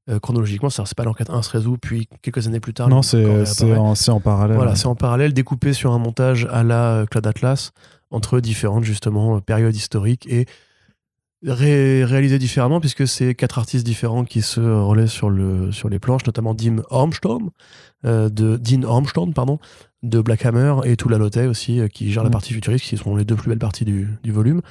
[0.09, 0.69] euh, chronologiquement.
[0.69, 2.89] C'est pas l'enquête 1 se résout, puis quelques années plus tard.
[2.89, 4.57] Non, c'est en, en, parallèle.
[4.57, 7.71] Voilà, c'est en parallèle, découpé sur un montage à la Clad Atlas,
[8.11, 10.45] entre différentes, justement, périodes historiques et
[11.43, 16.25] réalisé différemment, puisque c'est quatre artistes différents qui se relaient sur, le, sur les planches,
[16.25, 17.49] notamment Dim Armstrong,
[18.05, 19.59] euh, de Dean Armstrong, pardon,
[20.03, 22.33] de Black Hammer et Tula Lotte aussi, euh, qui gère la mm.
[22.33, 24.61] partie futuriste, qui sont les deux plus belles parties du, volume.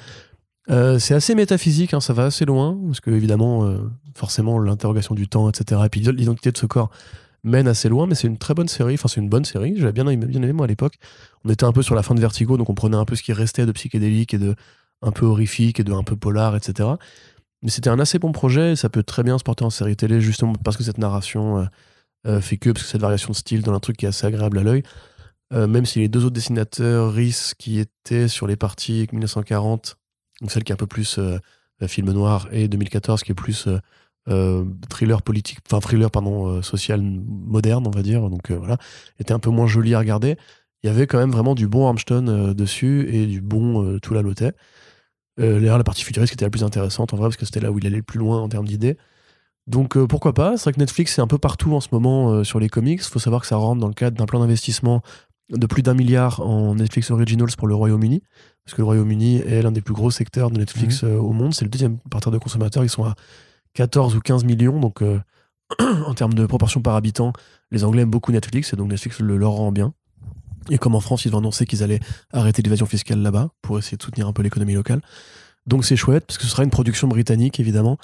[0.69, 3.71] Euh, c'est assez métaphysique, hein, ça va assez loin, parce que évidemment,
[4.15, 6.89] forcément, l'interrogation du temps, etc., et puis l'identité de ce corps
[7.43, 9.91] mène assez loin, mais c'est une très bonne série, enfin c'est une bonne série, j'avais
[9.91, 10.95] bien aimé, bien aimé moi à l'époque.
[11.45, 13.21] On était un peu sur la fin de Vertigo, donc on prenait un peu ce
[13.21, 14.55] qui restait de psychédélique et de
[15.01, 16.89] un peu horrifique et de un peu polar, etc.
[17.61, 20.21] Mais c'était un assez bon projet, ça peut très bien se porter en série télé,
[20.21, 21.67] justement parce que cette narration
[22.41, 24.57] fait que, parce que cette variation de style dans un truc qui est assez agréable
[24.59, 24.83] à l'œil.
[25.53, 29.97] Euh, même si les deux autres dessinateurs, Rhys, qui étaient sur les parties 1940,
[30.41, 31.37] donc celle qui est un peu plus euh,
[31.87, 33.67] film noir, et 2014, qui est plus
[34.27, 38.77] euh, thriller politique, enfin thriller, pardon, social moderne, on va dire, donc voilà,
[39.19, 40.35] était un peu moins joli à regarder.
[40.83, 44.21] Il y avait quand même vraiment du bon Armstrong dessus et du bon Tout la
[45.37, 45.61] Lotte.
[45.61, 47.79] D'ailleurs, la partie futuriste était la plus intéressante en vrai, parce que c'était là où
[47.79, 48.97] il allait le plus loin en termes d'idées.
[49.67, 50.57] Donc pourquoi pas?
[50.57, 53.01] C'est vrai que Netflix est un peu partout en ce moment sur les comics.
[53.01, 55.01] Il faut savoir que ça rentre dans le cadre d'un plan d'investissement
[55.49, 58.21] de plus d'un milliard en Netflix Originals pour le Royaume-Uni,
[58.63, 61.09] parce que le Royaume-Uni est l'un des plus gros secteurs de Netflix mhm.
[61.09, 61.53] euh, au monde.
[61.53, 62.83] C'est le deuxième parterre de consommateurs.
[62.83, 63.15] Ils sont à
[63.73, 64.79] 14 ou 15 millions.
[64.79, 65.19] Donc, euh,
[66.05, 67.33] en termes de proportion par habitant,
[67.71, 69.93] les Anglais aiment beaucoup Netflix et donc Netflix le leur rend bien.
[70.69, 71.99] Et comme en France, ils ont annoncé qu'ils allaient
[72.31, 75.01] arrêter l'évasion fiscale là-bas pour essayer de soutenir un peu l'économie locale.
[75.67, 77.97] Donc c'est chouette, parce que ce sera une production britannique, évidemment,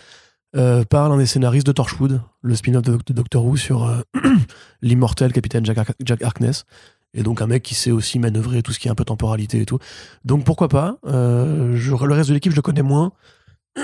[0.56, 4.04] euh, par l'un des scénaristes de Torchwood, le spin-off de, Doctor Who sur
[4.82, 6.66] l'immortel capitaine Jack, Jack Harkness,
[7.14, 9.62] et donc un mec qui sait aussi manœuvrer tout ce qui est un peu temporalité
[9.62, 9.80] et tout.
[10.24, 13.12] Donc pourquoi pas euh, Le reste de l'équipe, je le connais moins.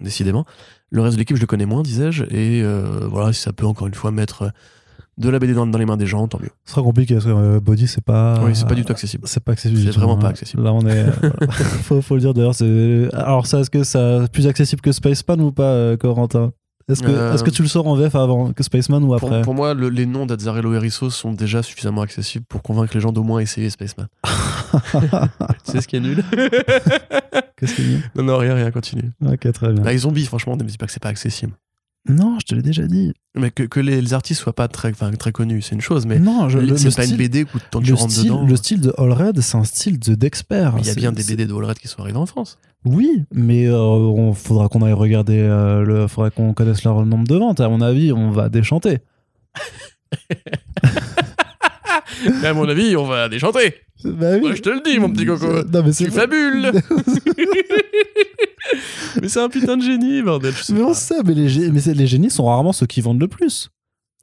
[0.00, 0.44] Décidément.
[0.90, 2.24] Le reste de l'équipe, je le connais moins, disais-je.
[2.24, 4.52] Et euh, voilà, si ça peut encore une fois mettre
[5.18, 6.50] de la BD dans, les mains des gens, tant mieux.
[6.64, 8.38] Ce sera compliqué parce que euh, Body, c'est pas.
[8.44, 9.24] Oui, c'est pas du tout accessible.
[9.26, 9.80] C'est pas accessible.
[9.80, 10.62] C'est vraiment pas accessible.
[10.62, 11.06] Là, on est.
[11.82, 12.54] faut, faut, le dire d'ailleurs.
[13.14, 16.52] Alors, ça, est-ce que c'est plus accessible que Spaceman ou pas, Corentin?
[16.88, 19.42] Est-ce que, est que, tu le sors en VF avant que Spaceman ou après?
[19.42, 23.10] Pour, moi, les noms d'Azzarello et Risso sont déjà suffisamment accessibles pour convaincre les gens
[23.10, 24.06] d'au moins essayer Spaceman.
[25.64, 26.22] c'est ce qui est nul.
[27.56, 28.10] Qu'est-ce qui est nul?
[28.14, 29.10] Non, non, rien, rien, continue.
[29.24, 29.82] Ok, très bien.
[29.82, 31.54] Bah, les zombies, franchement, ne me dis pas que c'est pas accessible.
[32.08, 33.12] Non, je te l'ai déjà dit.
[33.36, 36.48] Mais que, que les, artistes soient pas très, très connus, c'est une chose, mais non,
[36.76, 38.46] c'est pas une BD où tant tu rentres style, dedans.
[38.46, 40.74] Le style de Allred, c'est un style d'expert.
[40.78, 42.58] il y a bien des BD de Allred qui sont arrivés en France.
[42.84, 47.26] Oui, mais il euh, faudra qu'on aille regarder, euh, le, faudra qu'on connaisse leur nombre
[47.26, 47.60] de ventes.
[47.60, 48.98] À mon avis, on va déchanter.
[52.44, 53.74] à mon avis, on va déchanter.
[54.04, 55.64] Bah Moi, je te le dis, mon petit coco.
[55.64, 56.70] Non, mais tu fabules.
[59.22, 60.54] mais c'est un putain de génie, bordel.
[60.70, 63.70] mais on sait, mais, les, mais les génies sont rarement ceux qui vendent le plus.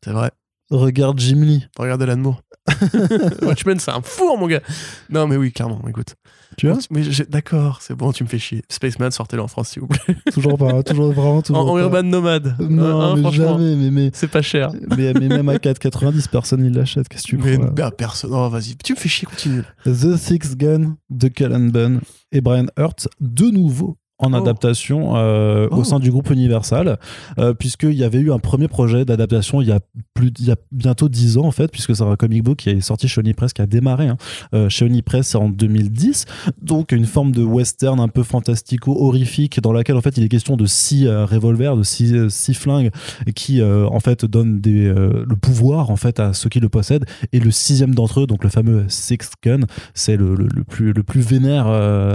[0.03, 0.32] C'est vrai.
[0.70, 1.65] Regarde Jim Lee.
[1.78, 2.41] Regarde Alan Moore.
[3.41, 4.61] Watchmen, c'est un four, mon gars.
[5.10, 6.15] Non, mais oui, clairement, écoute.
[6.57, 8.64] Tu vois mais D'accord, c'est bon, tu me fais chier.
[8.70, 10.15] Spaceman, sortez-le en France, s'il vous plaît.
[10.34, 12.56] toujours pas, toujours vraiment toujours En, urban nomade.
[12.60, 14.72] Non, hein, mais jamais, mais, mais c'est pas cher.
[14.95, 17.10] Mais, même à 4,90, personne il l'achète.
[17.10, 18.32] Qu'est-ce que tu mais, crois personne.
[18.34, 19.64] Oh, vas-y, tu me fais chier, continue.
[19.86, 22.02] The Six Gun de Callan Bunn
[22.32, 24.38] et Brian Hurt, de nouveau en oh.
[24.38, 25.84] adaptation euh, au oh.
[25.84, 26.98] sein du groupe Universal,
[27.38, 29.80] euh, puisqu'il y avait eu un premier projet d'adaptation il y a
[30.14, 32.70] plus il y a bientôt 10 ans en fait, puisque c'est un comic book qui
[32.70, 34.18] est sorti chez Onipress, qui a démarré hein.
[34.54, 36.26] euh, chez Onipress en 2010,
[36.62, 40.30] donc une forme de western un peu fantastico horrifique dans laquelle en fait il est
[40.30, 42.91] question de six revolvers, de six, six flingues
[43.36, 47.40] qui en fait donnent des, le pouvoir en fait à ceux qui le possèdent, et
[47.40, 49.62] le sixième d'entre eux, donc le fameux Six Gun,
[49.94, 51.68] c'est le, le, plus le plus vénère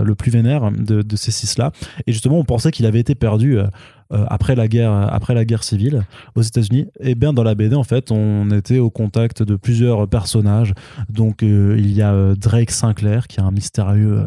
[0.03, 1.73] le plus vénère de, de ces six là
[2.07, 3.67] et justement, on pensait qu'il avait été perdu euh,
[4.13, 6.05] euh, après la guerre, civile
[6.35, 6.87] aux États-Unis.
[7.01, 10.73] Et bien dans la BD, en fait, on était au contact de plusieurs personnages.
[11.09, 14.25] Donc euh, il y a Drake Sinclair, qui est un mystérieux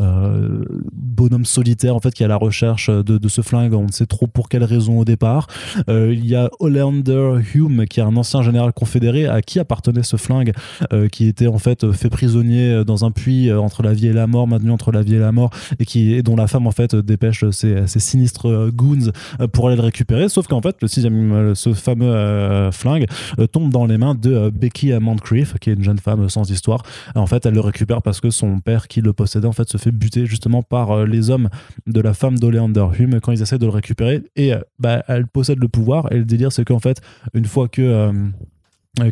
[0.00, 3.74] euh, bonhomme solitaire en fait qui est à la recherche de, ce flingue.
[3.74, 5.46] On ne sait trop pour quelle raison au départ.
[5.88, 10.02] Euh, il y a Hollander Hume qui est un ancien général confédéré à qui appartenait
[10.02, 10.52] ce flingue,
[10.92, 14.26] euh, qui était en fait fait prisonnier dans un puits entre la vie et la
[14.26, 16.72] mort, maintenu entre la vie et la mort, et qui et dont la femme en
[16.72, 19.12] fait dépêche ses, sinistres goons
[19.52, 20.28] pour aller le récupérer.
[20.28, 23.06] Sauf qu'en fait le sixième, ce fameux flingue
[23.52, 26.82] tombe dans les mains de Becky Moncrief, qui est une jeune femme sans histoire.
[27.14, 29.78] En fait, elle le récupère parce que son père qui le possédait en fait se
[29.78, 31.48] fait buter justement par euh, les hommes
[31.86, 34.22] de la femme d'Oleander Hume quand ils essaient de le récupérer.
[34.36, 36.10] Et euh, bah, elle possède le pouvoir.
[36.12, 37.00] Et le délire, c'est qu'en fait,
[37.34, 37.82] une fois que.
[37.82, 38.12] Euh,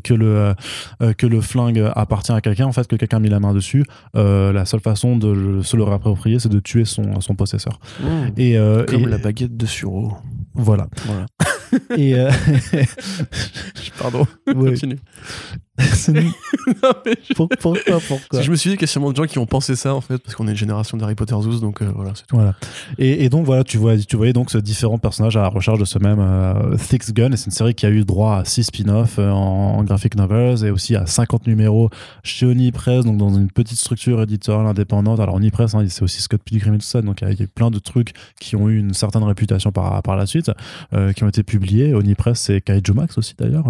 [0.05, 0.53] que le
[1.01, 3.55] euh, que le flingue appartient à quelqu'un en fait que quelqu'un a mis la main
[3.55, 3.83] dessus
[4.15, 7.81] euh, la seule façon de le- se le réapproprier c'est de tuer son son possesseur
[8.37, 10.13] et, euh, Comme et- la baguette de Suro.
[10.53, 11.25] voilà Voilà.
[11.97, 12.31] et euh,
[13.99, 14.27] Pardon.
[14.49, 14.71] ouais.
[14.73, 14.99] Continue.
[16.83, 17.35] Non, mais je...
[17.35, 19.47] Pour- pourquoi pourquoi je me suis dit qu'il y a sûrement des gens qui ont
[19.47, 22.13] pensé ça en fait, parce qu'on est une génération d'Harry Potter Zoos, donc euh, voilà,
[22.15, 22.37] c'est tout.
[22.37, 22.55] Voilà.
[22.99, 25.79] Et, et donc voilà, tu vois, tu voyais donc ce différents personnages à la recherche
[25.79, 27.33] de ce même euh, Thick's Gun.
[27.33, 30.15] Et c'est une série qui a eu droit à 6 spin-offs euh, en, en graphic
[30.17, 31.91] novels et aussi à 50 numéros
[32.23, 35.21] chez Oni Press, donc dans une petite structure éditoriale indépendante.
[35.21, 37.33] Alors Oni Press, hein, c'est aussi Scott Pilgrim et tout ça, donc il y a-
[37.33, 40.17] il y a eu plein de trucs qui ont eu une certaine réputation par, par
[40.17, 40.51] la suite,
[40.95, 41.95] euh, qui ont été publiés.
[41.95, 43.65] Oni Press, c'est Kaiju Max aussi d'ailleurs,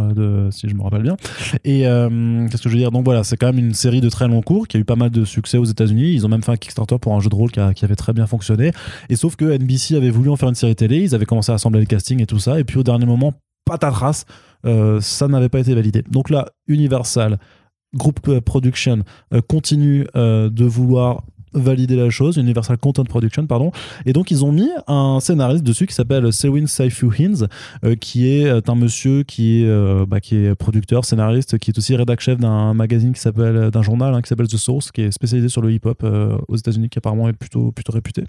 [0.51, 1.17] si je me rappelle bien.
[1.65, 2.91] Et euh, qu'est-ce que je veux dire?
[2.91, 4.97] Donc voilà, c'est quand même une série de très long cours qui a eu pas
[4.97, 6.13] mal de succès aux États-Unis.
[6.13, 8.27] Ils ont même fait un Kickstarter pour un jeu de rôle qui, avait très bien
[8.27, 8.73] fonctionné.
[9.09, 11.57] Et sauf que NBC avait voulu en faire une série télé, ils avaient commencé à
[11.57, 14.25] assembler le casting et tout ça, et puis au dernier moment, patatras,
[14.67, 16.03] euh, ça n'avait pas été validé.
[16.11, 17.39] Donc là, Universal,
[17.95, 19.03] Group euh, Production,
[19.35, 23.73] euh, continue euh, de vouloir valider la chose, Universal Content Production, pardon.
[24.07, 27.49] Et donc, ils ont mis un scénariste dessus qui s'appelle Sewin Saifu Hines,
[27.85, 31.71] euh, qui est euh, un monsieur qui est, euh, bah, qui est producteur, scénariste, qui
[31.71, 34.93] est aussi rédac chef d'un magazine qui s'appelle, d'un journal hein, qui s'appelle The Source,
[34.93, 36.05] qui est spécialisé sur le hip-hop
[36.49, 38.25] aux États-Unis, qui apparemment est plutôt, plutôt réputé.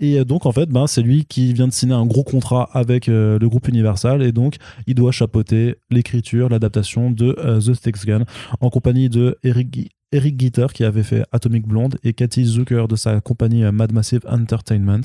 [0.00, 3.06] Et donc, en fait, ben, c'est lui qui vient de signer un gros contrat avec
[3.06, 4.56] le groupe Universal, et donc,
[4.86, 8.24] il doit chapeauter l'écriture, l'adaptation de The Six Gun,
[8.60, 12.96] en compagnie de Eric, Eric Gitter, qui avait fait Atomic Blonde, et Cathy Zucker de
[12.96, 15.02] sa compagnie euh, Mad Massive Entertainment.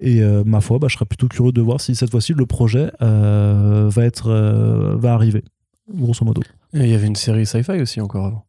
[0.00, 2.46] Et euh, ma foi, bah, je serais plutôt curieux de voir si cette fois-ci le
[2.46, 4.30] projet euh, va, être,
[5.04, 5.44] arriver,
[5.92, 6.42] grosso modo.
[6.72, 8.44] Il y avait une série sci-fi aussi encore avant.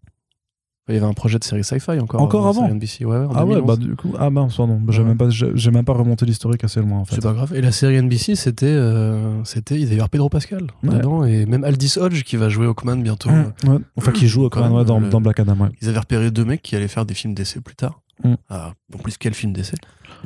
[0.88, 2.22] Il y avait un projet de série sci-fi encore.
[2.22, 3.66] Encore sur avant NBC, ouais, ouais, en Ah ouais, 2011.
[3.68, 5.07] bah du coup, ah mince, pardon, j'ai Ouais.
[5.07, 7.16] même, pas- j'ai même pas remonté l'historique assez loin en fait.
[7.16, 7.53] C'est pas grave.
[7.56, 11.64] Et la série NBC, c'était, euh, c'était, il y avoir Pedro Pascal dedans et même
[11.64, 13.30] Aldis Hodge qui va jouer Hawkman bientôt.
[13.32, 13.78] Mmh, ouais.
[13.95, 15.56] Enfin, qui joue Quand même dans, même, le- dans Black Adam.
[15.82, 18.02] Ils avaient repéré deux mecs qui allaient faire des films d'essai plus tard.
[18.24, 18.36] Mm.
[18.49, 19.76] Ah, en plus, quel film d'essai?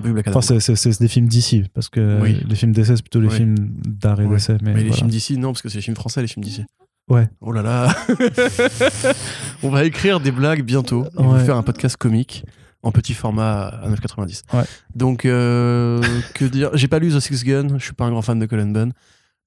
[0.04, 0.40] Oui, Black Adam.
[0.40, 2.38] Enfin, c'est- des films d'ici, parce que Oui.
[2.48, 3.34] les films d'essai, c'est plutôt les Oui.
[3.36, 3.56] films
[3.88, 4.58] d'art et d'essai.
[4.62, 6.66] Mais, Mais les films d'ici, non, parce que c'est les films français, les films d'ici.
[7.10, 7.28] Ouais.
[7.42, 7.94] Oh là là
[9.64, 11.44] On va écrire des blagues bientôt vous Ouais.
[11.44, 12.46] faire un podcast comique
[12.84, 14.44] en petit format à 9,90.
[14.54, 14.64] Ouais.
[14.96, 16.02] Donc, euh,
[16.34, 16.70] que dire?
[16.74, 18.94] J'ai pas lu The Six Gun, je suis pas un grand fan de Colin Bunn.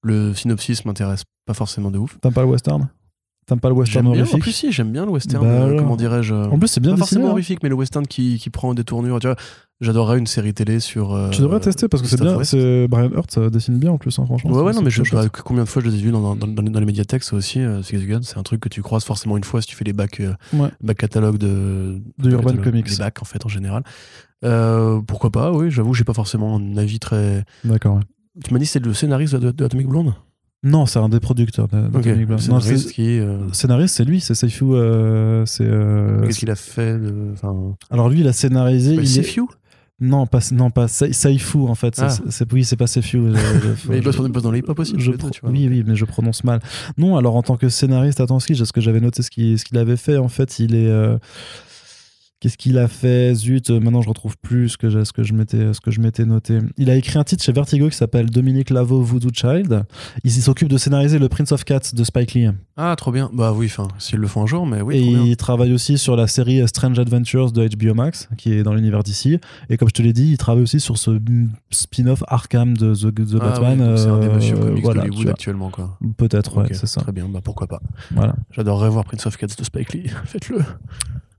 [0.03, 2.19] Le synopsis m'intéresse pas forcément de ouf.
[2.19, 2.89] T'aimes pas le western?
[3.45, 5.43] T'aimes pas le western J'aime bien, en horrifique plus, si, j'aime bien le western.
[5.45, 7.31] Bah euh, comment dirais-je En plus, c'est bien Pas forcément hein.
[7.31, 9.19] horrifique, mais le western qui, qui prend des tournures.
[9.19, 9.35] Tu vois,
[9.81, 11.13] j'adorerais une série télé sur.
[11.13, 12.41] euh, Tu devrais tester parce que c'est bien.
[12.45, 14.51] C'est Brian Hurt, ça dessine bien en plus, hein, franchement.
[14.51, 16.47] Ouais, ouais, non, mais je bah, combien de fois je les ai vus dans, dans,
[16.47, 19.43] dans, dans les médiathèques, ça aussi, euh, c'est un truc que tu croises forcément une
[19.43, 20.69] fois si tu fais les bacs, euh, Ouais.
[20.81, 22.89] bacs catalogues de, De Urban catalogue- Comics.
[22.89, 23.83] Les bacs, en fait, en général.
[24.45, 27.43] Euh, pourquoi pas, oui, j'avoue, j'ai pas forcément un avis très.
[27.65, 27.95] D'accord.
[27.95, 28.01] ouais.
[28.43, 30.13] Tu m'as dit c'est le scénariste de, de Atomic Blonde?
[30.63, 32.37] Non, c'est un des producteurs de, de Ok, Tony le Blair.
[32.49, 33.19] Non, scénariste c'est- qui.
[33.19, 34.63] euh, scénariste, c'est lui, c'est Saifu.
[34.73, 35.65] euh, c'est.
[35.67, 37.13] euh, Qu'est-ce qu'il a fait de.
[37.33, 37.75] Enfin.
[37.91, 38.93] Alors lui, il a scénarisé.
[38.95, 39.23] il C'est est-
[39.99, 41.95] Non, pas non pas Saifu en fait.
[42.01, 42.09] Ah.
[42.29, 42.87] c'est- oui, c'est pas
[43.35, 43.39] je-
[43.83, 45.49] je- Mais il je- bosse, bosse dans les hip-hop aussi, je pro- tu vois.
[45.51, 46.61] oui, oui, mais je prononce mal.
[46.97, 49.77] Non, alors en tant que scénariste, attends, ce que j'avais noté ce qu'il ce qu'il
[49.77, 50.17] avait fait.
[50.17, 50.89] En fait, il est.
[52.43, 53.33] euh, Qu'est-ce qu'il a fait?
[53.35, 55.91] Zut, euh, maintenant je retrouve plus ce que, j'ai- ce que je m'étais ce que
[55.91, 56.59] je m'étais noté.
[56.77, 59.83] Il a écrit un titre chez Vertigo qui s'appelle Dominique Lavo Voodoo Child.
[60.23, 62.49] Il s'occupe de scénariser le Prince of Cats de Spike Lee.
[62.75, 63.29] Ah, trop bien.
[63.33, 65.23] Bah oui, enfin, s'ils le font un jour, mais oui, et trop bien.
[65.25, 69.03] il travaille aussi sur la série Strange Adventures de HBO Max, qui est dans l'univers
[69.03, 69.39] d'ici.
[69.69, 72.93] Et comme je te l'ai dit, il travaille aussi sur ce mm, spin-off Arkham de
[72.95, 73.91] The, The Ah, Batman.
[73.93, 75.97] oui, c'est un des euh, monsieur comics voilà, d'Hollywood actuellement, quoi.
[76.17, 77.01] Peut-être, ouais, Ok, c'est ça.
[77.01, 77.79] Très bien, bah pourquoi pas.
[78.11, 78.35] Voilà.
[78.51, 80.09] J'adorerais voir Prince of Cats de Spike Lee.
[80.25, 80.57] Faites-le.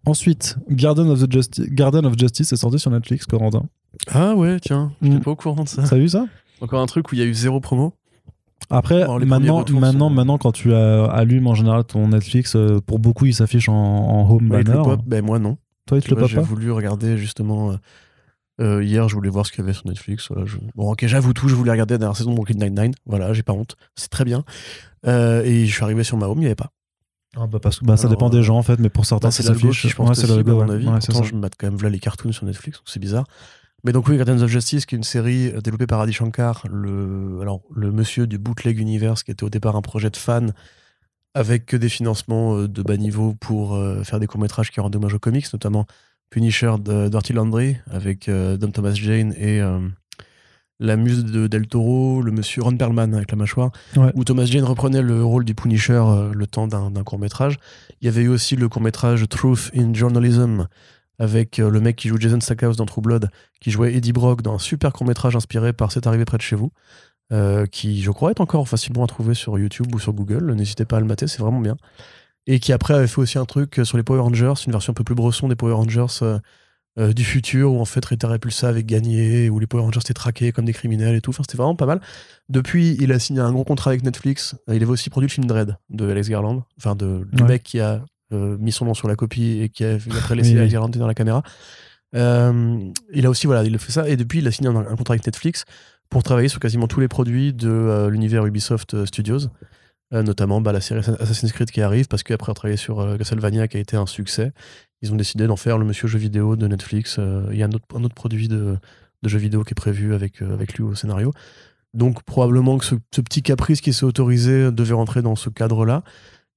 [0.06, 3.64] Ensuite, Garden of, the Justi- Garden of Justice est sorti sur Netflix, Corentin.
[4.12, 5.20] Ah ouais, tiens, j'étais Mm.
[5.20, 5.82] pas au courant de ça.
[5.90, 6.26] A vu ça?
[6.60, 7.94] Encore un truc où il y a eu zéro promo?
[8.70, 12.98] Après, Alors, maintenant, maintenant, sont- maintenant, quand tu allumes en général ton Netflix, euh, pour
[12.98, 14.96] beaucoup, il s'affiche en, en home Ouais, te le banner.
[14.96, 15.00] pop.
[15.06, 15.58] Ben moi non.
[15.86, 17.72] Toi, il te le pop J'ai voulu regarder justement.
[17.72, 17.76] euh,
[18.60, 20.28] euh, hier, je voulais voir ce qu'il y avait sur Netflix.
[20.30, 22.94] voilà, je- Bon, ok, j'avoue tout, je voulais regarder la dernière saison de Brooklyn Nine-Nine.
[23.06, 23.76] Voilà, j'ai pas honte.
[23.96, 24.44] C'est très bien.
[25.06, 26.70] Euh, et je suis arrivé sur ma home, il n'y avait pas.
[27.36, 29.32] Ah, bah, parce que, bah, Ça dépend des gens, en fait, mais pour certains, Bah,
[29.32, 29.82] c'est l'algo s'affiche.
[29.82, 31.22] qui, je pense, c'est Pourtant, ça.
[31.22, 33.26] je mate quand même là les cartoons sur Netflix, c'est bizarre.
[33.84, 36.64] Mais donc oui, Guardians of Justice, qui est une série euh, développée par Adi Shankar,
[36.70, 40.52] le, alors, le monsieur du Bootleg Universe, qui était au départ un projet de fan,
[41.34, 44.96] avec que des financements euh, de bas niveau pour euh, faire des courts-métrages qui rendent
[44.96, 45.86] hommage aux comics, notamment
[46.30, 49.80] Punisher de Dirty Landry, avec euh, Dom Thomas Jane et euh,
[50.80, 54.10] la muse de Del Toro, le monsieur Ron Perlman avec la mâchoire, Ouais.
[54.14, 57.58] où Thomas Jane reprenait le rôle du Punisher euh, le temps d'un d'un court-métrage.
[58.00, 60.66] Il y avait eu aussi le court-métrage Truth in Journalism
[61.20, 63.30] avec euh, le mec qui joue Jason Stackhouse dans True Blood,
[63.60, 66.56] qui jouait Eddie Brock dans un super court-métrage inspiré par C'est arrivé près de chez
[66.56, 66.72] vous.
[67.32, 70.52] euh, qui, je crois, est encore facilement à trouver sur YouTube ou sur Google.
[70.54, 71.76] N'hésitez pas à le mater, c'est vraiment bien.
[72.46, 74.94] Et qui après avait fait aussi un truc sur les Power Rangers, une version un
[74.94, 76.06] peu plus bresson des Power Rangers
[76.98, 80.00] euh, euh, du futur, où en fait Rita Repulsa avait gagné, où les Power Rangers
[80.00, 81.30] étaient traqués comme des criminels et tout.
[81.30, 82.00] Enfin, c'était vraiment pas mal.
[82.48, 84.54] Depuis, il a signé un gros contrat avec Netflix.
[84.68, 87.48] Il avait aussi produit le film Dread de Alex Garland, enfin de, Ouais.
[87.48, 90.52] mec qui a euh, mis son nom sur la copie et qui a après laissé
[90.52, 90.58] Oui.
[90.58, 91.42] Alex Garland dans la caméra.
[92.14, 92.78] Euh,
[93.12, 94.08] il a aussi, voilà, il a fait ça.
[94.08, 95.64] Et depuis, il a signé un, un contrat avec Netflix
[96.10, 99.48] pour travailler sur quasiment tous les produits de euh, l'univers Ubisoft euh, Studios.
[100.12, 103.16] Euh, notamment bah, la série Assassin's Creed qui arrive, parce qu'après avoir travaillé sur euh,
[103.16, 104.52] Castlevania qui a été un succès,
[105.02, 107.16] ils ont décidé d'en faire le monsieur jeu vidéo de Netflix.
[107.18, 108.78] Euh, Il y a un autre, produit de,
[109.24, 111.32] jeu vidéo qui est prévu avec, euh, avec lui au scénario.
[111.94, 116.02] Donc probablement que ce, petit caprice qui s'est autorisé devait rentrer dans ce cadre-là.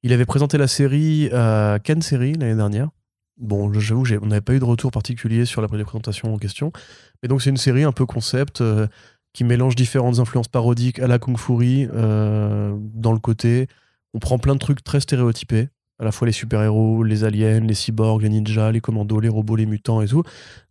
[0.03, 2.89] Il avait présenté la série à Cannes Série l'année dernière.
[3.38, 6.72] Bon, j'avoue, on n'avait pas eu de retour particulier sur la présentation en question.
[7.22, 8.88] Mais donc c'est une série un peu concept euh,
[9.34, 13.68] qui mélange différentes influences parodiques à la Kung Fury euh, dans le côté.
[14.15, 15.69] On prend plein de trucs très stéréotypés,
[15.99, 19.56] à la fois les super-héros, les aliens, les cyborgs, les ninjas, les commandos, les robots,
[19.56, 20.24] les mutants et tout.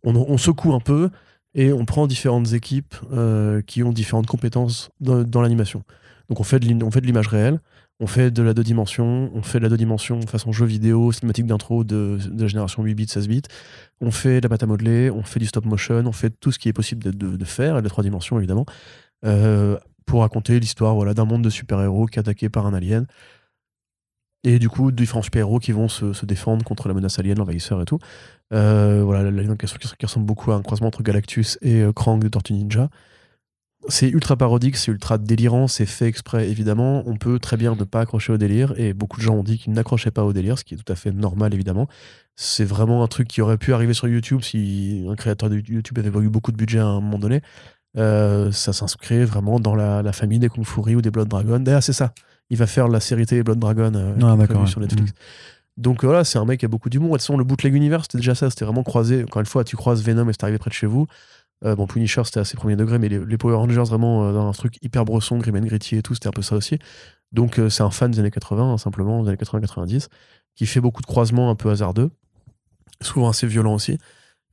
[0.03, 1.09] On, secoue un peu
[1.53, 5.83] et on prend différentes équipes euh, qui ont différentes compétences dans, l'animation.
[6.29, 7.59] Donc on fait de l'image réelle,
[7.99, 11.11] on fait de la deux dimensions, on fait de la deux dimensions façon jeu vidéo,
[11.11, 13.41] cinématique d'intro de, la génération 8 bits, 16 bits.
[14.01, 16.51] On fait de la pâte à modeler, on fait du stop motion, on fait tout
[16.51, 18.65] ce qui est possible de, faire, et de trois dimensions évidemment,
[19.25, 23.07] euh, pour raconter l'histoire voilà, d'un monde de super-héros qui est attaqué par un alien.
[24.43, 27.85] Et du coup, différents super-héros qui vont se, défendre contre la menace alien, l'envahisseur et
[27.85, 27.99] tout.
[28.53, 32.19] Euh, voilà, l'alien qui, qui ressemble beaucoup à un croisement entre Galactus et euh, Krang
[32.19, 32.89] de Tortue Ninja.
[33.89, 37.03] C'est ultra parodique, c'est ultra délirant, c'est fait exprès évidemment.
[37.05, 39.57] On peut très bien ne pas accrocher au délire, et beaucoup de gens ont dit
[39.57, 41.87] qu'ils n'accrochaient pas au délire, ce qui est tout à fait normal évidemment.
[42.35, 45.97] C'est vraiment un truc qui aurait pu arriver sur YouTube si un créateur de YouTube
[45.99, 47.41] avait eu beaucoup de budget à un moment donné.
[47.97, 51.59] Euh, ça s'inscrit vraiment dans la, la famille des Kung Fury ou des Blood Dragon.
[51.59, 52.13] D'ailleurs, c'est ça.
[52.49, 54.87] Il va faire la série télé Blood Dragon euh, Ah, prévue sur ouais.
[54.87, 55.13] Netflix.
[55.77, 57.11] Donc euh, voilà, c'est un mec qui a beaucoup d'humour.
[57.11, 58.49] De toute façon, le bootleg univers, c'était déjà ça.
[58.49, 59.23] C'était vraiment croisé.
[59.23, 61.07] Encore une fois, tu croises Venom et c'est arrivé près de chez vous.
[61.65, 64.47] Euh, bon, Punisher, c'était assez premier degré, mais les, les Power Rangers, vraiment, euh, dans
[64.47, 66.79] un truc hyper bresson, grim and gritty et tout, c'était un peu ça aussi.
[67.31, 70.07] Donc c'est un fan des années 80, hein, simplement, des années 80-90,
[70.55, 72.09] qui fait beaucoup de croisements un peu hasardeux,
[73.01, 73.97] souvent assez violents aussi.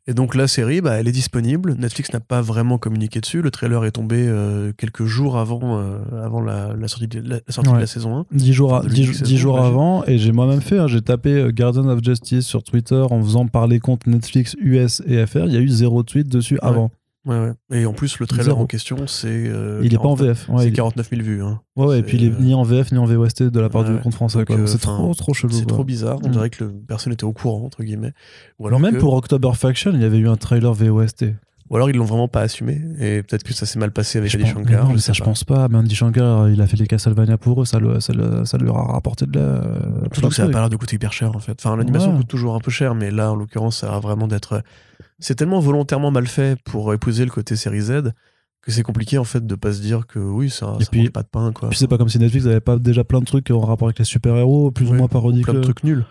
[0.07, 1.75] Et donc la série, bah, elle est disponible.
[1.79, 3.41] Netflix n'a pas vraiment communiqué dessus.
[3.41, 7.37] Le trailer est tombé euh, quelques jours avant, euh, avant la, la sortie, de la,
[7.37, 7.81] la sortie de Ouais.
[7.81, 8.27] la saison 1.
[8.31, 12.05] Dix jours, saison, jours avant, et j'ai moi-même fait, hein, j'ai tapé euh, Guardian of
[12.05, 15.69] Justice sur Twitter en faisant parler compte Netflix US et FR, il y a eu
[15.69, 16.61] zéro tweet dessus Ouais.
[16.69, 16.91] avant.
[17.27, 17.53] Ouais, ouais.
[17.81, 18.61] Et en plus, le trailer Zéro.
[18.63, 19.29] en question, c'est.
[19.29, 20.49] euh, il est pas en 49 VF.
[20.51, 21.43] Ouais, c'est il- 49 000 vues.
[21.43, 21.61] hein.
[21.77, 23.61] ouais, ouais, et puis il est c'est, euh, ni en VF ni en VOST de
[23.61, 24.45] la part du compte français.
[24.51, 25.53] Euh, c'est trop, trop chelou.
[25.53, 26.19] C'est trop bizarre.
[26.23, 26.33] On Mm.
[26.33, 28.13] dirait que le, personne n'était au courant, entre guillemets.
[28.59, 31.35] Ou Alors même que- pour October Faction, il y avait eu un trailer VOST.
[31.71, 32.79] ou alors ils l'ont vraiment pas assumé.
[33.01, 34.85] Et peut-être que ça s'est mal passé avec mais Shankar.
[34.85, 35.67] non, mais je ça, je pense pas.
[35.69, 38.59] Mais Andy Shankar, il a fait les Castlevania pour eux, ça, le- ça, le- ça
[38.59, 39.63] lui aura rapporté de la.
[40.13, 41.57] Surtout que ça a pas l'air de coûter hyper cher en fait.
[41.59, 44.63] Enfin, l'animation coûte toujours un peu cher, mais là, en l'occurrence, ça a vraiment d'être.
[45.19, 48.13] C'est tellement volontairement mal fait pour épouser le côté série Z
[48.63, 51.11] que c'est compliqué en fait de pas se dire que oui, ça, Et ça puis-
[51.11, 51.69] pas de pain quoi.
[51.69, 53.99] Puis c'est pas comme si Netflix avait pas déjà plein de trucs en rapport avec
[53.99, 55.45] les super-héros, plus ou moins parodiques.
[55.45, 56.05] plein de trucs nuls,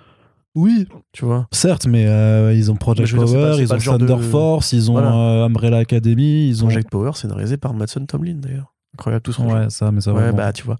[0.55, 1.47] Oui, tu vois.
[1.51, 4.91] certes, mais euh, ils ont Project dire, pas- Power, ils ont Thunder de- Force, ils
[4.91, 5.13] ont Voilà.
[5.15, 6.67] euh, Umbrella Academy, ils ont.
[6.67, 8.72] Project Power, scénarisé par Madsen Tomlin d'ailleurs.
[8.95, 10.37] Incroyable tout ce Ouais, ça, mais ça Ouais, vraiment.
[10.37, 10.77] bah tu vois.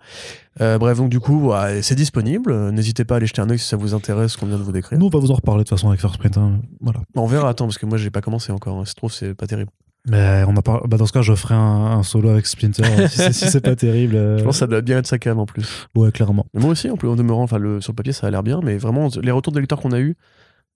[0.62, 2.70] Euh, bref, donc du coup, ouais, c'est disponible.
[2.72, 4.64] N'hésitez pas à aller jeter un œil si ça vous intéresse, ce qu'on vient de
[4.64, 5.00] vous décrire.
[5.00, 6.38] Nous, on va vous en reparler de toute façon avec First Print.
[6.38, 6.60] hein.
[6.80, 7.00] Voilà.
[7.16, 8.78] On verra, attends, parce que moi j'ai pas commencé encore.
[8.80, 8.84] hein.
[8.86, 9.72] Si c'est pas terrible.
[10.08, 11.60] Mais on a bah, dans ce cas, je ferai un,
[11.98, 14.16] un solo avec Splinter euh, si, c'est- si pas terrible.
[14.18, 15.88] euh, Je pense que ça doit bien être sa cam en plus.
[15.96, 16.46] Ouais, clairement.
[16.54, 18.44] Mais moi aussi, en plus, en demeurant, enfin, le, sur le papier, ça a l'air
[18.44, 20.18] bien, mais vraiment, les retours des lecteurs qu'on a eu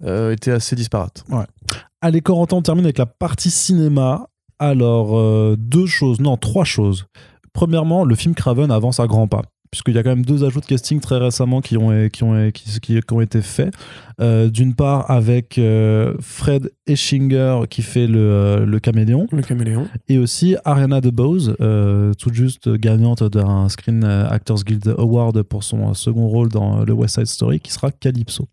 [0.05, 1.25] euh, étaient assez disparates.
[2.01, 4.27] Allez, Corentin, on termine avec la partie cinéma.
[4.59, 7.05] Alors, euh, deux choses, non, trois choses.
[7.53, 9.43] Premièrement, le film Craven avance à grands pas.
[9.69, 12.49] Puisqu'il y a quand même deux ajouts de casting très récemment qui ont, qui ont,
[12.51, 13.73] qui, qui- qui ont été faits.
[14.21, 19.27] Euh, D'une part, avec euh, Fred Eschinger qui fait le, euh, le caméléon.
[19.31, 19.87] Le caméléon.
[20.07, 21.57] Et aussi Ariana DeBose,
[22.17, 27.15] tout juste gagnante d'un Screen Actors Guild Award pour son second rôle dans le West
[27.15, 28.47] Side Story, qui sera Calypso.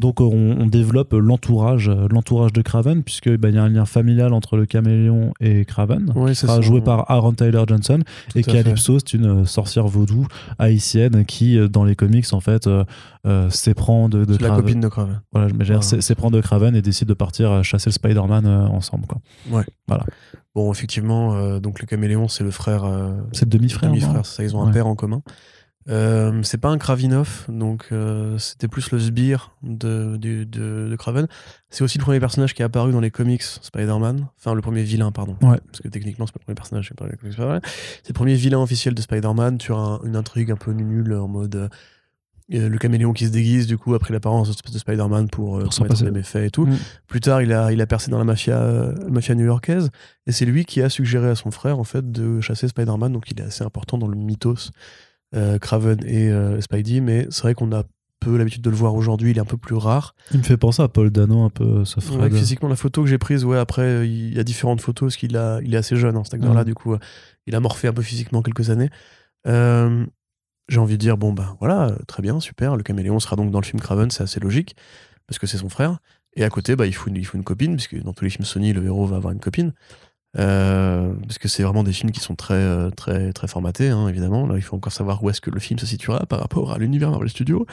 [0.00, 3.62] Donc euh, on, on développe l'entourage, euh, l'entourage de Craven, puisque bah, il y a
[3.62, 6.12] un lien familial entre le caméléon et Craven.
[6.16, 6.60] Oui, qui sera ça.
[6.62, 8.00] joué par Aaron Tyler Johnson
[8.30, 8.42] Tout et.
[8.42, 10.26] Calypso c'est une euh, sorcière vaudou
[10.58, 12.84] haïtienne qui dans les comics en fait euh,
[13.26, 14.64] euh, s'éprend de, de C'est la Craven.
[14.64, 15.20] copine de Craven.
[15.32, 15.80] voilà, mais Ah.
[15.80, 19.20] s'é- s'éprend de Craven et décide de partir chasser le Spider-Man euh, ensemble quoi.
[20.56, 22.84] Bon, effectivement, donc le caméléon, c'est le frère.
[23.32, 24.72] c'est le demi-frère demi-frère, ça, ils ont un Ouais.
[24.72, 25.20] père en commun.
[25.90, 30.96] Euh, c'est pas un Kravinov, donc euh, c'était plus le sbire de, de, de, de
[30.96, 31.26] Kraven.
[31.68, 34.26] C'est aussi le premier personnage qui est apparu dans les comics Spider-Man.
[34.38, 35.36] Enfin, le premier vilain, pardon.
[35.42, 35.58] Ouais.
[35.66, 37.34] Parce que techniquement, c'est pas le premier personnage, c'est pas les comics.
[37.36, 39.58] C'est le premier vilain officiel de Spider-Man.
[39.58, 41.54] Tu as un- une intrigue un peu nulle en mode.
[41.56, 41.68] euh,
[42.68, 46.04] le caméléon qui se déguise, du coup, après l'apparence de Spider-Man pour, Pour s'en passer.
[46.04, 46.66] des méfaits et tout.
[46.66, 46.76] Mm.
[47.08, 49.90] Plus tard, il a, il a percé dans la mafia, mafia new-yorkaise.
[50.26, 53.12] Et c'est lui qui a suggéré à son frère, en fait, de chasser Spider-Man.
[53.14, 54.70] Donc, il est assez important dans le mythos
[55.34, 57.00] euh, Craven et euh, Spidey.
[57.00, 57.84] Mais c'est vrai qu'on a
[58.24, 59.30] peu l'habitude de le voir aujourd'hui.
[59.32, 60.14] Il est un peu plus rare.
[60.32, 62.34] Il me fait penser à Paul Dano un peu, Ouais, Fred.
[62.34, 65.16] physiquement, la photo que j'ai prise, ouais, après, euh, il y a différentes photos parce
[65.16, 66.60] qu'il a, il est assez jeune, hein, cet acteur-là.
[66.60, 66.66] Mhm.
[66.66, 66.98] Du coup, euh,
[67.46, 68.90] il a morphé un peu physiquement quelques années.
[69.46, 70.06] Euh,
[70.68, 72.76] j'ai envie de dire, bon, ben voilà, euh, très bien, super.
[72.76, 74.76] Le caméléon sera donc dans le film Craven, c'est assez logique
[75.26, 75.98] parce que c'est son frère.
[76.36, 78.30] Et à côté, bah, il, faut une, il faut une copine, puisque dans tous les
[78.30, 79.72] films Sony, le héros va avoir une copine.
[80.36, 84.08] Euh, parce que c'est vraiment des films qui sont très, euh, très, très formatés, hein,
[84.08, 84.46] évidemment.
[84.46, 86.78] Là, il faut encore savoir où est-ce que le film se situera par rapport à
[86.78, 87.66] l'univers Marvel Studios.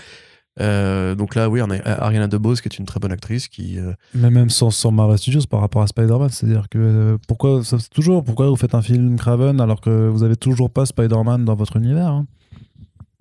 [0.59, 3.79] Euh, donc là, oui, on a Ariana DeBose, qui est une très bonne actrice, qui,
[3.79, 7.63] euh, Mais même sans, sans Marvel Studios par rapport à Spider-Man, c'est-à-dire que euh, pourquoi,
[7.63, 11.45] ça, toujours, pourquoi vous faites un film Craven alors que vous avez toujours pas Spider-Man
[11.45, 12.25] dans votre univers hein?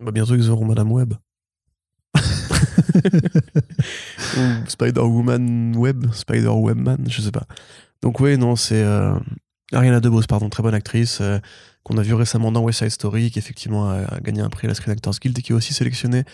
[0.03, 1.15] Bah, bientôt, ils auront Madame Web.
[4.37, 7.47] Ou Spider-Woman Web, Spider-Webman, je sais pas.
[8.03, 9.15] Donc, oui, non, c'est euh,
[9.73, 11.39] Ariana DeBose, pardon, très bonne actrice, euh,
[11.83, 14.67] qu'on a vu récemment dans West Side Story, qui effectivement a, a gagné un prix
[14.67, 16.25] à la Screen Actors Guild et qui est aussi sélectionnée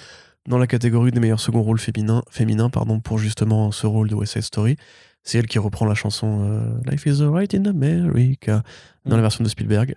[0.48, 4.14] dans la catégorie des meilleurs second rôles féminins, féminins pardon, pour justement ce rôle de
[4.14, 4.76] West Side Story.
[5.24, 8.62] C'est elle qui reprend la chanson euh, Life is alright in America
[9.05, 9.97] dans la version de Spielberg.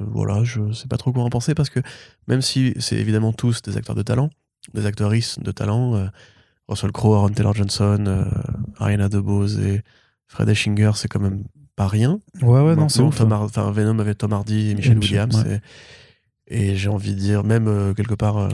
[0.00, 1.80] Voilà, je sais pas trop quoi en penser parce que
[2.26, 4.30] même si c'est évidemment tous des acteurs de talent,
[4.72, 6.08] des actrices de talent,
[6.68, 8.30] Russell Crowe, Aaron Taylor Johnson,
[8.78, 9.82] Ariana DeBose et
[10.32, 11.44] Fred Eschinger, c'est quand même
[11.76, 12.20] pas rien.
[12.40, 13.20] Ouais, ouais, non, c'est ouf.
[13.20, 15.36] Enfin, Venom avec Tom Hardy et Michelle Williams.
[15.44, 15.60] ouais.
[16.48, 18.48] Et, et j'ai envie de dire, même euh, quelque part, euh,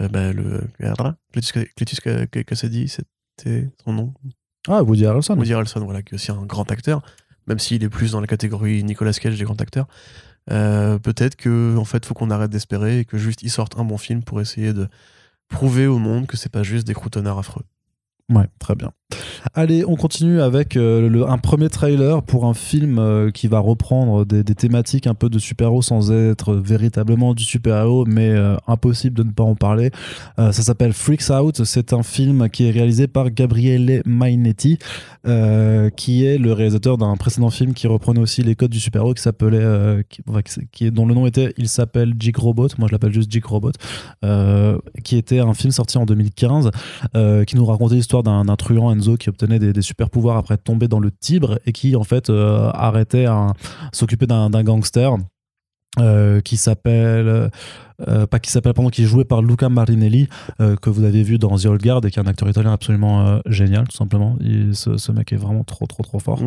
[0.00, 0.62] euh, bah, le
[1.32, 4.14] Cletus, Cletus Ca- Cassidy, c'était son nom.
[4.68, 5.36] Ah, Woody Harrelson.
[5.36, 7.02] Woody Harrelson, voilà, qui est aussi un grand acteur,
[7.46, 9.86] même s'il est plus dans la catégorie Nicolas Cage des grands acteurs.
[10.48, 13.98] Peut-être que en fait, faut qu'on arrête d'espérer et que juste ils sortent un bon
[13.98, 14.88] film pour essayer de
[15.48, 17.62] prouver au monde que c'est pas juste des croutonnards affreux.
[18.28, 18.92] Ouais, très bien.
[19.54, 24.26] Allez, on continue avec euh, un premier trailer pour un film euh, qui va reprendre
[24.26, 29.22] des, thématiques un peu de super-héros sans être véritablement du super-héros, mais euh, impossible de
[29.22, 29.90] ne pas en parler.
[30.36, 31.64] Ça s'appelle Freaks Out.
[31.64, 34.78] C'est un film qui est réalisé par Gabriele Mainetti,
[35.96, 39.22] qui est le réalisateur d'un précédent film qui reprenait aussi les codes du super-héros qui
[39.22, 40.04] s'appelait,
[40.92, 42.68] dont le nom était, il s'appelle Jig Robot.
[42.78, 43.72] Moi, je l'appelle juste Jig Robot,
[45.04, 46.70] qui était un film sorti en 2015
[47.14, 51.00] euh, qui nous racontait l'histoire d'un truand Qui obtenait des, super pouvoirs après tomber dans
[51.00, 53.26] le Tibre et qui en fait euh, arrêtait
[54.26, 55.16] d'un d'un gangster
[55.98, 57.50] euh, qui s'appelle
[58.08, 60.28] euh, pas qui s'appelle pardon qui est joué par Luca Marinelli
[60.60, 62.72] euh, que vous avez vu dans The Old Guard et qui est un acteur italien
[62.72, 64.36] absolument euh, génial tout simplement.
[64.40, 66.40] Il- ce, ce mec est vraiment trop trop trop fort.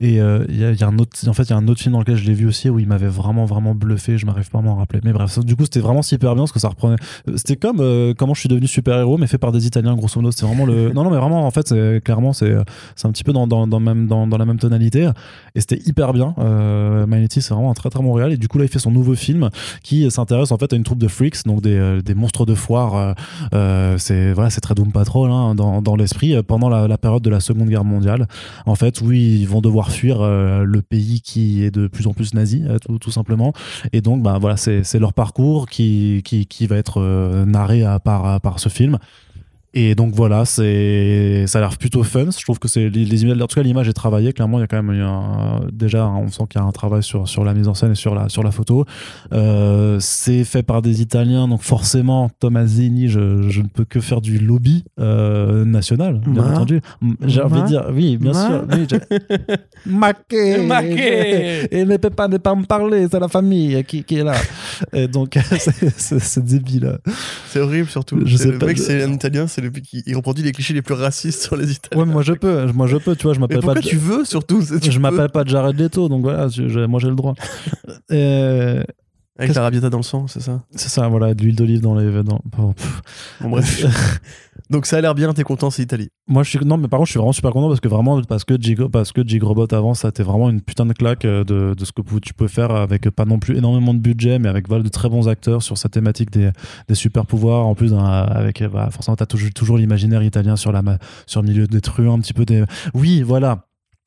[0.00, 1.56] Et euh, il y, a, il y a un autre en fait il y a
[1.56, 4.16] un autre film dans lequel je l'ai vu aussi où il m'avait vraiment vraiment bluffé
[4.18, 5.00] je m'arrive pas à m'en rappeler.
[5.04, 6.96] Mais bref ça- du coup c'était vraiment super bien parce que ça reprenait
[7.36, 7.78] c'était comme
[8.16, 10.30] comment je suis devenu super héros mais fait par des italiens grosso modo.
[10.32, 12.54] C'était vraiment le non non mais vraiment en fait c'est clairement c'est
[12.96, 15.10] c'est un petit peu dans, dans, dans, même, dans, dans la même tonalité.
[15.54, 16.34] Et c'était hyper bien.
[16.38, 18.32] Euh, Magnetti c'est vraiment un très très bon réal.
[18.32, 19.50] Et du coup là il fait son nouveau film
[19.82, 22.96] qui s'intéresse en fait à une de freaks donc des, euh, des monstres de foire
[22.96, 23.12] euh,
[23.54, 27.30] euh, c'est voilà c'est très Doom Patrol hein, dans, dans l'esprit pendant la, période de
[27.30, 28.26] la Seconde Guerre mondiale.
[28.66, 32.34] En fait oui ils vont devoir fuir le pays qui est de plus en plus
[32.34, 33.52] nazi tout, tout simplement.
[33.92, 37.00] Et donc bah voilà c'est leur parcours qui, qui, qui va être
[37.46, 38.98] narré à, par ce film
[39.74, 42.26] et donc voilà, c'est ça a l'air plutôt fun.
[42.36, 44.32] Je trouve que c'est les, les images, en tout cas l'image est travaillée.
[44.32, 47.02] Clairement, il y a quand même un- déjà, on sent qu'il y a un travail
[47.02, 48.84] sur sur la mise en scène et sur la sur la photo.
[49.32, 54.20] Euh, c'est fait par des Italiens, donc forcément Tomasini, je, je ne peux que faire
[54.20, 56.50] du lobby euh, national, bien Ma.
[56.52, 56.80] entendu.
[57.26, 58.46] J'ai envie de dire, oui, bien Ma.
[58.46, 58.64] sûr.
[58.72, 58.86] Oui,
[59.86, 61.68] Maquet, Maquet.
[61.70, 64.34] et ne peut pas ne pas me parler, c'est la famille qui, qui est là.
[64.92, 66.98] Et donc c'est- débile.
[67.48, 68.20] C'est horrible surtout.
[68.24, 70.44] Je sais le pas mec, de- c'est un italien, c'est le mec qui il reproduit
[70.44, 72.00] les clichés les plus racistes sur les Italiens.
[72.00, 73.74] Ouais, mais moi je peux, moi je peux, tu vois, je m'appelle pas.
[73.74, 76.48] pourquoi tu veux surtout tu je m'appelle pas Jared Leto, donc voilà,
[76.86, 77.34] moi j'ai le droit.
[78.10, 78.84] Euh,
[79.36, 81.96] Avec la rabiata dans le sang, c'est ça c'est ça, voilà, de l'huile d'olive dans
[81.96, 82.22] les.
[82.22, 82.40] Dans...
[82.56, 82.74] Bon,
[83.42, 83.84] bref.
[84.70, 86.08] Donc ça a l'air bien, t'es content, c'est Italie.
[86.28, 88.22] Moi, je suis non, mais par contre, je suis vraiment super content parce que vraiment,
[88.22, 91.24] parce que Jig, parce que Jig Robot avant, ça été vraiment une putain de claque
[91.24, 94.38] euh, de, de ce que tu peux faire avec pas non plus énormément de budget,
[94.38, 96.50] mais avec voilà, de très bons acteurs sur sa thématique des,
[96.88, 97.66] des super pouvoirs.
[97.66, 100.82] En plus, avec euh, bah, forcément, t'as toujours, toujours l'imaginaire italien sur la
[101.26, 102.64] sur le milieu des truands, un petit peu des.
[102.94, 103.66] Oui, voilà.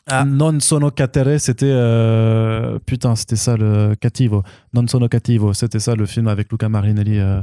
[0.10, 0.24] Ah.
[0.24, 4.44] Non sono catere, c'était euh, putain, c'était ça le cattivo.
[4.74, 7.20] Non sono cattivo, c'était ça le film avec Luca Marinelli.
[7.20, 7.42] euh,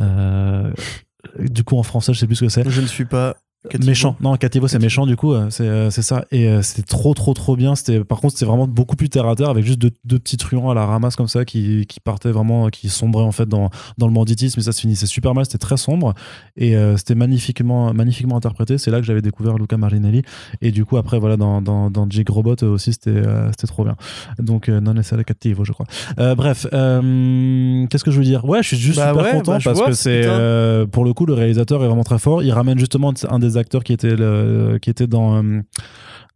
[0.00, 0.72] euh,
[1.38, 2.68] du coup, en français, je sais plus ce que c'est.
[2.68, 3.36] Je ne suis pas.
[3.68, 3.90] Cattivo.
[3.90, 4.16] Méchant.
[4.22, 6.24] Non, Cattivo, c'est méchant, du coup, euh, c'est euh, c'est ça.
[6.30, 7.74] Et euh, c'était trop, trop, trop bien.
[7.74, 10.38] C'était, par contre, c'était vraiment beaucoup plus terre à terre avec juste deux, deux petits
[10.38, 13.68] truands à la ramasse comme ça qui, qui partaient vraiment, qui sombraient en fait dans,
[13.98, 14.58] dans le banditisme.
[14.60, 15.44] Et ça se finissait super mal.
[15.44, 16.14] C'était très sombre.
[16.56, 18.78] Et euh, c'était magnifiquement, magnifiquement interprété.
[18.78, 20.22] C'est là que j'avais découvert Luca Marinelli.
[20.62, 23.84] Et du coup, après, voilà, dans, dans, dans Jig Robot aussi, c'était euh, c'était trop
[23.84, 23.96] bien.
[24.38, 25.84] Donc, euh, non essere cattivo, je crois.
[26.18, 28.42] Euh, bref, euh, qu'est-ce que je veux dire?
[28.46, 31.04] Ouais, je suis juste Bah super ouais, content bah parce vois, que c'est, euh, pour
[31.04, 32.42] le coup, le réalisateur est vraiment très fort.
[32.42, 35.42] Il ramène justement un des acteurs qui était, le, qui était dans.
[35.42, 35.60] euh,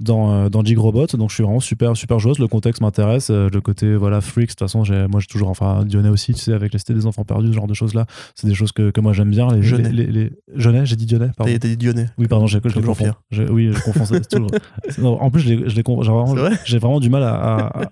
[0.01, 2.41] dans, euh, dans Jig Robot, donc je suis vraiment super super joueuse.
[2.41, 4.49] Le contexte m'intéresse, euh, le côté voilà freaks.
[4.49, 6.95] De toute façon, j'ai- moi j'ai toujours, enfin Dionnet aussi, tu sais, avec les cités
[6.95, 9.31] des enfants perdus, ce genre de choses là, c'est des choses que, que moi j'aime
[9.31, 9.47] bien.
[9.55, 9.93] Les, Jeunet.
[9.93, 11.53] les, les, les- j'ai dit Dionnet, pardon.
[11.53, 12.09] T'as dit Dionnet.
[12.19, 13.13] Oui, pardon, j'ai- je les Comme confonds.
[13.31, 14.05] Je- Oui, je confonds.
[14.05, 14.51] c'est toujours-
[14.99, 15.83] Non, en plus, je les, je les.
[15.87, 16.35] J'ai vraiment,
[16.65, 17.35] j'ai vraiment du mal à.
[17.69, 17.83] à-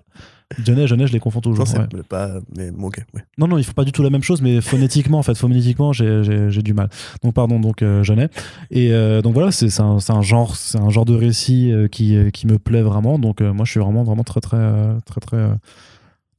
[0.51, 1.65] à- Dionnet, Jeunet, je les confonds toujours.
[1.75, 2.03] Non, ouais.
[2.07, 2.31] pas.
[2.57, 3.23] Mais bon, ouais.
[3.37, 5.93] Non, non, il faut pas du tout la même chose, mais phonétiquement, en fait, phonétiquement,
[5.93, 6.23] j'ai-
[6.63, 6.89] du mal.
[7.23, 8.29] Donc, pardon, donc euh, Jeunet.
[8.71, 12.15] Et euh, donc voilà, c'est un, un genre, c'est un genre de récit euh, qui,
[12.15, 13.19] euh, qui me plaît vraiment.
[13.19, 14.57] Donc, euh, moi, je suis vraiment, vraiment très, très,
[15.05, 15.47] très, très,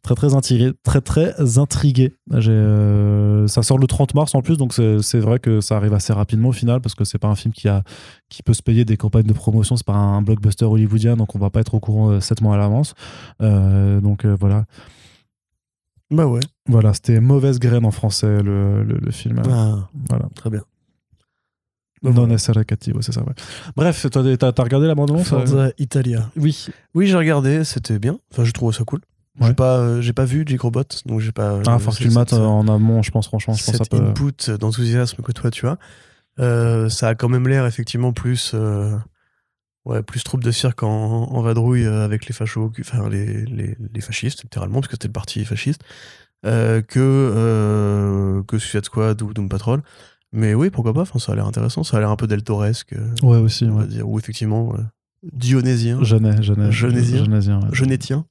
[0.04, 2.12] très, très intrigué, très, très intrigué.
[2.32, 6.12] Euh, ça sort le 30 mars en plus, donc c'est vrai que ça arrive assez
[6.12, 7.82] rapidement au final parce que c'est pas un film qui a,
[8.28, 9.76] qui peut se payer des campagnes de promotion.
[9.76, 12.54] C'est pas un blockbuster hollywoodien, donc on va pas être au courant euh, 7 mois
[12.54, 12.94] à l'avance.
[13.42, 14.66] Euh, donc euh, voilà.
[16.10, 16.40] Bah ouais.
[16.68, 19.40] Voilà, c'était Mauvaise graine en français, le, le, le film.
[19.50, 20.28] Ah, Voilà.
[20.36, 20.62] très bien.
[22.02, 23.32] Bah non essere cattivo, c'est ça, ouais.
[23.76, 26.30] Bref, t'as t'as regardé l'abandon Forza Italia.
[26.36, 26.66] Oui.
[26.94, 28.18] Oui, j'ai regardé, c'était bien.
[28.30, 29.00] Enfin, j'ai trouvé ça cool.
[29.40, 29.54] J'ai Ouais.
[29.54, 31.60] pas, euh, j'ai pas vu Jake Robot, donc j'ai pas.
[31.66, 33.54] Ah, euh, faut que tu le mates euh, en amont, je pense, franchement.
[33.54, 33.96] Je pense cet peut.
[33.96, 35.76] input d'enthousiasme que toi tu as.
[36.38, 38.96] Euh, ça a quand même l'air effectivement plus, euh,
[39.84, 40.88] ouais, plus troupe de cirque en,
[41.32, 45.12] en vadrouille avec les fachos, enfin les, les, les fascistes littéralement, parce que c'était le
[45.12, 45.82] parti fasciste,
[46.44, 49.82] que que Suicide Squad ou Doom Patrol.
[50.32, 51.02] Mais oui, pourquoi pas.
[51.02, 51.84] Enfin, ça a l'air intéressant.
[51.84, 53.86] Ça a l'air un peu deltoresque, Ouais, aussi, on va ouais.
[53.88, 54.74] dire, ou effectivement
[55.32, 56.02] dionésien.
[56.02, 57.68] Genésien, ouais.
[57.72, 58.26] genétien.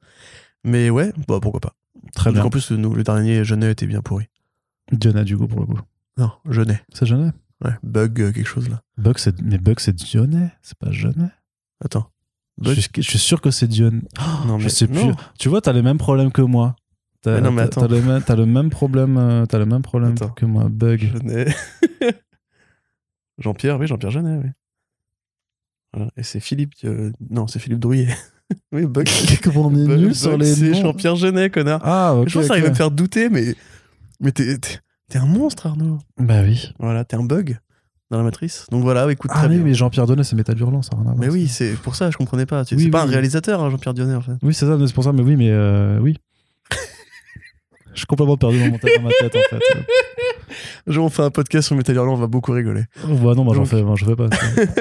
[0.64, 1.75] Mais ouais, bah pourquoi pas.
[2.16, 2.43] Très bien.
[2.43, 4.27] En plus, le, le dernier Genet était bien pourri.
[5.01, 5.80] Genet, du coup, pour le coup.
[6.17, 6.82] Non, Genet.
[6.93, 7.32] C'est Genet
[7.64, 8.82] Ouais, bug euh, quelque chose là.
[8.98, 9.42] Bug, c'est...
[9.42, 11.30] Mais Bug, c'est Dionnet, c'est pas Genet
[11.83, 12.09] Attends.
[12.59, 14.01] je Bug suis, je suis sûr que c'est Dionnet.
[14.45, 15.06] Non, je mais sais plus.
[15.06, 15.16] non.
[15.40, 16.75] Tu vois, t'as les mêmes problèmes que moi.
[17.22, 17.82] T'as, Mais non, mais attends.
[17.82, 20.30] t'as le, même- t'as le même problème, euh, t'as le même problème Attends.
[20.32, 20.67] que moi.
[20.69, 21.00] Bug.
[21.14, 21.56] Genet.
[23.38, 24.50] Jean-Pierre, oui, Jean-Pierre Genet, oui.
[25.93, 26.11] Voilà.
[26.17, 26.74] Et c'est Philippe.
[26.83, 28.09] euh, Non, c'est Philippe Drouillet.
[28.72, 29.07] oui, bug.
[29.43, 30.73] Comment on est nul sur les C'est.
[30.73, 31.82] Jean-Pierre Genet, connard.
[31.83, 32.30] Ah, ok.
[32.30, 33.56] je pense que ça arrive à me faire douter, mais.
[34.19, 34.57] Mais t'es,
[35.15, 35.99] un monstre, Arnaud.
[36.17, 36.72] Bah oui.
[36.80, 37.59] Voilà, t'es un bug
[38.09, 38.65] dans la matrice.
[38.72, 39.65] Donc voilà, écoute, Ah très oui, bien.
[39.65, 42.17] mais Jean-Pierre Donnet, c'est Métal Hurlant, ça rien voir, Mais oui, c'est pour ça, je
[42.17, 42.64] comprenais pas.
[42.64, 43.09] C'est Oui, pas oui.
[43.09, 44.33] un réalisateur, hein, Jean-Pierre Dionnet, en fait.
[44.43, 46.17] Oui, c'est ça, c'est pour ça, mais oui, mais euh, oui.
[47.93, 49.85] Je suis complètement perdu dans, mon tête, dans ma tête, en fait.
[50.85, 52.83] Genre, on fait un podcast sur Metal Hurlant, on va beaucoup rigoler.
[53.07, 54.27] Bah non, moi j'en fais, moi, je fais pas.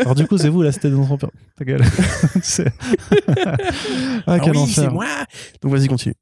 [0.00, 1.16] Alors du coup, c'est vous, la cité des enfants.
[1.56, 1.82] Ta gueule.
[2.42, 2.66] C'est-
[3.36, 3.56] ah,
[4.26, 5.06] Ah quel oui, c'est moi
[5.62, 6.14] Donc vas-y, continue.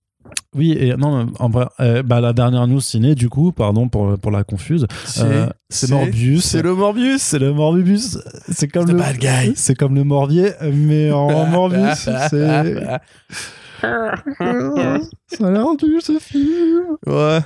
[0.55, 4.19] Oui, et non, en vrai, euh, bah, la dernière news ciné, du coup, pardon pour,
[4.19, 4.87] pour la confuse,
[5.19, 6.45] euh, c'est Morbius.
[6.45, 8.19] C'est le Morbius C'est le Morbius.
[8.51, 8.95] C'est comme le.
[8.95, 9.53] bad guy.
[9.57, 12.09] C'est comme le Morbier, mais en Morbius.
[12.31, 12.77] C'est.
[13.81, 16.97] Ça a l'air dur ce film.
[17.07, 17.41] Ouais.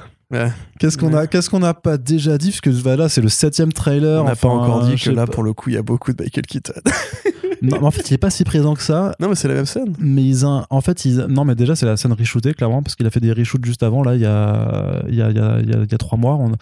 [0.78, 2.50] Qu'est-ce qu'on a, qu'est-ce qu'on n'a pas déjà dit?
[2.50, 4.22] Parce que bah, là c'est le septième trailer.
[4.22, 5.32] On n'a enfin, pas encore euh, dit je que là, pas.
[5.32, 6.72] pour le coup, il y a beaucoup de Michael Keaton.
[7.65, 9.15] Non, mais en fait il est pas si présent que ça.
[9.20, 9.94] non, mais c'est la même scène.
[9.99, 12.94] Mais ils ont- en fait, ils, non, mais déjà, c'est la scène reshootée, clairement, parce
[12.94, 15.36] qu'il a fait des reshoots juste avant, là, il y a, il y a, il
[15.36, 16.34] y a, il y a- trois mois.
[16.34, 16.52] on-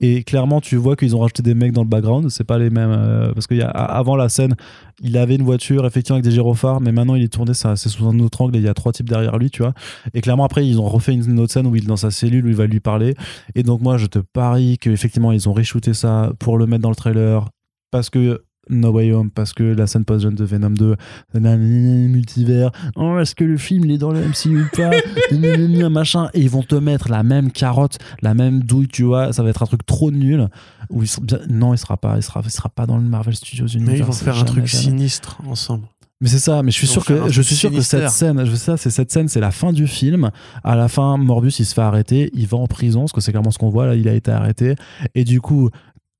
[0.00, 2.70] Et clairement, tu vois qu'ils ont rajouté des mecs dans le background, c'est pas les
[2.70, 2.90] mêmes.
[2.90, 4.54] euh, parce qu'avant la scène,
[5.02, 8.06] il avait une voiture, effectivement, avec des gyrophares, mais maintenant, il est tourné, c'est sous
[8.06, 9.72] un autre angle, et il y a trois types derrière lui, tu vois.
[10.14, 12.10] Et clairement, après, ils ont refait une, une autre scène où il est dans sa
[12.10, 13.14] cellule, où il va lui parler.
[13.54, 16.90] Et donc, moi, je te parie qu'effectivement, ils ont reshooté ça pour le mettre dans
[16.90, 17.48] le trailer,
[17.90, 18.42] parce que.
[18.70, 20.96] No Way Home parce que la scène post-jeune de Venom 2
[21.34, 24.90] nanani, multivers oh, est-ce que le film il est dans le MCU ou pas
[25.90, 26.28] machin.
[26.34, 29.32] Et ils vont te mettre la même carotte la même douille tu vois.
[29.32, 30.48] Ça va être un truc trop nul.
[30.88, 31.38] Où ils sont bien...
[31.48, 33.82] non il sera pas il sera, il sera pas dans le Marvel Studios Mais ils
[33.82, 34.82] Universe, vont faire un truc jamais.
[34.84, 35.86] sinistre ensemble.
[36.20, 38.54] mais c'est ça mais je suis sûr que je suis sûr que cette scène je
[38.54, 40.30] sais c'est cette scène c'est la fin du film.
[40.64, 43.32] À la fin Morbius il se fait arrêter il va en prison parce que c'est
[43.32, 44.74] clairement ce qu'on voit là il a été arrêté.
[45.14, 45.70] Et du coup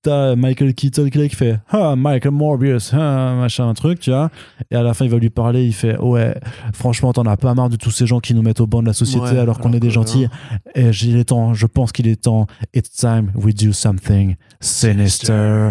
[0.02, 4.00] T'as Michael Keaton qui est là, qui fait Ah, Michael Morbius, ah, machin, un truc,
[4.00, 4.30] tu vois.
[4.70, 5.64] Et à la fin, il va lui parler.
[5.66, 6.34] Il fait Ouais,
[6.72, 8.86] franchement, t'en as pas marre de tous ces gens qui nous mettent au banc de
[8.86, 10.26] la société Ouais, alors qu'on est des gentils.
[10.74, 12.46] Et j'ai les temps, je pense qu'il est temps.
[12.74, 15.70] It's time we do something sinister.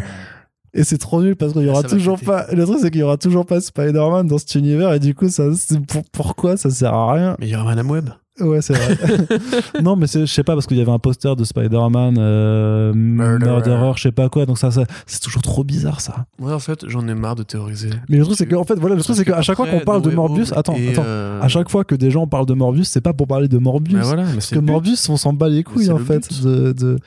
[0.76, 2.46] Et c'est trop nul parce qu'il y aura Ça va toujours pas.
[2.54, 5.28] Le truc, c'est qu'il y aura toujours pas Spider-Man dans cet univers et du coup,
[5.30, 5.46] ça,
[5.88, 7.36] pour- pourquoi ça sert à rien?
[7.40, 8.10] Mais il y aura Madame Web.
[8.42, 8.98] Ouais, c'est vrai.
[9.84, 13.52] non, mais je sais pas parce qu'il y avait un poster de Spider-Man euh, Murderer.
[13.52, 14.46] Murderer, je sais pas quoi.
[14.46, 16.26] Donc ça, ça c'est toujours trop bizarre ça.
[16.40, 17.90] Ouais, en fait, j'en ai marre de théoriser.
[18.10, 19.80] Mais le truc, c'est que en fait, voilà, le truc, c'est qu'à chaque fois qu'on
[19.82, 21.04] parle de Morbius, attends, attends.
[21.06, 23.58] euh, À chaque fois que des gens parlent de Morbius, c'est pas pour parler de
[23.58, 24.04] Morbius.
[24.06, 24.66] Voilà, mais Parce que but.
[24.72, 26.42] Morbius, on s'en bat les couilles en le fait.
[26.44, 26.98] De, de...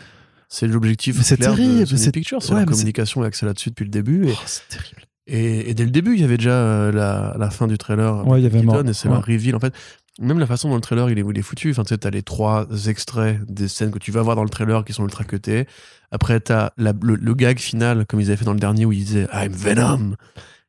[0.48, 2.42] C'est l'objectif clair terrible, de Sony c'est- Pictures.
[2.42, 4.26] C'est ouais, la communication est axée là-dessus depuis le début.
[4.28, 5.02] Et, Oh, c'est terrible.
[5.26, 8.26] et, et dès le début, il y avait déjà euh, la, la fin du trailer.
[8.26, 8.88] Ouais, il y avec avait Keaton, mort.
[8.90, 9.16] Et c'est Ouais.
[9.16, 9.72] reveal, en fait.
[10.20, 11.70] Même la façon dont le trailer il est, il est foutu.
[11.70, 14.50] Enfin, tu sais, t'as les trois extraits des scènes que tu vas voir dans le
[14.50, 15.66] trailer qui sont ultra cutés.
[16.10, 18.92] Après, t'as la- le, le gag final, comme ils avaient fait dans le dernier, où
[18.92, 20.16] ils disaient I'm Venom.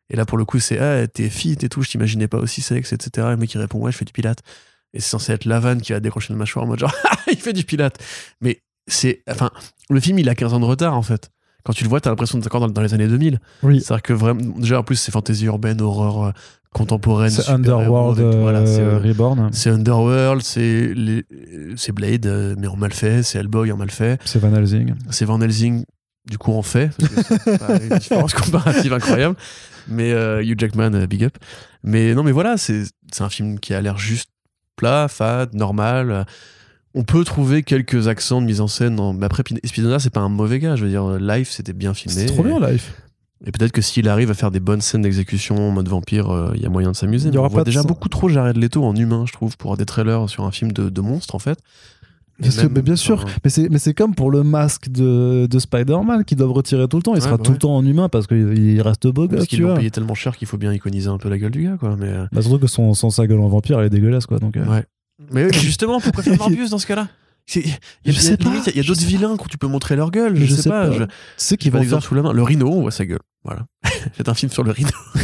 [0.10, 2.62] Et là, pour le coup, c'est Ah, t'es fit et tout, je t'imaginais pas aussi
[2.62, 3.28] sexe, etc.
[3.28, 4.40] Et le mec qui répond Ouais, je fais du pilate.
[4.94, 7.38] Et c'est censé être Lavan qui va décrocher le mâchoire en mode genre Ah, il
[7.38, 7.98] fait du pilate.
[8.40, 9.24] Mais c'est.
[9.30, 9.50] Enfin,
[9.90, 11.32] le film, il a 15 ans de retard, en fait.
[11.66, 13.40] Quand tu le vois, t'as l'impression d'être encore dans, dans les années 2000.
[13.64, 13.82] Oui.
[13.82, 14.42] C'est-à-dire que vraiment.
[14.58, 16.32] Déjà, en plus, c'est fantasy urbaine, horreur euh,
[16.74, 17.30] contemporaine.
[17.30, 19.50] C'est Underworld avec- voilà, c'est, euh, euh, Reborn.
[19.53, 20.93] c'est Underworld, c'est
[21.93, 24.93] Blade, euh, mais en mal fait, c'est Hellboy en mal fait, C'est Van Helsing.
[25.10, 25.85] c'est Van Helsing,
[26.30, 29.35] du coup en fait, parce que pas une différence comparative incroyable,
[29.88, 30.11] mais
[30.43, 31.38] Hugh Jackman, big up.
[31.84, 32.84] Mais non, mais voilà, c'est
[33.19, 34.30] un film qui a l'air juste
[34.76, 36.26] plat, fade, normal.
[36.95, 40.11] On peut trouver quelques accents de mise en scène, dans- mais après Pin- Spinoza, c'est
[40.11, 42.19] pas un mauvais gars, je veux dire, Life, c'était bien filmé.
[42.22, 42.93] C'est trop bien, Life.
[43.46, 46.52] Et peut-être que s'il arrive à faire des bonnes scènes d'exécution en mode vampire, euh,
[46.56, 47.30] il y a moyen de s'amuser.
[47.30, 49.76] Il y aura on pas déjà beaucoup trop Jared Leto en humain, je trouve, pour
[49.76, 51.60] des trailers sur un film de, de monstre, en fait.
[52.40, 53.26] Bien sûr, mais bien sûr.
[53.44, 56.98] Mais c'est, mais c'est comme pour le masque de, de Spider-Man qu'ils doivent retirer tout
[56.98, 57.12] le temps.
[57.14, 57.56] Il Ouais, sera bah tout ouais.
[57.56, 60.16] le temps en humain parce qu'il il reste beau parce gosse, qu'ils l'ont payé tellement
[60.16, 61.96] cher qu'il faut bien iconiser un peu la gueule du gars, quoi.
[61.98, 64.40] Mais, euh, Bah, surtout que son, son sa gueule en vampire, elle est dégueulasse, quoi.
[64.40, 64.84] Donc, euh, ouais.
[65.32, 67.08] mais justement, pourquoi faire Morbius dans ce cas-là?
[67.56, 67.66] Il
[68.06, 70.36] y a- d'autres vilains où tu peux montrer leur gueule.
[70.36, 70.88] Je, sais pas.
[70.88, 71.08] Pas vont
[71.80, 72.02] d'exemple faire.
[72.04, 72.34] sous la main.
[72.34, 73.20] Le rhino, on voit sa gueule.
[73.44, 73.66] Voilà.
[74.14, 74.90] Faites un film sur le rhino.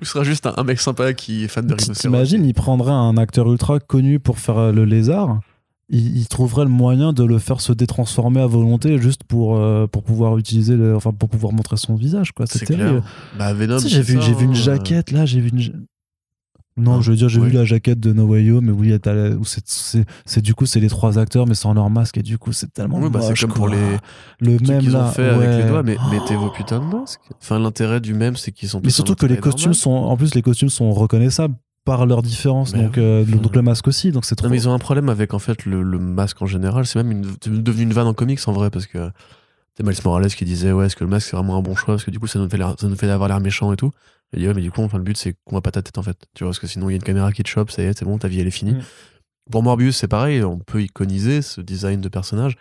[0.00, 2.00] Ou ce sera juste un, un mec sympa qui est fan de rhinocéros.
[2.00, 5.40] T'imagines, il prendrait un acteur ultra connu pour faire euh, le lézard.
[5.88, 9.86] Il, il trouverait le moyen de le faire se détransformer à volonté juste pour, euh,
[9.86, 13.02] pour pouvoir utiliser le, enfin pour pouvoir montrer son visage quoi c'est C'est terrible clair.
[13.38, 14.54] Bah, j'ai c'est vu, j'ai vu une hein.
[14.54, 15.86] jaquette là, j'ai vu une.
[16.78, 17.48] Non, Ah, je veux dire, j'ai ouais.
[17.48, 18.92] vu la jaquette de No Way Home, mais oui,
[20.26, 22.72] c'est, du coup, c'est les trois acteurs, mais sans leur masque, et du coup, c'est
[22.72, 23.76] tellement Ouais, bah, c'est comme pour les
[24.40, 26.10] le même qu'ils ont fait avec les doigts, mais Oh.
[26.10, 27.20] mettez vos putains de masques.
[27.40, 29.74] Enfin, l'intérêt du même, c'est qu'ils sont Mais surtout que les costumes normal.
[29.74, 31.54] sont, en plus, les costumes sont reconnaissables
[31.86, 33.02] par leur différence, Mais donc, oui.
[33.02, 34.46] euh, donc le masque aussi, donc c'est trop.
[34.46, 36.84] Non, mais ils ont un problème avec en fait le, le masque en général.
[36.84, 39.08] C'est même une, devenu une vanne en comics en vrai parce que
[39.76, 41.94] c'est Miles Morales qui disait ouais est-ce que le masque c'est vraiment un bon choix
[41.94, 43.92] parce que du coup ça nous fait ça nous fait avoir l'air méchant et tout.
[44.36, 45.98] Il dit ouais mais du coup enfin le but c'est qu'on voit pas ta tête
[45.98, 46.16] en fait.
[46.34, 47.86] Tu vois parce que sinon il y a une caméra qui te chope ça y
[47.86, 48.74] est c'est bon ta vie elle est finie.
[48.74, 48.82] Mm.
[49.50, 52.56] Pour Morbius c'est pareil on peut iconiser ce design de personnage.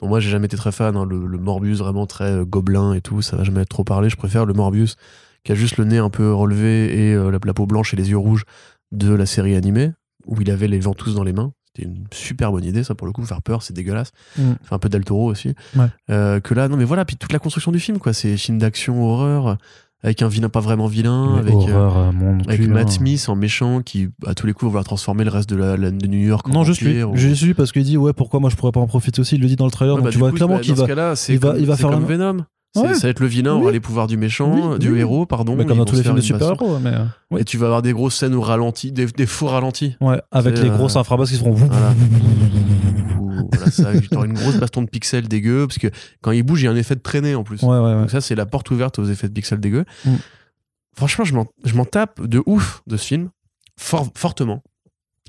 [0.00, 2.92] Bon moi j'ai jamais été très fan hein, le, le Morbius vraiment très euh, gobelin
[2.92, 4.10] et tout ça va jamais être trop parlé.
[4.10, 4.96] Je préfère le Morbius
[5.44, 7.96] qui a juste le nez un peu relevé et euh, la, la peau blanche et
[7.96, 8.44] les yeux rouges
[8.90, 9.92] de la série animée
[10.26, 11.52] où il avait les ventouses dans les mains.
[11.74, 14.12] C'était une super bonne idée, ça pour le coup, faire peur, c'est dégueulasse.
[14.36, 14.52] Mm.
[14.62, 15.54] Enfin, un peu Del Toro aussi.
[15.74, 15.86] Ouais.
[16.10, 18.12] Euh, que là, non mais voilà, puis toute la construction du film, quoi.
[18.12, 19.56] C'est film d'action, horreur,
[20.02, 22.90] avec un vilain pas vraiment vilain, avec, euh, horreur, euh, mon avec cul, Matt hein.
[22.90, 25.76] Smith en méchant qui, à tous les coups, va vouloir transformer le reste de, la,
[25.76, 26.72] la- de New York en Non, lui.
[26.74, 29.20] vampire, ou- Juste lui parce qu'il dit ouais pourquoi moi je pourrais pas en profiter
[29.20, 29.36] aussi?
[29.36, 30.74] Il le dit dans le trailer, Ouais, donc bah, tu vois coup, clairement bah, qu'il
[30.74, 30.86] va.
[31.28, 32.44] il va- il va faire comme même- Venom.
[32.74, 32.94] Ouais.
[32.94, 33.66] Ça va être le vilain, Oui.
[33.66, 35.00] va les pouvoirs du méchant, Oui, du oui.
[35.00, 35.56] héros, pardon.
[35.56, 37.38] Bah, comme dans vont tous les films de super-héros, mais euh.
[37.38, 39.94] Et tu vas avoir des grosses scènes au ralenti, des, des faux ralentis.
[40.00, 41.42] ouais, avec les grosses infrabasses qui se
[43.52, 43.70] Voilà.
[43.70, 45.88] Ça, t'auras une grosse baston de pixels dégueu, parce que
[46.20, 47.62] quand il bouge, il y a un effet de traînée en plus.
[47.62, 47.94] Ouais, ouais, ouais.
[48.02, 49.84] Donc ça, c'est la porte ouverte aux effets de pixels dégueux.
[50.04, 50.14] Mm.
[50.96, 53.30] Franchement, je m'en- je m'en tape de ouf de ce film,
[53.78, 54.62] fort, fortement.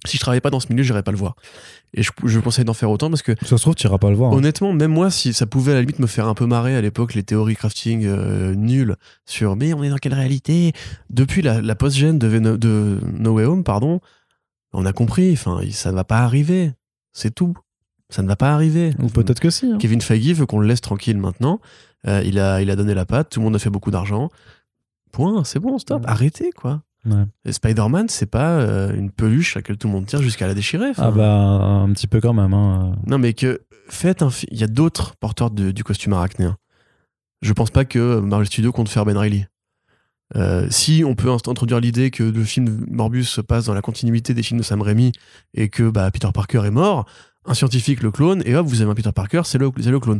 [0.05, 1.35] Si je travaillais pas dans ce milieu, j'irais pas le voir.
[1.93, 4.09] Et je, je conseille d'en faire autant parce que, Ça se trouve, tu iras pas
[4.09, 4.33] le voir.
[4.33, 4.35] hein.
[4.35, 6.81] honnêtement, même moi, si ça pouvait à la limite me faire un peu marrer à
[6.81, 10.73] l'époque, les théories crafting euh, nulles sur mais on est dans quelle réalité?
[11.09, 14.01] Depuis la, la post-gène de, No Way Home, pardon,
[14.73, 16.73] on a compris, enfin, ça ne va pas arriver.
[17.13, 17.53] C'est tout.
[18.13, 18.93] Ça ne va pas arriver.
[19.01, 19.65] Ou peut-être que si.
[19.65, 19.77] hein.
[19.79, 21.59] Kevin Feige veut qu'on le laisse tranquille maintenant.
[22.07, 24.29] Euh, il, a, il a donné la patte, tout le monde a fait beaucoup d'argent.
[25.11, 26.81] Point, c'est bon, stop, arrêtez quoi.
[27.05, 27.23] Ouais.
[27.45, 30.53] Et Spider-Man, c'est pas euh, une peluche à laquelle tout le monde tire jusqu'à la
[30.53, 30.91] déchirer.
[30.97, 32.53] Ah bah un petit peu quand même.
[32.53, 32.95] Hein.
[33.07, 36.57] Non, mais que faites un Il y a d'autres porteurs de- du costume arachnéen.
[37.41, 39.45] Je pense pas que Marvel Studios compte faire Ben Reilly.
[40.35, 44.33] Euh, si on peut introduire l'idée que le film Morbius se passe dans la continuité
[44.33, 45.11] des films de Sam Raimi
[45.53, 47.05] et que bah, Peter Parker est mort,
[47.45, 50.19] un scientifique le clone et hop, vous avez un Peter Parker, c'est le, clone.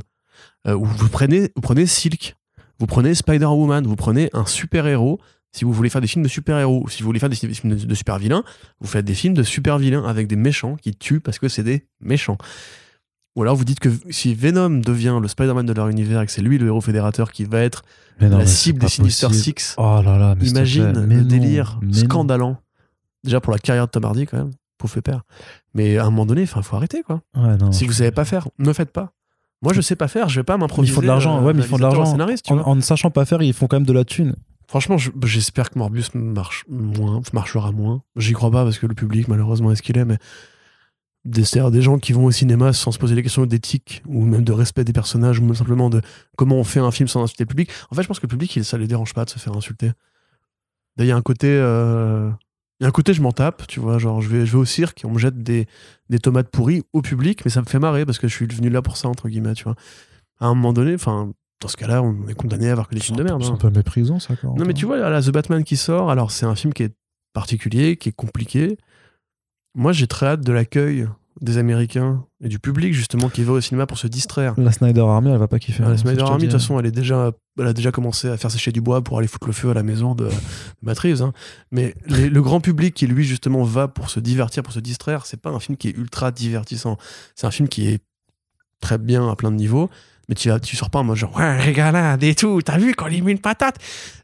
[0.68, 2.36] Euh, ou vous prenez, vous prenez Silk,
[2.80, 5.20] vous prenez Spider-Woman, vous prenez un super-héros.
[5.52, 7.86] Si vous voulez faire des films de super-héros, si vous voulez faire des films de,
[7.86, 8.44] de super-vilains,
[8.82, 11.86] vous faites des films de super-vilains avec des méchants qui tuent parce que c'est des
[12.02, 12.38] méchants.
[13.36, 16.32] Ou alors vous dites que si Venom devient le Spider-Man de leur univers et que
[16.32, 17.84] c'est lui le héros fédérateur qui va être
[18.20, 19.34] non, la cible des Sinister.
[19.34, 22.58] Six, Oh là là, mais imagine mais le non, délire scandalant.
[23.24, 24.52] Déjà pour la carrière de Tom Hardy quand même,
[24.88, 25.24] pauvre père.
[25.74, 27.22] Mais à un moment donné, il faut arrêter quoi.
[27.36, 29.14] Ouais, non, si vous savez pas faire, ne faites pas.
[29.62, 30.92] Moi je sais pas faire, je vais pas m'improviser.
[30.92, 32.04] ils font de l'argent, euh, ouais, mais ils font de l'argent.
[32.52, 34.36] En, en ne sachant pas faire, ils font quand même de la thune.
[34.68, 38.02] Franchement, je- j'espère que Morbius marche moins, marchera moins.
[38.16, 40.18] J'y crois pas parce que le public, malheureusement, est ce qu'il est, mais
[41.26, 44.44] des, des gens qui vont au cinéma sans se poser les questions d'éthique ou même
[44.44, 46.02] de respect des personnages ou même simplement de
[46.38, 47.70] comment on fait un film sans insulter le public.
[47.92, 49.54] En fait, je pense que le public, il, ça les dérange pas de se faire
[49.56, 49.92] insulter.
[50.98, 52.30] D'ailleurs, il y a un côté, euh,
[52.84, 54.58] il y a un côté, je m'en tape, tu vois, genre je vais, je vais
[54.58, 55.68] au cirque et on me jette des,
[56.10, 58.70] des tomates pourries au public, mais ça me fait marrer parce que je suis venu
[58.70, 59.76] là pour ça entre guillemets, tu vois.
[60.42, 61.32] À un moment donné, enfin,
[61.62, 63.42] dans ce cas-là, on est condamné à avoir que des films de merde.
[63.42, 63.54] C'est hein.
[63.54, 66.32] un peu méprisant, ça, quand Non, mais tu vois, là, The Batman qui sort, alors
[66.32, 66.94] c'est un film qui est
[67.32, 68.78] particulier, qui est compliqué.
[69.76, 71.08] Moi, j'ai très hâte de l'accueil
[71.40, 74.56] des Américains et du public, justement, qui va au cinéma pour se distraire.
[74.58, 75.84] La Snyder Army, elle va pas kiffer.
[75.84, 78.38] La hein, Snyder Army, de toute façon, elle, est déjà, elle a déjà commencé à
[78.38, 80.32] faire sécher du bois pour aller foutre le feu à la maison de, de
[80.82, 81.34] Matt Reeves, hein.
[81.72, 85.26] Mais les- le grand public qui, lui, justement, va pour se divertir, pour se distraire,
[85.26, 86.98] c'est pas un film qui est ultra divertissant.
[87.36, 88.00] C'est un film qui est
[88.82, 89.90] très bien à plein de niveaux.
[90.30, 93.08] Mais tu, tu sors pas en mode genre, ouais, régalade et tout, t'as vu quand
[93.08, 93.76] il met une patate?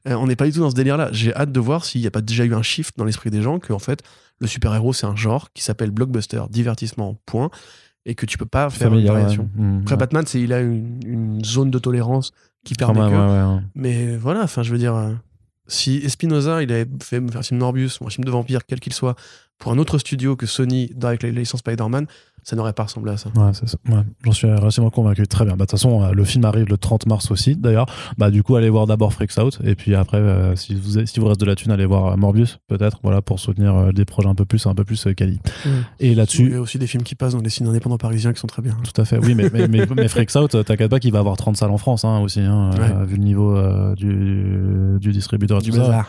[0.08, 1.10] Euh, On n'est pas du tout dans ce délire-là.
[1.12, 3.42] J'ai hâte de voir s'il n'y a pas déjà eu un shift dans l'esprit des
[3.42, 4.02] gens que, en fait,
[4.40, 7.50] le super-héros, c'est un genre qui s'appelle blockbuster, divertissement, point,
[8.06, 9.06] et que tu peux pas faire une ouais.
[9.08, 9.50] variation.
[9.56, 10.00] Mm, Après, ouais.
[10.00, 12.32] Batman, c'est, il a une, une zone de tolérance
[12.64, 13.06] qui permet que.
[13.06, 13.62] ouais, ouais, ouais.
[13.76, 15.14] Mais voilà, enfin, je veux dire, euh,
[15.68, 18.94] si Espinoza, il avait fait un film Morbius ou un film de vampire, quel qu'il
[18.94, 19.16] soit,
[19.58, 22.08] pour un autre studio que Sony, avec la licence Spider-Man,
[22.44, 23.30] ça n'aurait pas ressemblé à ça.
[23.36, 23.78] Ouais, c'est ça.
[23.90, 25.28] Ouais, j'en suis relativement convaincu.
[25.28, 25.54] Très bien.
[25.54, 27.56] Bah, De toute façon, euh, le film arrive le 30 mars aussi.
[27.56, 27.86] D'ailleurs,
[28.18, 29.60] bah, du coup, allez voir d'abord Freaks Out.
[29.64, 32.14] Et puis après, euh, si, vous, avez- si vous reste de la thune, allez voir
[32.14, 35.08] euh, Morbius, peut-être, voilà, pour soutenir euh, des projets un peu plus, un peu plus
[35.16, 35.40] quali.
[35.66, 35.72] Ouais.
[36.00, 38.34] Et Il là-dessus, y a aussi des films qui passent dans les cinémas indépendants parisiens
[38.34, 38.76] qui sont très bien.
[38.84, 39.18] tout à fait.
[39.18, 41.78] Oui, mais, mais, mais, mais Freaks Out, t'inquiète pas qu'il va avoir 30 salles en
[41.78, 43.56] France hein, aussi, hein, euh, vu le niveau
[43.96, 45.62] du, du distributeur.
[45.62, 46.06] tout ça.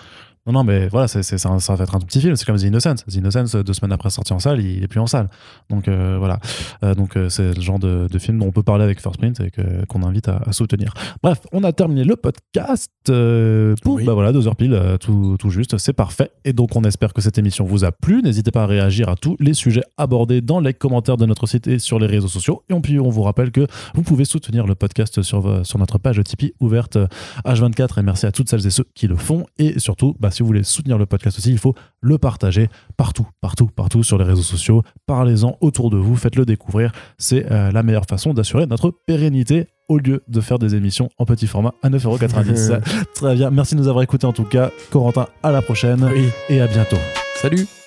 [0.51, 2.35] Non, non, mais voilà, c'est, c'est- ça, ça va être un tout petit film.
[2.35, 3.05] C'est comme The Innocence.
[3.07, 5.29] The Innocence, deux semaines après sortie en salle, il est plus en salle.
[5.69, 6.41] Donc euh, voilà.
[6.83, 9.19] Euh, donc euh, c'est le genre de, de film dont on peut parler avec First
[9.19, 10.93] Print et que- qu'on invite à, à soutenir.
[11.23, 14.05] Bref, on a terminé le podcast euh, pour Oui.
[14.05, 15.79] bah voilà deux heures pile, euh, tout, tout juste.
[15.79, 16.31] C'est parfait.
[16.45, 18.23] Et donc on espère que cette émission vous a plu.
[18.23, 21.67] N'hésitez pas à réagir à tous les sujets abordés dans les commentaires de notre site
[21.69, 22.63] et sur les réseaux sociaux.
[22.69, 26.21] Et puis on vous rappelle que vous pouvez soutenir le podcast sur, sur notre page
[26.25, 27.07] Tipeee ouverte euh,
[27.45, 30.43] H24 et merci à toutes celles et ceux qui le font et surtout bah, si
[30.43, 34.25] vous voulez soutenir le podcast aussi il faut le partager partout partout partout sur les
[34.25, 34.83] réseaux sociaux.
[35.07, 36.93] Parlez-en autour de vous faites-le découvrir.
[37.19, 41.27] C'est euh, la meilleure façon d'assurer notre pérennité au lieu de faire des émissions en
[41.27, 42.81] petit format à 9,90€
[43.15, 43.51] très bien.
[43.51, 44.71] Merci de nous avoir écoutés en tout cas.
[44.91, 46.25] Corentin à la prochaine Oui.
[46.49, 46.97] et à bientôt.
[47.37, 47.80] Salut